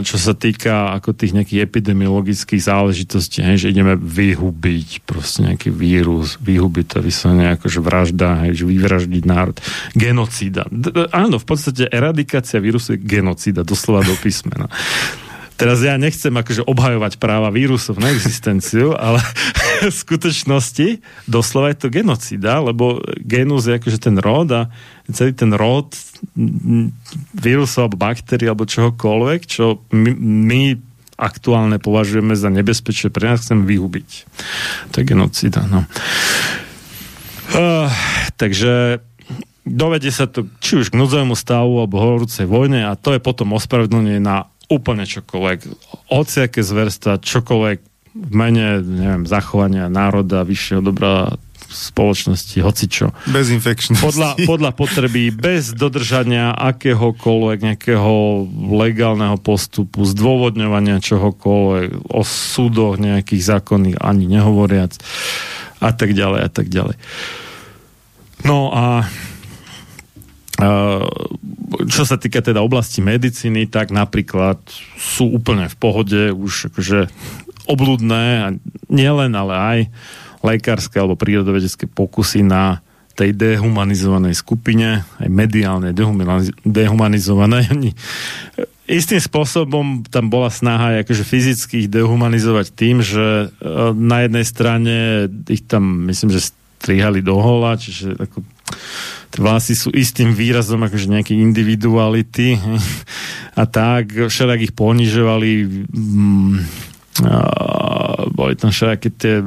čo 0.06 0.18
sa 0.22 0.38
týka 0.38 0.94
ako 0.94 1.18
tých 1.18 1.34
nejakých 1.34 1.66
epidemiologických 1.66 2.62
záležitostí, 2.62 3.42
hej, 3.42 3.66
že 3.66 3.72
ideme 3.74 3.98
vyhubiť 3.98 5.02
proste 5.02 5.50
nejaký 5.50 5.74
vírus, 5.74 6.38
vyhubiť 6.38 6.86
to 6.86 6.98
vyslovene 7.02 7.58
akože 7.58 7.80
vražda, 7.82 8.46
hej, 8.46 8.62
že 8.62 8.66
vyvraždiť 8.70 9.24
národ. 9.26 9.58
Genocída. 9.98 10.70
D- 10.70 11.10
áno, 11.10 11.42
v 11.42 11.46
podstate 11.50 11.90
eradikácia 11.90 12.62
vírusu 12.62 12.96
je 12.96 13.02
genocída, 13.02 13.66
doslova 13.66 14.06
do 14.06 14.14
písmena. 14.22 14.70
Teraz 15.58 15.82
ja 15.82 15.98
nechcem 15.98 16.30
akože 16.30 16.62
obhajovať 16.70 17.18
práva 17.18 17.50
vírusov 17.50 17.98
na 17.98 18.14
existenciu, 18.14 18.94
ale 18.94 19.18
v 19.84 19.94
skutočnosti 20.04 21.04
doslova 21.30 21.74
je 21.74 21.78
to 21.78 21.88
genocida, 21.94 22.62
lebo 22.64 23.02
genus 23.22 23.70
je 23.70 23.78
akože 23.78 24.00
ten 24.02 24.16
rod 24.18 24.50
a 24.52 24.62
celý 25.12 25.34
ten 25.34 25.54
rod 25.54 25.94
vírusov 27.36 27.88
alebo 27.88 28.02
baktérií 28.02 28.50
alebo 28.50 28.68
čohokoľvek, 28.68 29.40
čo 29.46 29.82
my, 29.94 30.12
my 30.18 30.62
aktuálne 31.18 31.82
považujeme 31.82 32.38
za 32.38 32.54
nebezpečné 32.54 33.10
pre 33.10 33.34
nás, 33.34 33.42
chcem 33.42 33.66
vyhubiť. 33.66 34.10
To 34.94 34.96
je 35.02 35.06
genocida, 35.06 35.66
no. 35.66 35.86
Uh, 37.48 37.90
takže 38.36 39.02
dovede 39.64 40.12
sa 40.12 40.28
to 40.28 40.46
či 40.60 40.84
už 40.84 40.92
k 40.92 41.00
núdzovému 41.00 41.34
stavu 41.34 41.80
alebo 41.80 41.98
horúcej 41.98 42.46
vojne 42.46 42.86
a 42.86 43.00
to 43.00 43.16
je 43.16 43.24
potom 43.24 43.56
ospravedlnenie 43.56 44.20
na 44.20 44.52
úplne 44.68 45.08
čokoľvek. 45.08 45.60
Hociaké 46.12 46.60
zverstva, 46.60 47.24
čokoľvek 47.24 47.97
v 48.18 48.34
mene, 48.34 48.82
neviem, 48.82 49.24
zachovania 49.30 49.86
národa, 49.88 50.42
vyššieho 50.42 50.82
dobra 50.82 51.38
spoločnosti, 51.68 52.58
hocičo. 52.64 53.12
Bezinfekčnosti. 53.28 54.00
Podľa, 54.00 54.32
podľa 54.48 54.72
potreby, 54.72 55.36
bez 55.36 55.76
dodržania 55.76 56.56
akéhokoľvek 56.56 57.60
nejakého 57.60 58.16
legálneho 58.72 59.36
postupu, 59.36 60.08
zdôvodňovania 60.08 61.04
čohokoľvek, 61.04 62.08
o 62.08 62.22
súdoch 62.24 62.96
nejakých 62.98 63.60
zákonných 63.60 64.00
ani 64.00 64.26
nehovoriac 64.32 64.96
a 65.84 65.92
tak 65.92 66.16
ďalej 66.16 66.40
a 66.48 66.50
tak 66.50 66.72
ďalej. 66.72 66.96
No 68.48 68.72
a 68.72 69.06
čo 71.86 72.02
sa 72.08 72.18
týka 72.18 72.42
teda 72.42 72.64
oblasti 72.66 73.04
medicíny, 73.04 73.70
tak 73.70 73.94
napríklad 73.94 74.58
sú 74.98 75.30
úplne 75.36 75.70
v 75.70 75.76
pohode 75.78 76.22
už 76.34 76.74
akože 76.74 77.12
obludné 77.68 78.24
a 78.42 78.48
nielen, 78.88 79.36
ale 79.36 79.54
aj 79.54 79.80
lekárske 80.42 80.98
alebo 80.98 81.20
prírodovedecké 81.20 81.92
pokusy 81.92 82.42
na 82.48 82.80
tej 83.18 83.34
dehumanizovanej 83.34 84.38
skupine, 84.38 85.02
aj 85.18 85.28
mediálne 85.28 85.90
dehumaniz- 85.90 86.54
dehumanizované. 86.62 87.66
Oni 87.74 87.92
istým 88.88 89.20
spôsobom 89.20 90.08
tam 90.08 90.32
bola 90.32 90.48
snaha 90.48 91.04
akože 91.04 91.28
fyzicky 91.28 91.86
ich 91.86 91.90
dehumanizovať 91.92 92.68
tým, 92.72 93.04
že 93.04 93.52
uh, 93.52 93.92
na 93.92 94.24
jednej 94.24 94.46
strane 94.48 94.96
ich 95.50 95.68
tam, 95.68 96.08
myslím, 96.08 96.32
že 96.32 96.54
strihali 96.78 97.26
do 97.26 97.36
hola, 97.36 97.76
čiže 97.76 98.16
ako 98.16 98.46
vlasy 99.38 99.74
sú 99.76 99.90
istým 99.92 100.32
výrazom 100.32 100.82
akože 100.86 101.10
nejaké 101.10 101.34
individuality 101.36 102.56
a 103.62 103.64
tak, 103.68 104.30
všelijak 104.30 104.72
ich 104.72 104.74
ponižovali 104.78 105.50
mm, 105.90 106.56
boli 108.34 108.54
tam 108.54 108.70
všelijaké 108.70 109.10
tie 109.16 109.42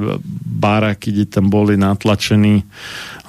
baraky, 0.60 1.14
kde 1.14 1.26
tam 1.30 1.47
boli 1.48 1.78
natlačení 1.78 2.66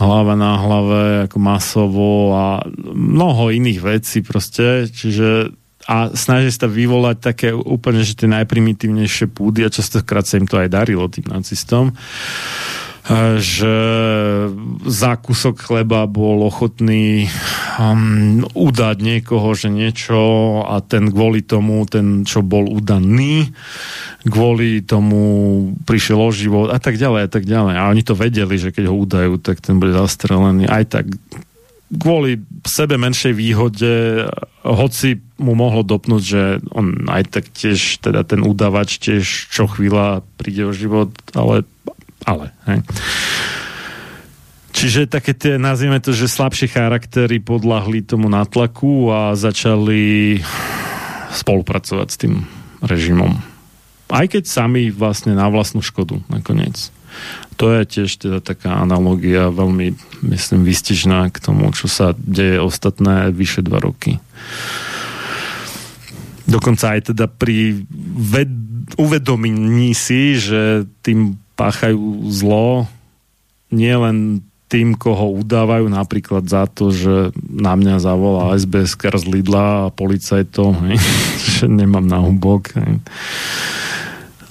hlava 0.02 0.34
na 0.34 0.58
hlave 0.58 1.04
ako 1.30 1.38
masovo 1.38 2.34
a 2.34 2.66
mnoho 2.96 3.54
iných 3.54 3.80
vecí 3.80 4.20
proste, 4.26 4.90
čiže 4.90 5.54
a 5.90 6.14
snaží 6.14 6.54
sa 6.54 6.70
vyvolať 6.70 7.18
také 7.18 7.50
úplne, 7.50 8.06
že 8.06 8.14
tie 8.14 8.30
najprimitívnejšie 8.30 9.34
púdy 9.34 9.66
a 9.66 9.74
častokrát 9.74 10.30
sa 10.30 10.38
im 10.38 10.46
to 10.46 10.62
aj 10.62 10.70
darilo 10.70 11.10
tým 11.10 11.26
nacistom 11.26 11.98
že 13.42 13.76
za 14.88 15.14
kúsok 15.20 15.60
chleba 15.60 16.08
bol 16.08 16.48
ochotný 16.48 17.28
um, 17.76 18.46
udať 18.56 18.98
niekoho, 19.02 19.52
že 19.58 19.68
niečo 19.68 20.20
a 20.64 20.80
ten 20.80 21.12
kvôli 21.12 21.44
tomu, 21.44 21.84
ten, 21.90 22.24
čo 22.24 22.40
bol 22.46 22.70
udaný, 22.70 23.52
kvôli 24.24 24.86
tomu 24.86 25.22
prišiel 25.84 26.20
o 26.20 26.32
život 26.32 26.68
a 26.70 26.80
tak 26.80 26.96
ďalej 26.96 27.22
a 27.26 27.30
tak 27.30 27.44
ďalej. 27.44 27.76
A 27.76 27.90
oni 27.90 28.04
to 28.06 28.16
vedeli, 28.16 28.56
že 28.56 28.72
keď 28.72 28.88
ho 28.88 28.96
udajú, 28.96 29.34
tak 29.42 29.60
ten 29.60 29.82
bude 29.82 29.92
zastrelený. 29.98 30.70
Aj 30.70 30.86
tak 30.86 31.10
kvôli 31.92 32.40
sebe 32.64 32.96
menšej 32.96 33.34
výhode, 33.36 33.94
hoci 34.64 35.20
mu 35.36 35.60
mohlo 35.60 35.84
dopnúť, 35.84 36.24
že 36.24 36.44
on 36.72 37.10
aj 37.12 37.24
tak 37.28 37.46
tiež, 37.52 38.00
teda 38.00 38.24
ten 38.24 38.40
udavač 38.40 38.96
tiež 39.02 39.52
čo 39.52 39.68
chvíľa 39.68 40.24
príde 40.40 40.64
o 40.64 40.72
život, 40.72 41.12
ale 41.36 41.68
ale. 42.26 42.54
Hej. 42.70 42.80
Čiže 44.72 45.12
také 45.12 45.36
tie, 45.36 45.60
nazvieme 45.60 46.00
to, 46.00 46.16
že 46.16 46.32
slabšie 46.32 46.72
charaktery 46.72 47.44
podľahli 47.44 48.08
tomu 48.08 48.32
natlaku 48.32 49.12
a 49.12 49.36
začali 49.36 50.40
spolupracovať 51.36 52.08
s 52.08 52.18
tým 52.18 52.34
režimom. 52.82 53.36
Aj 54.12 54.26
keď 54.28 54.44
sami 54.48 54.92
vlastne 54.92 55.36
na 55.36 55.48
vlastnú 55.48 55.80
škodu 55.84 56.20
nakoniec. 56.28 56.92
To 57.60 57.70
je 57.72 57.84
tiež 57.84 58.10
teda 58.18 58.40
taká 58.40 58.80
analogia 58.80 59.52
veľmi, 59.52 59.94
myslím, 60.26 60.66
vystižná 60.66 61.30
k 61.30 61.38
tomu, 61.38 61.70
čo 61.76 61.86
sa 61.92 62.16
deje 62.18 62.58
ostatné 62.58 63.30
vyše 63.30 63.62
dva 63.62 63.84
roky. 63.84 64.18
Dokonca 66.48 66.98
aj 66.98 67.14
teda 67.14 67.30
pri 67.30 67.86
ved- 68.18 68.98
uvedomení 68.98 69.94
si, 69.94 70.36
že 70.42 70.90
tým 71.06 71.38
páchajú 71.62 72.26
zlo 72.34 72.90
nielen 73.70 74.42
tým, 74.66 74.96
koho 74.96 75.36
udávajú 75.38 75.92
napríklad 75.92 76.48
za 76.48 76.66
to, 76.66 76.90
že 76.90 77.36
na 77.38 77.76
mňa 77.78 78.02
zavolá 78.02 78.56
SBS 78.56 78.96
z 78.98 79.26
Lidla 79.28 79.88
a 79.88 79.94
policajtov, 79.94 80.74
že 81.60 81.70
nemám 81.70 82.08
na 82.08 82.18
hubok. 82.24 82.74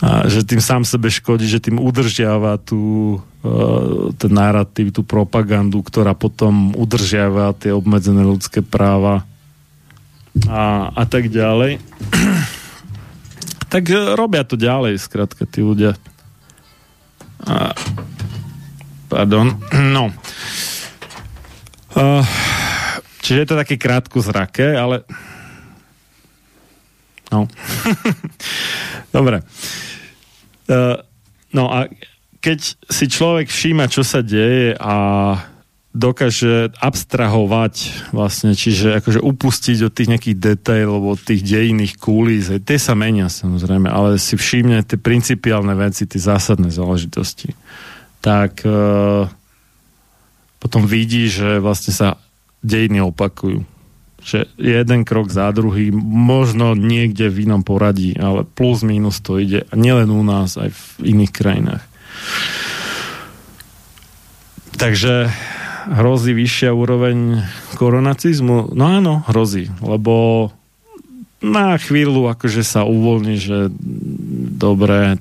A 0.00 0.30
že 0.30 0.46
tým 0.46 0.62
sám 0.62 0.84
sebe 0.86 1.10
škodí, 1.10 1.48
že 1.48 1.58
tým 1.58 1.80
udržiava 1.80 2.60
tú, 2.60 3.16
uh, 3.42 4.12
ten 4.16 4.32
narratív, 4.32 4.92
tú 4.92 5.02
propagandu, 5.04 5.80
ktorá 5.80 6.12
potom 6.12 6.76
udržiava 6.76 7.56
tie 7.56 7.72
obmedzené 7.72 8.24
ľudské 8.24 8.60
práva 8.60 9.24
a, 10.46 10.94
a 10.94 11.04
tak 11.08 11.32
ďalej. 11.32 11.80
tak 13.72 13.86
e, 13.88 14.18
robia 14.18 14.42
to 14.44 14.58
ďalej, 14.58 15.00
skrátka, 15.00 15.46
tí 15.46 15.62
ľudia. 15.62 15.96
A, 17.46 17.72
pardon. 19.08 19.56
No. 19.72 20.12
Uh, 21.96 22.24
čiže 23.24 23.40
je 23.42 23.48
to 23.48 23.60
také 23.60 23.74
krátko 23.80 24.20
zrake, 24.22 24.76
ale 24.76 25.02
no. 27.32 27.48
Dobre. 29.16 29.42
Uh, 30.70 31.00
no 31.50 31.66
a 31.70 31.90
keď 32.40 32.58
si 32.88 33.04
človek 33.10 33.52
všíma, 33.52 33.90
čo 33.92 34.00
sa 34.00 34.24
deje 34.24 34.72
a 34.80 34.94
dokáže 35.90 36.70
abstrahovať 36.78 38.06
vlastne, 38.14 38.54
čiže 38.54 39.02
akože 39.02 39.18
upustiť 39.18 39.78
od 39.82 39.92
tých 39.92 40.10
nejakých 40.14 40.36
detailov, 40.38 41.18
od 41.18 41.20
tých 41.20 41.42
dejinných 41.42 41.98
kúlis, 41.98 42.46
aj 42.46 42.62
tie 42.62 42.78
sa 42.78 42.94
menia 42.94 43.26
samozrejme, 43.26 43.90
ale 43.90 44.22
si 44.22 44.38
všimne 44.38 44.86
tie 44.86 44.94
principiálne 44.94 45.74
veci, 45.74 46.06
tie 46.06 46.22
zásadné 46.22 46.70
záležitosti, 46.70 47.58
tak 48.22 48.62
e, 48.62 48.70
potom 50.62 50.86
vidí, 50.86 51.26
že 51.26 51.58
vlastne 51.58 51.90
sa 51.90 52.22
dejiny 52.62 53.02
opakujú. 53.10 53.66
Že 54.22 54.46
jeden 54.62 55.02
krok 55.02 55.34
za 55.34 55.50
druhý, 55.50 55.90
možno 55.90 56.78
niekde 56.78 57.26
v 57.34 57.50
inom 57.50 57.66
poradí, 57.66 58.14
ale 58.14 58.46
plus 58.46 58.86
minus 58.86 59.18
to 59.18 59.42
ide 59.42 59.66
nielen 59.74 60.14
u 60.14 60.22
nás, 60.22 60.54
aj 60.54 60.70
v 60.70 61.18
iných 61.18 61.32
krajinách. 61.34 61.84
Takže 64.78 65.32
hrozí 65.89 66.36
vyššia 66.36 66.70
úroveň 66.74 67.44
koronacizmu? 67.78 68.74
No 68.77 68.85
áno, 68.85 69.24
hrozí, 69.31 69.73
lebo 69.81 70.48
na 71.40 71.81
chvíľu 71.81 72.28
akože 72.28 72.61
sa 72.61 72.85
uvoľní, 72.85 73.36
že 73.40 73.73
dobre, 74.61 75.16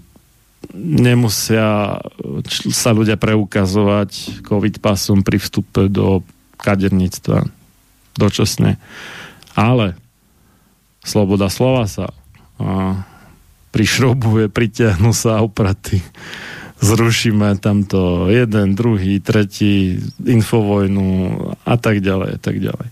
nemusia 0.75 1.99
sa 2.51 2.89
ľudia 2.91 3.15
preukazovať 3.15 4.43
COVID 4.43 4.83
pasom 4.83 5.23
pri 5.23 5.39
vstupe 5.39 5.87
do 5.87 6.21
kaderníctva 6.59 7.47
dočasne. 8.19 8.75
Ale 9.55 9.95
sloboda 11.07 11.47
slova 11.47 11.87
sa 11.87 12.11
a, 12.59 13.07
prišrobuje, 13.71 14.51
pritiahnu 14.51 15.15
sa 15.15 15.39
opraty 15.39 16.03
zrušíme 16.79 17.59
tamto 17.59 18.31
jeden, 18.31 18.75
druhý, 18.75 19.19
tretí, 19.19 19.99
infovojnu 20.23 21.07
a 21.67 21.75
tak 21.75 21.99
ďalej, 21.99 22.39
tak 22.39 22.63
ďalej. 22.63 22.87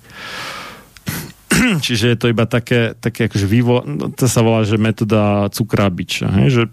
Čiže 1.85 2.05
je 2.11 2.17
to 2.19 2.27
iba 2.27 2.43
také, 2.43 2.93
také 2.99 3.31
akože 3.31 3.47
vývo, 3.47 3.81
no, 3.87 4.11
to 4.11 4.27
sa 4.27 4.43
volá, 4.43 4.67
že 4.67 4.75
metóda 4.75 5.47
cukrábiča, 5.49 6.27
hej? 6.43 6.47
že 6.51 6.63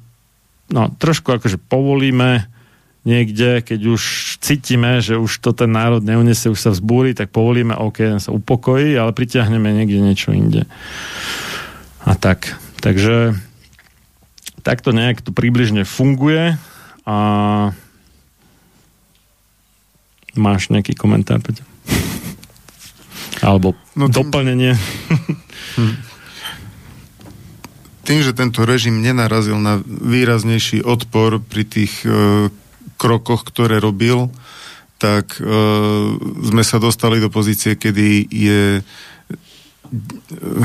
no, 0.74 0.90
trošku 0.98 1.30
akože 1.30 1.56
povolíme 1.56 2.50
niekde, 3.06 3.62
keď 3.62 3.80
už 3.94 4.02
cítime, 4.40 4.98
že 4.98 5.20
už 5.20 5.38
to 5.38 5.52
ten 5.52 5.70
národ 5.70 6.00
neuniesie, 6.00 6.50
už 6.50 6.60
sa 6.60 6.70
vzbúri, 6.72 7.14
tak 7.14 7.30
povolíme, 7.30 7.76
OK, 7.76 8.18
sa 8.18 8.32
upokojí, 8.32 8.96
ale 8.96 9.12
pritiahneme 9.12 9.70
niekde 9.70 10.00
niečo 10.00 10.32
inde. 10.32 10.64
A 12.04 12.16
tak. 12.16 12.56
Takže 12.80 13.36
takto 14.64 14.92
nejak 14.92 15.20
to 15.20 15.32
približne 15.32 15.84
funguje 15.84 16.56
a 17.04 17.16
máš 20.34 20.68
nejaký 20.68 20.96
komentár, 20.96 21.38
Peťo? 21.40 21.62
Alebo 23.40 23.76
No 23.94 24.08
tým- 24.08 24.24
doplnenie? 24.24 24.72
Tým, 28.04 28.20
že 28.20 28.36
tento 28.36 28.68
režim 28.68 29.00
nenarazil 29.00 29.56
na 29.56 29.80
výraznejší 29.80 30.84
odpor 30.84 31.40
pri 31.40 31.64
tých 31.64 32.04
e, 32.04 32.08
krokoch, 33.00 33.48
ktoré 33.48 33.80
robil, 33.80 34.28
tak 35.00 35.40
e, 35.40 35.44
sme 36.44 36.60
sa 36.60 36.76
dostali 36.76 37.16
do 37.16 37.32
pozície, 37.32 37.80
kedy 37.80 38.28
je 38.28 38.84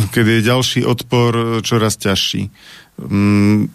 kedy 0.09 0.41
je 0.41 0.47
ďalší 0.47 0.81
odpor 0.83 1.61
čoraz 1.61 1.95
ťažší. 1.95 2.49
Mm, 2.97 3.71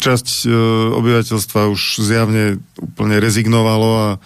Časť 0.00 0.48
e, 0.48 0.52
obyvateľstva 0.96 1.68
už 1.68 2.00
zjavne 2.00 2.56
úplne 2.80 3.20
rezignovalo 3.20 3.90
a 3.92 4.08
e, 4.16 4.18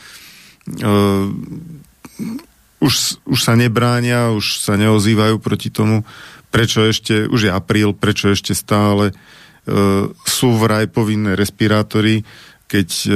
už, 2.80 2.94
už 3.26 3.38
sa 3.42 3.54
nebránia, 3.58 4.30
už 4.30 4.62
sa 4.62 4.78
neozývajú 4.78 5.42
proti 5.42 5.68
tomu, 5.68 6.06
prečo 6.50 6.86
ešte, 6.86 7.26
už 7.26 7.40
je 7.46 7.52
apríl, 7.52 7.94
prečo 7.94 8.30
ešte 8.30 8.54
stále 8.54 9.10
e, 9.10 9.14
sú 10.14 10.48
vraj 10.58 10.86
povinné 10.90 11.34
respirátory, 11.34 12.22
keď 12.70 12.88
e, 13.02 13.08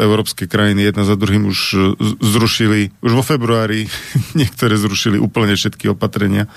európske 0.00 0.48
krajiny 0.48 0.88
jedna 0.88 1.04
za 1.04 1.20
druhým 1.20 1.52
už 1.52 1.58
e, 1.72 1.78
zrušili, 2.20 2.96
už 3.04 3.12
vo 3.12 3.24
februári 3.24 3.84
niektoré 4.40 4.76
zrušili 4.80 5.20
úplne 5.20 5.52
všetky 5.52 5.92
opatrenia. 5.92 6.48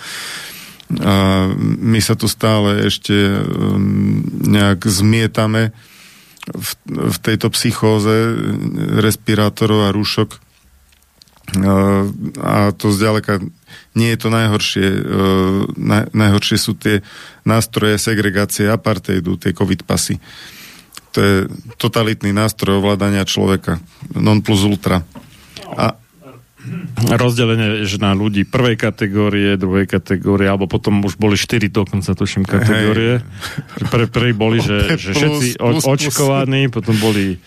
A 0.97 1.45
my 1.77 2.01
sa 2.01 2.17
tu 2.17 2.25
stále 2.25 2.89
ešte 2.89 3.13
um, 3.13 4.25
nejak 4.41 4.89
zmietame 4.89 5.69
v, 6.49 6.69
v 6.89 7.17
tejto 7.21 7.53
psychóze 7.53 8.33
respirátorov 8.97 9.85
a 9.85 9.93
rúšok. 9.93 10.41
A, 11.49 12.69
to 12.77 12.93
zďaleka 12.93 13.41
nie 13.97 14.13
je 14.13 14.19
to 14.21 14.29
najhoršie. 14.29 14.87
Naj, 15.77 16.13
najhoršie 16.13 16.57
sú 16.61 16.77
tie 16.77 17.01
nástroje 17.41 17.97
segregácie 17.97 18.69
apartheidu, 18.69 19.33
tie 19.37 19.53
covid 19.53 19.81
pasy. 19.81 20.21
To 21.13 21.17
je 21.17 21.35
totalitný 21.81 22.29
nástroj 22.29 22.85
ovládania 22.85 23.25
človeka. 23.25 23.81
Non 24.13 24.45
plus 24.45 24.61
ultra. 24.61 25.01
A, 25.73 25.97
Rozdelenie 26.99 27.87
že 27.87 28.03
na 28.03 28.11
ľudí 28.11 28.43
prvej 28.43 28.75
kategórie, 28.75 29.55
druhej 29.55 29.87
kategórie, 29.87 30.51
alebo 30.51 30.67
potom 30.67 30.99
už 31.07 31.15
boli 31.15 31.39
štyri 31.39 31.71
dokonca, 31.71 32.11
tuším, 32.11 32.43
kategórie. 32.43 33.23
Že 33.79 33.83
Pre, 33.87 34.03
prvý 34.11 34.31
boli, 34.35 34.59
že, 34.59 34.99
že 34.99 35.15
všetci 35.15 35.55
plus, 35.55 35.87
očkovaní, 35.87 36.67
potom 36.67 36.99
boli 36.99 37.39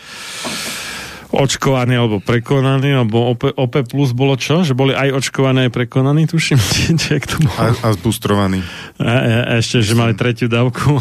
očkovaní 1.32 1.96
alebo 1.96 2.20
prekonaní, 2.20 2.92
alebo 2.92 3.36
OP, 3.36 3.52
OP 3.52 3.74
plus 3.88 4.12
bolo 4.12 4.36
čo? 4.36 4.64
Že 4.64 4.76
boli 4.76 4.92
aj 4.92 5.12
očkovaní, 5.12 5.68
aj 5.68 5.72
prekonaní, 5.72 6.28
tuším, 6.28 6.60
jak 7.12 7.24
to 7.28 7.36
bolo? 7.40 7.56
a, 7.56 7.64
a 7.84 7.88
zbustrovaný. 7.96 8.60
A, 8.96 9.04
a, 9.04 9.38
a 9.44 9.52
ešte, 9.60 9.80
že 9.80 9.92
mali 9.92 10.16
tretiu 10.16 10.48
dávku 10.48 11.00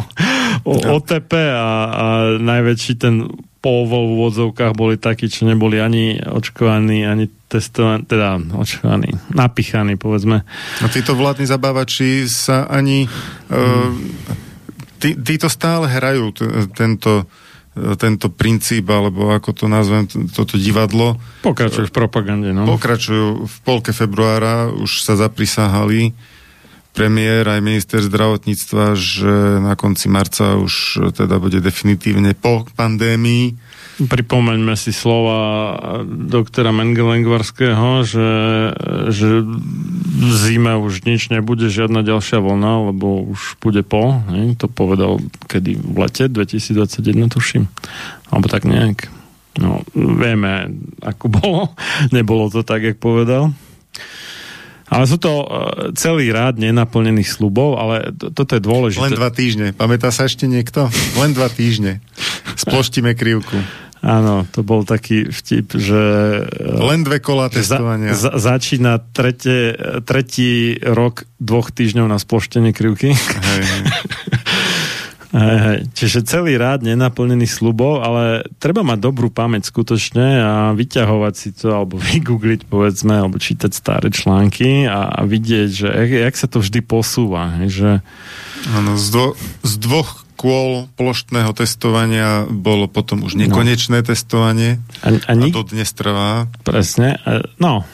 o, 0.68 0.72
OTP 0.96 1.32
a, 1.52 1.68
a 1.92 2.06
najväčší 2.40 2.92
ten 3.00 3.28
povol 3.60 4.08
v 4.08 4.14
úvodzovkách 4.16 4.72
boli 4.72 4.96
takí, 4.96 5.28
čo 5.28 5.44
neboli 5.44 5.76
ani 5.80 6.16
očkovaní, 6.16 7.04
ani 7.04 7.28
testovaní, 7.48 8.08
teda 8.08 8.40
očkovaní, 8.56 9.12
napichaní, 9.36 10.00
povedzme. 10.00 10.48
No 10.80 10.86
títo 10.88 11.12
vládni 11.12 11.44
zabávači 11.44 12.24
sa 12.24 12.64
ani... 12.66 13.04
Uh, 13.52 13.92
tí, 15.00 15.16
títo 15.16 15.48
stále 15.48 15.88
hrajú 15.88 16.32
t- 16.36 16.68
tento, 16.76 17.24
e, 17.72 17.96
tento 17.96 18.28
princíp, 18.28 18.84
alebo 18.92 19.32
ako 19.32 19.50
to 19.56 19.64
nazvem, 19.66 20.04
toto 20.30 20.60
divadlo. 20.60 21.16
Pokračujú 21.40 21.88
v 21.88 21.94
propagande, 21.96 22.52
no. 22.52 22.68
Pokračujú 22.68 23.48
v 23.48 23.56
polke 23.64 23.96
februára, 23.96 24.68
už 24.68 25.00
sa 25.04 25.16
zaprisahali 25.16 26.12
premiér 27.00 27.48
aj 27.48 27.64
minister 27.64 28.04
zdravotníctva, 28.04 28.92
že 28.92 29.32
na 29.64 29.72
konci 29.72 30.12
marca 30.12 30.60
už 30.60 31.00
e, 31.00 31.16
teda 31.16 31.40
bude 31.40 31.64
definitívne 31.64 32.36
po 32.36 32.68
pandémii. 32.76 33.56
Pripomeňme 34.04 34.76
si 34.76 34.92
slova 34.92 35.40
doktora 36.04 36.76
Mengelengvarského, 36.76 38.04
že, 38.04 38.30
že 39.12 39.44
v 39.44 40.32
zime 40.44 40.76
už 40.76 41.08
nič 41.08 41.32
nebude, 41.32 41.72
žiadna 41.72 42.04
ďalšia 42.04 42.40
vlna, 42.40 42.92
lebo 42.92 43.32
už 43.32 43.56
bude 43.64 43.80
po. 43.80 44.20
Ne? 44.28 44.52
To 44.60 44.68
povedal 44.68 45.24
kedy 45.48 45.80
v 45.80 45.96
lete 46.04 46.28
2021, 46.28 47.32
tuším. 47.32 47.64
Alebo 48.28 48.46
tak 48.48 48.68
nejak. 48.68 49.08
No, 49.56 49.84
vieme, 49.96 50.68
ako 51.00 51.24
bolo. 51.32 51.62
Nebolo 52.16 52.52
to 52.52 52.60
tak, 52.60 52.84
jak 52.84 53.00
povedal. 53.00 53.56
Ale 54.90 55.06
sú 55.06 55.16
to 55.16 55.30
eh, 55.30 55.46
celý 55.94 56.34
rád 56.34 56.58
nenaplnených 56.58 57.30
slubov, 57.30 57.78
ale 57.78 58.10
to, 58.10 58.34
toto 58.34 58.58
je 58.58 58.62
dôležité. 58.62 59.06
Len 59.06 59.14
dva 59.14 59.30
týždne. 59.30 59.66
Pamätá 59.70 60.10
sa 60.10 60.26
ešte 60.26 60.50
niekto? 60.50 60.90
Len 61.14 61.30
dva 61.30 61.46
týždne. 61.46 62.02
Sploštíme 62.58 63.14
krivku. 63.14 63.54
Áno, 64.00 64.48
to 64.48 64.64
bol 64.64 64.80
taký 64.80 65.28
vtip, 65.28 65.76
že... 65.76 66.02
eh, 66.42 66.82
Len 66.90 67.04
dve 67.04 67.20
kola 67.20 67.52
že 67.52 67.60
za, 67.62 67.76
testovania. 67.78 68.16
za, 68.16 68.32
začína 68.34 68.98
tretie, 69.12 69.76
tretí 70.02 70.74
rok 70.80 71.28
dvoch 71.36 71.68
týždňov 71.68 72.08
na 72.08 72.16
sploštenie 72.16 72.72
krivky. 72.72 73.12
Hej, 73.14 73.62
hej. 73.62 73.82
Čiže 75.94 76.26
celý 76.26 76.58
rád 76.58 76.82
nenaplnených 76.82 77.54
slubov, 77.54 78.02
ale 78.02 78.50
treba 78.58 78.82
mať 78.82 78.98
dobrú 78.98 79.30
pamäť 79.30 79.70
skutočne 79.70 80.26
a 80.42 80.52
vyťahovať 80.74 81.34
si 81.38 81.54
to, 81.54 81.70
alebo 81.70 82.02
vygoogliť 82.10 82.66
povedzme, 82.66 83.14
alebo 83.14 83.38
čítať 83.38 83.70
staré 83.70 84.10
články 84.10 84.90
a, 84.90 85.06
a 85.06 85.20
vidieť, 85.22 85.68
že 85.70 85.86
jak, 85.86 86.10
jak 86.10 86.34
sa 86.34 86.46
to 86.50 86.58
vždy 86.58 86.80
posúva. 86.82 87.54
Že 87.62 88.02
Áno, 88.74 88.98
z, 88.98 89.06
dvo, 89.14 89.26
z 89.62 89.74
dvoch 89.78 90.26
kôl 90.34 90.88
ploštného 90.96 91.52
testovania 91.52 92.48
bolo 92.48 92.88
potom 92.88 93.22
už 93.28 93.36
nekonečné 93.36 94.00
testovanie 94.00 94.80
a, 95.04 95.12
a 95.12 95.30
a 95.30 95.32
nik, 95.36 95.52
to 95.52 95.68
dnes 95.68 95.92
trvá. 95.92 96.48
Presne. 96.64 97.20
E, 97.28 97.44
No, 97.60 97.84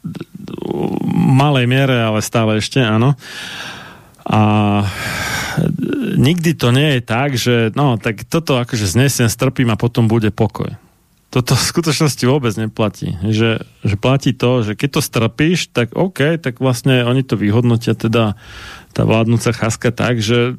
v 0.00 1.12
malej 1.12 1.68
miere, 1.68 2.00
ale 2.00 2.24
stále 2.24 2.56
ešte, 2.56 2.80
áno. 2.80 3.20
A 4.30 4.40
nikdy 6.14 6.54
to 6.54 6.70
nie 6.70 6.98
je 6.98 7.00
tak, 7.02 7.34
že 7.34 7.74
no, 7.74 7.98
tak 7.98 8.22
toto 8.30 8.62
akože 8.62 8.86
znesiem, 8.86 9.26
strpím 9.26 9.74
a 9.74 9.80
potom 9.80 10.06
bude 10.06 10.30
pokoj. 10.30 10.78
Toto 11.30 11.54
v 11.54 11.62
skutočnosti 11.62 12.24
vôbec 12.26 12.54
neplatí. 12.58 13.14
Že, 13.22 13.62
že 13.86 13.94
platí 13.98 14.34
to, 14.34 14.66
že 14.66 14.74
keď 14.74 14.88
to 14.98 15.00
strpíš, 15.02 15.70
tak 15.70 15.94
OK, 15.94 16.38
tak 16.42 16.58
vlastne 16.58 17.06
oni 17.06 17.22
to 17.22 17.38
vyhodnotia 17.38 17.94
teda 17.94 18.34
tá 18.90 19.02
vládnúca 19.06 19.54
chaska 19.54 19.94
tak, 19.94 20.18
že, 20.18 20.58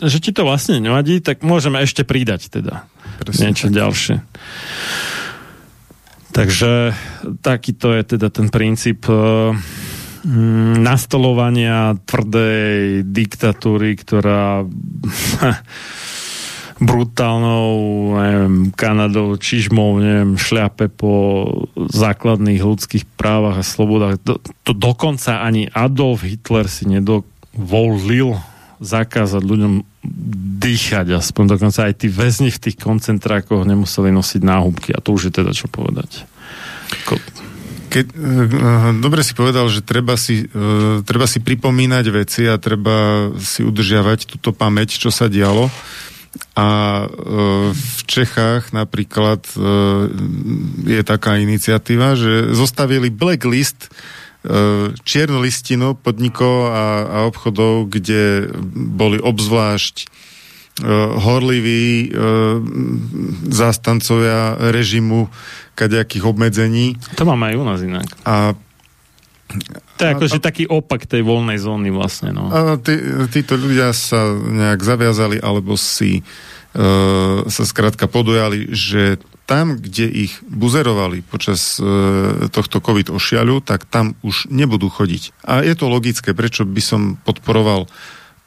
že 0.00 0.18
ti 0.20 0.32
to 0.32 0.48
vlastne 0.48 0.80
nevadí, 0.80 1.20
tak 1.20 1.44
môžeme 1.44 1.80
ešte 1.84 2.04
pridať 2.04 2.48
teda 2.48 2.88
Presne 3.20 3.52
niečo 3.52 3.68
tak. 3.68 3.76
ďalšie. 3.76 4.16
Takže 6.30 6.96
takýto 7.44 7.92
je 7.92 8.02
teda 8.16 8.32
ten 8.32 8.48
princíp 8.48 9.04
mm, 9.04 9.60
nastolovania 10.80 11.96
tvrdej 12.04 13.06
diktatúry, 13.08 13.96
ktorá 13.96 14.64
brutálnou 16.80 17.72
neviem, 18.16 18.56
Kanadou, 18.72 19.36
čižmou, 19.36 20.00
neviem, 20.00 20.40
šľape 20.40 20.88
po 20.88 21.12
základných 21.76 22.60
ľudských 22.60 23.04
právach 23.20 23.60
a 23.60 23.64
slobodách. 23.64 24.16
To, 24.24 24.40
to 24.64 24.72
dokonca 24.72 25.44
ani 25.44 25.68
Adolf 25.72 26.24
Hitler 26.24 26.68
si 26.72 26.88
nedovolil 26.88 28.40
zakázať 28.80 29.44
ľuďom 29.44 29.84
dýchať 30.60 31.12
aspoň 31.20 31.56
dokonca 31.56 31.84
aj 31.84 32.00
tí 32.00 32.08
väzni 32.08 32.48
v 32.48 32.62
tých 32.68 32.80
koncentrákoch 32.80 33.68
nemuseli 33.68 34.08
nosiť 34.08 34.40
náhubky 34.40 34.96
a 34.96 35.04
to 35.04 35.12
už 35.12 35.28
je 35.28 35.32
teda 35.44 35.52
čo 35.52 35.68
povedať. 35.68 36.24
Keď, 37.90 38.06
uh, 38.14 38.94
dobre 39.02 39.26
si 39.26 39.34
povedal, 39.34 39.66
že 39.66 39.82
treba 39.82 40.14
si, 40.14 40.46
uh, 40.46 41.02
treba 41.02 41.26
si 41.26 41.42
pripomínať 41.42 42.04
veci 42.14 42.46
a 42.46 42.56
treba 42.56 43.28
si 43.42 43.66
udržiavať 43.66 44.30
túto 44.30 44.54
pamäť, 44.54 44.96
čo 44.96 45.10
sa 45.10 45.26
dialo. 45.26 45.66
A 46.54 47.10
v 47.74 48.00
Čechách 48.06 48.70
napríklad 48.70 49.42
je 50.86 51.02
taká 51.02 51.42
iniciatíva, 51.42 52.14
že 52.14 52.54
zostavili 52.54 53.10
blacklist 53.10 53.90
čiernu 55.02 55.42
listinu 55.42 55.98
podnikov 55.98 56.70
a, 56.70 56.86
a 57.02 57.16
obchodov, 57.26 57.90
kde 57.90 58.46
boli 58.94 59.18
obzvlášť 59.18 60.06
horliví 61.20 62.10
uh, 62.10 62.60
zástancovia 63.52 64.56
režimu 64.72 65.28
kadejakých 65.76 66.24
obmedzení. 66.24 66.96
To 67.16 67.24
mám 67.24 67.40
aj 67.44 67.54
u 67.56 67.64
nás 67.64 67.80
inak. 67.80 68.08
A 68.24 68.52
To 69.96 70.02
je 70.06 70.14
akože 70.16 70.38
taký 70.40 70.64
opak 70.70 71.04
tej 71.04 71.26
voľnej 71.26 71.58
zóny 71.60 71.90
vlastne, 71.92 72.32
no. 72.32 72.48
A 72.48 72.78
tí, 72.80 72.96
títo 73.34 73.58
ľudia 73.58 73.92
sa 73.92 74.32
nejak 74.32 74.80
zaviazali 74.80 75.36
alebo 75.42 75.76
si 75.76 76.22
uh, 76.22 77.44
sa 77.44 77.64
skrátka 77.66 78.08
podujali, 78.08 78.72
že 78.72 79.20
tam, 79.50 79.82
kde 79.82 80.06
ich 80.06 80.38
buzerovali 80.46 81.26
počas 81.26 81.82
uh, 81.82 82.46
tohto 82.54 82.78
COVID 82.78 83.10
ošiaľu, 83.10 83.58
tak 83.66 83.82
tam 83.90 84.14
už 84.22 84.46
nebudú 84.46 84.86
chodiť. 84.86 85.42
A 85.42 85.66
je 85.66 85.74
to 85.74 85.90
logické, 85.90 86.30
prečo 86.30 86.62
by 86.62 86.78
som 86.78 87.18
podporoval 87.26 87.90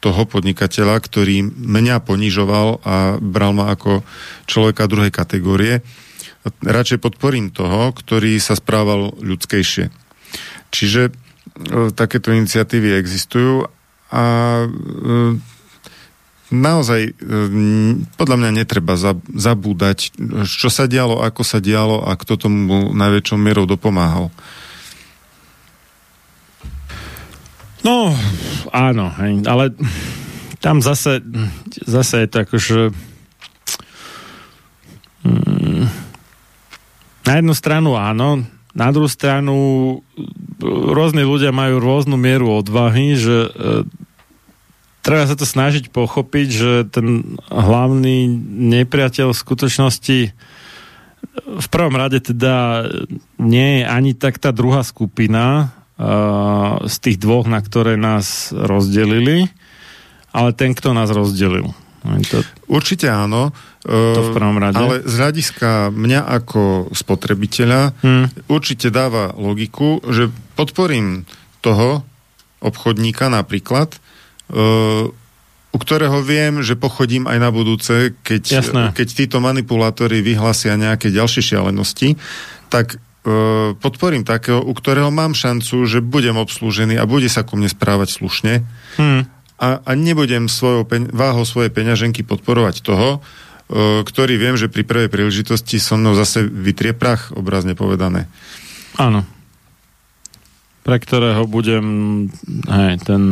toho 0.04 0.28
podnikateľa, 0.28 1.00
ktorý 1.00 1.48
mňa 1.48 2.04
ponižoval 2.04 2.84
a 2.84 3.16
bral 3.16 3.56
ma 3.56 3.72
ako 3.72 4.04
človeka 4.44 4.84
druhej 4.84 5.08
kategórie. 5.08 5.80
Radšej 6.60 7.00
podporím 7.00 7.48
toho, 7.48 7.96
ktorý 7.96 8.36
sa 8.36 8.52
správal 8.52 9.16
ľudskejšie. 9.16 9.88
Čiže 10.68 11.08
e, 11.08 11.12
takéto 11.96 12.36
iniciatívy 12.36 13.00
existujú 13.00 13.64
a 14.12 14.24
e, 14.60 14.68
naozaj 16.52 17.00
e, 17.08 17.12
podľa 18.20 18.36
mňa 18.44 18.50
netreba 18.60 19.00
za- 19.00 19.16
zabúdať, 19.32 20.12
čo 20.44 20.68
sa 20.68 20.84
dialo, 20.84 21.24
ako 21.24 21.40
sa 21.48 21.64
dialo 21.64 22.04
a 22.04 22.12
kto 22.12 22.36
tomu 22.36 22.92
najväčšou 22.92 23.40
mierou 23.40 23.64
dopomáhal. 23.64 24.28
No, 27.84 28.16
áno, 28.72 29.12
ale 29.44 29.76
tam 30.64 30.80
zase, 30.80 31.20
zase 31.84 32.24
je 32.24 32.28
to 32.32 32.36
akože 32.48 32.80
mm, 35.28 35.84
na 37.28 37.32
jednu 37.36 37.52
stranu 37.52 38.00
áno, 38.00 38.48
na 38.72 38.88
druhú 38.88 39.06
stranu 39.06 39.54
rôzni 40.64 41.28
ľudia 41.28 41.52
majú 41.52 41.76
rôznu 41.76 42.16
mieru 42.16 42.48
odvahy, 42.56 43.20
že 43.20 43.36
e, 43.46 43.50
treba 45.04 45.28
sa 45.28 45.36
to 45.36 45.44
snažiť 45.44 45.92
pochopiť, 45.92 46.48
že 46.48 46.72
ten 46.88 47.36
hlavný 47.52 48.24
nepriateľ 48.80 49.36
v 49.36 49.42
skutočnosti 49.44 50.18
v 51.44 51.66
prvom 51.68 51.94
rade 51.98 52.24
teda 52.24 52.88
nie 53.36 53.80
je 53.80 53.84
ani 53.84 54.12
tak 54.16 54.40
tá 54.40 54.54
druhá 54.54 54.80
skupina 54.80 55.76
z 56.84 56.96
tých 56.98 57.22
dvoch, 57.22 57.46
na 57.46 57.62
ktoré 57.62 57.94
nás 57.94 58.50
rozdelili, 58.50 59.46
ale 60.34 60.50
ten, 60.50 60.74
kto 60.74 60.90
nás 60.90 61.06
rozdelil. 61.14 61.70
To, 62.04 62.44
Určite 62.68 63.08
áno. 63.08 63.54
to 63.80 64.20
v 64.28 64.30
prvom 64.36 64.60
rade. 64.60 64.76
Ale 64.76 65.00
z 65.06 65.14
hľadiska 65.16 65.88
mňa 65.88 66.20
ako 66.42 66.92
spotrebiteľa 66.92 67.96
Hm. 68.04 68.26
určite 68.52 68.92
dáva 68.92 69.32
logiku, 69.32 70.04
že 70.04 70.28
podporím 70.58 71.24
toho 71.64 72.04
obchodníka 72.60 73.32
napríklad, 73.32 73.96
uh, 74.52 75.08
u 75.74 75.78
ktorého 75.80 76.20
viem, 76.22 76.60
že 76.60 76.76
pochodím 76.78 77.24
aj 77.26 77.38
na 77.40 77.50
budúce, 77.50 78.12
keď, 78.22 78.42
Jasné. 78.62 78.82
keď 78.94 79.08
títo 79.10 79.38
manipulátori 79.42 80.20
vyhlasia 80.20 80.76
nejaké 80.78 81.10
ďalšie 81.10 81.40
šialenosti, 81.40 82.14
tak 82.68 83.00
podporím 83.80 84.20
takého, 84.20 84.60
u 84.60 84.72
ktorého 84.76 85.08
mám 85.08 85.32
šancu, 85.32 85.88
že 85.88 86.04
budem 86.04 86.36
obslúžený 86.36 87.00
a 87.00 87.08
bude 87.08 87.32
sa 87.32 87.40
ku 87.40 87.56
mne 87.56 87.72
správať 87.72 88.20
slušne 88.20 88.60
Hm. 89.00 89.24
a, 89.56 89.80
a 89.80 89.90
nebudem 89.96 90.46
svojou 90.46 90.84
peň, 90.84 91.08
váhou 91.08 91.48
svojej 91.48 91.72
peňaženky 91.72 92.20
podporovať 92.22 92.84
toho, 92.84 93.18
e, 93.18 94.04
ktorý 94.04 94.36
viem, 94.36 94.60
že 94.60 94.68
pri 94.68 94.84
prvej 94.84 95.08
príležitosti 95.08 95.80
so 95.80 95.96
mnou 95.96 96.12
zase 96.12 96.44
vytrie 96.44 96.92
prach, 96.92 97.32
obrazne 97.32 97.72
povedané. 97.72 98.28
Áno. 99.00 99.24
Pre 100.84 100.96
ktorého 101.00 101.48
budem, 101.48 101.86
hej, 102.68 103.00
ten, 103.08 103.22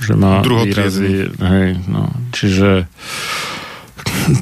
že 0.00 0.16
má 0.16 0.40
Druhotriedny. 0.40 0.72
výrazy, 0.72 1.08
hej, 1.36 1.68
no, 1.86 2.08
čiže 2.32 2.88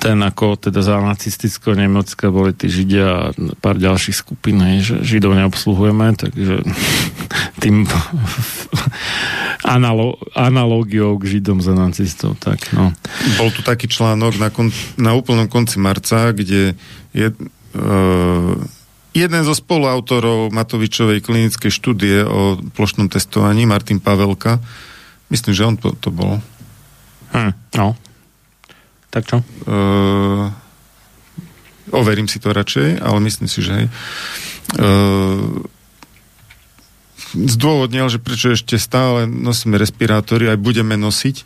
ten 0.02 0.18
ako 0.22 0.58
teda 0.58 0.80
za 0.84 0.98
nacistického 1.00 1.74
Nemecka 1.76 2.28
boli 2.28 2.52
tí 2.52 2.66
Židia 2.68 3.06
a 3.08 3.22
pár 3.58 3.78
ďalších 3.78 4.16
skupín, 4.16 4.60
hej, 4.62 4.78
že 4.84 4.94
Židov 5.04 5.38
neobsluhujeme, 5.38 6.14
takže 6.18 6.62
tým 7.62 7.84
analo, 9.76 10.18
analógiou 10.34 11.16
k 11.16 11.38
Židom 11.38 11.62
za 11.62 11.72
nacistov, 11.72 12.36
tak 12.40 12.60
no. 12.74 12.92
Bol 13.40 13.48
tu 13.54 13.62
taký 13.62 13.86
článok 13.88 14.36
na, 14.36 14.48
kon, 14.52 14.68
na 15.00 15.16
úplnom 15.16 15.50
konci 15.50 15.80
marca, 15.80 16.30
kde 16.34 16.76
je 17.16 17.28
uh, 17.32 18.54
jeden 19.16 19.42
zo 19.42 19.54
spoluautorov 19.56 20.54
Matovičovej 20.54 21.24
klinickej 21.24 21.72
štúdie 21.72 22.22
o 22.22 22.60
plošnom 22.76 23.10
testovaní, 23.10 23.64
Martin 23.64 23.98
Pavelka, 23.98 24.60
myslím, 25.32 25.52
že 25.56 25.66
on 25.66 25.76
to, 25.80 25.96
to 25.98 26.12
bol, 26.12 26.38
Hm, 27.32 27.52
no. 27.76 27.92
Tak 29.08 29.24
čo? 29.24 29.36
Uh, 29.64 30.52
overím 31.92 32.28
si 32.28 32.36
to 32.40 32.52
radšej, 32.52 33.00
ale 33.00 33.18
myslím 33.24 33.48
si, 33.48 33.60
že 33.64 33.72
hej. 33.72 33.86
Uh, 34.76 35.64
zdôvodnil, 37.32 38.08
že 38.08 38.20
prečo 38.20 38.52
ešte 38.56 38.76
stále 38.80 39.28
nosíme 39.28 39.76
respirátory, 39.76 40.48
aj 40.48 40.58
budeme 40.60 40.96
nosiť, 40.96 41.36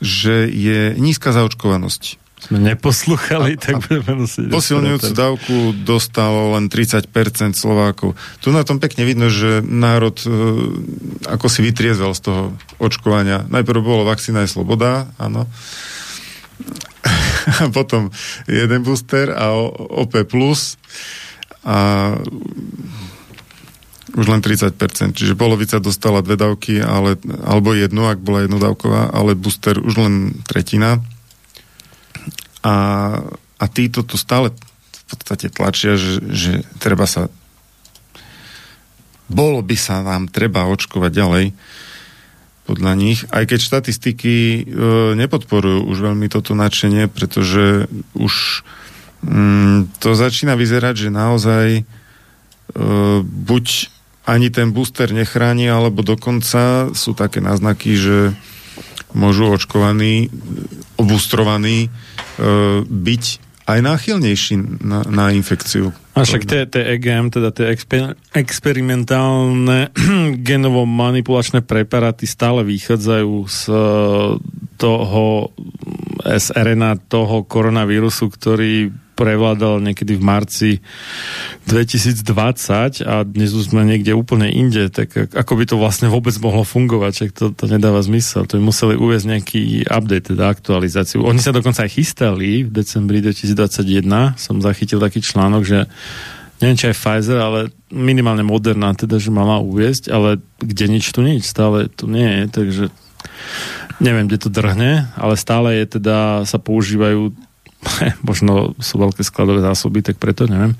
že 0.00 0.48
je 0.48 0.94
nízka 0.96 1.32
zaočkovanosť. 1.32 2.20
Sme 2.38 2.62
neposlúchali, 2.62 3.58
tak 3.58 3.82
budeme 3.82 4.22
nosiť. 4.24 4.46
Posilňujúcu 4.54 5.10
dávku 5.10 5.56
dostalo 5.82 6.54
len 6.54 6.70
30% 6.70 7.10
Slovákov. 7.58 8.14
Tu 8.38 8.54
na 8.54 8.62
tom 8.62 8.78
pekne 8.78 9.02
vidno, 9.02 9.26
že 9.26 9.58
národ 9.66 10.14
uh, 10.22 10.30
ako 11.26 11.46
si 11.50 11.66
vytriezal 11.66 12.14
z 12.14 12.30
toho 12.30 12.42
očkovania. 12.78 13.42
Najprv 13.50 13.80
bolo 13.82 14.06
vakcína 14.06 14.46
je 14.46 14.54
sloboda, 14.54 15.10
áno. 15.18 15.50
A 17.62 17.72
potom 17.72 18.12
jeden 18.44 18.80
booster 18.84 19.32
a 19.32 19.52
OP+, 19.76 20.12
a 21.68 21.76
už 24.18 24.26
len 24.26 24.40
30%, 24.40 24.72
čiže 25.12 25.36
polovica 25.36 25.76
dostala 25.78 26.24
dve 26.24 26.40
dávky, 26.40 26.80
ale, 26.80 27.20
alebo 27.44 27.76
jednu, 27.76 28.08
ak 28.08 28.18
bola 28.24 28.48
jednodávková, 28.48 29.12
ale 29.12 29.36
booster 29.36 29.76
už 29.76 29.94
len 30.00 30.14
tretina. 30.48 31.04
A, 32.64 32.74
a 33.60 33.64
títo 33.68 34.02
tu 34.02 34.16
stále 34.16 34.50
v 34.50 35.02
podstate 35.12 35.52
tlačia, 35.52 36.00
že, 36.00 36.24
že 36.24 36.52
treba 36.80 37.04
sa 37.04 37.28
bolo 39.28 39.60
by 39.60 39.76
sa 39.76 40.00
nám 40.00 40.32
treba 40.32 40.64
očkovať 40.72 41.12
ďalej 41.12 41.44
podľa 42.68 42.92
nich, 43.00 43.24
aj 43.32 43.48
keď 43.48 43.60
štatistiky 43.64 44.36
e, 44.36 44.60
nepodporujú 45.16 45.88
už 45.88 45.96
veľmi 46.04 46.28
toto 46.28 46.52
nadšenie, 46.52 47.08
pretože 47.08 47.88
už 48.12 48.60
mm, 49.24 49.96
to 49.96 50.12
začína 50.12 50.52
vyzerať, 50.52 51.08
že 51.08 51.08
naozaj 51.08 51.66
e, 51.80 51.82
buď 53.24 53.66
ani 54.28 54.52
ten 54.52 54.76
booster 54.76 55.08
nechráni, 55.16 55.72
alebo 55.72 56.04
dokonca 56.04 56.92
sú 56.92 57.16
také 57.16 57.40
náznaky, 57.40 57.96
že 57.96 58.18
môžu 59.16 59.48
očkovaní, 59.48 60.28
obustrovaní 61.00 61.88
e, 61.88 62.84
byť 62.84 63.24
aj 63.64 63.78
náchylnejší 63.80 64.84
na, 64.84 65.08
na 65.08 65.32
infekciu. 65.32 65.96
A 66.18 66.26
však 66.26 66.44
tie, 66.44 66.62
tie 66.66 66.82
EGM, 66.98 67.30
teda 67.30 67.54
tie 67.54 67.70
exper- 67.70 68.18
experimentálne 68.34 69.94
genovo-manipulačné 70.50 71.62
preparáty 71.62 72.26
stále 72.26 72.66
vychádzajú 72.66 73.34
z 73.46 73.62
eh, 73.70 73.82
toho 74.78 75.24
SRNA 76.26 76.98
toho 77.06 77.46
koronavírusu, 77.46 78.30
ktorý 78.30 78.90
prevládal 79.18 79.82
niekedy 79.82 80.14
v 80.14 80.22
marci 80.22 80.70
2020 81.66 83.02
a 83.02 83.26
dnes 83.26 83.50
už 83.50 83.74
sme 83.74 83.82
niekde 83.82 84.14
úplne 84.14 84.46
inde, 84.46 84.86
tak 84.94 85.34
ako 85.34 85.52
by 85.58 85.64
to 85.66 85.74
vlastne 85.74 86.06
vôbec 86.06 86.38
mohlo 86.38 86.62
fungovať, 86.62 87.12
čak 87.12 87.30
to, 87.34 87.50
to 87.50 87.66
nedáva 87.66 87.98
zmysel. 87.98 88.46
To 88.46 88.62
by 88.62 88.62
museli 88.62 88.94
uvieť 88.94 89.22
nejaký 89.26 89.62
update, 89.90 90.30
teda 90.30 90.46
aktualizáciu. 90.46 91.26
Oni 91.26 91.42
sa 91.42 91.50
dokonca 91.50 91.82
aj 91.82 91.90
chystali 91.90 92.62
v 92.62 92.70
decembri 92.70 93.18
2021, 93.18 94.38
som 94.38 94.62
zachytil 94.62 95.02
taký 95.02 95.18
článok, 95.18 95.66
že 95.66 95.90
neviem, 96.62 96.78
či 96.78 96.94
aj 96.94 96.96
Pfizer, 96.98 97.38
ale 97.42 97.60
minimálne 97.90 98.46
Moderna, 98.46 98.94
teda, 98.94 99.18
že 99.18 99.34
mala 99.34 99.58
uviesť, 99.58 100.14
ale 100.14 100.38
kde 100.62 100.86
nič 100.86 101.10
tu 101.10 101.26
nič, 101.26 101.42
stále 101.42 101.90
tu 101.90 102.06
nie 102.06 102.26
je, 102.26 102.44
takže 102.50 102.84
neviem, 103.98 104.30
kde 104.30 104.38
to 104.38 104.50
drhne, 104.50 105.10
ale 105.18 105.34
stále 105.34 105.74
je 105.82 105.98
teda, 105.98 106.46
sa 106.46 106.58
používajú 106.58 107.34
možno 108.28 108.74
sú 108.78 108.98
veľké 108.98 109.22
skladové 109.22 109.62
zásoby, 109.62 110.02
tak 110.02 110.18
preto 110.18 110.50
neviem. 110.50 110.74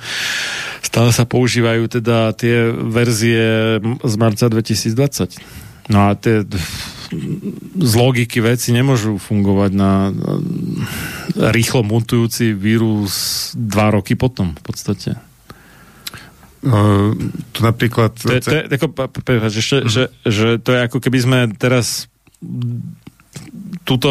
Stále 0.82 1.14
sa 1.14 1.28
používajú 1.28 1.86
teda 1.90 2.32
tie 2.34 2.70
verzie 2.72 3.78
z 3.82 4.14
marca 4.18 4.50
2020. 4.50 5.88
No 5.88 6.12
a 6.12 6.18
tie 6.18 6.44
z 7.78 7.92
logiky 7.96 8.44
veci 8.44 8.68
nemôžu 8.76 9.16
fungovať 9.16 9.70
na 9.72 10.12
rýchlo 11.48 11.80
mutujúci 11.80 12.52
vírus 12.52 13.48
dva 13.56 13.96
roky 13.96 14.12
potom 14.12 14.52
v 14.52 14.62
podstate. 14.62 15.16
Uh, 16.58 17.14
tu 17.54 17.64
napríklad... 17.64 18.12
To 18.18 18.34
je, 18.34 18.42
to 18.42 18.50
je, 18.50 18.62
ako, 18.66 18.86
prepáč, 19.24 19.62
ešte, 19.62 19.76
mm. 19.78 19.88
že, 19.88 20.04
že 20.26 20.46
to 20.58 20.74
je 20.74 20.80
ako 20.84 20.98
keby 21.00 21.18
sme 21.22 21.38
teraz 21.54 22.10
túto 23.88 24.10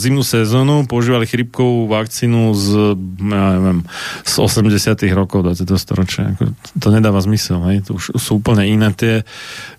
zimnú 0.00 0.24
sezónu 0.24 0.88
používali 0.88 1.28
chrypkovú 1.28 1.84
vakcínu 1.88 2.56
z, 2.56 2.96
ja 3.28 3.48
neviem, 3.60 3.84
z 4.24 4.34
80 4.40 5.04
rokov 5.12 5.44
20. 5.44 5.68
storočia. 5.76 6.32
To 6.80 6.88
nedáva 6.88 7.20
zmysel. 7.20 7.60
Hej? 7.68 7.88
To 7.88 8.00
už 8.00 8.16
sú 8.16 8.40
úplne 8.40 8.64
iné 8.64 8.88
tie 8.96 9.28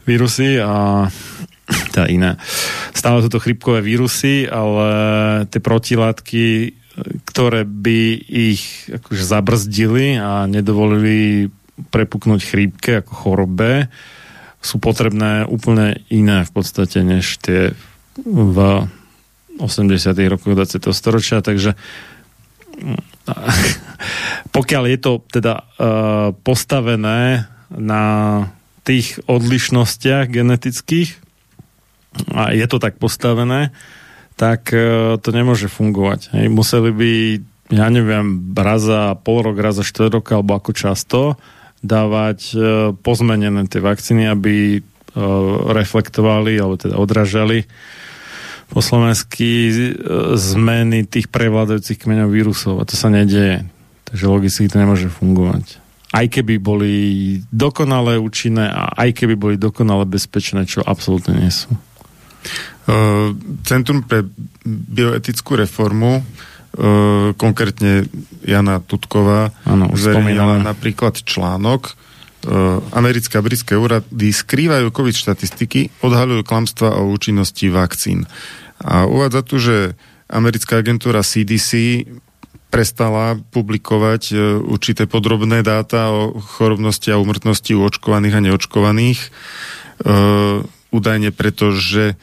vírusy 0.05 0.61
a 0.61 1.09
teda 1.93 2.05
iné. 2.13 2.37
Stále 2.93 3.25
sú 3.25 3.29
to 3.33 3.41
chrypkové 3.41 3.81
vírusy, 3.81 4.45
ale 4.45 4.87
tie 5.49 5.61
protilátky, 5.61 6.45
ktoré 7.25 7.65
by 7.65 7.99
ich 8.21 8.91
akože 8.91 9.23
zabrzdili 9.23 10.19
a 10.21 10.45
nedovolili 10.45 11.49
prepuknúť 11.89 12.41
chrípke 12.43 13.01
ako 13.01 13.13
chorobe, 13.15 13.87
sú 14.59 14.83
potrebné 14.83 15.47
úplne 15.47 16.03
iné 16.11 16.43
v 16.43 16.51
podstate, 16.51 16.99
než 16.99 17.39
tie 17.39 17.71
v 18.25 18.57
80. 19.59 20.15
rokoch 20.31 20.55
20. 20.55 20.79
storočia, 20.95 21.43
takže 21.43 21.75
pokiaľ 24.55 24.83
je 24.87 24.97
to 24.99 25.11
teda 25.27 25.53
uh, 25.59 26.31
postavené 26.31 27.51
na 27.69 28.03
tých 28.87 29.21
odlišnostiach 29.27 30.31
genetických 30.31 31.19
a 32.33 32.55
je 32.55 32.65
to 32.65 32.81
tak 32.81 32.97
postavené, 32.97 33.75
tak 34.39 34.71
uh, 34.71 35.19
to 35.19 35.29
nemôže 35.35 35.67
fungovať. 35.69 36.33
Hej. 36.33 36.45
Museli 36.49 36.89
by, 36.95 37.11
ja 37.75 37.87
neviem, 37.91 38.55
raz 38.55 38.81
za 38.87 39.13
pol 39.19 39.43
rok, 39.45 39.59
raz 39.59 39.77
za 39.77 39.85
štvrt 39.85 40.23
rok, 40.23 40.27
alebo 40.33 40.57
ako 40.57 40.71
často, 40.73 41.21
dávať 41.83 42.39
uh, 42.55 42.61
pozmenené 42.95 43.67
tie 43.67 43.83
vakcíny, 43.83 44.25
aby 44.31 44.79
uh, 44.79 45.69
reflektovali, 45.75 46.57
alebo 46.57 46.79
teda 46.79 46.95
odražali 46.97 47.67
po 47.67 47.77
slovensky 48.77 49.73
uh, 49.73 50.37
zmeny 50.37 51.09
tých 51.09 51.33
prevládajúcich 51.33 51.97
kmeňov 51.97 52.29
vírusov. 52.29 52.77
A 52.77 52.85
to 52.85 52.93
sa 52.93 53.09
nedieje. 53.09 53.65
Takže 54.05 54.25
logicky 54.29 54.69
to 54.69 54.77
nemôže 54.77 55.09
fungovať. 55.09 55.81
Aj 56.13 56.25
keby 56.25 56.61
boli 56.61 56.93
dokonale 57.49 58.21
účinné 58.21 58.69
a 58.69 58.93
aj 58.93 59.13
keby 59.13 59.33
boli 59.37 59.55
dokonale 59.57 60.05
bezpečné, 60.09 60.65
čo 60.65 60.81
absolútne 60.81 61.37
nie 61.37 61.53
sú. 61.53 61.69
Centrum 63.69 64.01
pre 64.01 64.25
bioetickú 64.65 65.57
reformu 65.57 66.25
Uh, 66.69 67.33
konkrétne 67.33 68.05
Jana 68.45 68.77
Tutková 68.77 69.49
už 69.65 70.05
zverejnila 70.05 70.61
napríklad 70.61 71.17
článok 71.17 71.97
americké 72.95 73.35
a 73.35 73.43
britské 73.43 73.75
úrady 73.75 74.31
skrývajú 74.31 74.95
COVID 74.95 75.15
štatistiky, 75.15 75.91
odhaľujú 75.99 76.47
klamstva 76.47 76.95
o 76.95 77.11
účinnosti 77.11 77.67
vakcín. 77.67 78.23
A 78.79 79.03
uvádza 79.03 79.41
tu, 79.43 79.59
že 79.59 79.99
americká 80.31 80.79
agentúra 80.79 81.19
CDC 81.19 82.05
prestala 82.69 83.33
publikovať 83.49 84.23
uh, 84.31 84.61
určité 84.61 85.09
podrobné 85.09 85.65
dáta 85.65 86.13
o 86.13 86.37
chorobnosti 86.37 87.09
a 87.09 87.17
umrtnosti 87.17 87.73
u 87.73 87.81
očkovaných 87.81 88.37
a 88.37 88.43
neočkovaných. 88.45 89.19
Uh, 90.05 90.61
údajne 90.93 91.33
preto, 91.33 91.73
že 91.73 92.13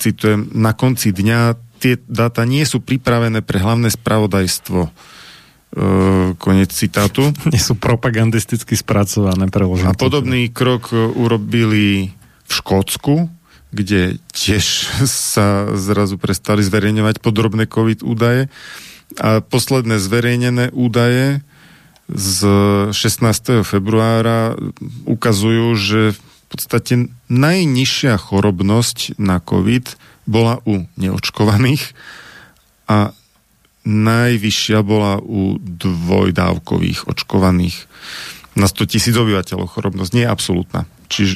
citujem, 0.00 0.48
na 0.56 0.72
konci 0.72 1.12
dňa 1.12 1.60
tie 1.84 2.00
dáta 2.08 2.48
nie 2.48 2.64
sú 2.64 2.80
pripravené 2.80 3.44
pre 3.44 3.60
hlavné 3.60 3.92
spravodajstvo. 3.92 4.88
E, 5.74 6.38
konec 6.38 6.70
citátu. 6.70 7.34
Nie 7.50 7.58
sú 7.58 7.74
propagandisticky 7.74 8.78
spracované, 8.78 9.50
preložené. 9.50 9.90
A 9.90 9.98
podobný 9.98 10.46
krok 10.46 10.94
e, 10.94 11.02
urobili 11.02 12.14
v 12.46 12.52
Škótsku, 12.54 13.26
kde 13.74 14.22
tiež 14.30 14.64
sa 15.34 15.74
zrazu 15.74 16.14
prestali 16.14 16.62
zverejňovať 16.62 17.18
podrobné 17.18 17.66
COVID 17.66 18.06
údaje. 18.06 18.46
A 19.18 19.42
posledné 19.42 19.98
zverejnené 19.98 20.70
údaje 20.70 21.42
z 22.06 22.38
16. 22.94 23.66
februára 23.66 24.54
ukazujú, 25.10 25.74
že 25.74 26.00
v 26.14 26.20
podstate 26.50 27.10
najnižšia 27.26 28.14
chorobnosť 28.14 29.18
na 29.18 29.42
COVID 29.42 29.98
bola 30.30 30.62
u 30.62 30.86
neočkovaných 30.94 31.98
a 32.86 33.16
najvyššia 33.84 34.80
bola 34.80 35.20
u 35.20 35.60
dvojdávkových 35.60 37.06
očkovaných 37.08 37.76
na 38.56 38.66
100 38.66 38.90
tisíc 38.90 39.14
obyvateľov 39.14 39.68
chorobnosť. 39.68 40.12
Nie 40.16 40.24
je 40.26 40.32
absolútna. 40.32 40.80
Čiž, 41.12 41.30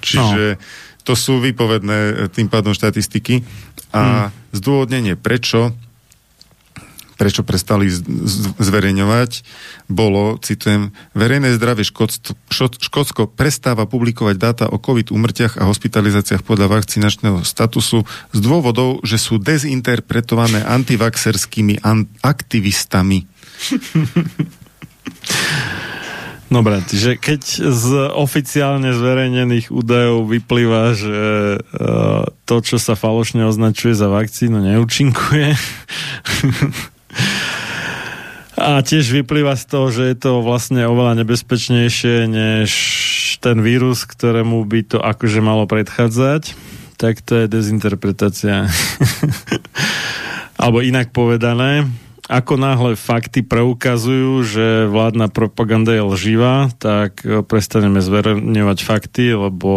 čiže 0.00 0.44
no. 0.54 0.60
to 1.02 1.14
sú 1.18 1.42
vypovedné 1.42 2.30
tým 2.30 2.46
pádom 2.46 2.72
štatistiky 2.76 3.42
a 3.90 4.30
hmm. 4.30 4.54
zdôvodnenie, 4.54 5.14
prečo 5.18 5.74
prečo 7.14 7.46
prestali 7.46 7.86
zverejňovať, 8.58 9.46
bolo, 9.86 10.36
citujem, 10.42 10.90
verejné 11.14 11.54
zdravie 11.54 11.86
Škótsko, 11.86 12.34
Škótsko 12.80 13.22
prestáva 13.30 13.86
publikovať 13.86 14.36
dáta 14.36 14.64
o 14.66 14.80
COVID 14.80 15.14
umrtiach 15.14 15.60
a 15.60 15.68
hospitalizáciách 15.70 16.42
podľa 16.42 16.80
vakcinačného 16.80 17.46
statusu 17.46 18.02
z 18.34 18.38
dôvodov, 18.42 19.04
že 19.06 19.20
sú 19.20 19.38
dezinterpretované 19.38 20.64
antivaxerskými 20.66 21.80
an- 21.86 22.10
aktivistami. 22.24 23.26
Dobre, 26.54 26.86
čiže 26.86 27.18
keď 27.18 27.42
z 27.72 27.86
oficiálne 28.14 28.94
zverejnených 28.94 29.74
údajov 29.74 30.30
vyplýva, 30.30 30.94
že 30.94 31.18
uh, 31.58 32.30
to, 32.46 32.56
čo 32.62 32.78
sa 32.78 32.94
falošne 32.94 33.42
označuje 33.42 33.96
za 33.96 34.06
vakcínu, 34.06 34.62
neúčinkuje, 34.62 35.50
a 38.54 38.78
tiež 38.86 39.10
vyplýva 39.10 39.58
z 39.58 39.64
toho, 39.66 39.86
že 39.90 40.14
je 40.14 40.16
to 40.16 40.38
vlastne 40.38 40.86
oveľa 40.86 41.26
nebezpečnejšie 41.26 42.30
než 42.30 42.70
ten 43.42 43.58
vírus, 43.58 44.06
ktorému 44.06 44.62
by 44.62 44.80
to 44.94 44.98
akože 45.02 45.42
malo 45.42 45.66
predchádzať, 45.66 46.54
tak 46.94 47.18
to 47.20 47.44
je 47.44 47.50
dezinterpretácia. 47.50 48.70
Alebo 50.62 50.86
inak 50.86 51.10
povedané, 51.10 51.90
ako 52.30 52.56
náhle 52.56 52.96
fakty 52.96 53.44
preukazujú, 53.44 54.46
že 54.46 54.66
vládna 54.88 55.28
propaganda 55.28 55.92
je 55.92 56.02
lživá, 56.06 56.70
tak 56.78 57.20
e, 57.20 57.42
prestaneme 57.44 58.00
zverejňovať 58.00 58.78
fakty, 58.80 59.34
lebo 59.34 59.72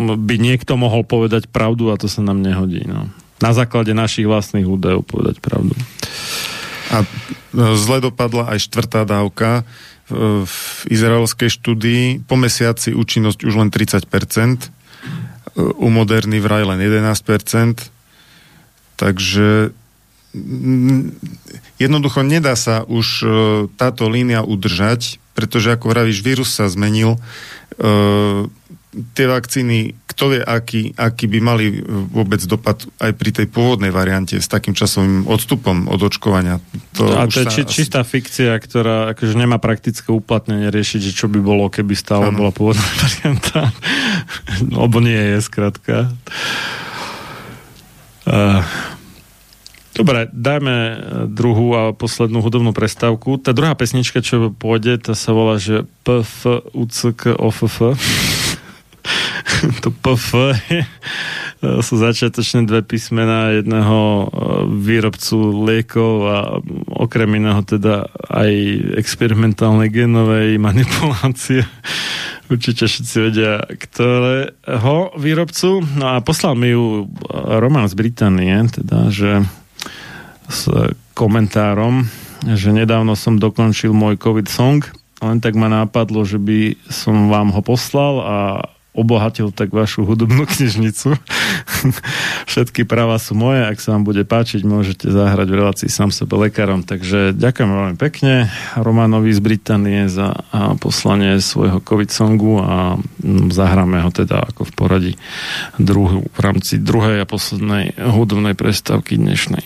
by 0.00 0.34
niekto 0.40 0.74
mohol 0.80 1.04
povedať 1.04 1.46
pravdu 1.52 1.92
a 1.92 2.00
to 2.00 2.08
sa 2.08 2.24
nám 2.24 2.40
nehodí. 2.40 2.88
No. 2.88 3.12
Na 3.38 3.52
základe 3.52 3.92
našich 3.92 4.26
vlastných 4.26 4.66
údajov 4.66 5.04
povedať 5.06 5.38
pravdu. 5.44 5.76
A 6.90 7.02
e, 7.02 7.06
zle 7.78 8.02
dopadla 8.02 8.50
aj 8.50 8.66
štvrtá 8.66 9.06
dávka 9.06 9.62
v, 10.10 10.44
v 10.46 10.56
izraelskej 10.90 11.50
štúdii. 11.50 12.26
Po 12.26 12.34
mesiaci 12.34 12.92
účinnosť 12.92 13.46
už 13.46 13.54
len 13.54 13.70
30%, 13.70 14.04
e, 14.04 14.68
u 15.56 15.88
Moderny 15.88 16.42
vraj 16.42 16.66
len 16.66 16.82
11%. 16.82 17.14
Takže 18.98 19.70
mm, 20.34 21.02
jednoducho 21.78 22.26
nedá 22.26 22.58
sa 22.58 22.82
už 22.84 23.06
e, 23.22 23.26
táto 23.78 24.10
línia 24.10 24.42
udržať, 24.42 25.22
pretože 25.38 25.72
ako 25.72 25.94
vravíš, 25.94 26.20
vírus 26.26 26.52
sa 26.52 26.68
zmenil, 26.68 27.16
tie 28.90 29.26
vakcíny, 29.30 29.94
kto 30.10 30.34
vie, 30.34 30.40
aký, 30.42 30.90
aký 30.98 31.30
by 31.30 31.38
mali 31.38 31.78
vôbec 32.10 32.42
dopad 32.42 32.82
aj 32.98 33.14
pri 33.14 33.30
tej 33.30 33.46
pôvodnej 33.46 33.94
variante 33.94 34.34
s 34.34 34.50
takým 34.50 34.74
časovým 34.74 35.30
odstupom 35.30 35.86
od 35.86 36.00
očkovania. 36.02 36.58
To 36.98 37.14
a 37.14 37.30
to 37.30 37.46
je 37.46 37.46
či, 37.46 37.60
asi- 37.62 37.70
čistá 37.70 38.02
fikcia, 38.02 38.50
ktorá 38.58 39.14
akože 39.14 39.38
nemá 39.38 39.62
praktické 39.62 40.10
uplatnenie 40.10 40.74
riešiť, 40.74 41.00
že 41.06 41.12
čo 41.14 41.30
by 41.30 41.38
bolo, 41.38 41.70
keby 41.70 41.94
stále 41.94 42.34
Áno. 42.34 42.42
bola 42.42 42.50
pôvodná 42.50 42.82
varianta. 43.06 43.70
Lebo 44.66 44.98
nie 44.98 45.16
je, 45.16 45.38
skrátka. 45.38 46.10
Uh, 48.26 48.62
Dobre, 49.90 50.30
dajme 50.30 50.70
eh, 50.72 50.96
druhú 51.26 51.74
a 51.74 51.82
poslednú 51.90 52.40
hudobnú 52.40 52.70
prestávku. 52.70 53.42
Tá 53.42 53.50
druhá 53.50 53.74
pesnička, 53.74 54.22
čo 54.22 54.54
pôjde, 54.54 55.02
tá 55.02 55.18
sa 55.18 55.34
volá, 55.34 55.58
že 55.58 55.82
PFUCK 56.06 57.34
OFF. 57.36 57.98
to 59.82 59.90
PF 59.90 60.26
sú 61.84 61.94
začiatočné 62.00 62.64
dve 62.64 62.80
písmená 62.80 63.52
jedného 63.60 64.00
eh, 64.00 64.28
výrobcu 64.80 65.36
liekov 65.68 66.14
a 66.24 66.38
okrem 66.88 67.36
iného 67.36 67.60
teda 67.60 68.08
aj 68.32 68.52
experimentálnej 68.96 69.92
genovej 69.92 70.56
manipulácie. 70.56 71.64
Určite 72.50 72.90
všetci 72.90 73.16
vedia, 73.30 73.62
ktorého 73.62 75.14
výrobcu. 75.14 75.86
No 76.00 76.18
a 76.18 76.24
poslal 76.24 76.56
mi 76.56 76.72
ju 76.72 77.04
eh, 77.04 77.60
Roman 77.60 77.86
z 77.86 77.94
Británie, 77.94 78.56
teda, 78.72 79.12
že 79.12 79.44
s 80.50 80.66
komentárom, 81.14 82.10
že 82.42 82.74
nedávno 82.74 83.14
som 83.14 83.38
dokončil 83.38 83.94
môj 83.94 84.18
COVID 84.18 84.50
song, 84.50 84.82
len 85.22 85.38
tak 85.38 85.54
ma 85.54 85.68
nápadlo, 85.70 86.24
že 86.24 86.40
by 86.40 86.74
som 86.88 87.28
vám 87.30 87.52
ho 87.54 87.60
poslal 87.62 88.14
a 88.24 88.36
obohatil 89.00 89.48
tak 89.50 89.72
vašu 89.72 90.04
hudobnú 90.04 90.44
knižnicu. 90.44 91.16
Všetky 92.50 92.84
práva 92.84 93.16
sú 93.16 93.32
moje, 93.32 93.64
ak 93.64 93.80
sa 93.80 93.96
vám 93.96 94.04
bude 94.04 94.28
páčiť, 94.28 94.60
môžete 94.68 95.08
zahrať 95.08 95.48
v 95.48 95.58
relácii 95.58 95.88
sám 95.88 96.12
sebe 96.12 96.36
lekárom. 96.36 96.84
Takže 96.84 97.32
ďakujem 97.32 97.70
veľmi 97.72 97.96
pekne 97.96 98.52
Romanovi 98.76 99.32
z 99.32 99.40
Británie 99.40 100.06
za 100.12 100.36
poslanie 100.76 101.40
svojho 101.40 101.80
COVID 101.80 102.10
songu 102.12 102.60
a 102.60 103.00
mm, 103.00 103.48
zahráme 103.50 104.04
ho 104.04 104.10
teda 104.12 104.44
ako 104.52 104.68
v 104.68 104.72
poradí 104.76 105.12
druhú, 105.80 106.28
v 106.28 106.38
rámci 106.38 106.76
druhej 106.76 107.24
a 107.24 107.26
poslednej 107.26 107.96
hudobnej 107.96 108.52
prestávky 108.52 109.16
dnešnej. 109.16 109.64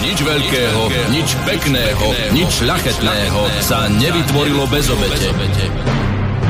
Nič 0.00 0.18
veľkého, 0.24 0.80
nič 1.12 1.28
pekného, 1.44 2.06
nič 2.32 2.64
šľachetného 2.64 3.40
sa 3.60 3.84
nevytvorilo 3.92 4.64
bez 4.72 4.88
obete. 4.88 6.09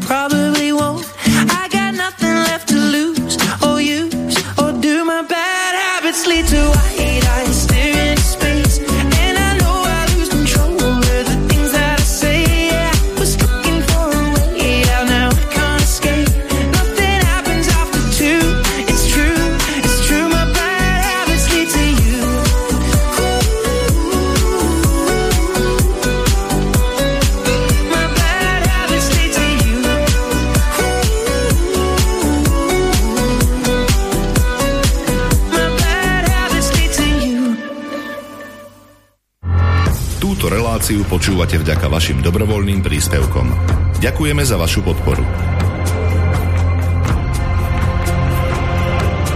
probably 0.00 0.72
won't 0.72 1.04
počúvate 41.18 41.58
vďaka 41.58 41.90
vašim 41.90 42.22
dobrovoľným 42.22 42.78
príspevkom. 42.78 43.50
Ďakujeme 43.98 44.38
za 44.46 44.54
vašu 44.54 44.86
podporu. 44.86 45.26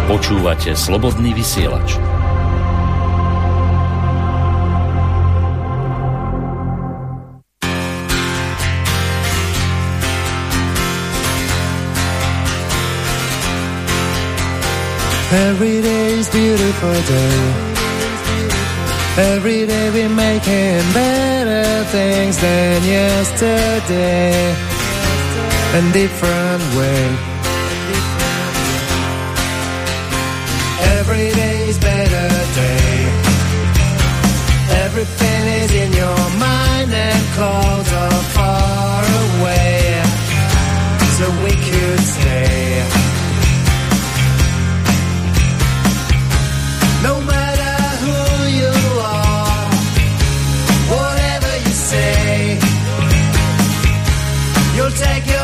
Počúvate 0.06 0.78
slobodný 0.78 1.34
vysielač. 1.34 1.98
Every 15.34 15.82
day 15.82 16.22
is 16.22 16.30
beautiful 16.30 16.94
day 17.10 17.71
Every 19.18 19.66
day 19.66 19.90
we're 19.90 20.08
making 20.08 20.80
better 20.94 21.84
things 21.90 22.38
than 22.40 22.82
yesterday. 22.82 24.56
in 25.74 25.92
different 25.92 26.62
way. 26.76 27.16
Every 30.96 31.30
day 31.30 31.68
is 31.68 31.78
better 31.78 32.28
day. 32.54 33.12
Everything 34.84 35.42
is 35.60 35.72
in 35.74 35.92
your 35.92 36.22
mind 36.38 36.90
and 36.94 37.22
clouds 37.34 37.92
are 37.92 38.22
far 38.36 39.04
away. 39.26 40.02
So 41.18 41.24
we 41.44 41.52
could 41.68 42.00
stay. 42.00 43.01
take 54.94 55.26
your. 55.26 55.41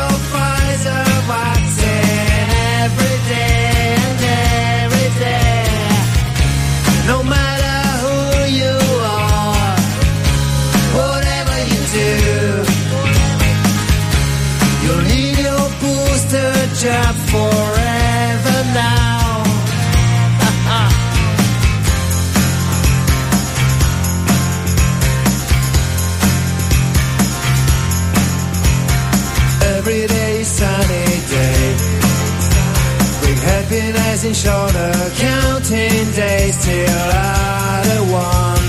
shoulder, 34.43 34.93
counting 35.19 36.05
days 36.15 36.55
till 36.63 37.07
either 37.11 38.01
one, 38.07 38.65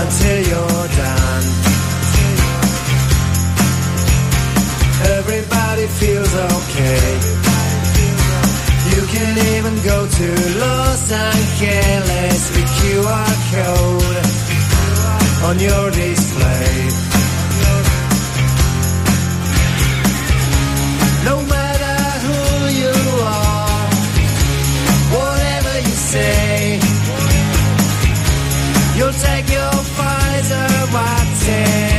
until 0.00 0.38
you're 0.50 0.88
done. 1.02 1.46
Everybody 5.18 5.86
feels 6.00 6.34
okay. 6.56 7.06
You 8.90 9.02
can 9.14 9.34
even 9.54 9.74
go 9.90 9.98
to 10.18 10.28
Los 10.64 11.12
Angeles 11.12 12.42
with 12.54 12.68
QR 12.78 13.34
code 13.54 14.26
on 15.48 15.56
your 15.60 15.90
display. 15.92 17.03
Quase. 30.94 31.93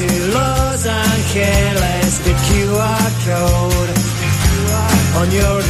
to 0.00 0.32
Los 0.32 0.86
Angeles, 0.86 2.18
the 2.24 2.32
QR 2.46 3.08
code 3.26 3.90
on 5.20 5.30
your 5.30 5.60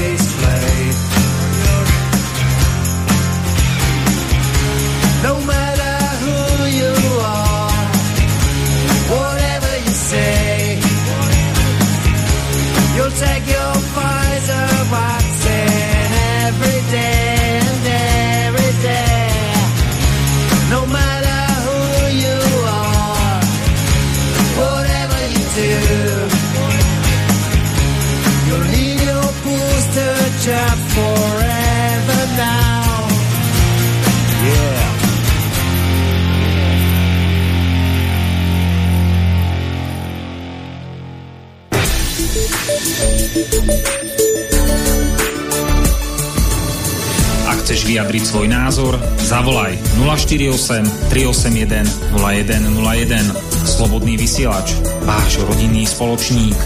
vyjadriť 48.10 48.26
svoj 48.26 48.50
názor? 48.50 48.98
Zavolaj 49.22 49.78
048 50.02 50.82
381 51.14 51.86
0101. 52.18 53.22
Slobodný 53.62 54.18
vysielač. 54.18 54.74
Váš 55.06 55.38
rodinný 55.46 55.86
spoločník. 55.86 56.58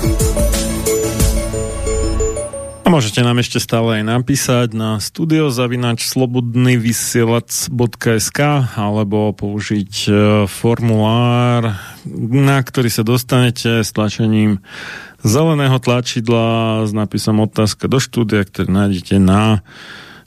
A 2.80 2.88
môžete 2.88 3.20
nám 3.20 3.44
ešte 3.44 3.60
stále 3.60 4.00
aj 4.00 4.08
napísať 4.08 4.72
na 4.72 4.96
studiozavinač 4.96 6.08
slobodnyvysielac.sk 6.16 8.40
alebo 8.80 9.36
použiť 9.36 9.92
e, 10.08 10.48
formulár, 10.48 11.76
na 12.32 12.56
ktorý 12.56 12.88
sa 12.88 13.04
dostanete 13.04 13.84
s 13.84 13.92
tlačením 13.92 14.64
zeleného 15.20 15.76
tlačidla 15.76 16.88
s 16.88 16.96
nápisom 16.96 17.44
otázka 17.44 17.84
do 17.84 18.00
štúdia, 18.00 18.48
ktoré 18.48 18.72
nájdete 18.72 19.20
na 19.20 19.60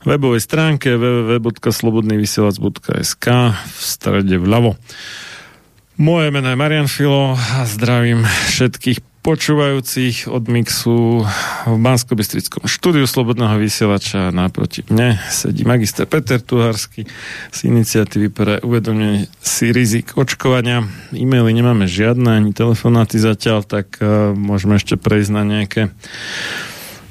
webovej 0.07 0.39
stránke 0.39 0.95
www.slobodnyvysielac.sk 0.95 3.27
v 3.51 3.79
strede 3.83 4.39
vľavo. 4.39 4.79
Moje 5.99 6.31
meno 6.31 6.47
je 6.47 6.55
Marian 6.55 6.87
Filo 6.87 7.35
a 7.35 7.67
zdravím 7.67 8.23
všetkých 8.23 9.03
počúvajúcich 9.27 10.31
od 10.31 10.47
Mixu 10.47 11.27
v 11.67 11.75
bansko 11.83 12.15
štúdiu 12.63 13.03
Slobodného 13.03 13.59
vysielača 13.59 14.31
naproti 14.31 14.87
mne 14.87 15.19
sedí 15.27 15.67
magister 15.67 16.07
Peter 16.07 16.39
Tuharsky 16.39 17.03
z 17.51 17.59
iniciatívy 17.67 18.31
pre 18.31 18.63
uvedomenie 18.63 19.27
si 19.43 19.75
rizik 19.75 20.15
očkovania. 20.15 20.87
E-maily 21.11 21.51
nemáme 21.51 21.91
žiadne, 21.91 22.39
ani 22.39 22.55
telefonáty 22.55 23.19
zatiaľ, 23.19 23.67
tak 23.67 23.99
uh, 23.99 24.31
môžeme 24.31 24.79
ešte 24.79 24.95
prejsť 24.95 25.31
na 25.35 25.43
nejaké 25.43 25.91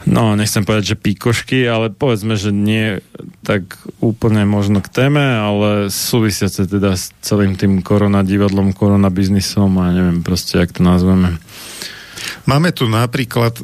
No, 0.07 0.39
nechcem 0.39 0.63
povedať, 0.63 0.95
že 0.95 1.03
píkošky, 1.03 1.67
ale 1.67 1.91
povedzme, 1.91 2.39
že 2.39 2.55
nie 2.55 3.03
tak 3.43 3.75
úplne 3.99 4.47
možno 4.47 4.79
k 4.79 4.87
téme, 4.87 5.19
ale 5.19 5.91
súvisiace 5.91 6.71
teda 6.71 6.95
s 6.95 7.11
celým 7.27 7.59
tým 7.59 7.83
korona 7.83 8.23
divadlom, 8.23 8.71
korona 8.71 9.11
biznisom 9.11 9.75
a 9.83 9.91
neviem 9.91 10.23
proste, 10.23 10.63
jak 10.63 10.71
to 10.71 10.87
nazveme. 10.87 11.43
Máme 12.47 12.71
tu 12.71 12.87
napríklad, 12.87 13.59
e, 13.59 13.63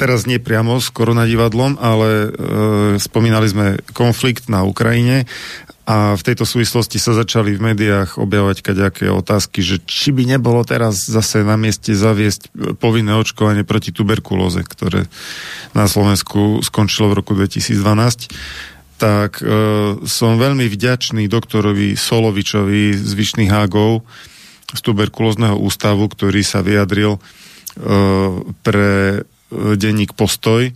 teraz 0.00 0.24
nie 0.24 0.40
priamo 0.40 0.80
s 0.80 0.88
koronadivadlom, 0.92 1.76
ale 1.80 2.08
e, 2.08 2.28
spomínali 2.96 3.46
sme 3.48 3.66
konflikt 3.92 4.48
na 4.48 4.64
Ukrajine 4.64 5.28
a 5.90 6.14
v 6.14 6.22
tejto 6.22 6.46
súvislosti 6.46 7.02
sa 7.02 7.18
začali 7.18 7.58
v 7.58 7.74
médiách 7.74 8.22
objavovať 8.22 8.62
kaďaké 8.62 9.10
otázky, 9.10 9.58
že 9.58 9.82
či 9.82 10.14
by 10.14 10.38
nebolo 10.38 10.62
teraz 10.62 11.10
zase 11.10 11.42
na 11.42 11.58
mieste 11.58 11.90
zaviesť 11.90 12.52
povinné 12.78 13.18
očkovanie 13.18 13.66
proti 13.66 13.90
tuberkulóze, 13.90 14.62
ktoré 14.62 15.10
na 15.74 15.90
Slovensku 15.90 16.62
skončilo 16.62 17.10
v 17.10 17.18
roku 17.18 17.32
2012 17.34 18.30
tak 19.00 19.40
e, 19.40 19.48
som 20.04 20.36
veľmi 20.36 20.68
vďačný 20.68 21.24
doktorovi 21.24 21.96
Solovičovi 21.96 22.92
z 22.92 23.10
Vyšných 23.16 23.48
Hágov 23.48 24.04
z 24.74 24.80
tuberkulózneho 24.80 25.58
ústavu, 25.58 26.06
ktorý 26.06 26.40
sa 26.46 26.62
vyjadril 26.62 27.16
e, 27.16 27.20
pre 28.62 28.90
e, 29.16 29.20
denník 29.74 30.14
Postoj. 30.14 30.70
E, 30.70 30.72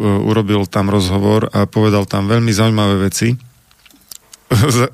urobil 0.00 0.66
tam 0.66 0.90
rozhovor 0.90 1.50
a 1.50 1.66
povedal 1.66 2.06
tam 2.06 2.26
veľmi 2.26 2.50
zaujímavé 2.50 3.10
veci 3.10 3.34
za, 4.76 4.86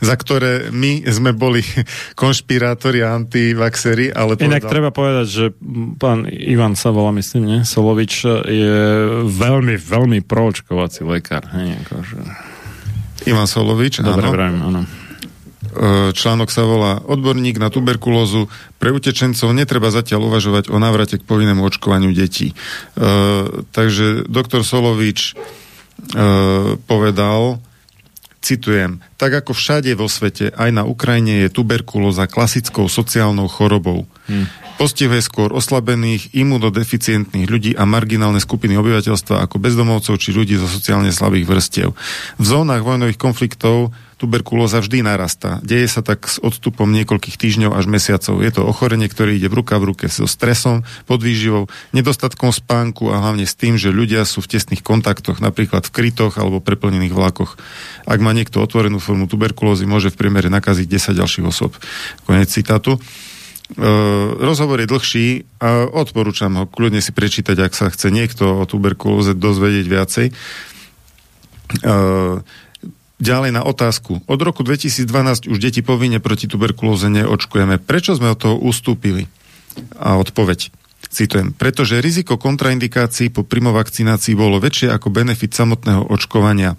za 0.00 0.14
ktoré 0.14 0.68
my 0.72 1.04
sme 1.08 1.32
boli 1.32 1.64
konšpirátori 2.20 3.00
a 3.04 3.16
antivaxery, 3.16 4.12
ale 4.12 4.36
Inak 4.40 4.64
povedal... 4.64 4.70
treba 4.70 4.90
povedať, 4.92 5.26
že 5.26 5.44
pán 5.96 6.28
Ivan 6.28 6.76
sa 6.76 6.92
volá, 6.92 7.12
myslím, 7.16 7.42
nie? 7.48 7.60
Solovič 7.64 8.28
je 8.48 8.80
veľmi, 9.26 9.74
veľmi 9.76 10.18
proočkovací 10.24 11.04
lekár. 11.06 11.48
Hej, 11.52 11.80
akože... 11.86 12.16
Ivan 13.28 13.48
Solovič, 13.48 14.00
Dobre, 14.00 14.26
áno. 14.28 14.32
vrajím, 14.32 14.58
áno. 14.64 14.80
E, 15.70 16.10
Článok 16.10 16.50
sa 16.50 16.66
volá 16.66 16.98
Odborník 17.06 17.62
na 17.62 17.70
tuberkulózu. 17.70 18.50
Pre 18.82 18.90
utečencov 18.90 19.54
netreba 19.54 19.94
zatiaľ 19.94 20.26
uvažovať 20.26 20.74
o 20.74 20.76
návrate 20.82 21.22
k 21.22 21.26
povinnému 21.26 21.62
očkovaniu 21.62 22.10
detí. 22.10 22.50
E, 22.50 22.54
takže 23.70 24.26
doktor 24.26 24.66
Solovič 24.66 25.32
e, 25.32 26.24
povedal, 26.74 27.62
citujem, 28.40 28.98
tak 29.20 29.36
ako 29.36 29.52
všade 29.52 29.92
vo 29.94 30.08
svete, 30.08 30.50
aj 30.56 30.70
na 30.72 30.82
Ukrajine 30.88 31.46
je 31.46 31.54
tuberkulóza 31.54 32.26
klasickou 32.26 32.88
sociálnou 32.88 33.46
chorobou. 33.46 34.08
Hmm. 34.26 34.48
Postihuje 34.80 35.20
skôr 35.20 35.52
oslabených, 35.52 36.32
imunodeficientných 36.32 37.52
ľudí 37.52 37.76
a 37.76 37.84
marginálne 37.84 38.40
skupiny 38.40 38.80
obyvateľstva 38.80 39.44
ako 39.44 39.60
bezdomovcov 39.60 40.16
či 40.16 40.32
ľudí 40.32 40.56
zo 40.56 40.64
sociálne 40.64 41.12
slabých 41.12 41.52
vrstiev. 41.52 41.92
V 42.40 42.44
zónach 42.48 42.80
vojnových 42.80 43.20
konfliktov 43.20 43.92
tuberkulóza 44.16 44.80
vždy 44.80 45.04
narastá. 45.04 45.60
Deje 45.60 45.84
sa 45.84 46.00
tak 46.00 46.24
s 46.24 46.40
odstupom 46.40 46.88
niekoľkých 46.96 47.36
týždňov 47.36 47.76
až 47.76 47.92
mesiacov. 47.92 48.40
Je 48.40 48.48
to 48.56 48.64
ochorenie, 48.64 49.04
ktoré 49.12 49.36
ide 49.36 49.52
v 49.52 49.60
ruka 49.60 49.76
v 49.76 49.92
ruke 49.92 50.08
so 50.08 50.24
stresom, 50.24 50.88
podvýživou, 51.04 51.68
nedostatkom 51.92 52.48
spánku 52.48 53.12
a 53.12 53.20
hlavne 53.20 53.44
s 53.44 53.60
tým, 53.60 53.76
že 53.76 53.92
ľudia 53.92 54.24
sú 54.24 54.40
v 54.40 54.56
tesných 54.56 54.80
kontaktoch, 54.80 55.44
napríklad 55.44 55.84
v 55.84 55.92
krytoch 55.92 56.40
alebo 56.40 56.64
preplnených 56.64 57.12
vlakoch. 57.12 57.60
Ak 58.08 58.24
má 58.24 58.32
niekto 58.32 58.64
otvorenú 58.64 58.96
formu 58.96 59.28
tuberkulózy, 59.28 59.84
môže 59.84 60.08
v 60.08 60.24
priemere 60.24 60.48
nakaziť 60.48 60.88
10 60.88 61.20
ďalších 61.20 61.44
osob. 61.44 61.76
Konec 62.24 62.48
citátu. 62.48 62.96
Uh, 63.70 64.34
rozhovor 64.42 64.82
je 64.82 64.90
dlhší 64.90 65.26
a 65.62 65.86
odporúčam 65.86 66.50
ho 66.58 66.66
kľudne 66.66 66.98
si 66.98 67.14
prečítať, 67.14 67.54
ak 67.54 67.72
sa 67.78 67.86
chce 67.86 68.10
niekto 68.10 68.58
o 68.58 68.64
tuberkulóze 68.66 69.38
dozvedieť 69.38 69.86
viacej. 69.86 70.26
Uh, 71.86 72.42
ďalej 73.22 73.54
na 73.54 73.62
otázku. 73.62 74.26
Od 74.26 74.40
roku 74.42 74.66
2012 74.66 75.46
už 75.46 75.58
deti 75.62 75.86
povinne 75.86 76.18
proti 76.18 76.50
tuberkulóze 76.50 77.06
neočkujeme. 77.12 77.78
Prečo 77.78 78.18
sme 78.18 78.34
od 78.34 78.42
toho 78.42 78.56
ustúpili? 78.58 79.30
A 79.94 80.18
odpoveď. 80.18 80.79
Citujem, 81.10 81.50
pretože 81.50 81.98
riziko 81.98 82.38
kontraindikácií 82.38 83.34
po 83.34 83.42
primovakcinácii 83.42 84.38
bolo 84.38 84.62
väčšie 84.62 84.94
ako 84.94 85.10
benefit 85.10 85.50
samotného 85.50 86.06
očkovania. 86.06 86.78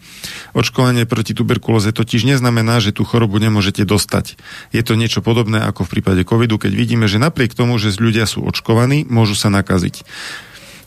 Očkovanie 0.56 1.04
proti 1.04 1.36
tuberkulóze 1.36 1.92
totiž 1.92 2.24
neznamená, 2.24 2.80
že 2.80 2.96
tú 2.96 3.04
chorobu 3.04 3.44
nemôžete 3.44 3.84
dostať. 3.84 4.40
Je 4.72 4.80
to 4.88 4.96
niečo 4.96 5.20
podobné 5.20 5.60
ako 5.60 5.84
v 5.84 6.00
prípade 6.00 6.24
covidu, 6.24 6.56
keď 6.56 6.72
vidíme, 6.72 7.12
že 7.12 7.20
napriek 7.20 7.52
tomu, 7.52 7.76
že 7.76 7.92
ľudia 8.00 8.24
sú 8.24 8.48
očkovaní, 8.48 9.04
môžu 9.04 9.36
sa 9.36 9.52
nakaziť. 9.52 10.08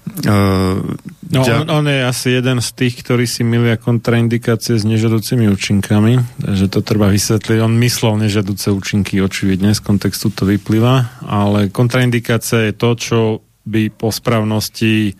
Uh, 0.05 0.95
No, 1.35 1.43
on, 1.43 1.67
on 1.71 1.85
je 1.89 1.99
asi 2.05 2.29
jeden 2.39 2.63
z 2.63 2.69
tých, 2.77 3.03
ktorí 3.03 3.27
si 3.27 3.43
milia 3.43 3.75
kontraindikácie 3.75 4.79
s 4.79 4.87
nežiaducimi 4.87 5.51
účinkami, 5.51 6.21
takže 6.39 6.67
to 6.71 6.79
treba 6.85 7.11
vysvetliť. 7.11 7.59
On 7.59 7.75
myslel 7.83 8.29
nežiaduce 8.29 8.71
účinky, 8.71 9.19
očividne 9.19 9.75
z 9.75 9.81
kontextu 9.83 10.31
to 10.31 10.47
vyplýva, 10.47 11.25
ale 11.27 11.75
kontraindikácia 11.75 12.71
je 12.71 12.75
to, 12.77 12.91
čo 12.95 13.19
by 13.67 13.91
po 13.91 14.15
správnosti 14.15 15.19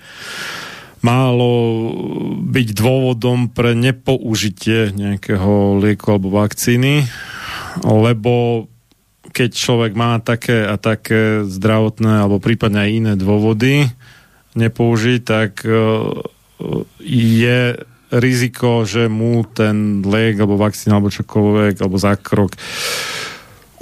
malo 1.03 1.53
byť 2.41 2.69
dôvodom 2.73 3.53
pre 3.53 3.77
nepoužitie 3.77 4.95
nejakého 4.95 5.81
lieku 5.83 6.17
alebo 6.17 6.33
vakcíny, 6.33 7.05
lebo 7.85 8.65
keď 9.35 9.51
človek 9.51 9.93
má 9.99 10.23
také 10.23 10.63
a 10.63 10.79
také 10.79 11.43
zdravotné 11.43 12.23
alebo 12.23 12.39
prípadne 12.39 12.87
aj 12.87 12.91
iné 12.93 13.13
dôvody, 13.19 13.91
nepoužiť, 14.55 15.21
tak 15.23 15.63
e, 15.67 15.75
je 17.05 17.61
riziko, 18.15 18.87
že 18.87 19.11
mu 19.11 19.43
ten 19.43 20.07
liek 20.07 20.39
alebo 20.39 20.55
vakcína 20.55 20.99
alebo 20.99 21.11
čokoľvek 21.11 21.75
alebo 21.83 21.97
zákrok 21.99 22.55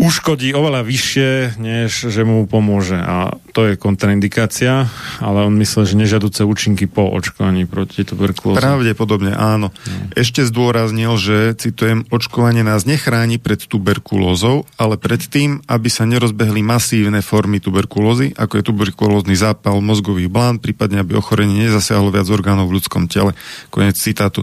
uškodí 0.00 0.52
oveľa 0.56 0.82
vyššie, 0.82 1.30
než 1.60 2.08
že 2.08 2.22
mu 2.24 2.44
pomôže. 2.48 2.96
A 2.96 3.36
to 3.52 3.68
je 3.68 3.74
kontraindikácia, 3.76 4.88
ale 5.20 5.38
on 5.44 5.54
myslel, 5.60 5.84
že 5.84 5.94
nežiaduce 6.00 6.42
účinky 6.42 6.88
po 6.88 7.06
očkovaní 7.12 7.68
proti 7.68 8.02
tuberkulóze. 8.02 8.58
Pravdepodobne 8.58 9.36
áno. 9.36 9.68
No. 9.72 10.12
Ešte 10.16 10.42
zdôraznil, 10.48 11.14
že, 11.20 11.52
citujem, 11.54 12.08
očkovanie 12.08 12.64
nás 12.64 12.88
nechráni 12.88 13.36
pred 13.36 13.60
tuberkulózou, 13.60 14.64
ale 14.80 14.96
pred 14.96 15.20
tým, 15.22 15.60
aby 15.68 15.88
sa 15.92 16.08
nerozbehli 16.08 16.64
masívne 16.64 17.20
formy 17.20 17.60
tuberkulózy, 17.60 18.34
ako 18.34 18.58
je 18.58 18.64
tuberkulózny 18.64 19.36
zápal 19.36 19.78
mozgových 19.84 20.32
blán, 20.32 20.58
prípadne 20.58 21.04
aby 21.04 21.14
ochorenie 21.14 21.68
nezasiahlo 21.68 22.08
viac 22.08 22.26
orgánov 22.32 22.72
v 22.72 22.80
ľudskom 22.80 23.06
tele. 23.06 23.36
Konec 23.68 24.00
citátu. 24.00 24.40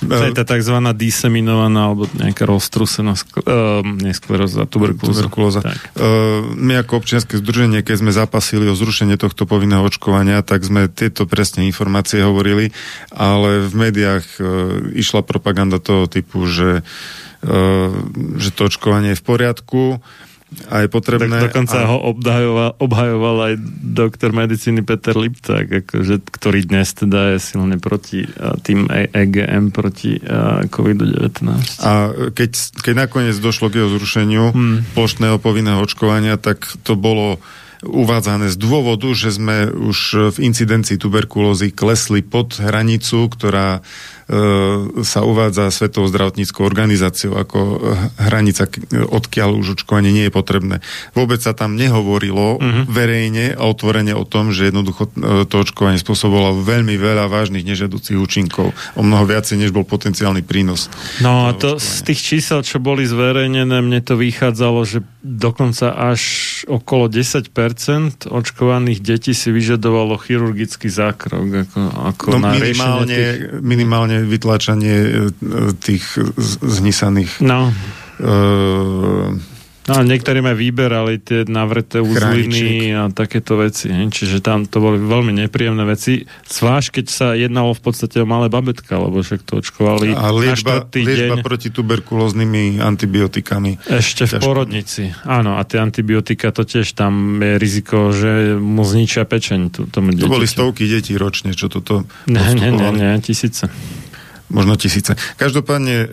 To 0.00 0.24
je 0.24 0.32
tá 0.32 0.46
tzv. 0.46 0.78
diseminovaná 0.94 1.90
alebo 1.90 2.06
nejaká 2.14 2.46
roztrusená 2.46 3.18
skl- 3.18 3.42
uh, 3.42 3.82
neskleróza, 3.82 4.64
tuberkulóza. 4.70 5.01
Tuberkulóza. 5.10 5.60
Tak. 5.64 5.98
Uh, 5.98 6.54
my 6.54 6.78
ako 6.82 7.02
občianske 7.02 7.38
združenie, 7.42 7.82
keď 7.82 7.96
sme 7.98 8.12
zapasili 8.14 8.70
o 8.70 8.78
zrušenie 8.78 9.18
tohto 9.18 9.48
povinného 9.48 9.82
očkovania, 9.82 10.44
tak 10.46 10.62
sme 10.62 10.86
tieto 10.86 11.26
presne 11.26 11.66
informácie 11.66 12.22
hovorili, 12.22 12.70
ale 13.10 13.66
v 13.66 13.74
médiách 13.88 14.26
uh, 14.38 14.46
išla 14.94 15.26
propaganda 15.26 15.82
toho 15.82 16.06
typu, 16.06 16.46
že, 16.46 16.86
uh, 17.44 17.90
že 18.38 18.50
to 18.54 18.70
očkovanie 18.70 19.12
je 19.12 19.20
v 19.20 19.26
poriadku 19.26 19.82
A 20.68 20.84
je 20.84 20.88
potrebné... 20.88 21.32
Tak 21.40 21.52
dokonca 21.52 21.78
a, 21.82 21.88
ho 21.88 21.98
obhajoval, 22.12 22.70
obhajoval 22.78 23.36
aj 23.50 23.54
doktor 23.82 24.30
medicíny 24.36 24.84
Peter 24.84 25.16
Lipták, 25.16 25.84
akože, 25.84 26.22
ktorý 26.28 26.60
dnes 26.66 26.92
teda 26.92 27.36
je 27.36 27.38
silne 27.40 27.76
proti 27.80 28.24
tým 28.64 28.88
E- 28.88 29.10
EGM, 29.12 29.72
proti 29.72 30.20
a, 30.22 30.64
COVID-19. 30.68 31.44
a 31.82 31.92
keď, 32.32 32.50
keď 32.80 32.94
nakoniec 33.08 33.36
došlo 33.36 33.72
k 33.72 33.82
jeho 33.82 33.90
zrušeniu 33.96 34.44
hmm. 34.52 34.78
plošného 34.96 35.36
povinného 35.40 35.80
očkovania, 35.82 36.36
tak 36.36 36.64
to 36.86 36.94
bolo 36.94 37.42
uvádzané 37.82 38.46
z 38.54 38.56
dôvodu, 38.62 39.10
že 39.10 39.34
sme 39.34 39.66
už 39.66 40.30
v 40.38 40.46
incidencii 40.46 40.96
tuberkulózy 41.02 41.74
klesli 41.74 42.22
pod 42.22 42.54
hranicu, 42.62 43.26
ktorá 43.26 43.78
e, 43.78 43.80
sa 45.02 45.20
uvádza 45.22 45.68
Svetovou 45.68 46.08
zdravotníckou 46.08 46.64
organizáciou 46.64 47.36
ako 47.36 47.58
e, 47.58 47.76
hranica, 48.16 48.64
odkiaľ 49.12 49.60
už 49.60 49.76
očkovanie 49.76 50.08
nie 50.08 50.24
je 50.28 50.32
potrebné. 50.32 50.80
Vôbec 51.12 51.44
sa 51.44 51.52
tam 51.52 51.76
nehovorilo 51.76 52.56
uh-huh. 52.56 52.84
verejne 52.88 53.52
a 53.52 53.62
otvorene 53.68 54.16
o 54.16 54.24
tom, 54.24 54.48
že 54.54 54.72
jednoducho 54.72 55.12
e, 55.12 55.44
to 55.44 55.54
očkovanie 55.60 56.00
spôsobovalo 56.00 56.64
veľmi 56.64 56.96
veľa 56.96 57.28
vážnych 57.28 57.66
nežiaducich 57.66 58.16
účinkov. 58.16 58.72
O 58.96 59.02
mnoho 59.04 59.28
viacej, 59.28 59.60
než 59.60 59.70
bol 59.70 59.84
potenciálny 59.84 60.40
prínos. 60.40 60.88
No 61.20 61.48
a 61.48 61.52
to 61.52 61.76
z 61.76 62.00
tých 62.08 62.20
čísel, 62.24 62.64
čo 62.64 62.80
boli 62.80 63.04
zverejnené, 63.04 63.84
mne 63.84 64.00
to 64.00 64.16
vychádzalo, 64.16 64.80
že 64.88 65.04
dokonca 65.20 65.92
až 65.92 66.22
okolo 66.66 67.06
10% 67.12 67.52
očkovaných 68.26 68.98
detí 69.04 69.36
si 69.36 69.52
vyžadovalo 69.52 70.18
chirurgický 70.18 70.88
zákrok 70.90 71.68
ako, 71.68 71.78
ako 72.14 72.24
No 72.32 72.38
na 72.42 72.58
minimálne, 72.58 73.14
tých... 73.14 73.38
minimálne 73.62 74.21
vytlačanie 74.24 74.96
e, 74.96 75.10
tých 75.74 76.04
z- 76.16 76.58
zhnisaných 76.60 77.38
No, 77.38 77.70
e, 78.18 78.32
no 79.82 79.92
a 79.92 80.00
niektorí 80.00 80.38
ma 80.38 80.54
vyberali 80.54 81.18
tie 81.18 81.42
navreté 81.44 81.98
uzliny 81.98 82.94
a 82.94 83.10
takéto 83.10 83.58
veci. 83.58 83.90
hej. 83.90 84.06
Čiže 84.08 84.38
tam 84.38 84.62
to 84.62 84.78
boli 84.78 84.94
veľmi 84.96 85.34
nepríjemné 85.36 85.82
veci. 85.84 86.22
Zvlášť, 86.46 86.88
keď 86.92 87.06
sa 87.08 87.34
jednalo 87.34 87.74
v 87.74 87.82
podstate 87.82 88.16
o 88.16 88.24
malé 88.24 88.46
babetka, 88.46 88.94
lebo 88.96 89.18
však 89.18 89.42
to 89.42 89.58
očkovali 89.58 90.14
a 90.14 90.22
na 90.22 90.30
liečba, 90.30 90.86
štvrtý 90.86 91.00
liečba 91.02 91.34
deň. 91.34 91.42
proti 91.42 91.68
tuberkulóznymi 91.68 92.78
antibiotikami. 92.78 93.82
Ešte 93.84 94.30
v 94.30 94.32
porodnici. 94.38 95.10
Áno, 95.24 95.58
a 95.58 95.62
tie 95.62 95.82
antibiotika 95.82 96.50
to 96.50 96.62
tiež 96.62 96.86
tam 96.92 97.42
je 97.42 97.58
riziko, 97.58 98.14
že 98.14 98.54
mu 98.54 98.86
zničia 98.86 99.26
pečeň 99.26 99.60
tomu 99.90 100.14
To 100.14 100.30
boli 100.30 100.46
dieťaťu. 100.46 100.54
stovky 100.54 100.86
detí 100.86 101.12
ročne, 101.16 101.52
čo 101.52 101.66
toto 101.66 102.06
Ne, 102.24 102.54
ne, 102.54 102.70
ne, 102.70 102.88
ne, 102.92 103.18
tisíce. 103.18 103.66
Možno 104.52 104.76
tisíce. 104.76 105.16
Každopádne 105.40 105.96
e, 106.04 106.08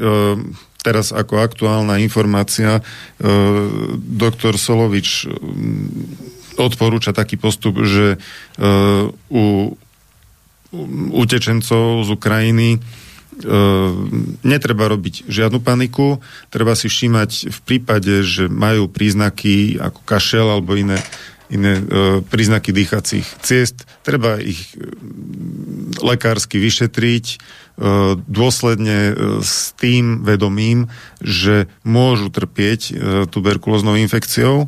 teraz 0.80 1.12
ako 1.12 1.44
aktuálna 1.44 2.00
informácia 2.00 2.80
e, 2.80 2.82
doktor 4.00 4.56
Solovič 4.56 5.28
odporúča 6.56 7.12
taký 7.12 7.36
postup, 7.36 7.84
že 7.84 8.16
e, 8.16 8.18
u 9.32 9.76
utečencov 11.10 12.06
z 12.06 12.10
Ukrajiny 12.14 12.70
netreba 14.44 14.92
robiť 14.92 15.32
žiadnu 15.32 15.64
paniku, 15.64 16.20
treba 16.52 16.76
si 16.76 16.92
všímať 16.92 17.48
v 17.48 17.60
prípade, 17.64 18.22
že 18.28 18.52
majú 18.52 18.92
príznaky 18.92 19.80
ako 19.80 20.04
kašel 20.04 20.44
alebo 20.44 20.76
iné, 20.76 21.00
iné 21.50 21.82
e, 21.82 21.84
príznaky 22.22 22.70
dýchacích 22.70 23.26
ciest, 23.42 23.88
treba 24.06 24.38
ich 24.38 24.70
lekársky 26.00 26.62
vyšetriť 26.62 27.26
dôsledne 28.28 29.00
e, 29.10 29.14
s 29.40 29.72
tým 29.80 30.28
vedomím, 30.28 30.92
že 31.24 31.72
môžu 31.88 32.28
trpieť 32.28 32.82
e, 32.92 32.94
tuberkulóznou 33.32 33.96
infekciou. 33.96 34.68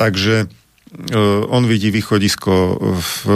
takže 0.00 0.36
e, 0.40 1.16
on 1.52 1.68
vidí 1.68 1.92
východisko 1.92 2.54
v 2.96 3.12
e, 3.28 3.32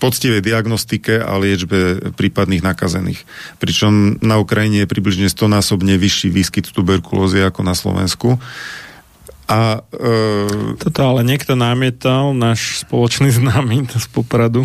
poctivej 0.00 0.40
diagnostike 0.40 1.20
a 1.20 1.36
liečbe 1.36 2.12
prípadných 2.16 2.64
nakazených. 2.64 3.20
Pričom 3.60 4.16
na 4.24 4.40
Ukrajine 4.40 4.84
je 4.84 4.92
približne 4.92 5.28
100-násobne 5.28 6.00
vyšší 6.00 6.32
výskyt 6.32 6.72
tuberkulózy 6.72 7.44
ako 7.44 7.60
na 7.60 7.76
Slovensku. 7.76 8.40
A 9.52 9.84
e, 9.92 10.80
Toto 10.80 11.00
ale 11.04 11.28
niekto 11.28 11.52
námietal, 11.60 12.32
náš 12.32 12.88
spoločný 12.88 13.28
známy 13.36 13.84
z 13.92 14.06
Popradu, 14.08 14.64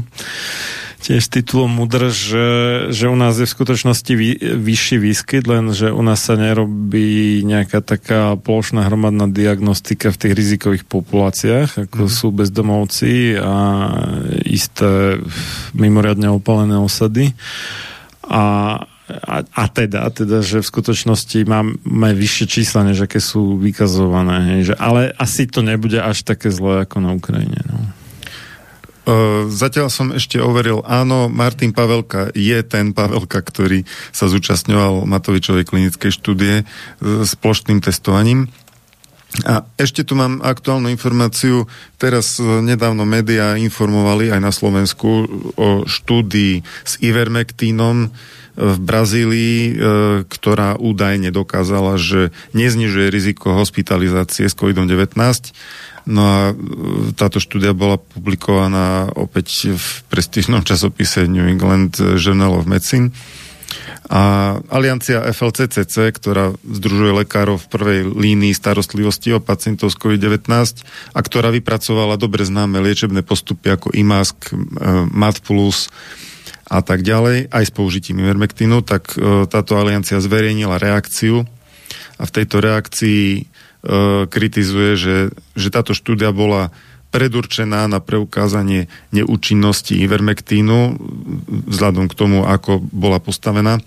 tiež 0.97 1.29
titulom 1.29 1.69
Mudr, 1.69 2.09
že, 2.09 2.47
že 2.89 3.05
u 3.05 3.17
nás 3.17 3.37
je 3.37 3.45
v 3.45 3.55
skutočnosti 3.55 4.13
vy, 4.17 4.29
vyšší 4.41 4.97
výskyt, 4.97 5.45
len 5.45 5.69
že 5.71 5.93
u 5.93 6.01
nás 6.01 6.25
sa 6.25 6.35
nerobí 6.35 7.41
nejaká 7.45 7.85
taká 7.85 8.35
plošná 8.35 8.85
hromadná 8.85 9.29
diagnostika 9.29 10.09
v 10.09 10.19
tých 10.19 10.33
rizikových 10.33 10.83
populáciách, 10.89 11.89
ako 11.89 12.09
mm. 12.09 12.11
sú 12.11 12.27
bezdomovci 12.33 13.37
a 13.37 13.55
isté 14.43 15.21
mimoriadne 15.77 16.33
opalené 16.33 16.75
osady. 16.75 17.31
A 18.27 18.77
a, 19.07 19.39
a 19.39 19.63
teda, 19.71 20.11
teda, 20.11 20.43
že 20.43 20.59
v 20.59 20.67
skutočnosti 20.67 21.47
máme 21.87 22.11
vyššie 22.11 22.45
čísla, 22.51 22.83
než 22.83 23.07
aké 23.07 23.23
sú 23.23 23.55
vykazované. 23.55 24.35
Hej, 24.51 24.61
že, 24.71 24.75
ale 24.75 25.15
asi 25.15 25.47
to 25.47 25.63
nebude 25.63 25.95
až 25.95 26.27
také 26.27 26.51
zlé 26.51 26.83
ako 26.83 26.99
na 26.99 27.15
Ukrajine. 27.15 27.55
No. 27.71 27.87
Uh, 29.07 29.47
zatiaľ 29.47 29.87
som 29.87 30.11
ešte 30.11 30.35
overil, 30.35 30.83
áno, 30.83 31.31
Martin 31.31 31.71
Pavelka 31.71 32.27
je 32.35 32.59
ten 32.67 32.91
Pavelka, 32.91 33.39
ktorý 33.39 33.87
sa 34.11 34.27
zúčastňoval 34.27 35.07
Matovičovej 35.07 35.63
klinickej 35.63 36.11
štúdie 36.11 36.67
uh, 36.67 37.23
s 37.23 37.31
plošným 37.39 37.79
testovaním. 37.79 38.51
A 39.47 39.63
ešte 39.79 40.03
tu 40.03 40.19
mám 40.19 40.43
aktuálnu 40.43 40.91
informáciu. 40.91 41.71
Teraz 41.95 42.35
uh, 42.43 42.59
nedávno 42.59 43.07
médiá 43.07 43.55
informovali 43.55 44.27
aj 44.27 44.43
na 44.43 44.51
Slovensku 44.51 45.23
o 45.55 45.87
štúdii 45.87 46.67
s 46.83 46.99
Ivermectinom 46.99 48.11
v 48.57 48.77
Brazílii, 48.81 49.77
ktorá 50.25 50.81
údajne 50.81 51.29
dokázala, 51.29 52.01
že 52.01 52.33
neznižuje 52.57 53.13
riziko 53.13 53.53
hospitalizácie 53.53 54.49
s 54.49 54.57
COVID-19 54.57 55.13
No 56.07 56.21
a 56.23 56.39
e, 56.49 56.53
táto 57.13 57.43
štúdia 57.43 57.75
bola 57.75 57.99
publikovaná 57.99 59.11
opäť 59.13 59.75
v 59.75 59.87
prestížnom 60.07 60.63
časopise 60.63 61.27
New 61.27 61.43
England 61.43 61.99
Journal 62.15 62.55
of 62.55 62.65
Medicine. 62.65 63.11
A 64.07 64.55
aliancia 64.71 65.19
FLCCC, 65.35 66.15
ktorá 66.15 66.55
združuje 66.63 67.27
lekárov 67.27 67.59
v 67.59 67.67
prvej 67.67 67.99
línii 68.07 68.55
starostlivosti 68.55 69.35
o 69.35 69.43
pacientov 69.43 69.91
s 69.91 69.99
COVID-19 69.99 70.47
a 71.11 71.19
ktorá 71.19 71.51
vypracovala 71.51 72.15
dobre 72.15 72.47
známe 72.47 72.79
liečebné 72.79 73.27
postupy 73.27 73.75
ako 73.75 73.91
IMASK, 73.91 74.55
MAT+, 75.11 75.43
a 76.67 76.79
tak 76.83 76.99
ďalej, 77.03 77.47
aj 77.47 77.63
s 77.63 77.71
použitím 77.71 78.19
Ivermectinu, 78.19 78.83
tak 78.83 79.15
e, 79.15 79.47
táto 79.47 79.79
aliancia 79.79 80.19
zverejnila 80.19 80.75
reakciu 80.75 81.47
a 82.19 82.23
v 82.27 82.31
tejto 82.31 82.59
reakcii 82.59 83.47
kritizuje, 84.27 84.99
že, 84.99 85.17
že 85.55 85.69
táto 85.71 85.95
štúdia 85.95 86.35
bola 86.35 86.75
predurčená 87.07 87.87
na 87.87 88.03
preukázanie 88.03 88.91
neúčinnosti 89.15 89.95
Ivermectínu 89.95 90.99
vzhľadom 91.71 92.11
k 92.11 92.17
tomu, 92.19 92.43
ako 92.43 92.83
bola 92.83 93.23
postavená 93.23 93.79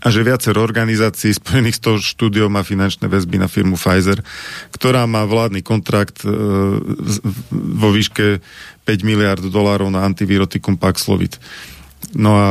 a 0.00 0.08
že 0.08 0.24
viacero 0.24 0.64
organizácií 0.64 1.36
spojených 1.36 1.76
s 1.76 1.84
tou 1.84 1.94
štúdiou 2.00 2.48
má 2.48 2.64
finančné 2.64 3.04
väzby 3.06 3.36
na 3.36 3.48
firmu 3.52 3.76
Pfizer, 3.76 4.24
ktorá 4.72 5.04
má 5.04 5.28
vládny 5.28 5.60
kontrakt 5.60 6.24
e, 6.24 6.28
vo 7.52 7.88
výške 7.92 8.40
5 8.40 9.04
miliard 9.04 9.44
dolárov 9.44 9.92
na 9.92 10.08
antivirotikum 10.08 10.80
Paxlovid. 10.80 11.36
No 12.12 12.30
a 12.36 12.48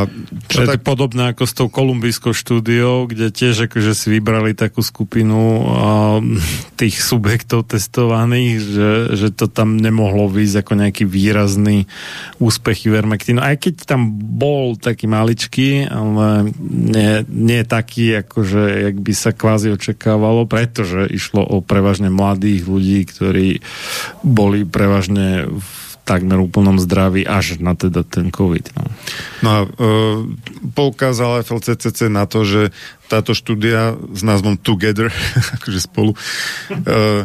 čo 0.49 0.65
tak... 0.65 0.82
podobné 0.82 1.32
ako 1.32 1.43
s 1.45 1.53
tou 1.53 1.67
kolumbijskou 1.69 2.33
štúdiou, 2.33 3.06
kde 3.06 3.30
tiež 3.30 3.69
akože 3.69 3.93
si 3.93 4.07
vybrali 4.09 4.57
takú 4.57 4.82
skupinu 4.82 5.40
um, 5.40 6.41
tých 6.82 6.98
subjektov 6.98 7.69
testovaných, 7.69 8.57
že, 8.59 8.90
že 9.14 9.27
to 9.30 9.45
tam 9.45 9.77
nemohlo 9.77 10.25
výjsť 10.32 10.56
ako 10.65 10.73
nejaký 10.80 11.03
výrazný 11.06 11.85
úspech 12.41 12.90
Ivermectinu. 12.90 13.40
Aj 13.40 13.56
keď 13.56 13.85
tam 13.85 14.11
bol 14.17 14.75
taký 14.75 15.06
maličký, 15.06 15.88
ale 15.88 16.51
nie, 16.64 17.23
nie 17.30 17.61
taký, 17.64 18.25
akože 18.25 18.91
jak 18.91 18.95
by 18.99 19.14
sa 19.14 19.32
kvázi 19.32 19.72
očakávalo, 19.75 20.49
pretože 20.49 21.07
išlo 21.11 21.45
o 21.45 21.61
prevažne 21.61 22.09
mladých 22.09 22.65
ľudí, 22.65 22.99
ktorí 23.07 23.49
boli 24.23 24.65
prevažne 24.65 25.48
v 25.48 25.83
takmer 26.03 26.40
úplnom 26.40 26.75
zdraví 26.75 27.23
až 27.23 27.64
na 27.64 27.73
teda 27.80 28.03
ten 28.03 28.27
COVID. 28.27 28.75
No, 28.75 28.83
no 29.40 29.49
a 29.49 29.59
e, 29.64 29.67
poukázala 30.75 31.48
FLCCC 31.48 32.11
na 32.11 32.27
to, 32.27 32.43
že 32.43 32.75
táto 33.07 33.32
štúdia 33.32 33.95
s 34.11 34.22
názvom 34.22 34.59
Together, 34.59 35.09
akože 35.59 35.80
spolu, 35.80 36.11
e, 36.72 37.23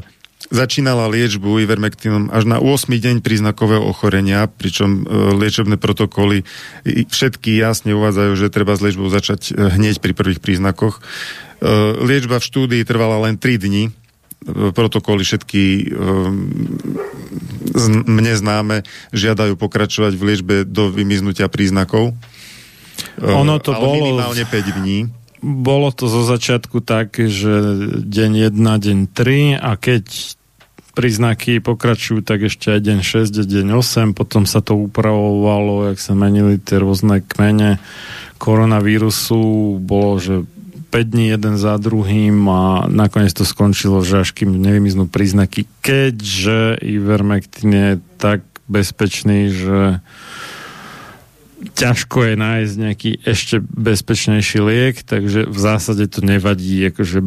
začínala 0.49 1.11
liečbu 1.11 1.59
Ivermectinom 1.61 2.31
až 2.31 2.47
na 2.47 2.63
8. 2.63 2.89
deň 2.89 3.17
príznakového 3.21 3.83
ochorenia, 3.83 4.47
pričom 4.47 5.03
e, 5.03 5.35
liečebné 5.35 5.75
protokoly 5.75 6.47
všetky 6.87 7.59
jasne 7.59 7.99
uvádzajú, 7.99 8.33
že 8.39 8.55
treba 8.55 8.79
s 8.79 8.85
liečbou 8.87 9.11
začať 9.11 9.59
hneď 9.59 9.99
pri 9.99 10.15
prvých 10.15 10.39
príznakoch. 10.39 11.03
E, 11.03 11.03
liečba 11.99 12.39
v 12.39 12.47
štúdii 12.47 12.83
trvala 12.87 13.27
len 13.27 13.35
3 13.35 13.59
dni, 13.59 13.85
protokoly 14.49 15.27
všetky 15.27 15.91
mne 17.87 18.33
známe 18.35 18.77
žiadajú 19.15 19.55
pokračovať 19.55 20.13
v 20.19 20.23
liečbe 20.23 20.55
do 20.67 20.91
vymiznutia 20.91 21.47
príznakov. 21.47 22.19
Ono 23.23 23.57
to 23.63 23.75
ale 23.75 23.83
bolo- 23.83 23.97
minimálne 24.03 24.45
5 24.45 24.79
dní. 24.83 24.99
Bolo 25.39 25.95
to 25.95 26.11
zo 26.11 26.27
začiatku 26.27 26.83
tak, 26.83 27.15
že 27.15 27.53
deň 28.03 28.51
1, 28.51 28.59
deň 28.59 28.99
3 29.15 29.55
a 29.55 29.79
keď 29.79 30.35
príznaky 30.99 31.63
pokračujú, 31.63 32.27
tak 32.27 32.51
ešte 32.51 32.75
aj 32.75 32.81
deň 32.83 32.99
6, 33.07 33.47
deň 33.47 33.67
8, 33.71 34.19
potom 34.19 34.51
sa 34.51 34.59
to 34.59 34.75
upravovalo, 34.75 35.95
jak 35.95 36.03
sa 36.03 36.19
menili 36.19 36.59
tie 36.59 36.83
rôzne 36.83 37.23
kmene 37.23 37.79
koronavírusu, 38.43 39.79
bolo, 39.79 40.19
že 40.19 40.43
5 40.91 41.05
dní 41.05 41.29
jeden 41.29 41.55
za 41.61 41.77
druhým 41.77 42.49
a 42.49 42.89
nakoniec 42.89 43.33
to 43.37 43.45
skončilo, 43.45 44.01
že 44.01 44.25
až 44.25 44.33
kým 44.33 44.57
nevymiznú 44.57 45.05
príznaky, 45.05 45.69
keďže 45.85 46.81
Ivermectin 46.81 47.73
je 47.73 47.91
tak 48.17 48.41
bezpečný, 48.69 49.53
že 49.53 50.01
ťažko 51.75 52.23
je 52.23 52.35
nájsť 52.39 52.75
nejaký 52.79 53.11
ešte 53.27 53.61
bezpečnejší 53.61 54.59
liek, 54.63 54.97
takže 55.03 55.45
v 55.49 55.59
zásade 55.59 56.07
to 56.07 56.23
nevadí 56.23 56.87
akože 56.89 57.21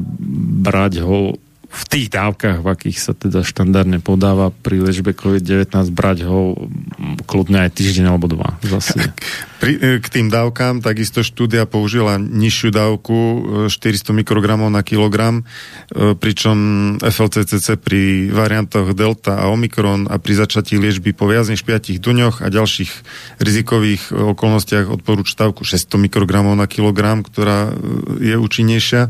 brať 0.65 1.03
ho 1.03 1.35
v 1.72 1.83
tých 1.88 2.08
dávkach, 2.11 2.59
v 2.59 2.67
akých 2.67 3.00
sa 3.00 3.16
teda 3.16 3.48
štandardne 3.48 4.03
podáva 4.03 4.51
pri 4.51 4.83
liečbe 4.83 5.16
COVID-19, 5.16 5.72
brať 5.95 6.27
ho 6.27 6.59
mm, 6.59 7.24
kľudne 7.24 7.64
aj 7.64 7.72
týždeň 7.80 8.11
alebo 8.11 8.27
dva. 8.27 8.59
Zase. 8.59 9.16
Pri, 9.64 9.80
e, 9.80 10.03
k 10.03 10.08
tým 10.11 10.27
dávkam 10.27 10.83
takisto 10.83 11.24
štúdia 11.24 11.64
použila 11.64 12.19
nižšiu 12.19 12.75
dávku 12.75 13.16
e, 13.16 13.40
400 13.72 14.11
mikrogramov 14.11 14.67
na 14.67 14.83
kilogram, 14.83 15.48
e, 15.95 16.11
pričom 16.11 16.58
FLCCC 17.00 17.80
pri 17.80 18.27
variantoch 18.35 18.91
Delta 18.91 19.40
a 19.40 19.48
Omikron 19.48 20.11
a 20.11 20.19
pri 20.19 20.43
začatí 20.43 20.75
liečby 20.75 21.16
po 21.16 21.32
viac 21.32 21.48
než 21.48 21.64
5 21.64 22.03
duňoch 22.03 22.43
a 22.43 22.51
ďalších 22.51 22.91
rizikových 23.40 24.11
e, 24.11 24.35
okolnostiach 24.35 24.91
odporúča 24.91 25.48
dávku 25.48 25.64
600 25.64 25.88
mikrogramov 26.03 26.59
na 26.59 26.67
kilogram, 26.67 27.24
ktorá 27.24 27.72
e, 27.72 28.33
je 28.33 28.35
účinnejšia. 28.35 29.08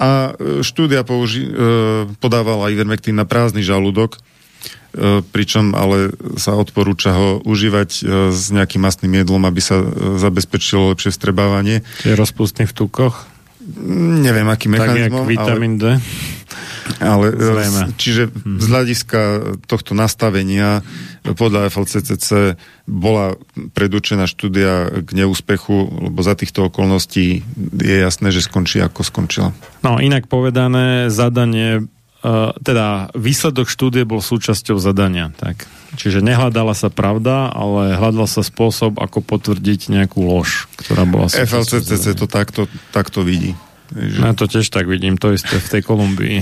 A 0.00 0.32
e, 0.32 0.64
štúdia 0.64 1.04
použi- 1.04 1.44
e, 1.44 1.52
podávala 2.24 2.72
Ivermectin 2.72 3.12
na 3.12 3.28
prázdny 3.28 3.60
žalúdok, 3.60 4.16
E, 4.90 5.22
pričom 5.22 5.70
ale 5.78 6.10
sa 6.34 6.58
odporúča 6.58 7.14
ho 7.14 7.38
užívať 7.46 7.90
s 8.34 8.44
nejakým 8.50 8.82
mastným 8.82 9.22
jedlom, 9.22 9.46
aby 9.46 9.62
sa 9.62 9.86
zabezpečilo 10.18 10.90
lepšie 10.90 11.14
vstrebávanie. 11.14 11.86
Je 12.02 12.18
rozpustný 12.18 12.66
v 12.66 12.74
tukoch, 12.74 13.30
Neviem, 14.24 14.46
tak 14.50 14.66
jak 14.66 14.72
mechanizmom, 14.72 15.24
ale, 15.24 15.30
vitamín 15.30 15.74
D. 15.78 15.84
ale 16.98 17.26
e, 17.30 17.38
Zrejme. 17.38 17.82
čiže 17.96 18.22
z 18.34 18.66
hľadiska 18.66 19.20
tohto 19.70 19.94
nastavenia 19.94 20.82
podľa 21.22 21.68
FLCCC 21.68 22.56
bola 22.88 23.36
predurčená 23.76 24.24
štúdia 24.24 25.04
k 25.04 25.10
neúspechu, 25.14 26.08
lebo 26.10 26.20
za 26.24 26.34
týchto 26.34 26.72
okolností 26.72 27.44
je 27.76 27.96
jasné, 28.00 28.32
že 28.32 28.42
skončí 28.44 28.80
ako 28.80 29.04
skončila. 29.04 29.52
No, 29.84 30.00
inak 30.00 30.26
povedané, 30.26 31.12
zadanie, 31.12 31.84
teda 32.60 33.10
výsledok 33.16 33.66
štúdie 33.68 34.04
bol 34.04 34.20
súčasťou 34.20 34.76
zadania. 34.76 35.32
Tak. 35.40 35.64
Čiže 35.96 36.22
nehľadala 36.22 36.76
sa 36.76 36.92
pravda, 36.92 37.50
ale 37.50 37.96
hľadal 37.96 38.28
sa 38.30 38.44
spôsob, 38.44 39.00
ako 39.00 39.24
potvrdiť 39.24 39.90
nejakú 39.90 40.22
lož, 40.22 40.70
ktorá 40.78 41.08
bola 41.08 41.26
FLCCC 41.26 42.14
to 42.14 42.30
takto, 42.30 42.70
takto 42.94 43.24
vidí. 43.26 43.56
Takže- 43.90 44.20
Ja 44.22 44.32
to 44.38 44.46
tiež 44.46 44.70
tak 44.70 44.86
vidím, 44.86 45.18
to 45.18 45.34
isté 45.34 45.58
v 45.58 45.66
tej 45.66 45.82
Kolumbii. 45.82 46.38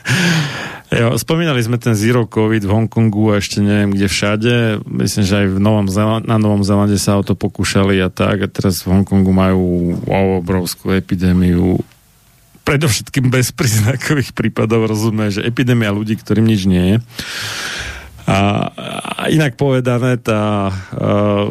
jo, 1.00 1.14
spomínali 1.14 1.62
sme 1.62 1.78
ten 1.78 1.94
Zero 1.94 2.26
Covid 2.26 2.66
v 2.66 2.74
Hongkongu 2.74 3.30
a 3.30 3.38
ešte 3.38 3.62
neviem 3.62 3.94
kde 3.94 4.10
všade. 4.10 4.54
Myslím, 4.82 5.24
že 5.30 5.34
aj 5.44 5.46
v 5.46 5.58
Novom 5.62 5.86
Zela- 5.86 6.24
na 6.26 6.42
Novom 6.42 6.66
Zelande 6.66 6.98
sa 6.98 7.14
o 7.14 7.22
to 7.22 7.38
pokúšali 7.38 8.02
a 8.02 8.10
tak. 8.10 8.42
A 8.42 8.48
teraz 8.50 8.82
v 8.82 8.98
Hongkongu 8.98 9.30
majú 9.30 9.94
wow, 10.10 10.42
obrovskú 10.42 10.90
epidémiu 10.90 11.78
predovšetkým 12.70 13.34
bez 13.34 13.50
príznakových 13.50 14.30
prípadov 14.30 14.86
rozumie, 14.86 15.34
že 15.34 15.42
epidémia 15.42 15.90
ľudí, 15.90 16.14
ktorým 16.14 16.46
nič 16.46 16.70
nie 16.70 16.84
je. 16.94 16.96
A, 18.30 18.70
a 19.18 19.22
inak 19.26 19.58
povedané, 19.58 20.14
tá 20.22 20.70
uh, 20.70 21.50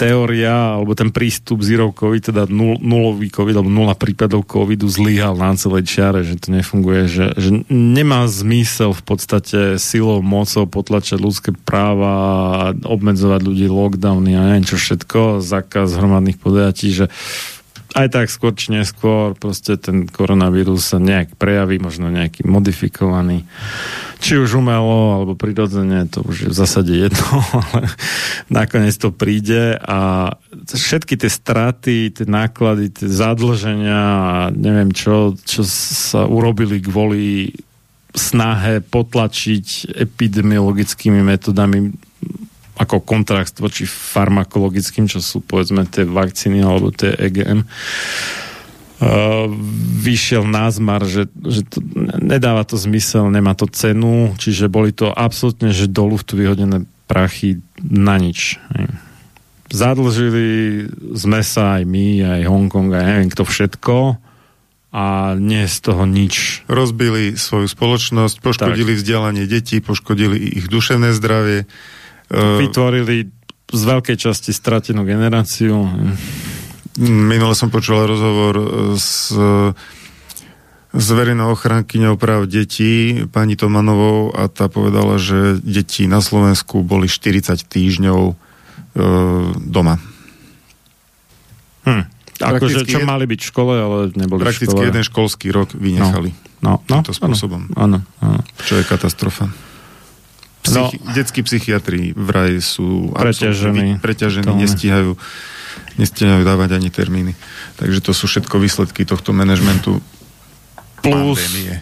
teória, 0.00 0.80
alebo 0.80 0.96
ten 0.96 1.12
prístup 1.12 1.60
zero 1.60 1.92
COVID, 1.92 2.32
teda 2.32 2.42
nul, 2.48 2.80
nulový 2.80 3.28
COVID, 3.28 3.60
alebo 3.60 3.68
nula 3.68 3.92
prípadov 3.92 4.48
covidu 4.48 4.88
zlyhal 4.88 5.36
na 5.36 5.52
celej 5.60 5.84
čiare, 5.84 6.24
že 6.24 6.40
to 6.40 6.56
nefunguje, 6.56 7.04
že, 7.04 7.36
že 7.36 7.50
nemá 7.68 8.24
zmysel 8.24 8.96
v 8.96 9.02
podstate 9.04 9.60
silou, 9.76 10.24
mocou 10.24 10.64
potlačať 10.64 11.20
ľudské 11.20 11.50
práva, 11.52 12.72
obmedzovať 12.80 13.40
ľudí, 13.44 13.68
lockdowny 13.68 14.40
a 14.40 14.56
neviem 14.56 14.64
čo 14.64 14.80
všetko, 14.80 15.44
zákaz 15.44 16.00
hromadných 16.00 16.40
podujatí, 16.40 16.96
že 16.96 17.12
aj 17.94 18.08
tak 18.10 18.26
skôr 18.32 18.56
či 18.56 18.74
neskôr 18.74 19.36
proste 19.38 19.78
ten 19.78 20.08
koronavírus 20.10 20.90
sa 20.90 20.98
nejak 20.98 21.38
prejaví, 21.38 21.78
možno 21.78 22.10
nejaký 22.10 22.42
modifikovaný. 22.48 23.46
Či 24.18 24.40
už 24.40 24.58
umelo, 24.58 25.14
alebo 25.20 25.32
prirodzene, 25.36 26.08
to 26.08 26.24
už 26.24 26.36
je 26.46 26.50
v 26.50 26.56
zásade 26.56 26.92
jedno, 26.96 27.28
ale 27.62 27.92
nakoniec 28.50 28.96
to 28.96 29.12
príde 29.12 29.76
a 29.78 30.32
všetky 30.66 31.20
tie 31.20 31.30
straty, 31.30 32.10
tie 32.10 32.26
náklady, 32.26 32.90
tie 32.90 33.06
zadlženia 33.06 34.00
a 34.00 34.36
neviem 34.50 34.90
čo, 34.90 35.36
čo 35.44 35.62
sa 35.68 36.24
urobili 36.24 36.80
kvôli 36.80 37.52
snahe 38.16 38.80
potlačiť 38.80 39.92
epidemiologickými 39.92 41.20
metodami 41.20 41.92
ako 42.76 43.00
kontrast 43.00 43.56
voči 43.58 43.88
farmakologickým, 43.88 45.08
čo 45.08 45.24
sú 45.24 45.40
povedzme 45.40 45.88
tie 45.88 46.04
vakcíny 46.04 46.60
alebo 46.60 46.92
tie 46.92 47.16
EGM, 47.16 47.64
uh, 47.64 47.68
vyšiel 50.00 50.44
názmar, 50.44 51.08
že, 51.08 51.32
že 51.40 51.64
to 51.64 51.80
nedáva 52.20 52.62
to 52.68 52.76
zmysel, 52.76 53.32
nemá 53.32 53.56
to 53.56 53.64
cenu, 53.68 54.36
čiže 54.36 54.68
boli 54.68 54.92
to 54.92 55.08
absolútne, 55.08 55.72
že 55.72 55.88
do 55.88 56.04
luftu 56.04 56.36
vyhodené 56.36 56.84
prachy 57.08 57.62
na 57.80 58.18
nič. 58.20 58.60
Zadlžili 59.66 60.86
sme 61.16 61.42
sa 61.42 61.80
aj 61.80 61.82
my, 61.86 62.22
aj 62.22 62.40
Hongkong, 62.46 62.90
aj 62.94 63.04
neviem 63.04 63.30
kto 63.30 63.42
všetko 63.42 64.22
a 64.96 65.36
nie 65.36 65.66
z 65.68 65.76
toho 65.82 66.08
nič. 66.08 66.64
rozbili 66.70 67.36
svoju 67.36 67.68
spoločnosť, 67.68 68.40
poškodili 68.40 68.96
tak. 68.96 68.98
vzdelanie 69.02 69.44
detí, 69.44 69.84
poškodili 69.84 70.38
ich 70.38 70.72
duševné 70.72 71.12
zdravie. 71.12 71.68
Uh, 72.26 72.58
Vytvorili 72.58 73.30
z 73.66 73.82
veľkej 73.82 74.16
časti 74.18 74.54
stratenú 74.54 75.02
generáciu. 75.02 75.74
minule 77.02 77.54
som 77.58 77.66
počul 77.66 78.06
rozhovor 78.06 78.54
e, 78.54 78.66
s, 78.94 79.34
s 80.94 81.06
verejnou 81.10 81.50
ochrankyňou 81.52 82.14
práv 82.14 82.46
detí, 82.46 83.26
pani 83.28 83.58
Tomanovou, 83.58 84.30
a 84.32 84.46
tá 84.46 84.70
povedala, 84.70 85.18
že 85.18 85.58
deti 85.60 86.06
na 86.06 86.22
Slovensku 86.22 86.86
boli 86.86 87.10
40 87.10 87.58
týždňov 87.66 88.20
uh, 88.32 88.34
doma. 89.60 89.98
Hm. 91.84 92.04
Akože, 92.40 92.84
čo 92.88 93.00
jed- 93.00 93.08
mali 93.08 93.24
byť 93.28 93.40
v 93.42 93.48
škole, 93.48 93.74
ale 93.76 93.98
neboli 94.14 94.40
v 94.40 94.46
Prakticky 94.46 94.72
škole. 94.72 94.88
jeden 94.88 95.04
školský 95.04 95.48
rok 95.52 95.72
vynechali. 95.72 96.32
No, 96.64 96.80
no, 96.80 97.00
týmto 97.00 97.12
spôsobom. 97.12 97.72
Áno, 97.76 98.00
áno. 98.20 98.40
Čo 98.64 98.80
je 98.80 98.84
katastrofa. 98.84 99.48
No. 100.76 100.86
Psychi- 100.86 101.00
detskí 101.10 101.40
psychiatri 101.40 102.02
vraj 102.12 102.60
sú 102.60 103.10
Preťažení. 103.10 103.96
preťažení, 103.98 104.52
nestíhajú, 104.52 105.16
nestíhajú 105.96 106.42
dávať 106.44 106.76
ani 106.76 106.92
termíny. 106.92 107.32
Takže 107.76 108.04
to 108.04 108.12
sú 108.12 108.28
všetko 108.28 108.60
výsledky 108.60 109.02
tohto 109.02 109.32
manažmentu 109.32 110.04
Plus 111.00 111.40
pandémie. 111.40 111.80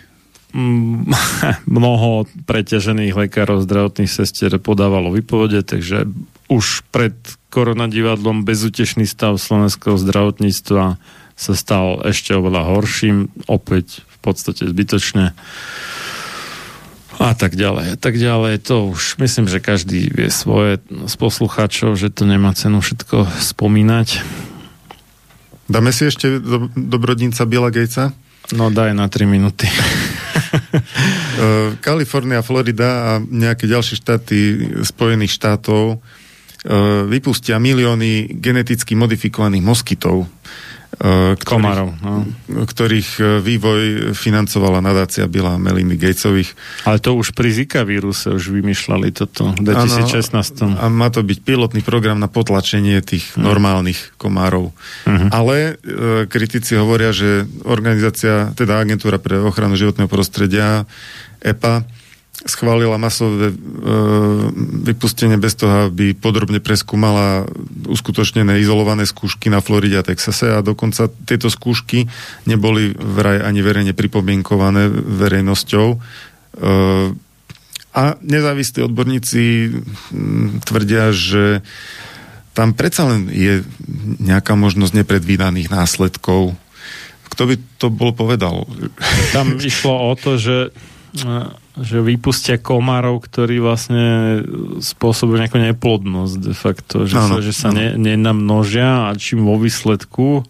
mm, 0.54 1.10
mnoho 1.76 2.24
preťažených 2.46 3.14
lekárov, 3.26 3.62
zdravotných 3.62 4.10
sestier 4.10 4.54
podávalo 4.56 5.10
vypovede, 5.10 5.62
takže 5.62 6.06
už 6.46 6.84
pred 6.88 7.14
koronadivadlom 7.50 8.42
bezutešný 8.42 9.06
stav 9.06 9.38
slovenského 9.38 9.94
zdravotníctva 9.96 10.98
sa 11.34 11.52
stal 11.54 11.98
ešte 12.06 12.30
oveľa 12.30 12.62
horším, 12.68 13.26
opäť 13.50 14.06
v 14.06 14.18
podstate 14.22 14.70
zbytočne. 14.70 15.34
A 17.22 17.32
tak 17.38 17.54
ďalej, 17.54 17.94
a 17.94 17.98
tak 17.98 18.18
ďalej. 18.18 18.58
To 18.66 18.90
už 18.90 19.22
myslím, 19.22 19.46
že 19.46 19.62
každý 19.62 20.10
vie 20.10 20.28
svoje 20.28 20.82
z 20.90 21.14
poslucháčov, 21.14 21.94
že 21.94 22.10
to 22.10 22.26
nemá 22.26 22.50
cenu 22.52 22.82
všetko 22.82 23.30
spomínať. 23.54 24.22
Dáme 25.70 25.94
si 25.94 26.10
ešte 26.10 26.42
do, 26.42 26.68
dobrodinca 26.76 27.48
Billa 27.48 27.72
Gatesa? 27.72 28.12
No 28.52 28.68
daj 28.68 28.92
na 28.92 29.08
3 29.08 29.24
minúty. 29.24 29.64
Uh, 31.40 31.72
Kalifornia, 31.86 32.44
Florida 32.44 33.16
a 33.16 33.22
nejaké 33.22 33.64
ďalšie 33.64 33.96
štáty 33.96 34.36
Spojených 34.84 35.32
štátov 35.32 35.96
uh, 35.96 35.98
vypustia 37.08 37.56
milióny 37.56 38.36
geneticky 38.36 38.92
modifikovaných 38.92 39.64
moskytov. 39.64 40.28
E, 40.98 41.34
ktorých, 41.34 41.44
Komárov, 41.44 41.90
no. 42.00 42.14
ktorých 42.64 43.10
e, 43.18 43.22
vývoj 43.42 43.80
financovala 44.14 44.78
nadácia 44.80 45.26
Billa 45.28 45.58
Meliny 45.58 45.98
Gatesových. 45.98 46.54
Ale 46.86 46.98
to 47.02 47.18
už 47.18 47.34
pri 47.34 47.50
Zika 47.52 47.82
víruse 47.82 48.30
už 48.30 48.54
vymýšľali 48.54 49.08
toto 49.10 49.54
v 49.54 49.66
2016. 49.66 50.78
A 50.78 50.86
má 50.90 51.08
to 51.10 51.26
byť 51.26 51.38
pilotný 51.42 51.80
program 51.82 52.18
na 52.18 52.30
potlačenie 52.30 53.02
tých 53.02 53.34
normálnych 53.34 54.14
komárov. 54.16 54.70
Mhm. 55.06 55.28
Ale 55.30 55.54
e, 55.56 56.26
kritici 56.30 56.78
hovoria, 56.78 57.10
že 57.10 57.44
organizácia, 57.66 58.54
teda 58.54 58.80
agentúra 58.80 59.18
pre 59.18 59.38
ochranu 59.38 59.74
životného 59.78 60.10
prostredia 60.10 60.86
EPA 61.44 61.84
schválila 62.42 62.98
masové 62.98 63.50
e, 63.50 63.56
vypustenie 64.84 65.38
bez 65.38 65.54
toho, 65.54 65.88
aby 65.88 66.12
podrobne 66.12 66.58
preskúmala 66.58 67.46
uskutočnené 67.86 68.58
izolované 68.58 69.06
skúšky 69.06 69.48
na 69.48 69.62
Floride 69.62 70.02
a 70.02 70.06
Texase 70.06 70.50
a 70.50 70.58
dokonca 70.58 71.06
tieto 71.24 71.46
skúšky 71.46 72.10
neboli 72.44 72.92
vraj 72.92 73.38
ani 73.38 73.62
verejne 73.62 73.94
pripomienkované 73.94 74.90
verejnosťou. 74.92 75.86
E, 75.94 75.98
a 77.94 78.02
nezávislí 78.18 78.82
odborníci 78.82 79.70
tvrdia, 80.66 81.14
že 81.14 81.62
tam 82.50 82.74
predsa 82.74 83.06
len 83.06 83.30
je 83.30 83.62
nejaká 84.18 84.58
možnosť 84.58 84.98
nepredvídaných 84.98 85.70
následkov. 85.70 86.58
Kto 87.30 87.42
by 87.50 87.54
to 87.78 87.86
bol 87.94 88.10
povedal? 88.10 88.66
Tam 89.30 89.58
išlo 89.62 90.10
o 90.10 90.12
to, 90.18 90.38
že 90.38 90.56
e, 90.70 91.63
že 91.74 91.98
vypustia 91.98 92.54
komárov, 92.62 93.18
ktorí 93.18 93.58
vlastne 93.58 94.40
spôsobujú 94.78 95.42
nejakú 95.42 95.58
neplodnosť 95.58 96.34
de 96.38 96.54
facto, 96.54 96.96
že 97.10 97.18
Áno, 97.18 97.38
sa, 97.38 97.42
že 97.42 97.52
sa 97.54 97.68
ne, 97.74 97.98
nenamnožia 97.98 99.10
a 99.10 99.18
čím 99.18 99.42
vo 99.42 99.58
výsledku 99.58 100.46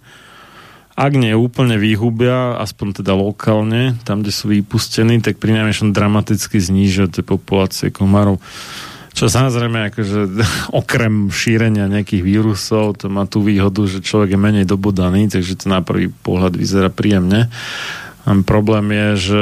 ak 0.95 1.13
nie 1.19 1.35
úplne 1.35 1.75
vyhubia, 1.75 2.55
aspoň 2.63 3.03
teda 3.03 3.19
lokálne, 3.19 3.99
tam, 4.07 4.23
kde 4.23 4.31
sú 4.31 4.47
vypustení, 4.55 5.19
tak 5.19 5.43
pri 5.43 5.59
najmenšom 5.59 5.91
dramaticky 5.91 6.63
znížia 6.63 7.11
tie 7.11 7.27
populácie 7.27 7.91
komárov. 7.91 8.39
Čo 9.11 9.27
samozrejme, 9.27 9.91
akože 9.91 10.39
okrem 10.81 11.35
šírenia 11.35 11.91
nejakých 11.91 12.23
vírusov, 12.23 12.95
to 12.95 13.11
má 13.11 13.27
tú 13.27 13.43
výhodu, 13.43 13.83
že 13.91 14.07
človek 14.07 14.39
je 14.39 14.39
menej 14.39 14.67
dobodaný, 14.71 15.27
takže 15.27 15.59
to 15.59 15.67
na 15.67 15.83
prvý 15.83 16.15
pohľad 16.15 16.55
vyzerá 16.55 16.95
príjemne. 16.95 17.51
A 18.23 18.31
problém 18.47 18.87
je, 18.95 19.09
že 19.19 19.41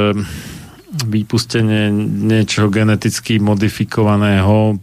vypustenie 0.93 1.89
niečoho 2.29 2.69
geneticky 2.69 3.41
modifikovaného 3.41 4.77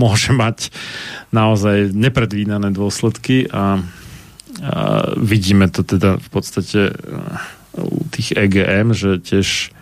môže 0.00 0.30
mať 0.32 0.70
naozaj 1.34 1.92
nepredvídané 1.92 2.70
dôsledky 2.70 3.50
a, 3.50 3.54
a 3.54 3.64
vidíme 5.18 5.66
to 5.68 5.82
teda 5.82 6.16
v 6.16 6.28
podstate 6.30 6.94
uh, 6.94 7.36
u 7.74 8.06
tých 8.14 8.38
EGM, 8.38 8.94
že 8.94 9.18
tiež 9.18 9.74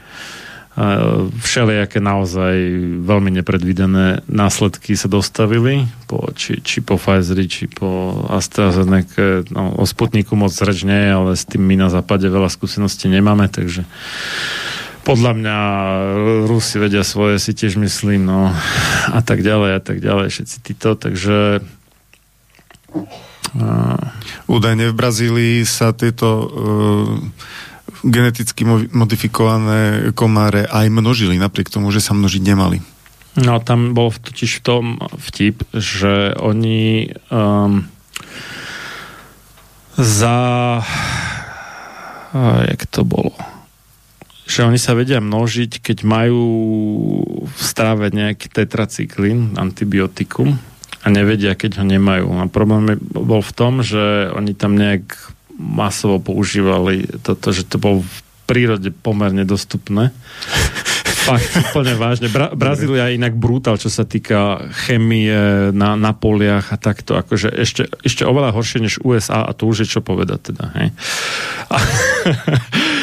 uh, 0.80 1.28
všelijaké 1.28 2.00
naozaj 2.00 2.56
veľmi 3.04 3.36
nepredvídané 3.36 4.24
následky 4.32 4.96
sa 4.96 5.12
dostavili, 5.12 5.84
po, 6.08 6.32
či, 6.32 6.64
či 6.64 6.80
po 6.80 6.96
Pfizeri, 6.96 7.44
či 7.44 7.68
po 7.68 8.24
AstraZeneca. 8.32 9.44
No, 9.52 9.76
o 9.76 9.84
Sputniku 9.84 10.40
moc 10.40 10.56
reč 10.56 10.88
nie, 10.88 11.12
ale 11.12 11.36
s 11.36 11.44
tým 11.44 11.68
my 11.68 11.76
na 11.76 11.92
západe 11.92 12.24
veľa 12.32 12.48
skúseností 12.48 13.12
nemáme, 13.12 13.52
takže 13.52 13.84
podľa 15.02 15.32
mňa 15.34 15.58
Rusi 16.46 16.78
vedia 16.78 17.02
svoje, 17.02 17.42
si 17.42 17.52
tiež 17.54 17.78
myslím, 17.78 18.26
no 18.26 18.54
a 19.10 19.20
tak 19.22 19.42
ďalej, 19.42 19.70
a 19.78 19.80
tak 19.82 19.98
ďalej, 19.98 20.30
všetci 20.30 20.56
títo, 20.62 20.94
takže 20.94 21.62
a, 23.58 23.66
Údajne 24.46 24.92
v 24.92 24.98
Brazílii 24.98 25.56
sa 25.64 25.92
tieto 25.96 26.28
uh, 26.28 27.18
geneticky 28.04 28.64
mo- 28.64 28.88
modifikované 28.92 30.12
komáre 30.12 30.66
aj 30.68 30.86
množili, 30.92 31.38
napriek 31.38 31.70
tomu, 31.70 31.90
že 31.90 32.02
sa 32.02 32.12
množiť 32.12 32.42
nemali. 32.42 32.78
No 33.40 33.64
tam 33.64 33.96
bol 33.96 34.12
totiž 34.12 34.60
v 34.60 34.64
tom 34.64 34.84
vtip, 35.00 35.64
že 35.72 36.36
oni 36.36 37.16
um, 37.32 37.88
za 39.96 40.38
a, 42.32 42.64
jak 42.68 42.84
to 42.88 43.04
bolo 43.04 43.32
že 44.52 44.68
oni 44.68 44.76
sa 44.76 44.92
vedia 44.92 45.16
množiť, 45.16 45.80
keď 45.80 45.98
majú 46.04 46.44
v 47.48 47.60
strave 47.60 48.12
nejaký 48.12 48.52
tetracyklín, 48.52 49.56
antibiotikum 49.56 50.60
a 51.02 51.06
nevedia, 51.08 51.56
keď 51.56 51.80
ho 51.80 51.84
nemajú. 51.88 52.28
A 52.36 52.52
problém 52.52 53.00
bol 53.00 53.40
v 53.40 53.52
tom, 53.56 53.80
že 53.80 54.28
oni 54.36 54.52
tam 54.52 54.76
nejak 54.76 55.16
masovo 55.56 56.20
používali 56.20 57.08
toto, 57.24 57.48
že 57.48 57.64
to 57.64 57.80
bolo 57.80 58.04
v 58.04 58.18
prírode 58.44 58.92
pomerne 58.92 59.48
dostupné. 59.48 60.12
Fakt, 61.22 61.54
úplne 61.70 61.94
vážne. 61.94 62.26
Bra- 62.26 62.50
Brazília 62.50 63.06
je 63.06 63.14
inak 63.14 63.38
brutál, 63.38 63.78
čo 63.78 63.86
sa 63.86 64.02
týka 64.02 64.66
chemie 64.84 65.30
na, 65.70 65.94
na 65.94 66.10
poliach 66.10 66.74
a 66.74 66.76
takto. 66.76 67.14
Akože 67.14 67.46
ešte, 67.46 67.86
ešte 68.02 68.26
oveľa 68.26 68.50
horšie 68.50 68.82
než 68.82 68.98
USA 69.06 69.46
a 69.46 69.54
to 69.54 69.70
už 69.70 69.86
je 69.86 69.88
čo 69.98 70.00
povedať 70.02 70.50
teda. 70.50 70.64
Hej. 70.74 70.88
A, 71.70 71.76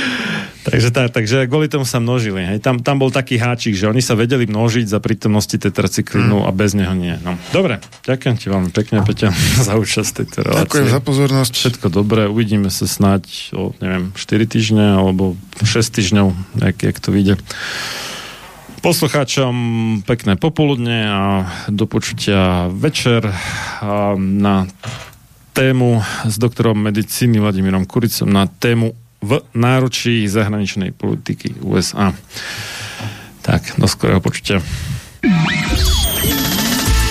takže, 0.70 0.90
tá, 0.94 1.04
takže 1.10 1.50
kvôli 1.50 1.68
tomu 1.68 1.84
sa 1.84 1.98
množili. 2.00 2.42
Hej. 2.46 2.58
Tam, 2.64 2.80
tam 2.80 3.02
bol 3.02 3.10
taký 3.10 3.42
háčik, 3.42 3.76
že 3.76 3.90
oni 3.90 4.00
sa 4.00 4.16
vedeli 4.16 4.46
množiť 4.46 4.86
za 4.88 5.02
prítomnosti 5.04 5.54
tetracyklínu 5.54 6.46
a 6.46 6.50
bez 6.54 6.78
neho 6.78 6.94
nie. 6.94 7.18
No. 7.26 7.36
Dobre, 7.52 7.82
ďakujem 8.06 8.36
ti 8.38 8.46
veľmi 8.48 8.72
pekne, 8.72 9.02
Peťa, 9.04 9.30
za 9.68 9.74
účasť 9.76 10.10
tejto 10.24 10.38
relácii. 10.46 10.64
Ďakujem 10.66 10.88
za 10.90 11.02
pozornosť. 11.02 11.54
Všetko 11.58 11.86
dobré, 11.92 12.30
uvidíme 12.30 12.70
sa 12.70 12.86
snáď 12.86 13.26
o, 13.52 13.74
neviem, 13.84 14.14
4 14.14 14.46
týždne 14.46 14.96
alebo 14.96 15.36
6 15.62 15.68
týždňov, 15.76 16.28
jak, 16.62 16.78
jak 16.80 16.98
to 17.02 17.10
vyjde. 17.12 17.36
Poslucháčom 18.80 19.54
pekné 20.08 20.40
popoludne 20.40 21.00
a 21.04 21.24
do 21.68 21.84
počutia 21.84 22.72
večer 22.72 23.28
na 24.16 24.72
tému 25.52 26.00
s 26.24 26.40
doktorom 26.40 26.80
medicíny 26.80 27.44
Vladimírom 27.44 27.84
Kuricom 27.84 28.32
na 28.32 28.48
tému 28.48 28.96
v 29.20 29.44
náručí 29.52 30.24
zahraničnej 30.28 30.92
politiky 30.96 31.60
USA. 31.64 32.14
Tak, 33.44 33.80
do 33.80 33.88
skorého 33.88 34.22
počutia. 34.24 34.62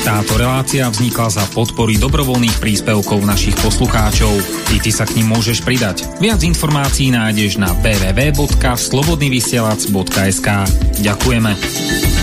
Táto 0.09 0.41
relácia 0.41 0.89
vznikla 0.89 1.29
za 1.29 1.45
podpory 1.53 2.01
dobrovoľných 2.01 2.65
príspevkov 2.65 3.29
našich 3.29 3.53
poslucháčov. 3.61 4.41
I 4.73 4.81
ty 4.81 4.89
sa 4.89 5.05
k 5.05 5.21
ním 5.21 5.37
môžeš 5.37 5.61
pridať. 5.61 6.09
Viac 6.17 6.41
informácií 6.41 7.13
nájdeš 7.13 7.61
na 7.61 7.77
www.slobodnyvysielac.sk 7.77 10.49
Ďakujeme. 11.05 12.18